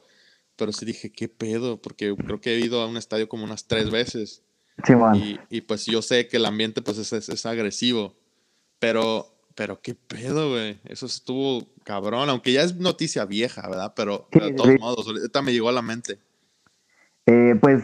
pero 0.57 0.73
sí 0.73 0.85
dije, 0.85 1.11
¿qué 1.11 1.29
pedo? 1.29 1.81
Porque 1.81 2.15
creo 2.15 2.41
que 2.41 2.55
he 2.55 2.61
ido 2.61 2.83
a 2.83 2.87
un 2.87 2.97
estadio 2.97 3.29
como 3.29 3.45
unas 3.45 3.67
tres 3.67 3.91
veces. 3.91 4.43
Sí, 4.85 4.93
y, 5.15 5.41
y, 5.49 5.61
pues 5.63 5.87
yo 5.87 6.03
sé 6.03 6.29
que 6.29 6.37
el 6.37 6.45
ambiente 6.45 6.83
pues 6.83 6.99
es, 6.99 7.13
es, 7.13 7.29
es 7.29 7.47
agresivo, 7.47 8.15
pero, 8.79 9.27
pero 9.55 9.81
qué 9.81 9.95
pedo, 9.95 10.51
güey. 10.51 10.79
Eso 10.85 11.07
estuvo 11.07 11.67
cabrón, 11.83 12.29
aunque 12.29 12.53
ya 12.53 12.63
es 12.63 12.77
noticia 12.77 13.25
vieja, 13.25 13.67
¿verdad? 13.69 13.95
Pero, 13.97 14.29
pero 14.31 14.47
de 14.47 14.53
todos 14.53 14.71
sí. 14.71 14.79
modos, 14.79 15.07
ahorita 15.07 15.41
me 15.41 15.53
llegó 15.53 15.69
a 15.69 15.73
la 15.73 15.83
mente. 15.83 16.19
Eh, 17.25 17.57
pues 17.61 17.83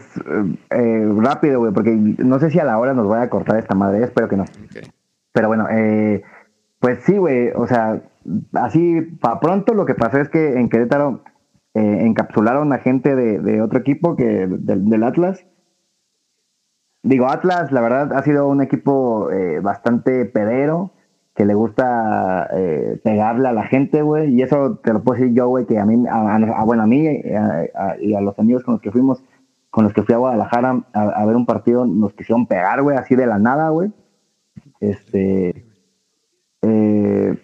eh, 0.69 1.11
rápido, 1.17 1.59
güey, 1.59 1.73
porque 1.73 1.91
no 1.91 2.39
sé 2.39 2.51
si 2.51 2.59
a 2.59 2.63
la 2.63 2.77
hora 2.77 2.93
nos 2.93 3.07
vaya 3.07 3.23
a 3.23 3.29
cortar 3.29 3.57
esta 3.57 3.75
madre, 3.75 4.03
espero 4.03 4.29
que 4.29 4.37
no. 4.37 4.45
Okay. 4.69 4.83
Pero 5.31 5.47
bueno, 5.47 5.67
eh, 5.71 6.21
pues 6.79 6.99
sí, 7.05 7.17
güey, 7.17 7.49
o 7.55 7.67
sea, 7.67 8.03
así 8.53 9.01
para 9.19 9.39
pronto 9.39 9.73
lo 9.73 9.85
que 9.85 9.95
pasó 9.95 10.19
es 10.19 10.29
que 10.29 10.53
en 10.53 10.69
Querétaro 10.69 11.23
encapsularon 11.75 12.71
a 12.71 12.77
gente 12.77 13.15
de, 13.15 13.39
de 13.39 13.61
otro 13.61 13.79
equipo 13.79 14.15
que 14.15 14.45
del, 14.47 14.89
del 14.89 15.03
Atlas 15.03 15.43
Digo, 17.03 17.27
Atlas, 17.27 17.71
la 17.73 17.81
verdad, 17.81 18.13
ha 18.13 18.23
sido 18.23 18.47
un 18.47 18.61
equipo 18.61 19.29
eh, 19.29 19.59
bastante 19.59 20.23
pedero, 20.23 20.91
que 21.35 21.45
le 21.45 21.53
gusta 21.53 22.47
eh, 22.53 22.97
pegarle 23.03 23.49
a 23.49 23.51
la 23.51 23.63
gente, 23.63 24.01
güey, 24.03 24.33
y 24.33 24.41
eso 24.41 24.77
te 24.77 24.93
lo 24.93 25.03
puedo 25.03 25.19
decir 25.19 25.35
yo, 25.35 25.49
güey, 25.49 25.65
que 25.65 25.77
a 25.79 25.85
mí, 25.85 26.07
a, 26.07 26.35
a, 26.35 26.63
bueno, 26.63 26.83
a 26.83 26.87
mí 26.87 27.05
eh, 27.05 27.71
a, 27.75 27.97
y 27.99 28.13
a 28.13 28.21
los 28.21 28.39
amigos 28.39 28.63
con 28.63 28.75
los 28.75 28.81
que 28.81 28.91
fuimos, 28.91 29.21
con 29.69 29.83
los 29.83 29.93
que 29.93 30.03
fui 30.03 30.15
a 30.15 30.19
Guadalajara 30.19 30.81
a, 30.93 31.25
ver 31.25 31.35
un 31.35 31.45
partido, 31.45 31.85
nos 31.85 32.13
quisieron 32.13 32.47
pegar, 32.47 32.81
güey, 32.81 32.95
así 32.95 33.15
de 33.15 33.27
la 33.27 33.37
nada, 33.37 33.69
güey. 33.69 33.91
Este, 34.79 35.65
eh, 36.61 37.37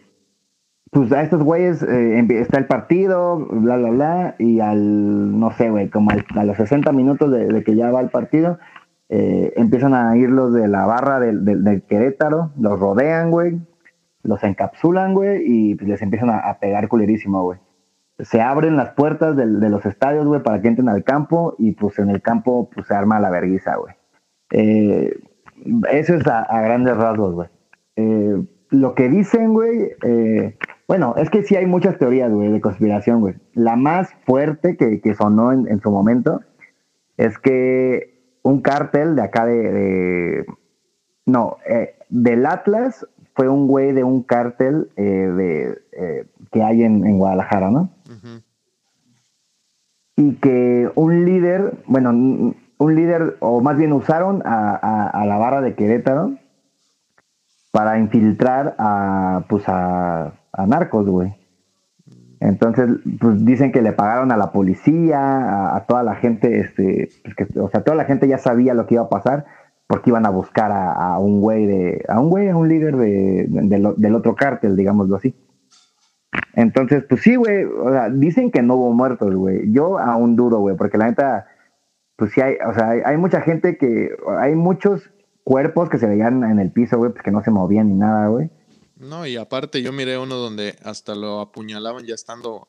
pues 0.91 1.11
a 1.11 1.21
estos 1.21 1.43
güeyes 1.43 1.83
eh, 1.83 2.25
está 2.29 2.59
el 2.59 2.67
partido, 2.67 3.37
bla, 3.37 3.75
bla, 3.75 3.89
bla, 3.89 4.35
y 4.39 4.61
al, 4.61 5.37
no 5.37 5.51
sé, 5.51 5.69
güey, 5.69 5.89
como 5.89 6.11
al, 6.11 6.25
a 6.35 6.45
los 6.45 6.55
60 6.55 6.93
minutos 6.93 7.29
de 7.29 7.63
que 7.63 7.75
ya 7.75 7.91
va 7.91 7.99
el 7.99 8.09
partido, 8.09 8.57
eh, 9.09 9.53
empiezan 9.55 9.95
a 9.95 10.15
ir 10.15 10.29
los 10.29 10.53
de 10.53 10.67
la 10.67 10.85
barra 10.85 11.19
del, 11.19 11.43
del, 11.43 11.81
Querétaro, 11.81 12.51
los 12.59 12.79
rodean, 12.79 13.31
güey, 13.31 13.59
los 14.21 14.43
encapsulan, 14.43 15.15
güey, 15.15 15.41
y 15.43 15.75
pues, 15.75 15.89
les 15.89 16.01
empiezan 16.03 16.29
a, 16.29 16.59
pegar 16.59 16.87
culerísimo, 16.87 17.41
güey. 17.43 17.59
Se 18.19 18.41
abren 18.41 18.77
las 18.77 18.91
puertas 18.91 19.35
del, 19.35 19.59
de 19.59 19.69
los 19.69 19.85
estadios, 19.85 20.27
güey, 20.27 20.43
para 20.43 20.61
que 20.61 20.67
entren 20.67 20.89
al 20.89 21.03
campo, 21.03 21.55
y 21.57 21.71
pues 21.71 21.97
en 21.97 22.11
el 22.11 22.21
campo 22.21 22.69
pues 22.73 22.85
se 22.85 22.93
arma 22.93 23.19
la 23.19 23.31
verguiza, 23.31 23.77
güey. 23.77 23.95
Eh, 24.51 25.17
eso 25.91 26.13
es 26.13 26.27
a, 26.27 26.61
grandes 26.61 26.95
rasgos, 26.95 27.33
güey. 27.33 27.49
Eh, 27.95 28.43
lo 28.69 28.93
que 28.93 29.09
dicen, 29.09 29.53
güey, 29.53 29.93
bueno, 30.87 31.15
es 31.17 31.31
que 31.31 31.41
sí 31.41 31.55
hay 31.55 31.65
muchas 31.65 31.97
teorías, 31.97 32.31
güey, 32.31 32.51
de 32.51 32.61
conspiración, 32.61 33.21
güey. 33.21 33.35
La 33.53 33.75
más 33.75 34.13
fuerte 34.27 34.77
que, 34.77 35.01
que 35.01 35.15
sonó 35.15 35.51
en, 35.51 35.67
en 35.67 35.81
su 35.81 35.89
momento 35.89 36.41
es 37.17 37.39
que 37.39 38.18
un 38.43 38.61
cártel 38.61 39.15
de 39.15 39.21
acá 39.21 39.45
de, 39.45 39.71
de 39.71 40.45
no, 41.25 41.57
eh, 41.67 41.95
del 42.09 42.45
Atlas 42.45 43.05
fue 43.35 43.47
un 43.47 43.67
güey 43.67 43.91
de 43.93 44.03
un 44.03 44.23
cártel 44.23 44.89
eh, 44.95 45.03
de, 45.03 45.81
eh, 45.93 46.25
que 46.51 46.63
hay 46.63 46.83
en, 46.83 47.05
en, 47.05 47.17
Guadalajara, 47.17 47.71
¿no? 47.71 47.91
Uh 48.07 48.13
-huh. 48.13 48.43
Y 50.17 50.35
que 50.35 50.91
un 50.95 51.25
líder, 51.25 51.77
bueno, 51.85 52.09
un 52.11 52.95
líder, 52.95 53.37
o 53.39 53.61
más 53.61 53.77
bien 53.77 53.93
usaron 53.93 54.41
a, 54.45 54.75
a, 54.75 55.07
a 55.07 55.25
la 55.25 55.37
barra 55.37 55.61
de 55.61 55.75
Querétaro 55.75 56.33
para 57.71 57.99
infiltrar 57.99 58.75
a, 58.77 59.45
pues 59.47 59.63
a, 59.67 60.33
a 60.51 60.67
narcos, 60.67 61.07
güey. 61.07 61.38
Entonces, 62.39 62.89
pues 63.19 63.43
dicen 63.43 63.71
que 63.71 63.81
le 63.81 63.91
pagaron 63.91 64.31
a 64.31 64.37
la 64.37 64.51
policía, 64.51 65.75
a, 65.75 65.85
toda 65.85 66.03
la 66.03 66.15
gente, 66.15 66.59
este, 66.59 67.09
pues 67.23 67.35
que, 67.35 67.59
o 67.59 67.69
sea, 67.69 67.83
toda 67.83 67.97
la 67.97 68.05
gente 68.05 68.27
ya 68.27 68.37
sabía 68.37 68.73
lo 68.73 68.85
que 68.85 68.95
iba 68.95 69.03
a 69.03 69.09
pasar 69.09 69.45
porque 69.87 70.11
iban 70.11 70.25
a 70.25 70.29
buscar 70.29 70.71
a, 70.71 71.17
un 71.17 71.41
güey 71.41 71.65
de, 71.65 72.05
a 72.07 72.19
un 72.19 72.29
güey, 72.29 72.47
a 72.47 72.55
un 72.55 72.69
líder 72.69 72.95
de, 72.95 73.47
del 73.49 74.15
otro 74.15 74.35
cártel, 74.35 74.75
digámoslo 74.75 75.15
así. 75.15 75.35
Entonces, 76.53 77.03
pues 77.09 77.21
sí, 77.21 77.35
güey, 77.35 77.63
o 77.65 77.89
sea, 77.89 78.09
dicen 78.09 78.51
que 78.51 78.61
no 78.61 78.75
hubo 78.75 78.93
muertos, 78.93 79.33
güey. 79.33 79.71
Yo 79.71 79.97
aún 79.97 80.35
dudo, 80.35 80.59
güey, 80.59 80.75
porque 80.75 80.99
la 80.99 81.07
neta, 81.07 81.47
pues 82.17 82.31
sí 82.33 82.41
hay, 82.41 82.57
o 82.67 82.73
sea, 82.73 82.89
hay, 83.03 83.17
mucha 83.17 83.41
gente 83.41 83.77
que, 83.77 84.15
hay 84.37 84.55
muchos 84.55 85.11
cuerpos 85.43 85.89
que 85.89 85.97
se 85.97 86.05
veían 86.05 86.43
en 86.43 86.59
el 86.59 86.71
piso, 86.71 86.97
güey, 86.97 87.11
pues 87.11 87.23
que 87.23 87.31
no 87.31 87.41
se 87.41 87.49
movían 87.49 87.87
ni 87.87 87.95
nada, 87.95 88.27
güey. 88.27 88.51
No, 88.99 89.25
y 89.25 89.37
aparte 89.37 89.81
yo 89.81 89.91
miré 89.91 90.17
uno 90.17 90.35
donde 90.35 90.75
hasta 90.83 91.15
lo 91.15 91.39
apuñalaban 91.39 92.05
ya 92.05 92.15
estando 92.15 92.67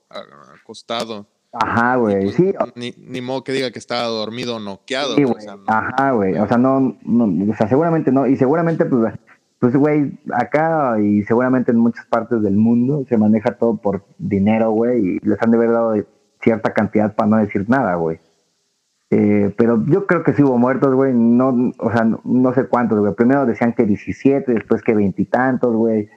acostado. 0.60 1.26
Ajá, 1.52 1.96
güey, 1.96 2.24
pues, 2.24 2.36
sí. 2.36 2.54
Ni, 2.76 2.94
ni 2.96 3.20
modo 3.20 3.42
que 3.42 3.52
diga 3.52 3.72
que 3.72 3.80
estaba 3.80 4.04
dormido 4.04 4.56
o 4.56 4.60
noqueado. 4.60 5.16
Sí, 5.16 5.24
güey. 5.24 5.44
Ajá, 5.66 6.12
güey. 6.12 6.38
O 6.38 6.46
sea, 6.46 6.56
no, 6.56 6.96
no, 7.02 7.52
o 7.52 7.56
sea, 7.56 7.68
seguramente 7.68 8.12
no. 8.12 8.28
Y 8.28 8.36
seguramente, 8.36 8.84
pues, 8.84 9.14
pues, 9.58 9.76
güey, 9.76 10.18
acá 10.32 10.96
y 11.00 11.22
seguramente 11.24 11.72
en 11.72 11.78
muchas 11.78 12.06
partes 12.06 12.40
del 12.42 12.54
mundo 12.54 13.04
se 13.08 13.18
maneja 13.18 13.58
todo 13.58 13.76
por 13.76 14.04
dinero, 14.18 14.70
güey, 14.70 15.16
y 15.16 15.18
les 15.20 15.42
han 15.42 15.50
de 15.50 15.56
haber 15.56 15.72
dado 15.72 15.94
cierta 16.40 16.72
cantidad 16.72 17.14
para 17.14 17.28
no 17.28 17.36
decir 17.38 17.68
nada, 17.68 17.96
güey. 17.96 18.20
Eh, 19.10 19.52
pero 19.58 19.84
yo 19.86 20.06
creo 20.06 20.22
que 20.22 20.32
sí 20.34 20.42
hubo 20.42 20.56
muertos, 20.56 20.94
güey. 20.94 21.12
No, 21.12 21.72
o 21.78 21.90
sea, 21.90 22.04
no, 22.04 22.54
sé 22.54 22.66
cuántos, 22.68 23.00
güey. 23.00 23.12
Primero 23.14 23.44
decían 23.44 23.72
que 23.72 23.84
17, 23.84 24.54
después 24.54 24.82
que 24.82 24.94
veintitantos, 24.94 25.74
güey. 25.74 26.08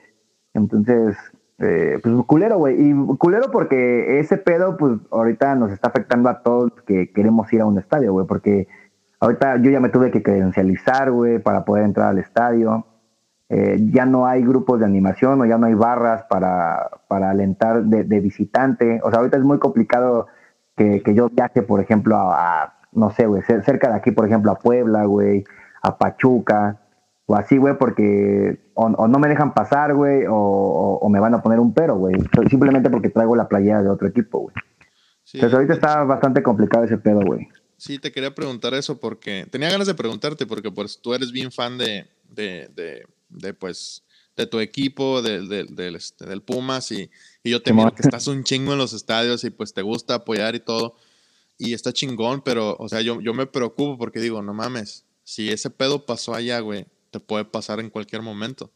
Entonces, 0.54 1.16
eh, 1.58 1.98
pues 2.02 2.14
culero, 2.26 2.58
güey. 2.58 2.76
Y 2.80 2.94
culero 3.18 3.50
porque 3.50 4.18
ese 4.18 4.36
pedo, 4.36 4.76
pues 4.76 4.98
ahorita 5.10 5.54
nos 5.54 5.72
está 5.72 5.88
afectando 5.88 6.28
a 6.28 6.42
todos 6.42 6.72
que 6.86 7.12
queremos 7.12 7.52
ir 7.52 7.60
a 7.60 7.66
un 7.66 7.78
estadio, 7.78 8.12
güey. 8.12 8.26
Porque 8.26 8.68
ahorita 9.20 9.58
yo 9.58 9.70
ya 9.70 9.80
me 9.80 9.88
tuve 9.88 10.10
que 10.10 10.22
credencializar, 10.22 11.10
güey, 11.10 11.38
para 11.38 11.64
poder 11.64 11.84
entrar 11.84 12.08
al 12.08 12.18
estadio. 12.18 12.86
Eh, 13.50 13.78
ya 13.92 14.06
no 14.06 14.26
hay 14.26 14.42
grupos 14.42 14.80
de 14.80 14.86
animación 14.86 15.40
o 15.40 15.44
ya 15.44 15.58
no 15.58 15.66
hay 15.66 15.74
barras 15.74 16.24
para, 16.24 16.90
para 17.08 17.30
alentar 17.30 17.84
de, 17.84 18.20
visitante. 18.20 19.00
O 19.04 19.10
sea, 19.10 19.20
ahorita 19.20 19.36
es 19.36 19.44
muy 19.44 19.58
complicado 19.58 20.26
que, 20.76 21.02
yo 21.14 21.28
viaje, 21.28 21.62
por 21.62 21.80
ejemplo, 21.80 22.16
a, 22.16 22.74
no 22.92 23.10
sé, 23.10 23.26
güey, 23.26 23.42
cerca 23.42 23.90
de 23.90 23.94
aquí, 23.94 24.12
por 24.12 24.26
ejemplo, 24.26 24.50
a 24.50 24.58
Puebla, 24.58 25.04
güey, 25.04 25.44
a 25.82 25.98
Pachuca, 25.98 26.80
o 27.26 27.36
así, 27.36 27.58
güey, 27.58 27.76
porque 27.78 28.63
o, 28.74 29.08
no 29.08 29.18
me 29.18 29.28
dejan 29.28 29.54
pasar, 29.54 29.94
güey, 29.94 30.24
o, 30.28 31.08
me 31.10 31.20
van 31.20 31.34
a 31.34 31.42
poner 31.42 31.60
un 31.60 31.72
pero, 31.72 31.96
güey. 31.96 32.14
Simplemente 32.50 32.90
porque 32.90 33.08
traigo 33.08 33.36
la 33.36 33.48
playera 33.48 33.82
de 33.82 33.90
otro 33.90 34.08
equipo, 34.08 34.40
güey. 34.40 34.54
Entonces 35.32 35.54
ahorita 35.54 35.74
está 35.74 36.04
bastante 36.04 36.42
complicado 36.42 36.84
ese 36.84 36.98
pedo, 36.98 37.20
güey. 37.20 37.48
Sí, 37.76 37.98
te 37.98 38.12
quería 38.12 38.34
preguntar 38.34 38.74
eso 38.74 39.00
porque 39.00 39.46
tenía 39.50 39.70
ganas 39.70 39.86
de 39.86 39.94
preguntarte 39.94 40.46
porque 40.46 40.70
pues 40.70 41.00
tú 41.00 41.12
eres 41.12 41.32
bien 41.32 41.50
fan 41.50 41.76
de, 41.76 42.06
de, 42.30 42.70
de, 42.74 43.06
de 43.28 43.54
pues, 43.54 44.04
de 44.36 44.46
tu 44.46 44.60
equipo, 44.60 45.22
de, 45.22 45.40
del, 45.42 45.96
este, 45.96 46.26
del 46.26 46.42
Pumas 46.42 46.92
y, 46.92 47.10
y 47.42 47.50
yo 47.50 47.62
te 47.62 47.72
miro 47.72 47.92
que 47.94 48.02
estás 48.02 48.26
un 48.28 48.44
chingo 48.44 48.72
en 48.72 48.78
los 48.78 48.92
estadios 48.92 49.42
y 49.44 49.50
pues 49.50 49.74
te 49.74 49.82
gusta 49.82 50.14
apoyar 50.14 50.54
y 50.54 50.60
todo 50.60 50.94
y 51.58 51.74
está 51.74 51.92
chingón, 51.92 52.42
pero, 52.42 52.76
o 52.78 52.88
sea, 52.88 53.00
yo, 53.00 53.20
yo 53.20 53.34
me 53.34 53.46
preocupo 53.46 53.96
porque 53.96 54.20
digo, 54.20 54.42
no 54.42 54.54
mames, 54.54 55.04
si 55.22 55.50
ese 55.50 55.70
pedo 55.70 56.04
pasó 56.04 56.34
allá, 56.34 56.60
güey, 56.60 56.86
te 57.14 57.20
puede 57.20 57.44
pasar 57.44 57.78
en 57.78 57.90
cualquier 57.90 58.22
momento. 58.22 58.72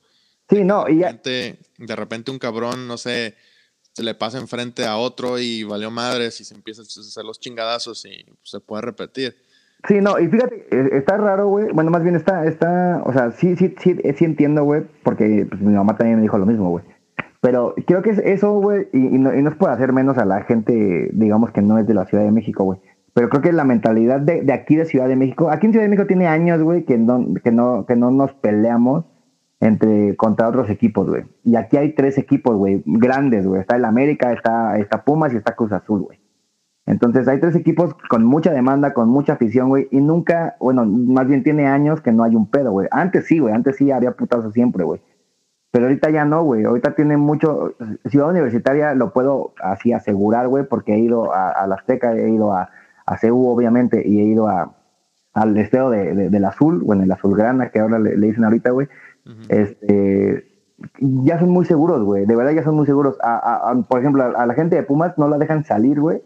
Sí, 0.49 0.62
no, 0.64 0.89
y 0.89 0.99
ya... 0.99 1.12
de 1.12 1.97
repente 1.97 2.30
un 2.30 2.39
cabrón, 2.39 2.86
no 2.86 2.97
sé, 2.97 3.34
se 3.93 4.05
le 4.05 4.14
pasa 4.14 4.39
enfrente 4.39 4.86
a 4.86 4.97
otro 4.97 5.41
y 5.41 5.64
valió 5.64 5.91
madres 5.91 6.41
y 6.41 6.45
se 6.45 6.55
empieza 6.55 6.82
a 6.82 6.84
hacer 6.84 7.24
los 7.24 7.41
chingadazos 7.41 8.05
y 8.07 8.24
se 8.45 8.61
puede 8.61 8.82
repetir. 8.82 9.36
Sí, 9.89 10.01
no, 10.01 10.20
y 10.20 10.28
fíjate, 10.28 10.68
e, 10.70 10.99
está 10.99 11.16
raro, 11.16 11.49
güey. 11.49 11.66
Bueno, 11.72 11.91
más 11.91 12.05
bien 12.05 12.14
está, 12.14 12.47
está, 12.47 13.03
o 13.05 13.12
sea, 13.12 13.32
sí, 13.32 13.57
sí, 13.57 13.74
sí, 13.80 13.97
sí 14.16 14.24
entiendo, 14.24 14.62
güey, 14.62 14.82
porque 15.03 15.47
pues, 15.49 15.61
mi 15.61 15.74
mamá 15.74 15.97
también 15.97 16.16
me 16.16 16.22
dijo 16.22 16.39
lo 16.39 16.47
mismo, 16.47 16.70
güey. 16.70 16.84
Pero 17.41 17.74
creo 17.86 18.03
que 18.03 18.11
es 18.11 18.18
eso, 18.18 18.53
güey, 18.53 18.89
y, 18.93 18.99
y, 18.99 19.18
no, 19.18 19.36
y 19.36 19.43
no 19.43 19.57
puede 19.59 19.74
hacer 19.74 19.93
menos 19.93 20.16
a 20.16 20.24
la 20.24 20.43
gente, 20.45 21.11
digamos, 21.12 21.51
que 21.51 21.62
no 21.62 21.78
es 21.78 21.86
de 21.86 21.95
la 21.95 22.07
Ciudad 22.07 22.24
de 22.24 22.32
México, 22.32 22.62
güey. 22.62 22.78
Pero 23.15 23.29
creo 23.29 23.43
que 23.43 23.53
la 23.53 23.65
mentalidad 23.65 24.21
de, 24.21 24.43
de, 24.43 24.53
aquí 24.53 24.77
de 24.77 24.85
Ciudad 24.85 25.09
de 25.09 25.17
México, 25.17 25.51
aquí 25.51 25.67
en 25.67 25.73
Ciudad 25.73 25.85
de 25.85 25.91
México 25.91 26.07
tiene 26.07 26.27
años, 26.29 26.63
güey, 26.63 26.85
que 26.85 26.99
no, 26.99 27.35
que 27.43 27.51
no, 27.51 27.87
que 27.87 27.97
no 27.97 28.11
nos 28.11 28.33
peleamos 28.35 29.05
entre 29.61 30.17
contra 30.17 30.49
otros 30.49 30.71
equipos, 30.71 31.09
güey. 31.09 31.25
Y 31.43 31.57
aquí 31.57 31.77
hay 31.77 31.95
tres 31.95 32.19
equipos, 32.19 32.57
güey, 32.57 32.83
grandes, 32.87 33.47
güey. 33.47 33.61
Está 33.61 33.77
el 33.77 33.85
América, 33.85 34.33
está, 34.33 34.79
está 34.79 35.05
Pumas 35.05 35.33
y 35.33 35.37
está 35.37 35.57
Cruz 35.57 35.73
Azul, 35.73 36.03
güey. 36.03 36.21
Entonces 36.87 37.29
hay 37.29 37.39
tres 37.39 37.55
equipos 37.55 37.95
con 38.09 38.25
mucha 38.25 38.51
demanda, 38.51 38.95
con 38.95 39.09
mucha 39.09 39.35
afición, 39.35 39.69
güey. 39.69 39.89
Y 39.91 40.01
nunca, 40.01 40.57
bueno, 40.59 40.87
más 40.87 41.27
bien 41.27 41.43
tiene 41.43 41.67
años 41.67 42.01
que 42.01 42.13
no 42.13 42.25
hay 42.25 42.35
un 42.35 42.51
pedo, 42.51 42.71
güey. 42.71 42.89
Antes 42.91 43.27
sí, 43.27 43.41
güey. 43.41 43.53
Antes 43.53 43.77
sí 43.77 43.91
había 43.91 44.13
putazo 44.13 44.51
siempre, 44.53 44.85
güey. 44.85 45.03
Pero 45.71 45.85
ahorita 45.85 46.09
ya 46.09 46.25
no, 46.25 46.43
güey. 46.45 46.65
Ahorita 46.65 46.95
tiene 46.95 47.19
mucho. 47.19 47.75
Ciudad 48.07 48.31
Universitaria 48.31 48.95
lo 48.95 49.13
puedo 49.13 49.53
así 49.63 49.93
asegurar, 49.93 50.49
güey, 50.49 50.65
porque 50.65 50.95
he 50.95 50.99
ido 50.99 51.35
a, 51.35 51.51
a 51.51 51.67
la 51.67 51.75
Azteca, 51.75 52.15
he 52.15 52.31
ido 52.31 52.55
a, 52.55 52.71
a 53.09 53.17
CEU, 53.17 53.49
obviamente, 53.49 54.03
y 54.07 54.21
he 54.21 54.25
ido 54.25 54.49
a, 54.49 54.77
al 55.33 55.57
esteo 55.57 55.91
de, 55.91 56.29
del 56.29 56.45
azul, 56.45 56.83
bueno, 56.85 57.03
el 57.05 57.11
azul 57.11 57.37
grana, 57.37 57.71
que 57.71 57.81
ahora 57.81 57.99
le, 57.99 58.15
dicen 58.17 58.45
ahorita, 58.45 58.71
güey. 58.71 58.89
Este. 59.49 60.47
Ya 61.01 61.39
son 61.41 61.51
muy 61.51 61.65
seguros, 61.65 62.03
güey. 62.05 62.25
De 62.25 62.37
verdad 62.37 62.53
ya 62.53 62.63
son 62.63 62.77
muy 62.77 62.87
seguros. 62.87 63.19
A, 63.23 63.75
por 63.89 64.01
ejemplo, 64.01 64.25
a, 64.25 64.47
la 64.47 64.55
gente 64.55 64.77
de 64.77 64.83
Pumas 64.83 65.17
no 65.19 65.29
la 65.29 65.39
dejan 65.39 65.65
salir, 65.65 66.01
güey, 66.01 66.23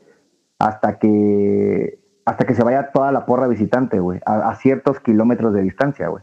hasta 0.58 0.98
que 0.98 2.00
hasta 2.24 2.44
que 2.44 2.54
se 2.54 2.62
vaya 2.62 2.90
toda 2.92 3.10
la 3.10 3.26
porra 3.26 3.48
visitante, 3.48 3.98
güey, 3.98 4.20
a, 4.26 4.54
ciertos 4.56 5.00
kilómetros 5.00 5.54
de 5.54 5.62
distancia, 5.62 6.08
güey. 6.08 6.22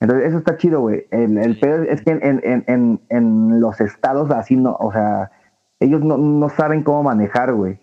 Entonces, 0.00 0.28
eso 0.28 0.38
está 0.38 0.56
chido, 0.56 0.80
güey. 0.80 1.06
El, 1.10 1.38
el 1.38 1.60
peor 1.60 1.86
es 1.86 2.02
que 2.02 2.10
en, 2.10 2.40
en, 2.42 2.64
en, 2.66 3.00
en, 3.08 3.60
los 3.60 3.80
estados 3.80 4.30
así, 4.30 4.56
no, 4.56 4.76
o 4.80 4.92
sea, 4.92 5.30
ellos 5.78 6.02
no, 6.02 6.16
no 6.16 6.48
saben 6.48 6.82
cómo 6.82 7.02
manejar, 7.02 7.52
güey 7.52 7.78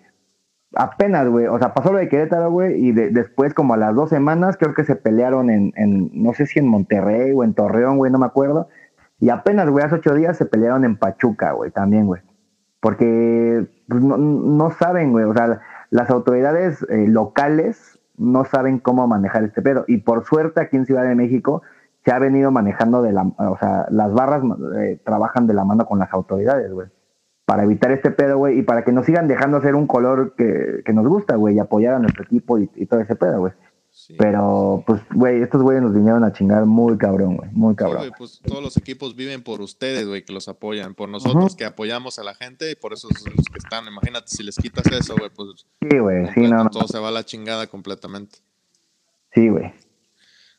apenas, 0.74 1.28
güey, 1.28 1.47
o 1.47 1.57
sea, 1.57 1.74
pasó 1.74 1.91
lo 1.91 1.99
de 1.99 2.09
Querétaro, 2.09 2.51
güey, 2.51 2.88
y 2.88 2.91
después, 2.91 3.53
como 3.53 3.74
a 3.74 3.78
las 3.78 3.95
dos 3.95 4.09
semanas, 4.09 4.57
creo 4.57 4.74
que 4.74 4.84
se 4.84 4.95
pelearon 4.95 5.49
en, 5.49 5.74
en 5.76 6.11
no 6.13 6.34
sé 6.34 6.45
si 6.45 6.59
en 6.59 6.68
Monterrey 6.68 7.32
o 7.34 7.43
en 7.43 7.53
Torreón, 7.53 7.97
güey, 7.97 8.11
no 8.11 8.20
me 8.20 8.26
acuerdo. 8.26 8.68
Y 9.20 9.30
apenas, 9.30 9.70
güey, 9.70 9.86
hace 9.86 9.95
ocho 9.95 10.13
días 10.13 10.38
se 10.38 10.45
pelearon 10.45 10.86
en 10.86 10.97
Pachuca, 10.97 11.53
güey, 11.53 11.72
también, 11.72 12.05
güey. 12.05 12.22
Porque 12.80 13.68
pues, 13.88 14.01
no, 14.01 14.18
no, 14.18 14.72
saben, 14.72 15.11
güey, 15.11 15.26
o 15.26 15.34
sea, 15.34 15.61
las 15.89 16.09
autoridades 16.09 16.86
eh, 16.89 17.07
locales 17.07 17.99
no 18.18 18.45
saben 18.45 18.80
cómo 18.80 19.07
manejar 19.07 19.43
este 19.43 19.61
pedo. 19.61 19.86
Y 19.88 19.97
por 19.97 20.26
suerte, 20.26 20.61
aquí 20.61 20.78
en 20.78 20.86
Ciudad 20.86 21.03
de 21.03 21.15
México, 21.15 21.63
se 22.05 22.11
ha 22.11 22.20
venido 22.20 22.51
manejando 22.51 23.01
de 23.01 23.13
la, 23.13 23.24
o 23.24 23.57
sea, 23.59 23.88
las 23.89 24.13
barras 24.13 24.43
eh, 24.80 24.99
trabajan 25.03 25.47
de 25.47 25.53
la 25.53 25.65
mano 25.65 25.86
con 25.86 25.99
las 25.99 26.13
autoridades, 26.13 26.72
güey 26.72 26.88
para 27.47 27.63
evitar 27.63 27.93
este 27.93 28.11
pedo, 28.11 28.37
güey, 28.37 28.59
y 28.59 28.61
para 28.61 28.83
que 28.83 28.91
nos 28.91 29.05
sigan 29.05 29.29
dejando 29.29 29.55
hacer 29.55 29.73
un 29.73 29.87
color 29.87 30.35
que, 30.35 30.81
que 30.85 30.91
nos 30.91 31.07
gusta, 31.07 31.37
güey, 31.37 31.55
y 31.55 31.59
apoyar 31.59 31.93
a 31.93 31.99
nuestro 31.99 32.25
equipo 32.25 32.59
y, 32.59 32.67
todo 32.87 32.99
ese 32.99 33.15
pedo, 33.15 33.39
güey. 33.39 33.53
Pero, 34.17 34.83
pues, 34.85 35.01
güey, 35.13 35.41
estos 35.41 35.61
güeyes 35.61 35.81
nos 35.81 35.93
vinieron 35.93 36.25
a 36.25 36.33
chingar 36.33 36.65
muy 36.65 36.97
cabrón, 36.97 37.37
güey, 37.37 37.49
muy 37.53 37.73
cabrón. 37.73 38.03
Sí, 38.03 38.11
pues 38.17 38.41
todos 38.45 38.61
los 38.61 38.75
equipos 38.75 39.15
viven 39.15 39.43
por 39.43 39.61
ustedes, 39.61 40.05
güey, 40.05 40.25
que 40.25 40.33
los 40.33 40.49
apoyan, 40.49 40.93
por 40.93 41.07
nosotros 41.07 41.55
que 41.55 41.63
apoyamos 41.63 42.19
a 42.19 42.25
la 42.25 42.35
gente 42.35 42.69
y 42.69 42.75
por 42.75 42.91
eso 42.91 43.07
son 43.17 43.31
los 43.37 43.45
que 43.45 43.59
están. 43.59 43.87
Imagínate, 43.87 44.27
si 44.27 44.43
les 44.43 44.57
quitas 44.57 44.85
eso, 44.91 45.15
güey, 45.17 45.29
pues. 45.33 45.65
Sí, 45.89 45.99
güey, 45.99 46.27
sí, 46.33 46.41
no, 46.41 46.69
Todo 46.69 46.85
se 46.85 46.99
va 46.99 47.07
a 47.07 47.11
la 47.11 47.23
chingada 47.23 47.67
completamente. 47.67 48.39
Sí, 49.33 49.47
güey. 49.47 49.73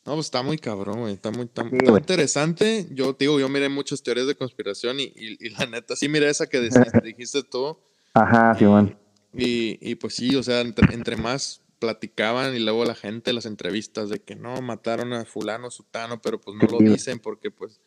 No, 0.08 0.14
pues 0.14 0.28
está 0.28 0.42
muy 0.42 0.56
cabrón, 0.56 1.00
güey. 1.00 1.12
Está 1.12 1.30
muy 1.30 1.50
interesante. 1.98 2.86
Yo 2.92 3.12
digo, 3.12 3.38
yo 3.38 3.46
miré 3.50 3.68
muchas 3.68 4.02
teorías 4.02 4.26
de 4.26 4.34
conspiración 4.34 5.00
y, 5.00 5.12
y, 5.14 5.50
la 5.50 5.66
neta, 5.66 5.96
sí 5.96 6.08
miré 6.08 6.30
esa 6.30 6.46
que 6.46 6.60
dijiste, 6.62 7.00
dijiste 7.04 7.42
tú. 7.42 7.76
Ajá, 8.14 8.54
Simón. 8.54 8.96
Y, 9.34 9.78
y, 9.82 9.96
pues 9.96 10.14
sí, 10.14 10.34
o 10.34 10.42
sea, 10.42 10.62
entre, 10.62 10.94
entre, 10.94 11.16
más 11.16 11.60
platicaban 11.78 12.56
y 12.56 12.58
luego 12.58 12.86
la 12.86 12.94
gente, 12.94 13.34
las 13.34 13.44
entrevistas 13.44 14.08
de 14.08 14.20
que 14.20 14.34
no, 14.34 14.62
mataron 14.62 15.12
a 15.12 15.26
fulano, 15.26 15.70
sutano, 15.70 16.22
pero 16.22 16.40
pues 16.40 16.56
no 16.56 16.66
lo 16.66 16.78
dicen 16.78 17.18
porque 17.18 17.50
pues 17.50 17.78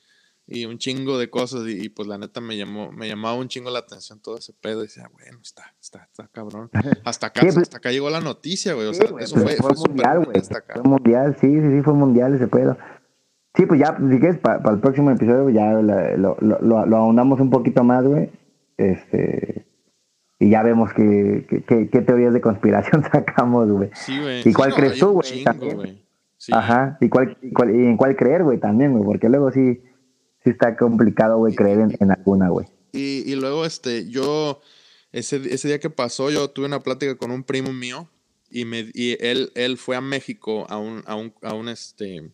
y 0.51 0.65
un 0.65 0.77
chingo 0.77 1.17
de 1.17 1.29
cosas 1.29 1.61
y, 1.67 1.87
pues 1.89 2.07
la 2.07 2.17
neta 2.17 2.41
me 2.41 2.57
llamó 2.57 2.91
me 2.91 3.07
llamaba 3.07 3.35
un 3.35 3.47
chingo 3.47 3.71
la 3.71 3.79
atención 3.79 4.19
todo 4.19 4.37
ese 4.37 4.53
pedo 4.53 4.79
y 4.81 4.87
decía 4.87 5.09
bueno 5.13 5.39
está 5.41 5.73
está 5.79 6.07
está 6.11 6.27
cabrón 6.27 6.69
hasta 7.05 7.27
acá 7.27 7.41
pues 7.41 7.57
hasta 7.57 7.77
acá 7.77 7.91
llegó 7.91 8.09
la 8.09 8.19
noticia 8.19 8.73
güey 8.73 8.87
o 8.87 8.93
sea 8.93 9.07
eso 9.19 9.37
fue, 9.37 9.55
fue, 9.55 9.71
mundial 9.87 10.25
güey 10.25 10.41
fue 10.41 10.83
mundial 10.83 11.37
sí 11.39 11.47
sí 11.47 11.71
sí 11.71 11.81
fue 11.81 11.93
mundial 11.93 12.35
ese 12.35 12.47
pedo. 12.47 12.77
Sí 13.53 13.65
pues 13.65 13.81
ya 13.81 13.97
si 13.97 14.19
quieres 14.19 14.39
para 14.39 14.71
el 14.71 14.79
próximo 14.79 15.11
episodio 15.11 15.49
ya 15.49 15.73
lo, 15.73 16.37
lo, 16.39 16.85
lo, 16.85 16.97
ahondamos 16.97 17.41
un 17.41 17.49
poquito 17.49 17.83
más 17.83 18.05
güey 18.05 18.29
este 18.77 19.65
y 20.39 20.49
ya 20.49 20.63
vemos 20.63 20.91
que, 20.93 21.45
qué 21.67 22.01
teorías 22.01 22.33
de 22.33 22.41
conspiración 22.41 23.03
sacamos 23.11 23.69
güey. 23.69 23.89
Sí 23.93 24.19
güey. 24.19 24.47
Y 24.47 24.53
cuál 24.53 24.73
crees 24.73 24.99
tú 24.99 25.11
güey 25.11 25.45
ajá 26.51 26.97
y 27.01 27.09
cuál, 27.09 27.37
y 27.41 27.51
cuál 27.51 27.75
y 27.75 27.85
en 27.85 27.97
cuál 27.97 28.15
creer 28.15 28.43
güey 28.43 28.57
también 28.57 28.93
güey 28.93 29.03
porque 29.03 29.29
luego 29.29 29.51
sí 29.51 29.81
sí 30.43 30.49
está 30.49 30.75
complicado, 30.75 31.37
güey, 31.37 31.55
creer 31.55 31.79
en, 31.79 31.97
en 31.99 32.11
alguna, 32.11 32.49
güey. 32.49 32.67
Y, 32.91 33.23
y, 33.31 33.35
luego, 33.35 33.65
este, 33.65 34.09
yo, 34.09 34.61
ese, 35.11 35.37
ese 35.53 35.67
día 35.67 35.79
que 35.79 35.89
pasó, 35.89 36.29
yo 36.29 36.49
tuve 36.49 36.65
una 36.65 36.81
plática 36.81 37.15
con 37.15 37.31
un 37.31 37.43
primo 37.43 37.71
mío 37.71 38.09
y, 38.49 38.65
me, 38.65 38.91
y 38.93 39.17
él, 39.19 39.51
él 39.55 39.77
fue 39.77 39.95
a 39.95 40.01
México 40.01 40.65
a 40.69 40.77
un, 40.77 41.03
a 41.05 41.15
un, 41.15 41.33
a 41.41 41.53
un 41.53 41.69
este, 41.69 42.31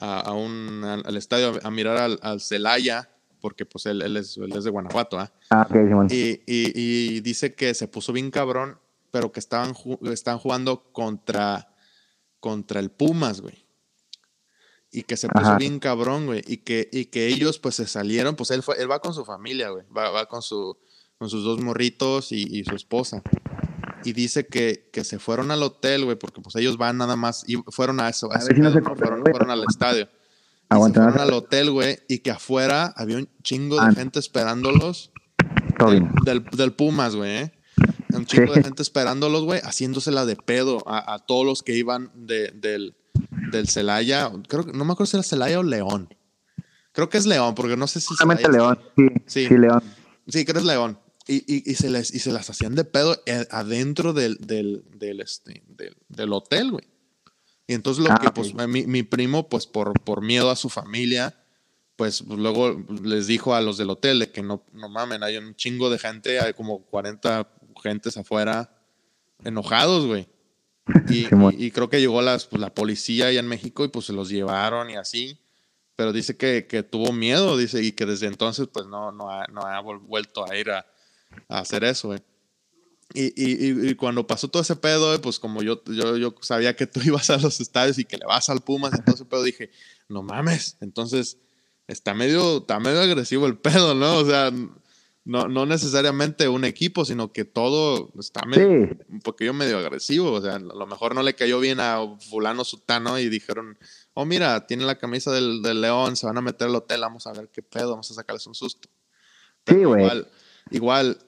a, 0.00 0.20
a 0.20 0.32
un, 0.32 0.82
al, 0.84 1.16
estadio 1.16 1.52
a, 1.62 1.70
mirar 1.70 1.98
al, 1.98 2.18
al 2.22 2.40
Celaya, 2.40 3.10
porque 3.40 3.64
pues 3.64 3.86
él, 3.86 4.02
él, 4.02 4.16
es, 4.16 4.36
él 4.36 4.52
es 4.56 4.64
de 4.64 4.70
Guanajuato, 4.70 5.20
¿eh? 5.20 5.28
Ah, 5.50 5.66
ok, 5.68 5.72
Simón. 5.72 6.08
Y, 6.10 6.40
y, 6.46 6.72
y, 6.74 7.20
dice 7.20 7.54
que 7.54 7.74
se 7.74 7.86
puso 7.86 8.12
bien 8.12 8.30
cabrón, 8.30 8.78
pero 9.12 9.30
que 9.30 9.38
estaban, 9.38 9.74
estaban 10.10 10.40
jugando 10.40 10.90
contra, 10.92 11.68
contra 12.40 12.80
el 12.80 12.90
Pumas, 12.90 13.40
güey 13.40 13.63
y 14.94 15.02
que 15.02 15.16
se 15.16 15.28
puso 15.28 15.44
Ajá. 15.44 15.58
bien 15.58 15.80
cabrón, 15.80 16.26
güey, 16.26 16.42
y 16.46 16.58
que, 16.58 16.88
y 16.92 17.06
que 17.06 17.26
ellos 17.26 17.58
pues 17.58 17.74
se 17.74 17.86
salieron, 17.86 18.36
pues 18.36 18.52
él, 18.52 18.62
fue, 18.62 18.80
él 18.80 18.88
va 18.88 19.00
con 19.00 19.12
su 19.12 19.24
familia, 19.24 19.70
güey, 19.70 19.84
va, 19.94 20.10
va 20.10 20.26
con, 20.26 20.40
su, 20.40 20.78
con 21.18 21.28
sus 21.28 21.42
dos 21.42 21.60
morritos 21.60 22.30
y, 22.30 22.44
y 22.48 22.62
su 22.62 22.76
esposa. 22.76 23.20
Y 24.04 24.12
dice 24.12 24.46
que, 24.46 24.88
que, 24.92 25.02
se 25.02 25.18
fueron 25.18 25.50
al 25.50 25.64
hotel, 25.64 26.04
güey, 26.04 26.16
porque 26.16 26.40
pues 26.40 26.54
ellos 26.54 26.76
van 26.76 26.96
nada 26.96 27.16
más, 27.16 27.42
y 27.48 27.56
fueron 27.72 27.98
a 27.98 28.08
eso, 28.08 28.30
a, 28.30 28.36
a 28.36 28.44
ver 28.44 28.54
si 28.54 28.60
no 28.60 28.72
se 28.72 28.82
fueron, 28.82 29.24
fueron, 29.24 29.50
al 29.50 29.64
estadio. 29.68 30.08
Se 30.70 30.78
fueron 30.78 31.18
al 31.18 31.32
hotel, 31.32 31.72
güey, 31.72 31.98
y 32.08 32.20
que 32.20 32.30
afuera 32.30 32.94
había 32.96 33.16
un 33.16 33.28
chingo 33.42 33.80
de 33.80 33.86
ah. 33.88 33.92
gente 33.92 34.20
esperándolos 34.20 35.10
del, 35.78 36.08
del, 36.24 36.44
del, 36.44 36.72
Pumas, 36.72 37.16
güey, 37.16 37.30
¿eh? 37.36 37.52
Un 38.12 38.26
chingo 38.26 38.52
sí. 38.52 38.60
de 38.60 38.64
gente 38.64 38.82
esperándolos, 38.82 39.42
güey, 39.42 39.60
haciéndosela 39.64 40.24
de 40.24 40.36
pedo 40.36 40.84
a, 40.86 41.14
a 41.14 41.18
todos 41.18 41.44
los 41.44 41.64
que 41.64 41.74
iban 41.74 42.12
de, 42.14 42.52
del 42.52 42.94
del 43.56 43.68
Celaya, 43.68 44.30
creo 44.48 44.66
que 44.66 44.72
no 44.72 44.84
me 44.84 44.92
acuerdo 44.92 45.10
si 45.10 45.16
era 45.16 45.22
Celaya 45.22 45.60
o 45.60 45.62
León. 45.62 46.08
Creo 46.92 47.08
que 47.08 47.18
es 47.18 47.26
León, 47.26 47.54
porque 47.54 47.76
no 47.76 47.86
sé 47.86 48.00
si. 48.00 48.14
Solamente 48.14 48.50
León, 48.50 48.78
sí, 48.96 49.08
sí. 49.26 49.46
Sí, 49.48 49.58
León. 49.58 49.82
Sí, 50.28 50.44
creo 50.44 50.54
que 50.54 50.60
es 50.60 50.66
León. 50.66 50.98
Y, 51.26 51.36
y, 51.52 51.70
y, 51.70 51.74
se 51.74 51.90
les, 51.90 52.14
y 52.14 52.18
se 52.18 52.32
las 52.32 52.50
hacían 52.50 52.74
de 52.74 52.84
pedo 52.84 53.20
eh, 53.26 53.46
adentro 53.50 54.12
del, 54.12 54.36
del, 54.38 54.84
del, 54.94 55.20
este, 55.20 55.64
del, 55.66 55.96
del 56.08 56.32
hotel, 56.32 56.70
güey. 56.70 56.86
Y 57.66 57.72
entonces 57.72 58.04
lo 58.04 58.12
ah, 58.12 58.18
que, 58.20 58.30
pues, 58.30 58.54
mi, 58.68 58.86
mi, 58.86 59.02
primo, 59.02 59.48
pues, 59.48 59.66
por, 59.66 59.98
por 60.02 60.20
miedo 60.20 60.50
a 60.50 60.56
su 60.56 60.68
familia, 60.68 61.34
pues, 61.96 62.20
luego 62.20 62.84
les 63.02 63.26
dijo 63.26 63.54
a 63.54 63.62
los 63.62 63.78
del 63.78 63.88
hotel 63.88 64.18
de 64.18 64.30
que 64.30 64.42
no, 64.42 64.64
no 64.72 64.90
mamen, 64.90 65.22
hay 65.22 65.38
un 65.38 65.54
chingo 65.56 65.88
de 65.88 65.98
gente, 65.98 66.40
hay 66.40 66.52
como 66.52 66.84
40 66.84 67.48
gentes 67.82 68.16
afuera 68.18 68.76
enojados, 69.44 70.06
güey. 70.06 70.28
Y, 71.08 71.24
y, 71.24 71.66
y, 71.66 71.70
creo 71.70 71.88
que 71.88 72.00
llegó 72.00 72.20
las, 72.20 72.46
pues, 72.46 72.60
la 72.60 72.74
policía 72.74 73.28
allá 73.28 73.40
en 73.40 73.48
México 73.48 73.84
y 73.84 73.88
pues 73.88 74.06
se 74.06 74.12
los 74.12 74.28
llevaron 74.28 74.90
y 74.90 74.96
así. 74.96 75.38
Pero 75.96 76.12
dice 76.12 76.36
que, 76.36 76.66
que 76.66 76.82
tuvo 76.82 77.12
miedo, 77.12 77.56
dice, 77.56 77.82
y 77.82 77.92
que 77.92 78.04
desde 78.04 78.26
entonces 78.26 78.68
pues 78.72 78.86
no, 78.86 79.12
no, 79.12 79.30
ha, 79.30 79.46
no 79.46 79.62
ha 79.62 79.80
vuelto 79.80 80.44
a 80.44 80.56
ir 80.56 80.70
a, 80.70 80.84
a 81.48 81.60
hacer 81.60 81.84
eso, 81.84 82.08
güey. 82.08 82.20
Y, 83.12 83.26
y, 83.36 83.90
y, 83.90 83.94
cuando 83.94 84.26
pasó 84.26 84.48
todo 84.48 84.62
ese 84.62 84.74
pedo, 84.74 85.20
pues 85.20 85.38
como 85.38 85.62
yo, 85.62 85.82
yo, 85.84 86.16
yo 86.16 86.34
sabía 86.40 86.74
que 86.74 86.86
tú 86.86 87.00
ibas 87.04 87.30
a 87.30 87.38
los 87.38 87.60
estadios 87.60 87.98
y 87.98 88.04
que 88.04 88.18
le 88.18 88.26
vas 88.26 88.48
al 88.48 88.60
Pumas 88.60 88.92
y 88.94 89.02
todo 89.02 89.14
ese 89.14 89.24
pedo, 89.24 89.42
dije, 89.42 89.70
no 90.08 90.22
mames, 90.22 90.76
entonces 90.80 91.38
está 91.86 92.14
medio, 92.14 92.58
está 92.58 92.80
medio 92.80 93.00
agresivo 93.00 93.46
el 93.46 93.56
pedo, 93.56 93.94
¿no? 93.94 94.16
O 94.16 94.26
sea, 94.26 94.50
no, 95.24 95.48
no 95.48 95.64
necesariamente 95.64 96.48
un 96.48 96.64
equipo, 96.64 97.04
sino 97.04 97.32
que 97.32 97.46
todo 97.46 98.10
está 98.18 98.44
medio, 98.44 98.88
sí. 98.88 98.98
un 99.08 99.20
poquillo 99.20 99.54
medio 99.54 99.78
agresivo. 99.78 100.32
O 100.32 100.40
sea, 100.42 100.56
a 100.56 100.58
lo 100.58 100.86
mejor 100.86 101.14
no 101.14 101.22
le 101.22 101.34
cayó 101.34 101.60
bien 101.60 101.80
a 101.80 101.98
fulano 102.30 102.62
sutano 102.62 103.18
y 103.18 103.30
dijeron, 103.30 103.78
oh 104.12 104.26
mira, 104.26 104.66
tiene 104.66 104.84
la 104.84 104.98
camisa 104.98 105.32
del, 105.32 105.62
del 105.62 105.80
león, 105.80 106.16
se 106.16 106.26
van 106.26 106.36
a 106.36 106.42
meter 106.42 106.68
al 106.68 106.74
hotel, 106.74 107.00
vamos 107.00 107.26
a 107.26 107.32
ver 107.32 107.48
qué 107.48 107.62
pedo, 107.62 107.90
vamos 107.90 108.10
a 108.10 108.14
sacarles 108.14 108.46
un 108.46 108.54
susto. 108.54 108.88
Pero 109.64 109.78
sí, 109.78 109.84
güey. 109.86 110.02
Igual, 110.02 110.28
igual 110.70 111.18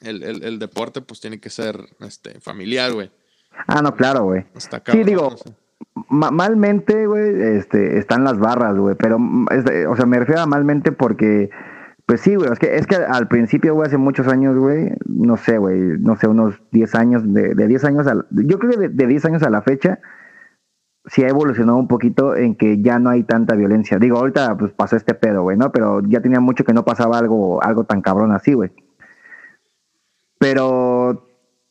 el, 0.00 0.22
el, 0.24 0.42
el, 0.42 0.58
deporte 0.58 1.00
pues 1.00 1.20
tiene 1.20 1.38
que 1.38 1.50
ser 1.50 1.78
este, 2.00 2.40
familiar, 2.40 2.92
güey. 2.92 3.12
Ah, 3.68 3.82
no, 3.82 3.94
claro, 3.94 4.24
güey. 4.24 4.44
Sí, 4.90 5.04
digo, 5.04 5.30
no 5.30 5.36
sé. 5.36 5.54
malmente, 6.10 7.06
güey, 7.06 7.56
este, 7.56 7.98
están 7.98 8.24
las 8.24 8.36
barras, 8.36 8.76
güey, 8.76 8.96
pero, 8.96 9.16
este, 9.52 9.86
o 9.86 9.94
sea, 9.94 10.06
me 10.06 10.18
refiero 10.18 10.40
a 10.40 10.46
malmente 10.46 10.90
porque 10.90 11.50
pues 12.06 12.20
sí, 12.20 12.34
güey, 12.34 12.50
es 12.52 12.58
que, 12.58 12.76
es 12.76 12.86
que 12.86 12.96
al 12.96 13.28
principio, 13.28 13.74
güey, 13.74 13.86
hace 13.86 13.96
muchos 13.96 14.28
años, 14.28 14.56
güey, 14.58 14.92
no 15.06 15.36
sé, 15.36 15.58
güey, 15.58 15.78
no 15.98 16.16
sé, 16.16 16.28
unos 16.28 16.60
10 16.70 16.94
años, 16.94 17.22
de, 17.32 17.54
de 17.54 17.66
10 17.66 17.84
años, 17.84 18.06
a, 18.06 18.14
yo 18.30 18.58
creo 18.58 18.72
que 18.72 18.78
de, 18.78 18.88
de 18.90 19.06
10 19.06 19.24
años 19.24 19.42
a 19.42 19.50
la 19.50 19.62
fecha, 19.62 20.00
sí 21.06 21.22
ha 21.22 21.28
evolucionado 21.28 21.78
un 21.78 21.88
poquito 21.88 22.36
en 22.36 22.54
que 22.56 22.80
ya 22.82 22.98
no 22.98 23.10
hay 23.10 23.24
tanta 23.24 23.54
violencia. 23.54 23.98
Digo, 23.98 24.18
ahorita 24.18 24.56
pues 24.56 24.72
pasó 24.72 24.96
este 24.96 25.14
pedo, 25.14 25.42
güey, 25.42 25.56
¿no? 25.56 25.70
Pero 25.72 26.00
ya 26.06 26.20
tenía 26.20 26.40
mucho 26.40 26.64
que 26.64 26.72
no 26.72 26.84
pasaba 26.84 27.18
algo, 27.18 27.62
algo 27.62 27.84
tan 27.84 28.00
cabrón 28.00 28.32
así, 28.32 28.54
güey. 28.54 28.70
Pero 30.38 31.23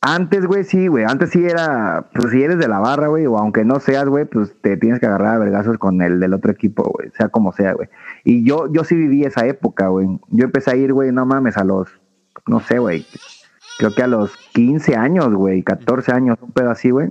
antes, 0.06 0.44
güey, 0.44 0.64
sí, 0.64 0.86
güey. 0.86 1.04
Antes 1.04 1.30
sí 1.30 1.42
era, 1.46 2.10
pues 2.12 2.30
si 2.30 2.42
eres 2.42 2.58
de 2.58 2.68
la 2.68 2.78
barra, 2.78 3.08
güey, 3.08 3.24
o 3.24 3.38
aunque 3.38 3.64
no 3.64 3.80
seas, 3.80 4.04
güey, 4.04 4.26
pues 4.26 4.54
te 4.60 4.76
tienes 4.76 5.00
que 5.00 5.06
agarrar 5.06 5.36
a 5.36 5.38
vergazos 5.38 5.78
con 5.78 6.02
el 6.02 6.20
del 6.20 6.34
otro 6.34 6.52
equipo, 6.52 6.82
güey, 6.82 7.10
sea 7.16 7.30
como 7.30 7.52
sea, 7.52 7.72
güey. 7.72 7.88
Y 8.22 8.44
yo, 8.44 8.70
yo 8.70 8.84
sí 8.84 8.94
viví 8.96 9.24
esa 9.24 9.46
época, 9.46 9.88
güey. 9.88 10.06
Yo 10.28 10.44
empecé 10.44 10.72
a 10.72 10.76
ir, 10.76 10.92
güey, 10.92 11.10
no 11.10 11.24
mames, 11.24 11.56
a 11.56 11.64
los, 11.64 11.88
no 12.46 12.60
sé, 12.60 12.78
güey, 12.78 13.06
creo 13.78 13.94
que 13.94 14.02
a 14.02 14.06
los 14.06 14.36
15 14.52 14.94
años, 14.94 15.32
güey, 15.32 15.62
14 15.62 16.12
años, 16.12 16.36
un 16.42 16.52
pedo 16.52 16.70
así, 16.70 16.90
güey. 16.90 17.10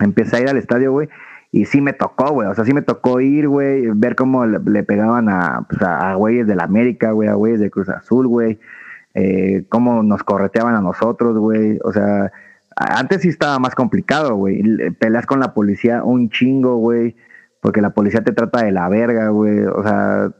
Empecé 0.00 0.38
a 0.38 0.40
ir 0.40 0.48
al 0.48 0.56
estadio, 0.56 0.90
güey, 0.90 1.08
y 1.52 1.66
sí 1.66 1.80
me 1.80 1.92
tocó, 1.92 2.32
güey, 2.32 2.48
o 2.48 2.54
sea, 2.56 2.64
sí 2.64 2.74
me 2.74 2.82
tocó 2.82 3.20
ir, 3.20 3.46
güey, 3.46 3.86
ver 3.94 4.16
cómo 4.16 4.46
le, 4.46 4.82
pegaban 4.82 5.28
a, 5.28 5.64
pues, 5.68 5.80
a 5.82 6.12
güeyes 6.16 6.48
de 6.48 6.56
la 6.56 6.64
América, 6.64 7.12
güey, 7.12 7.28
a 7.28 7.34
güeyes 7.34 7.60
de 7.60 7.70
Cruz 7.70 7.88
Azul, 7.88 8.26
güey 8.26 8.58
eh, 9.14 9.64
cómo 9.68 10.02
nos 10.02 10.22
correteaban 10.22 10.74
a 10.74 10.80
nosotros, 10.80 11.36
güey. 11.38 11.78
O 11.84 11.92
sea, 11.92 12.32
antes 12.76 13.22
sí 13.22 13.28
estaba 13.28 13.58
más 13.58 13.74
complicado, 13.74 14.36
güey. 14.36 14.62
Peleas 14.98 15.26
con 15.26 15.40
la 15.40 15.54
policía 15.54 16.02
un 16.04 16.30
chingo, 16.30 16.76
güey, 16.76 17.16
porque 17.60 17.80
la 17.80 17.90
policía 17.90 18.22
te 18.22 18.32
trata 18.32 18.64
de 18.64 18.72
la 18.72 18.88
verga, 18.88 19.28
güey. 19.28 19.64
O 19.64 19.82
sea, 19.82 20.30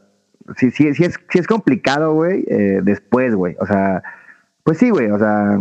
sí, 0.57 0.71
sí, 0.71 0.93
sí, 0.93 1.03
es, 1.03 1.19
sí 1.29 1.39
es 1.39 1.47
complicado, 1.47 2.13
güey, 2.13 2.45
eh, 2.47 2.81
después, 2.83 3.35
güey. 3.35 3.55
O 3.59 3.65
sea, 3.65 4.03
pues 4.63 4.77
sí, 4.77 4.89
güey, 4.89 5.11
o 5.11 5.19
sea, 5.19 5.57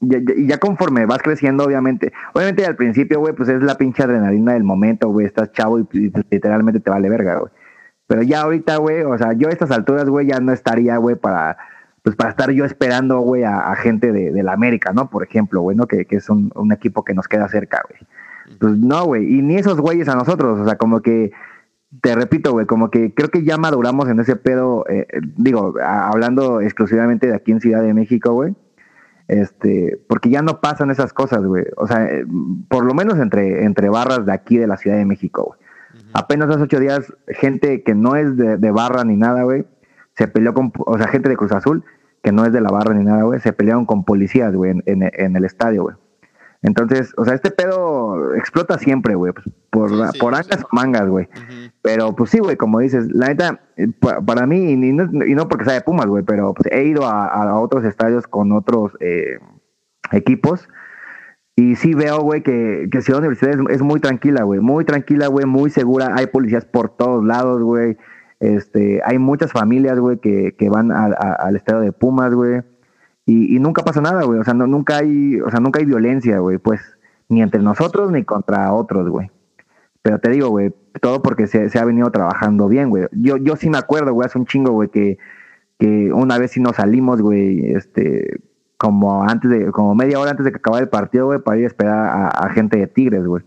ya, 0.00 0.18
ya, 0.36 0.58
conforme 0.58 1.06
vas 1.06 1.22
creciendo, 1.22 1.64
obviamente, 1.64 2.12
obviamente 2.34 2.66
al 2.66 2.76
principio, 2.76 3.20
güey, 3.20 3.34
pues 3.34 3.48
es 3.48 3.62
la 3.62 3.76
pinche 3.76 4.02
adrenalina 4.02 4.54
del 4.54 4.64
momento, 4.64 5.08
güey, 5.08 5.26
estás 5.26 5.52
chavo 5.52 5.78
y, 5.78 5.86
y, 5.92 6.12
literalmente 6.30 6.80
te 6.80 6.90
vale 6.90 7.08
verga, 7.08 7.38
güey. 7.38 7.52
Pero 8.06 8.22
ya 8.22 8.42
ahorita, 8.42 8.76
güey, 8.78 9.02
o 9.02 9.16
sea, 9.16 9.32
yo 9.32 9.48
a 9.48 9.52
estas 9.52 9.70
alturas, 9.70 10.08
güey, 10.08 10.26
ya 10.26 10.40
no 10.40 10.52
estaría, 10.52 10.96
güey, 10.98 11.16
para 11.16 11.56
pues 12.02 12.16
para 12.16 12.30
estar 12.30 12.50
yo 12.50 12.64
esperando, 12.64 13.20
güey, 13.20 13.44
a, 13.44 13.70
a, 13.70 13.76
gente 13.76 14.12
de, 14.12 14.32
de, 14.32 14.42
la 14.42 14.52
América, 14.52 14.92
¿no? 14.92 15.08
Por 15.08 15.22
ejemplo, 15.22 15.60
güey, 15.60 15.76
¿no? 15.76 15.86
Que, 15.86 16.04
que 16.04 16.16
es 16.16 16.28
un, 16.28 16.50
un, 16.54 16.72
equipo 16.72 17.04
que 17.04 17.14
nos 17.14 17.28
queda 17.28 17.48
cerca, 17.48 17.82
güey. 17.88 18.00
Pues 18.58 18.76
no, 18.76 19.04
güey, 19.04 19.38
y 19.38 19.42
ni 19.42 19.56
esos 19.56 19.80
güeyes 19.80 20.08
a 20.08 20.16
nosotros, 20.16 20.60
o 20.60 20.64
sea, 20.64 20.76
como 20.76 21.00
que, 21.00 21.30
te 22.00 22.14
repito, 22.14 22.52
güey, 22.52 22.66
como 22.66 22.90
que 22.90 23.14
creo 23.14 23.28
que 23.28 23.44
ya 23.44 23.56
maduramos 23.56 24.08
en 24.08 24.18
ese 24.18 24.34
pedo, 24.34 24.84
eh, 24.88 25.06
digo, 25.36 25.74
a, 25.80 26.08
hablando 26.08 26.60
exclusivamente 26.60 27.28
de 27.28 27.36
aquí 27.36 27.52
en 27.52 27.60
Ciudad 27.60 27.82
de 27.82 27.94
México, 27.94 28.32
güey, 28.32 28.54
este, 29.28 30.00
porque 30.08 30.28
ya 30.28 30.42
no 30.42 30.60
pasan 30.60 30.90
esas 30.90 31.12
cosas, 31.12 31.44
güey, 31.44 31.64
o 31.76 31.86
sea, 31.86 32.04
eh, 32.04 32.26
por 32.68 32.84
lo 32.84 32.94
menos 32.94 33.18
entre, 33.20 33.64
entre 33.64 33.88
barras 33.88 34.26
de 34.26 34.32
aquí 34.32 34.58
de 34.58 34.66
la 34.66 34.76
Ciudad 34.76 34.96
de 34.96 35.06
México, 35.06 35.44
güey. 35.44 35.60
Uh 35.94 35.98
-huh. 35.98 36.10
Apenas 36.14 36.50
hace 36.50 36.62
ocho 36.62 36.80
días, 36.80 37.12
gente 37.28 37.84
que 37.84 37.94
no 37.94 38.16
es 38.16 38.36
de, 38.36 38.56
de 38.56 38.70
barra 38.72 39.04
ni 39.04 39.16
nada, 39.16 39.44
güey, 39.44 39.64
se 40.16 40.28
peleó 40.28 40.54
con, 40.54 40.72
o 40.86 40.98
sea, 40.98 41.08
gente 41.08 41.28
de 41.28 41.36
Cruz 41.36 41.52
Azul, 41.52 41.84
que 42.22 42.32
no 42.32 42.44
es 42.44 42.52
de 42.52 42.60
la 42.60 42.70
barra 42.70 42.94
ni 42.94 43.04
nada, 43.04 43.22
güey, 43.22 43.40
se 43.40 43.52
pelearon 43.52 43.86
con 43.86 44.04
policías, 44.04 44.54
güey, 44.54 44.70
en, 44.72 44.82
en, 44.86 45.10
en, 45.12 45.36
el 45.36 45.44
estadio, 45.44 45.82
güey. 45.82 45.96
Entonces, 46.62 47.12
o 47.16 47.24
sea, 47.24 47.34
este 47.34 47.50
pedo 47.50 48.36
explota 48.36 48.78
siempre, 48.78 49.16
güey, 49.16 49.32
pues, 49.32 49.46
por, 49.70 49.90
sí, 49.90 49.96
sí, 50.12 50.18
por 50.20 50.34
angas 50.34 50.60
sí. 50.60 50.64
o 50.64 50.68
mangas, 50.70 51.08
güey. 51.08 51.26
Uh 51.26 51.38
-huh. 51.38 51.72
Pero, 51.82 52.14
pues 52.14 52.30
sí, 52.30 52.38
güey, 52.38 52.56
como 52.56 52.78
dices, 52.78 53.08
la 53.10 53.26
neta, 53.26 53.60
eh, 53.76 53.88
para 54.24 54.46
mí, 54.46 54.72
y 54.72 54.76
no, 54.76 55.26
y 55.26 55.34
no 55.34 55.48
porque 55.48 55.64
sea 55.64 55.74
de 55.74 55.80
Pumas, 55.80 56.06
güey, 56.06 56.22
pero 56.22 56.54
pues, 56.54 56.72
he 56.72 56.84
ido 56.84 57.04
a, 57.06 57.26
a, 57.26 57.58
otros 57.58 57.84
estadios 57.84 58.28
con 58.28 58.52
otros 58.52 58.92
eh, 59.00 59.38
equipos. 60.12 60.68
Y 61.56 61.74
sí 61.76 61.94
veo, 61.94 62.20
güey, 62.20 62.42
que, 62.42 62.88
que 62.90 63.02
Ciudad 63.02 63.20
Universidad 63.20 63.54
es, 63.54 63.76
es 63.76 63.82
muy 63.82 64.00
tranquila, 64.00 64.44
güey. 64.44 64.60
Muy 64.60 64.84
tranquila, 64.84 65.26
güey, 65.26 65.44
muy 65.44 65.68
segura. 65.68 66.14
Hay 66.14 66.26
policías 66.26 66.64
por 66.64 66.96
todos 66.96 67.24
lados, 67.24 67.60
güey. 67.60 67.98
Este, 68.42 69.00
hay 69.04 69.20
muchas 69.20 69.52
familias, 69.52 70.00
güey, 70.00 70.18
que, 70.18 70.56
que 70.58 70.68
van 70.68 70.90
a, 70.90 71.04
al 71.04 71.54
estadio 71.54 71.78
de 71.80 71.92
Pumas, 71.92 72.34
güey. 72.34 72.62
Y, 73.24 73.54
y, 73.54 73.60
nunca 73.60 73.84
pasa 73.84 74.00
nada, 74.00 74.24
güey. 74.24 74.40
O 74.40 74.44
sea, 74.44 74.52
no, 74.52 74.66
nunca 74.66 74.96
hay, 74.96 75.40
o 75.40 75.48
sea, 75.48 75.60
nunca 75.60 75.78
hay 75.78 75.86
violencia, 75.86 76.40
güey, 76.40 76.58
pues, 76.58 76.80
ni 77.28 77.40
entre 77.40 77.62
nosotros 77.62 78.10
ni 78.10 78.24
contra 78.24 78.72
otros, 78.72 79.08
güey. 79.08 79.30
Pero 80.02 80.18
te 80.18 80.30
digo, 80.30 80.48
güey, 80.48 80.74
todo 81.00 81.22
porque 81.22 81.46
se, 81.46 81.70
se, 81.70 81.78
ha 81.78 81.84
venido 81.84 82.10
trabajando 82.10 82.66
bien, 82.66 82.90
güey. 82.90 83.06
Yo, 83.12 83.36
yo 83.36 83.54
sí 83.54 83.70
me 83.70 83.78
acuerdo, 83.78 84.12
güey, 84.12 84.26
hace 84.26 84.38
un 84.38 84.46
chingo, 84.46 84.72
güey, 84.72 84.88
que, 84.88 85.18
que 85.78 86.12
una 86.12 86.36
vez 86.36 86.50
sí 86.50 86.60
nos 86.60 86.74
salimos, 86.76 87.22
güey, 87.22 87.72
este, 87.72 88.40
como 88.76 89.22
antes 89.22 89.52
de, 89.52 89.70
como 89.70 89.94
media 89.94 90.18
hora 90.18 90.32
antes 90.32 90.44
de 90.44 90.50
que 90.50 90.58
acabara 90.58 90.82
el 90.82 90.90
partido, 90.90 91.26
güey, 91.26 91.38
para 91.38 91.58
ir 91.58 91.64
a 91.64 91.68
esperar 91.68 92.32
a 92.34 92.48
gente 92.50 92.76
de 92.76 92.88
Tigres, 92.88 93.24
güey. 93.24 93.44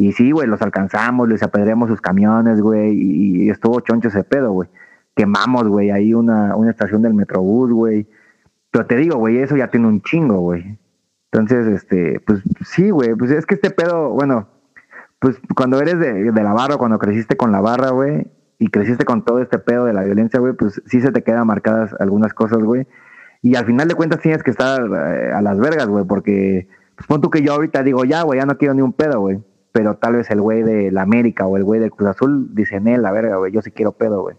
Y 0.00 0.12
sí, 0.12 0.30
güey, 0.30 0.48
los 0.48 0.62
alcanzamos, 0.62 1.28
les 1.28 1.42
apedreamos 1.42 1.90
sus 1.90 2.00
camiones, 2.00 2.62
güey, 2.62 2.94
y, 2.94 3.50
estuvo 3.50 3.80
choncho 3.80 4.08
ese 4.08 4.24
pedo, 4.24 4.50
güey. 4.50 4.66
quemamos, 5.14 5.68
güey, 5.68 5.90
ahí 5.90 6.14
una, 6.14 6.56
una 6.56 6.70
estación 6.70 7.02
del 7.02 7.12
Metrobús, 7.12 7.70
güey. 7.70 8.08
Pero 8.70 8.86
te 8.86 8.96
digo, 8.96 9.18
güey, 9.18 9.36
eso 9.36 9.58
ya 9.58 9.68
tiene 9.68 9.88
un 9.88 10.00
chingo, 10.00 10.38
güey. 10.38 10.78
Entonces, 11.30 11.66
este, 11.66 12.18
pues 12.20 12.42
sí, 12.64 12.88
güey, 12.88 13.14
pues 13.14 13.30
es 13.30 13.44
que 13.44 13.56
este 13.56 13.70
pedo, 13.70 14.08
bueno, 14.08 14.48
pues 15.18 15.38
cuando 15.54 15.78
eres 15.78 15.98
de, 15.98 16.32
de 16.32 16.42
la 16.42 16.54
barra, 16.54 16.78
cuando 16.78 16.98
creciste 16.98 17.36
con 17.36 17.52
la 17.52 17.60
barra, 17.60 17.90
güey, 17.90 18.26
y 18.58 18.68
creciste 18.68 19.04
con 19.04 19.22
todo 19.22 19.42
este 19.42 19.58
pedo 19.58 19.84
de 19.84 19.92
la 19.92 20.02
violencia, 20.02 20.40
güey, 20.40 20.54
pues 20.54 20.80
sí 20.86 21.02
se 21.02 21.12
te 21.12 21.22
quedan 21.22 21.46
marcadas 21.46 21.94
algunas 22.00 22.32
cosas, 22.32 22.60
güey. 22.60 22.86
Y 23.42 23.54
al 23.54 23.66
final 23.66 23.86
de 23.86 23.96
cuentas 23.96 24.20
tienes 24.20 24.42
que 24.42 24.50
estar 24.50 24.80
eh, 24.80 25.30
a 25.34 25.42
las 25.42 25.60
vergas, 25.60 25.88
güey, 25.88 26.06
porque, 26.06 26.68
pues 26.96 27.06
pon 27.06 27.20
tú 27.20 27.28
que 27.28 27.42
yo 27.42 27.52
ahorita 27.52 27.82
digo, 27.82 28.06
ya, 28.06 28.22
güey, 28.22 28.40
ya 28.40 28.46
no 28.46 28.56
quiero 28.56 28.72
ni 28.72 28.80
un 28.80 28.94
pedo, 28.94 29.20
güey. 29.20 29.42
Pero 29.72 29.96
tal 29.96 30.16
vez 30.16 30.30
el 30.30 30.40
güey 30.40 30.62
de 30.62 30.90
la 30.90 31.02
América 31.02 31.46
o 31.46 31.56
el 31.56 31.64
güey 31.64 31.80
del 31.80 31.90
Cruz 31.90 32.10
Azul 32.10 32.54
dicen, 32.54 32.88
él, 32.88 33.02
la 33.02 33.12
verga, 33.12 33.36
güey, 33.36 33.52
yo 33.52 33.62
sí 33.62 33.70
quiero 33.70 33.92
pedo, 33.92 34.22
güey. 34.22 34.36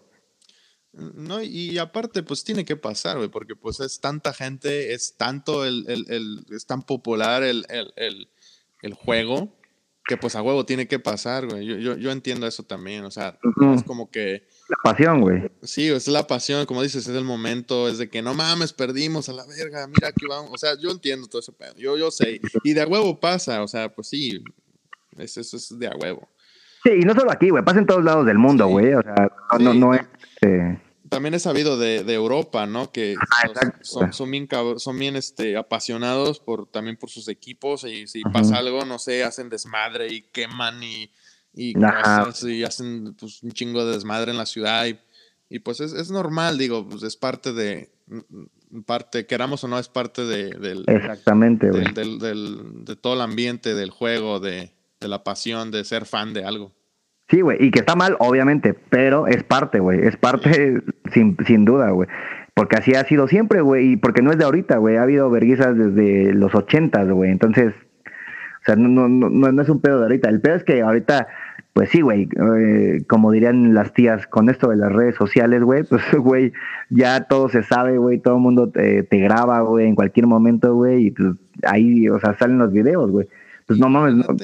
No, 0.94 1.42
y 1.42 1.78
aparte, 1.78 2.22
pues 2.22 2.44
tiene 2.44 2.66
que 2.66 2.76
pasar, 2.76 3.18
güey, 3.18 3.30
porque 3.30 3.56
pues 3.56 3.80
es 3.80 4.02
tanta 4.02 4.34
gente, 4.34 4.94
es 4.94 5.16
tanto 5.16 5.64
el, 5.64 5.86
el, 5.88 6.06
el 6.10 6.46
es 6.54 6.66
tan 6.66 6.82
popular 6.82 7.44
el, 7.44 7.66
el, 7.70 8.28
el, 8.82 8.94
juego, 8.94 9.56
que 10.06 10.18
pues 10.18 10.36
a 10.36 10.42
huevo 10.42 10.66
tiene 10.66 10.90
que 10.90 11.00
pasar, 11.00 11.48
güey. 11.48 11.66
Yo, 11.66 11.78
yo, 11.78 11.96
yo 11.96 12.12
entiendo 12.12 12.46
eso 12.46 12.64
también, 12.64 13.06
o 13.06 13.12
sea, 13.12 13.40
es 13.74 13.84
como 13.84 14.12
que... 14.12 14.46
La 14.68 14.76
pasión, 14.84 15.22
güey. 15.22 15.50
Sí, 15.64 15.88
es 15.88 16.10
la 16.10 16.28
pasión, 16.28 16.66
como 16.66 16.84
dices, 16.84 17.08
es 17.08 17.16
el 17.16 17.24
momento, 17.24 17.88
es 17.88 17.98
de 17.98 18.10
que 18.10 18.22
no 18.22 18.34
mames, 18.34 18.74
perdimos 18.74 19.30
a 19.30 19.34
la 19.34 19.46
verga, 19.46 19.88
mira 19.88 20.10
aquí 20.10 20.26
vamos, 20.28 20.52
o 20.54 20.58
sea, 20.58 20.78
yo 20.78 20.92
entiendo 20.92 21.28
todo 21.28 21.40
ese 21.40 21.54
pedo, 21.54 21.76
yo, 21.78 21.98
yo 21.98 22.12
sé, 22.12 22.42
y 22.66 22.74
de 22.74 22.82
a 22.82 22.88
huevo 22.88 23.18
pasa, 23.18 23.64
o 23.64 23.68
sea, 23.70 23.96
pues 23.96 24.10
sí, 24.10 24.44
eso, 25.18 25.42
es 25.42 25.80
de 25.80 25.88
a 25.88 25.96
huevo. 25.96 26.28
Sí, 26.84 26.92
y 27.02 27.06
no 27.06 27.14
solo 27.14 27.32
aquí, 27.32 27.50
güey, 27.50 27.64
pasa 27.64 27.80
en 27.80 27.86
todos 27.86 28.04
lados 28.04 28.26
del 28.26 28.38
mundo, 28.38 28.68
güey, 28.68 28.94
o 28.94 29.02
sea, 29.02 29.30
no, 29.60 29.74
no 29.74 29.94
es... 29.94 30.02
Este, 30.42 30.80
también 31.12 31.34
he 31.34 31.40
sabido 31.40 31.78
de, 31.78 32.06
de 32.06 32.14
Europa, 32.14 32.66
¿no? 32.66 32.94
Que 32.94 33.16
son, 33.82 34.14
son, 34.14 34.32
bien, 34.32 34.48
son 34.78 34.98
bien 34.98 35.18
este, 35.18 35.58
apasionados 35.58 36.40
por, 36.40 36.68
también 36.68 36.96
por 36.96 37.10
sus 37.10 37.28
equipos 37.28 37.84
y 37.84 38.08
si 38.08 38.22
pasa 38.22 38.58
algo, 38.58 38.86
no 38.86 38.98
sé, 38.98 39.26
hacen 39.26 39.50
desmadre 39.50 40.08
y 40.08 40.22
queman 40.22 40.82
y, 40.82 41.12
y 41.54 41.74
cosas 41.74 42.44
y 42.46 42.64
hacen 42.64 43.14
pues, 43.20 43.44
un 43.44 43.52
chingo 43.52 43.86
de 43.86 43.92
desmadre 43.92 44.32
en 44.32 44.38
la 44.38 44.46
ciudad 44.46 44.86
y, 44.86 44.98
y 45.50 45.60
pues 45.60 45.82
es, 45.82 45.92
es, 45.92 46.12
normal, 46.12 46.58
digo, 46.58 46.88
pues 46.88 47.04
es 47.04 47.18
parte 47.18 47.52
de, 47.52 47.92
parte, 48.86 49.26
queramos 49.26 49.66
o 49.66 49.68
no, 49.68 49.80
es 49.80 49.90
parte 49.90 50.24
de, 50.24 50.52
del... 50.52 50.86
Exactamente, 50.88 51.72
del, 51.72 51.94
del, 51.94 52.20
del, 52.20 52.86
de 52.86 52.96
todo 52.96 53.16
el 53.16 53.22
ambiente 53.22 53.76
del 53.76 53.90
juego, 53.90 54.40
de, 54.40 54.72
de 55.02 55.08
la 55.08 55.24
pasión, 55.24 55.72
de 55.72 55.84
ser 55.84 56.06
fan 56.06 56.34
de 56.34 56.46
algo. 56.46 56.72
Sí, 57.28 57.42
güey, 57.42 57.58
y 57.60 57.72
que 57.72 57.80
está 57.80 57.96
mal, 57.96 58.16
obviamente, 58.20 58.74
pero 58.74 59.28
es 59.28 59.44
parte, 59.44 59.80
güey, 59.80 60.06
es 60.06 60.16
parte 60.16 60.82
sin, 61.12 61.36
sin 61.46 61.66
duda, 61.66 61.90
güey. 61.90 62.08
Porque 62.54 62.76
así 62.76 62.94
ha 62.94 63.04
sido 63.06 63.28
siempre, 63.28 63.62
güey, 63.62 63.94
y 63.94 63.98
porque 63.98 64.22
no 64.22 64.32
es 64.32 64.38
de 64.38 64.46
ahorita, 64.46 64.78
güey, 64.78 64.98
ha 64.98 65.04
habido 65.04 65.30
verguizas 65.30 65.76
desde 65.76 66.34
los 66.34 66.54
ochentas, 66.54 67.10
güey, 67.10 67.32
entonces, 67.32 67.74
o 68.06 68.66
sea, 68.66 68.76
no, 68.76 68.90
no, 68.90 69.30
no, 69.30 69.52
no 69.52 69.62
es 69.62 69.70
un 69.70 69.82
pedo 69.82 69.98
de 69.98 70.04
ahorita, 70.04 70.30
el 70.30 70.42
pedo 70.42 70.56
es 70.56 70.64
que 70.64 70.82
ahorita, 70.82 71.28
pues 71.74 71.90
sí, 71.90 72.02
güey, 72.02 72.28
eh, 72.60 73.04
como 73.08 73.32
dirían 73.32 73.74
las 73.74 73.94
tías, 73.94 74.28
con 74.28 74.50
esto 74.50 74.70
de 74.70 74.76
las 74.76 74.92
redes 74.92 75.16
sociales, 75.16 75.64
güey, 75.64 75.84
pues, 75.84 76.04
güey, 76.20 76.52
ya 76.90 77.24
todo 77.24 77.48
se 77.50 77.64
sabe, 77.64 77.98
güey, 77.98 78.20
todo 78.20 78.36
el 78.36 78.42
mundo 78.42 78.70
te, 78.70 79.04
te 79.04 79.18
graba, 79.20 79.62
güey, 79.62 79.88
en 79.88 79.96
cualquier 79.96 80.28
momento, 80.28 80.76
güey, 80.76 81.08
y 81.08 81.12
pues 81.12 81.36
ahí, 81.64 82.10
o 82.10 82.20
sea, 82.20 82.38
salen 82.38 82.60
los 82.60 82.72
videos, 82.72 83.10
güey. 83.10 83.28
Pues 83.68 83.80
no 83.80 83.88
mames, 83.88 84.16
no, 84.16 84.36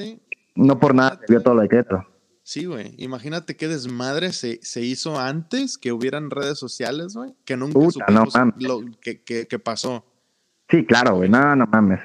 no 0.58 0.80
por 0.80 0.94
nada 0.94 1.20
vio 1.28 1.40
todo 1.40 1.54
lo 1.54 1.62
decreto. 1.62 2.04
Sí, 2.42 2.64
güey. 2.64 2.94
Imagínate 2.96 3.56
qué 3.56 3.68
desmadre 3.68 4.32
se, 4.32 4.58
se, 4.62 4.80
hizo 4.80 5.20
antes 5.20 5.78
que 5.78 5.92
hubieran 5.92 6.30
redes 6.30 6.58
sociales, 6.58 7.14
güey. 7.14 7.34
Que 7.44 7.56
nunca 7.56 7.78
Puta, 7.78 8.06
no 8.10 8.24
lo 8.58 8.80
que, 9.00 9.22
que, 9.22 9.58
pasó. 9.58 10.04
Sí, 10.68 10.84
claro, 10.84 11.16
güey. 11.16 11.28
No, 11.28 11.54
no 11.54 11.66
mames. 11.66 12.00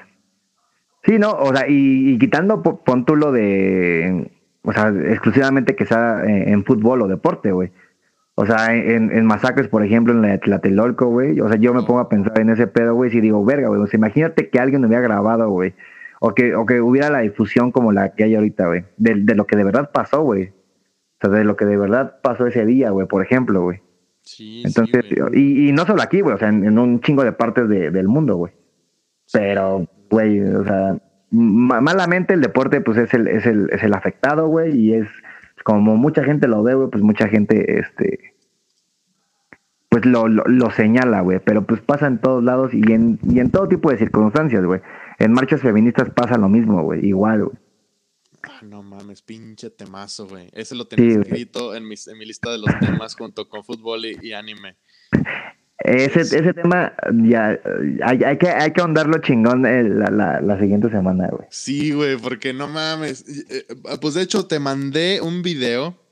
Sí, 1.02 1.18
no, 1.18 1.32
o 1.32 1.54
sea, 1.54 1.66
y, 1.68 2.18
quitando, 2.18 2.62
pon 2.62 3.04
tú 3.04 3.16
lo 3.16 3.32
de, 3.32 4.30
o 4.62 4.72
sea, 4.72 4.88
exclusivamente 4.88 5.76
que 5.76 5.86
sea 5.86 6.22
en, 6.24 6.64
fútbol 6.64 7.02
o 7.02 7.08
deporte, 7.08 7.50
güey. 7.52 7.72
O 8.34 8.46
sea, 8.46 8.74
en, 8.74 9.10
en, 9.12 9.24
masacres, 9.24 9.68
por 9.68 9.82
ejemplo, 9.84 10.12
en 10.12 10.22
la 10.22 10.38
Tlatelolco, 10.38 11.06
güey. 11.06 11.40
O 11.40 11.48
sea, 11.48 11.56
yo 11.56 11.72
me 11.72 11.82
pongo 11.82 12.00
a 12.00 12.08
pensar 12.08 12.38
en 12.38 12.50
ese 12.50 12.66
pedo, 12.66 12.94
güey, 12.94 13.10
si 13.10 13.20
digo, 13.20 13.44
verga, 13.44 13.68
güey. 13.68 13.80
O 13.80 13.86
sea, 13.86 13.96
imagínate 13.96 14.50
que 14.50 14.60
alguien 14.60 14.82
me 14.82 14.88
hubiera 14.88 15.02
grabado, 15.02 15.48
güey 15.48 15.74
o 16.26 16.34
que, 16.34 16.54
o 16.54 16.64
que 16.64 16.80
hubiera 16.80 17.10
la 17.10 17.18
difusión 17.18 17.70
como 17.70 17.92
la 17.92 18.14
que 18.14 18.24
hay 18.24 18.34
ahorita, 18.34 18.66
güey. 18.66 18.84
De, 18.96 19.14
de, 19.14 19.34
lo 19.34 19.46
que 19.46 19.56
de 19.56 19.64
verdad 19.64 19.90
pasó, 19.92 20.22
güey. 20.22 20.44
O 20.46 21.18
sea, 21.20 21.28
de 21.28 21.44
lo 21.44 21.54
que 21.54 21.66
de 21.66 21.76
verdad 21.76 22.18
pasó 22.22 22.46
ese 22.46 22.64
día, 22.64 22.88
güey, 22.90 23.06
por 23.06 23.22
ejemplo, 23.22 23.60
güey. 23.60 23.82
Sí, 24.22 24.62
Entonces, 24.64 25.04
y, 25.34 25.68
y, 25.68 25.72
no 25.72 25.84
solo 25.84 26.00
aquí, 26.00 26.22
güey, 26.22 26.34
o 26.34 26.38
sea, 26.38 26.48
en, 26.48 26.78
un 26.78 27.00
chingo 27.02 27.24
de 27.24 27.32
partes 27.32 27.68
de, 27.68 27.90
del 27.90 28.08
mundo, 28.08 28.36
güey. 28.36 28.52
Pero, 29.34 29.86
güey, 30.08 30.40
o 30.40 30.64
sea, 30.64 30.96
malamente 31.30 32.32
el 32.32 32.40
deporte, 32.40 32.80
pues 32.80 32.96
es 32.96 33.12
el, 33.12 33.28
es 33.28 33.44
el, 33.44 33.68
es 33.70 33.82
el 33.82 33.92
afectado, 33.92 34.48
güey, 34.48 34.74
y 34.74 34.94
es 34.94 35.08
como 35.62 35.98
mucha 35.98 36.24
gente 36.24 36.48
lo 36.48 36.62
ve, 36.62 36.72
güey, 36.72 36.88
pues 36.88 37.04
mucha 37.04 37.28
gente, 37.28 37.80
este, 37.80 38.32
pues 39.90 40.06
lo, 40.06 40.26
lo, 40.28 40.44
lo 40.46 40.70
señala, 40.70 41.20
güey, 41.20 41.38
pero 41.44 41.66
pues 41.66 41.82
pasa 41.82 42.06
en 42.06 42.16
todos 42.16 42.42
lados 42.42 42.72
y 42.72 42.80
en, 42.90 43.18
y 43.28 43.40
en 43.40 43.50
todo 43.50 43.68
tipo 43.68 43.90
de 43.90 43.98
circunstancias, 43.98 44.64
güey. 44.64 44.80
En 45.24 45.32
marchas 45.32 45.62
feministas 45.62 46.10
pasa 46.10 46.36
lo 46.36 46.50
mismo, 46.50 46.82
güey, 46.82 47.06
igual, 47.06 47.44
güey. 47.44 47.56
Ah, 48.42 48.60
no 48.62 48.82
mames, 48.82 49.22
pinche 49.22 49.70
temazo, 49.70 50.28
güey. 50.28 50.50
Ese 50.52 50.74
lo 50.74 50.86
tenía 50.86 51.18
escrito 51.18 51.74
en 51.74 51.88
mi, 51.88 51.94
en 51.94 52.18
mi, 52.18 52.26
lista 52.26 52.52
de 52.52 52.58
los 52.58 52.68
temas 52.78 53.16
junto 53.16 53.48
con 53.48 53.64
fútbol 53.64 54.04
y, 54.04 54.34
anime. 54.34 54.76
Ese, 55.78 56.20
ese 56.20 56.52
tema, 56.52 56.92
ya, 57.22 57.58
hay, 58.04 58.22
hay, 58.22 58.36
que, 58.36 58.48
hay 58.50 58.72
que 58.72 58.82
ahondarlo 58.82 59.16
chingón 59.22 59.64
eh, 59.64 59.82
la, 59.82 60.10
la, 60.10 60.40
la, 60.42 60.60
siguiente 60.60 60.90
semana, 60.90 61.28
güey. 61.28 61.46
Sí, 61.48 61.92
güey, 61.92 62.18
porque 62.18 62.52
no 62.52 62.68
mames. 62.68 63.24
Eh, 63.48 63.66
pues 64.02 64.12
de 64.12 64.22
hecho, 64.22 64.46
te 64.46 64.58
mandé 64.58 65.22
un 65.22 65.40
video 65.40 66.03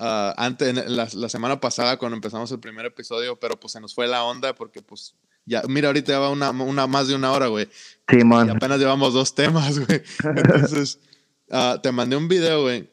uh, 0.00 0.32
antes, 0.36 0.74
la, 0.88 1.08
la, 1.12 1.28
semana 1.28 1.60
pasada 1.60 1.98
cuando 1.98 2.16
empezamos 2.16 2.50
el 2.50 2.58
primer 2.58 2.86
episodio, 2.86 3.38
pero 3.38 3.60
pues 3.60 3.72
se 3.72 3.80
nos 3.80 3.94
fue 3.94 4.08
la 4.08 4.24
onda 4.24 4.54
porque 4.54 4.82
pues 4.82 5.14
ya, 5.44 5.62
mira, 5.68 5.88
ahorita 5.88 6.12
ya 6.12 6.18
va 6.18 6.30
una, 6.30 6.50
una 6.50 6.86
más 6.86 7.08
de 7.08 7.14
una 7.14 7.32
hora, 7.32 7.48
güey. 7.48 7.68
Sí, 8.08 8.24
man. 8.24 8.48
Y 8.48 8.50
apenas 8.50 8.78
llevamos 8.78 9.12
dos 9.12 9.34
temas, 9.34 9.78
güey. 9.86 10.02
Entonces, 10.36 10.98
uh, 11.48 11.78
te 11.82 11.92
mandé 11.92 12.16
un 12.16 12.28
video, 12.28 12.62
güey, 12.62 12.90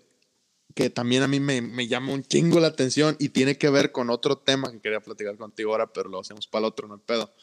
que 0.73 0.89
también 0.89 1.23
a 1.23 1.27
mí 1.27 1.39
me, 1.39 1.61
me, 1.61 1.87
llama 1.87 2.13
un 2.13 2.23
chingo 2.23 2.59
la 2.59 2.67
atención 2.67 3.15
y 3.19 3.29
tiene 3.29 3.57
que 3.57 3.69
ver 3.69 3.91
con 3.91 4.09
otro 4.09 4.37
tema 4.37 4.71
que 4.71 4.79
quería 4.79 4.99
platicar 4.99 5.37
contigo 5.37 5.71
ahora, 5.71 5.91
pero 5.91 6.09
lo 6.09 6.19
hacemos 6.19 6.47
para 6.47 6.61
el 6.61 6.65
otro, 6.65 6.87
no 6.87 6.95
hay 6.95 7.01
pedo. 7.05 7.33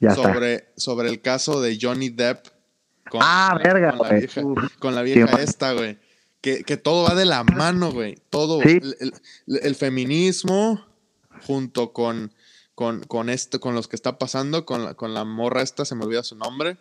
Ya 0.00 0.14
sobre, 0.14 0.54
está. 0.54 0.72
sobre 0.76 1.08
el 1.08 1.20
caso 1.20 1.60
de 1.60 1.78
Johnny 1.80 2.10
Depp. 2.10 2.46
Con, 3.10 3.20
ah, 3.22 3.58
verga, 3.62 3.96
con 3.96 4.08
la 4.08 4.14
vieja, 4.14 4.42
con 4.78 4.94
la 4.94 5.02
vieja 5.02 5.42
esta, 5.42 5.72
güey. 5.72 5.98
Que, 6.44 6.62
que, 6.62 6.76
todo 6.76 7.04
va 7.04 7.14
de 7.14 7.24
la 7.24 7.42
mano, 7.42 7.90
güey. 7.90 8.16
Todo. 8.28 8.60
¿Sí? 8.60 8.78
El, 8.82 8.96
el, 9.00 9.12
el, 9.62 9.74
feminismo 9.74 10.84
junto 11.46 11.94
con 11.94 12.32
con, 12.74 13.02
con 13.04 13.30
esto, 13.30 13.60
con 13.60 13.74
los 13.74 13.88
que 13.88 13.96
está 13.96 14.18
pasando, 14.18 14.66
con 14.66 14.84
la, 14.84 14.94
con 14.94 15.14
la 15.14 15.24
morra 15.24 15.62
esta, 15.62 15.84
se 15.84 15.94
me 15.94 16.04
olvida 16.04 16.22
su 16.22 16.36
nombre. 16.36 16.76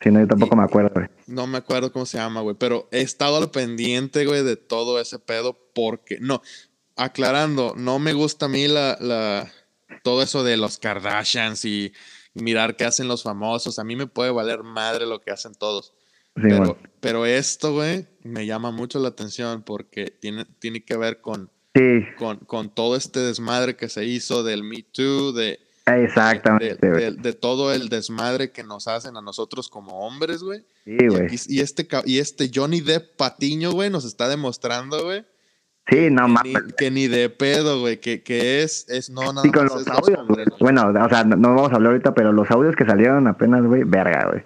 Sí, 0.00 0.10
no, 0.10 0.20
yo 0.20 0.26
tampoco 0.26 0.56
me 0.56 0.64
acuerdo, 0.64 0.90
güey. 0.94 1.06
No 1.26 1.46
me 1.46 1.58
acuerdo 1.58 1.92
cómo 1.92 2.06
se 2.06 2.18
llama, 2.18 2.40
güey, 2.40 2.56
pero 2.58 2.88
he 2.90 3.00
estado 3.00 3.36
al 3.36 3.50
pendiente, 3.50 4.24
güey, 4.26 4.42
de 4.42 4.56
todo 4.56 5.00
ese 5.00 5.18
pedo 5.18 5.58
porque, 5.74 6.18
no, 6.20 6.42
aclarando, 6.96 7.74
no 7.76 7.98
me 7.98 8.12
gusta 8.12 8.46
a 8.46 8.48
mí 8.48 8.68
la, 8.68 8.96
la, 9.00 9.52
todo 10.02 10.22
eso 10.22 10.44
de 10.44 10.56
los 10.56 10.78
Kardashians 10.78 11.64
y 11.64 11.92
mirar 12.34 12.76
qué 12.76 12.84
hacen 12.84 13.08
los 13.08 13.22
famosos. 13.22 13.78
A 13.78 13.84
mí 13.84 13.96
me 13.96 14.06
puede 14.06 14.30
valer 14.30 14.62
madre 14.62 15.06
lo 15.06 15.20
que 15.20 15.30
hacen 15.30 15.54
todos. 15.54 15.94
Pero, 16.34 16.78
pero 17.00 17.26
esto, 17.26 17.74
güey, 17.74 18.06
me 18.22 18.46
llama 18.46 18.70
mucho 18.70 18.98
la 18.98 19.08
atención 19.08 19.62
porque 19.62 20.06
tiene, 20.06 20.46
tiene 20.58 20.84
que 20.84 20.96
ver 20.96 21.20
con 21.20 21.50
Sí. 21.74 22.04
Con, 22.18 22.36
con 22.36 22.68
todo 22.68 22.96
este 22.96 23.20
desmadre 23.20 23.76
que 23.76 23.88
se 23.88 24.04
hizo 24.04 24.42
del 24.42 24.62
Me 24.62 24.82
Too, 24.82 25.32
de, 25.32 25.58
Exactamente. 25.86 26.86
De, 26.86 27.10
de, 27.12 27.32
todo 27.32 27.72
el 27.72 27.88
desmadre 27.88 28.52
que 28.52 28.62
nos 28.62 28.86
hacen 28.88 29.16
a 29.16 29.22
nosotros 29.22 29.68
como 29.68 30.06
hombres, 30.06 30.42
güey. 30.42 30.64
Sí, 30.84 30.96
güey. 31.08 31.28
Y, 31.48 31.60
este, 31.60 31.88
y 32.04 32.18
este 32.18 32.50
Johnny 32.54 32.80
Depp 32.80 33.16
Patiño, 33.16 33.72
güey, 33.72 33.90
nos 33.90 34.04
está 34.04 34.28
demostrando, 34.28 35.02
güey. 35.04 35.24
Sí, 35.88 36.10
no 36.10 36.28
mames. 36.28 36.74
Que 36.78 36.92
ni 36.92 37.08
de 37.08 37.28
pedo, 37.28 37.80
güey, 37.80 37.98
que, 37.98 38.22
que 38.22 38.62
es, 38.62 38.88
es 38.88 39.10
no 39.10 39.32
nada 39.32 39.42
sí, 39.42 39.50
con 39.50 39.64
los 39.64 39.86
audios, 39.88 40.20
Bueno, 40.60 40.88
o 40.88 41.08
sea, 41.08 41.24
no, 41.24 41.34
no, 41.34 41.54
vamos 41.54 41.72
a 41.72 41.76
hablar 41.76 41.92
ahorita, 41.92 42.14
pero 42.14 42.32
los 42.32 42.48
audios 42.52 42.76
que 42.76 42.84
salieron 42.84 43.26
apenas, 43.26 43.64
güey, 43.64 43.82
verga, 43.82 44.28
güey. 44.30 44.44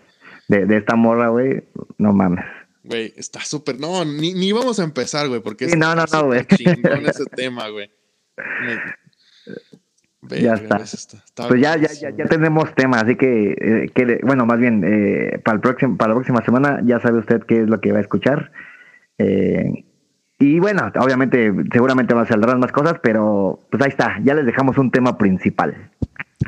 De, 0.48 0.66
de 0.66 0.76
esta 0.76 0.96
morra, 0.96 1.28
güey, 1.28 1.64
no 1.98 2.12
mames. 2.12 2.44
Güey, 2.84 3.12
está 3.16 3.40
súper. 3.40 3.80
No, 3.80 4.04
ni, 4.04 4.32
ni 4.32 4.52
vamos 4.52 4.78
a 4.78 4.84
empezar, 4.84 5.28
güey, 5.28 5.40
porque 5.40 5.68
sí, 5.68 5.76
no, 5.76 5.94
no, 5.94 6.04
no, 6.10 6.26
güey. 6.26 6.46
chingón 6.46 7.06
ese 7.06 7.24
tema, 7.26 7.68
güey. 7.68 7.90
ya 10.30 10.54
está. 10.54 10.76
está 10.76 11.48
pues 11.48 11.60
ya, 11.60 11.76
ya, 11.76 11.92
ya, 11.92 12.10
ya, 12.10 12.24
tenemos 12.26 12.72
tema, 12.74 13.00
así 13.00 13.16
que, 13.16 13.52
eh, 13.52 13.90
que 13.94 14.20
bueno, 14.22 14.46
más 14.46 14.58
bien, 14.58 14.84
eh, 14.84 15.40
para, 15.44 15.56
el 15.56 15.60
próximo, 15.60 15.96
para 15.96 16.10
la 16.10 16.14
próxima 16.14 16.44
semana 16.44 16.80
ya 16.84 17.00
sabe 17.00 17.18
usted 17.18 17.42
qué 17.42 17.62
es 17.62 17.68
lo 17.68 17.80
que 17.80 17.92
va 17.92 17.98
a 17.98 18.02
escuchar. 18.02 18.52
Eh, 19.18 19.84
y 20.38 20.60
bueno, 20.60 20.92
obviamente, 21.00 21.52
seguramente 21.72 22.14
van 22.14 22.24
a 22.24 22.28
saldrán 22.28 22.60
más 22.60 22.72
cosas, 22.72 23.00
pero 23.02 23.66
pues 23.70 23.82
ahí 23.82 23.88
está, 23.88 24.20
ya 24.22 24.34
les 24.34 24.46
dejamos 24.46 24.76
un 24.78 24.90
tema 24.90 25.16
principal. 25.16 25.90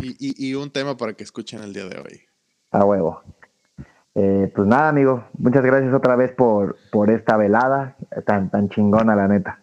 Y, 0.01 0.17
y, 0.19 0.55
un 0.55 0.71
tema 0.71 0.97
para 0.97 1.15
que 1.15 1.25
escuchen 1.25 1.63
el 1.63 1.73
día 1.73 1.87
de 1.87 1.99
hoy. 1.99 2.21
A 2.71 2.85
huevo. 2.85 3.23
Eh, 4.21 4.51
pues 4.53 4.67
nada, 4.67 4.89
amigo, 4.89 5.29
muchas 5.35 5.65
gracias 5.65 5.95
otra 5.95 6.17
vez 6.17 6.33
por, 6.33 6.77
por 6.91 7.09
esta 7.09 7.37
velada 7.37 7.97
tan, 8.27 8.51
tan 8.51 8.69
chingona, 8.69 9.15
la 9.15 9.29
neta. 9.29 9.63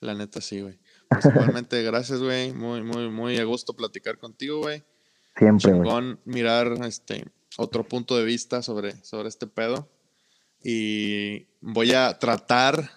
La 0.00 0.14
neta, 0.14 0.40
sí, 0.40 0.62
güey. 0.62 0.78
Pues 1.10 1.26
igualmente, 1.26 1.82
gracias, 1.84 2.20
güey. 2.20 2.54
Muy, 2.54 2.82
muy, 2.82 3.10
muy 3.10 3.36
a 3.36 3.44
gusto 3.44 3.74
platicar 3.74 4.16
contigo, 4.16 4.60
güey. 4.60 4.82
Siempre. 5.36 5.72
Chingón 5.72 6.18
mirar 6.24 6.72
este 6.86 7.26
otro 7.58 7.84
punto 7.84 8.16
de 8.16 8.24
vista 8.24 8.62
sobre, 8.62 8.92
sobre 9.04 9.28
este 9.28 9.46
pedo. 9.46 9.86
Y 10.64 11.46
voy 11.60 11.92
a 11.92 12.18
tratar 12.18 12.88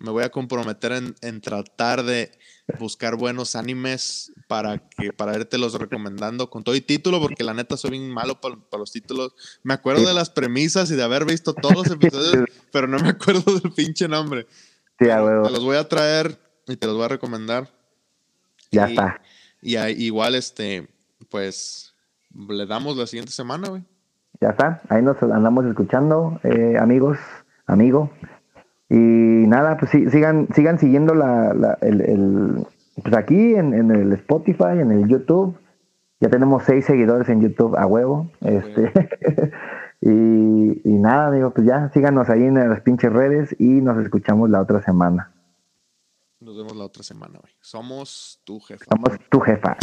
me 0.00 0.10
voy 0.10 0.24
a 0.24 0.30
comprometer 0.30 0.92
en, 1.20 1.40
tratar 1.40 2.02
de 2.02 2.32
buscar 2.78 3.16
buenos 3.16 3.56
animes 3.56 4.32
para 4.46 4.78
que 4.78 5.12
para 5.12 5.36
los 5.52 5.74
recomendando 5.74 6.50
con 6.50 6.64
todo 6.64 6.74
y 6.74 6.80
título, 6.80 7.20
porque 7.20 7.44
la 7.44 7.54
neta 7.54 7.76
soy 7.76 7.92
bien 7.92 8.10
malo 8.10 8.40
para, 8.40 8.56
los 8.78 8.92
títulos. 8.92 9.34
Me 9.62 9.74
acuerdo 9.74 10.06
de 10.06 10.14
las 10.14 10.30
premisas 10.30 10.90
y 10.90 10.96
de 10.96 11.02
haber 11.02 11.24
visto 11.24 11.54
todos 11.54 11.74
los 11.74 11.90
episodios, 11.90 12.44
pero 12.72 12.86
no 12.86 12.98
me 12.98 13.08
acuerdo 13.08 13.58
del 13.58 13.72
pinche 13.72 14.08
nombre. 14.08 14.46
Sí, 14.98 15.06
Te 15.06 15.50
los 15.50 15.64
voy 15.64 15.76
a 15.76 15.88
traer 15.88 16.38
y 16.66 16.76
te 16.76 16.86
los 16.86 16.96
voy 16.96 17.04
a 17.04 17.08
recomendar. 17.08 17.68
Ya 18.70 18.86
está. 18.86 19.20
Y 19.62 19.76
igual, 19.76 20.34
este, 20.34 20.88
pues, 21.28 21.94
le 22.48 22.66
damos 22.66 22.96
la 22.96 23.06
siguiente 23.06 23.32
semana, 23.32 23.68
güey. 23.68 23.84
Ya 24.40 24.50
está. 24.50 24.80
Ahí 24.88 25.02
nos 25.02 25.22
andamos 25.22 25.66
escuchando, 25.66 26.40
eh, 26.44 26.76
amigos, 26.78 27.18
amigo. 27.66 28.10
Y 28.90 29.46
nada, 29.46 29.76
pues 29.76 29.92
sí, 29.92 30.10
sigan, 30.10 30.48
sigan 30.52 30.80
siguiendo 30.80 31.14
la, 31.14 31.78
el, 31.80 32.66
pues 33.00 33.16
aquí 33.16 33.54
en, 33.54 33.72
el 33.72 34.12
Spotify, 34.14 34.80
en 34.80 34.90
el 34.90 35.06
YouTube. 35.06 35.56
Ya 36.18 36.28
tenemos 36.28 36.64
seis 36.64 36.84
seguidores 36.84 37.28
en 37.28 37.40
YouTube 37.40 37.76
a 37.76 37.86
huevo. 37.86 38.28
Este, 38.40 38.92
y, 40.00 40.80
y, 40.84 40.98
nada, 40.98 41.28
amigo, 41.28 41.52
pues 41.52 41.66
ya 41.66 41.88
síganos 41.90 42.28
ahí 42.28 42.42
en 42.42 42.54
las 42.54 42.80
pinches 42.80 43.12
redes 43.12 43.54
y 43.60 43.80
nos 43.80 43.96
escuchamos 44.02 44.50
la 44.50 44.60
otra 44.60 44.82
semana. 44.82 45.32
Nos 46.40 46.56
vemos 46.56 46.74
la 46.74 46.84
otra 46.84 47.04
semana, 47.04 47.38
güey. 47.38 47.52
Somos 47.60 48.40
tu 48.44 48.58
jefa. 48.58 48.86
Somos 48.90 49.20
tu 49.30 49.40
jefa. 49.40 49.76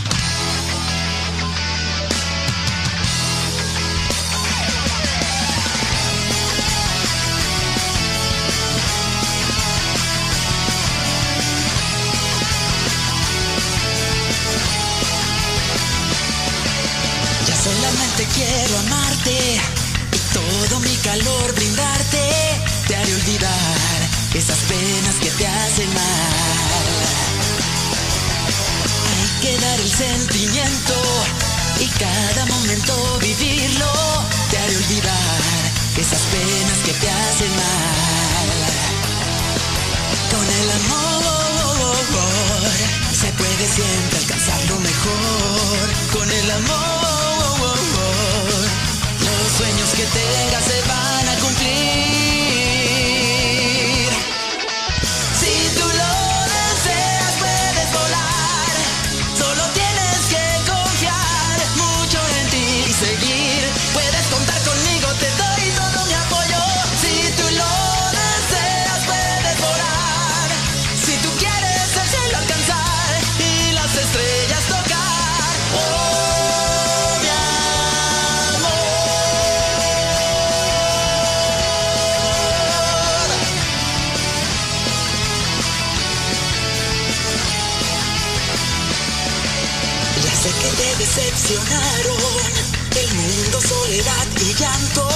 Quiero 18.38 18.78
amarte 18.80 19.60
y 20.14 20.20
todo 20.34 20.80
mi 20.82 20.96
calor 20.98 21.54
brindarte. 21.56 22.22
Te 22.88 22.96
haré 22.96 23.14
olvidar 23.16 23.98
esas 24.34 24.60
penas 24.70 25.16
que 25.22 25.30
te 25.32 25.48
hacen 25.48 25.90
mal. 25.94 26.86
Hay 29.12 29.28
que 29.42 29.54
dar 29.66 29.80
el 29.80 29.92
sentimiento 29.92 30.96
y 31.80 31.88
cada 32.06 32.46
momento 32.46 32.94
vivirlo. 33.20 33.92
Te 34.52 34.58
haré 34.58 34.76
olvidar 34.78 35.40
esas 35.98 36.24
penas 36.36 36.80
que 36.86 36.94
te 36.94 37.10
hacen 37.10 37.52
mal. 37.64 38.48
Con 40.34 40.46
el 40.60 40.68
amor 40.80 41.08
se 43.22 43.30
puede 43.34 43.66
siempre 43.78 44.20
alcanzar 44.20 44.62
lo 44.70 44.80
mejor. 44.80 45.86
Con 46.14 46.32
el 46.32 46.52
amor 46.52 47.07
que 49.98 50.06
tengas 50.06 50.64
se 50.64 50.82
van 50.88 51.07
decepcionaron. 91.48 92.18
El 92.96 93.14
mundo, 93.14 93.62
soledad 93.62 94.28
y 94.42 94.54
llanto. 94.54 95.08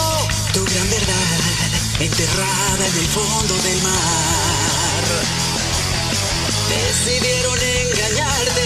Tu 0.53 0.63
gran 0.63 0.89
verdad 0.89 1.39
enterrada 1.99 2.87
en 2.87 2.97
el 2.97 3.07
fondo 3.07 3.53
del 3.55 3.81
mar. 3.81 5.03
Decidieron 6.69 7.59
engañarte, 7.59 8.65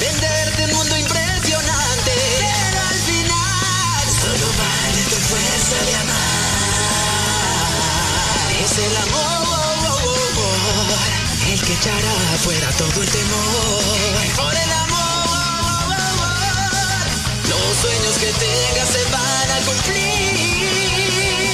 venderte 0.00 0.64
un 0.64 0.72
mundo 0.78 0.96
impresionante. 0.96 2.12
Pero 2.40 2.80
al 2.80 3.00
final 3.10 4.04
solo 4.22 4.46
vale 4.58 5.02
tu 5.10 5.16
fuerza 5.30 5.76
de 5.86 5.94
amar. 5.96 6.20
Es 8.64 8.78
el 8.78 8.96
amor 8.96 9.30
el 11.52 11.60
que 11.62 11.72
echará 11.72 12.38
fuera 12.44 12.70
todo 12.70 13.02
el 13.02 13.08
temor. 13.10 14.79
Los 17.68 17.76
sueños 17.76 18.18
que 18.18 18.32
tengas 18.32 18.88
se 18.88 19.04
van 19.04 19.50
a 19.50 19.66
cumplir. 19.66 21.49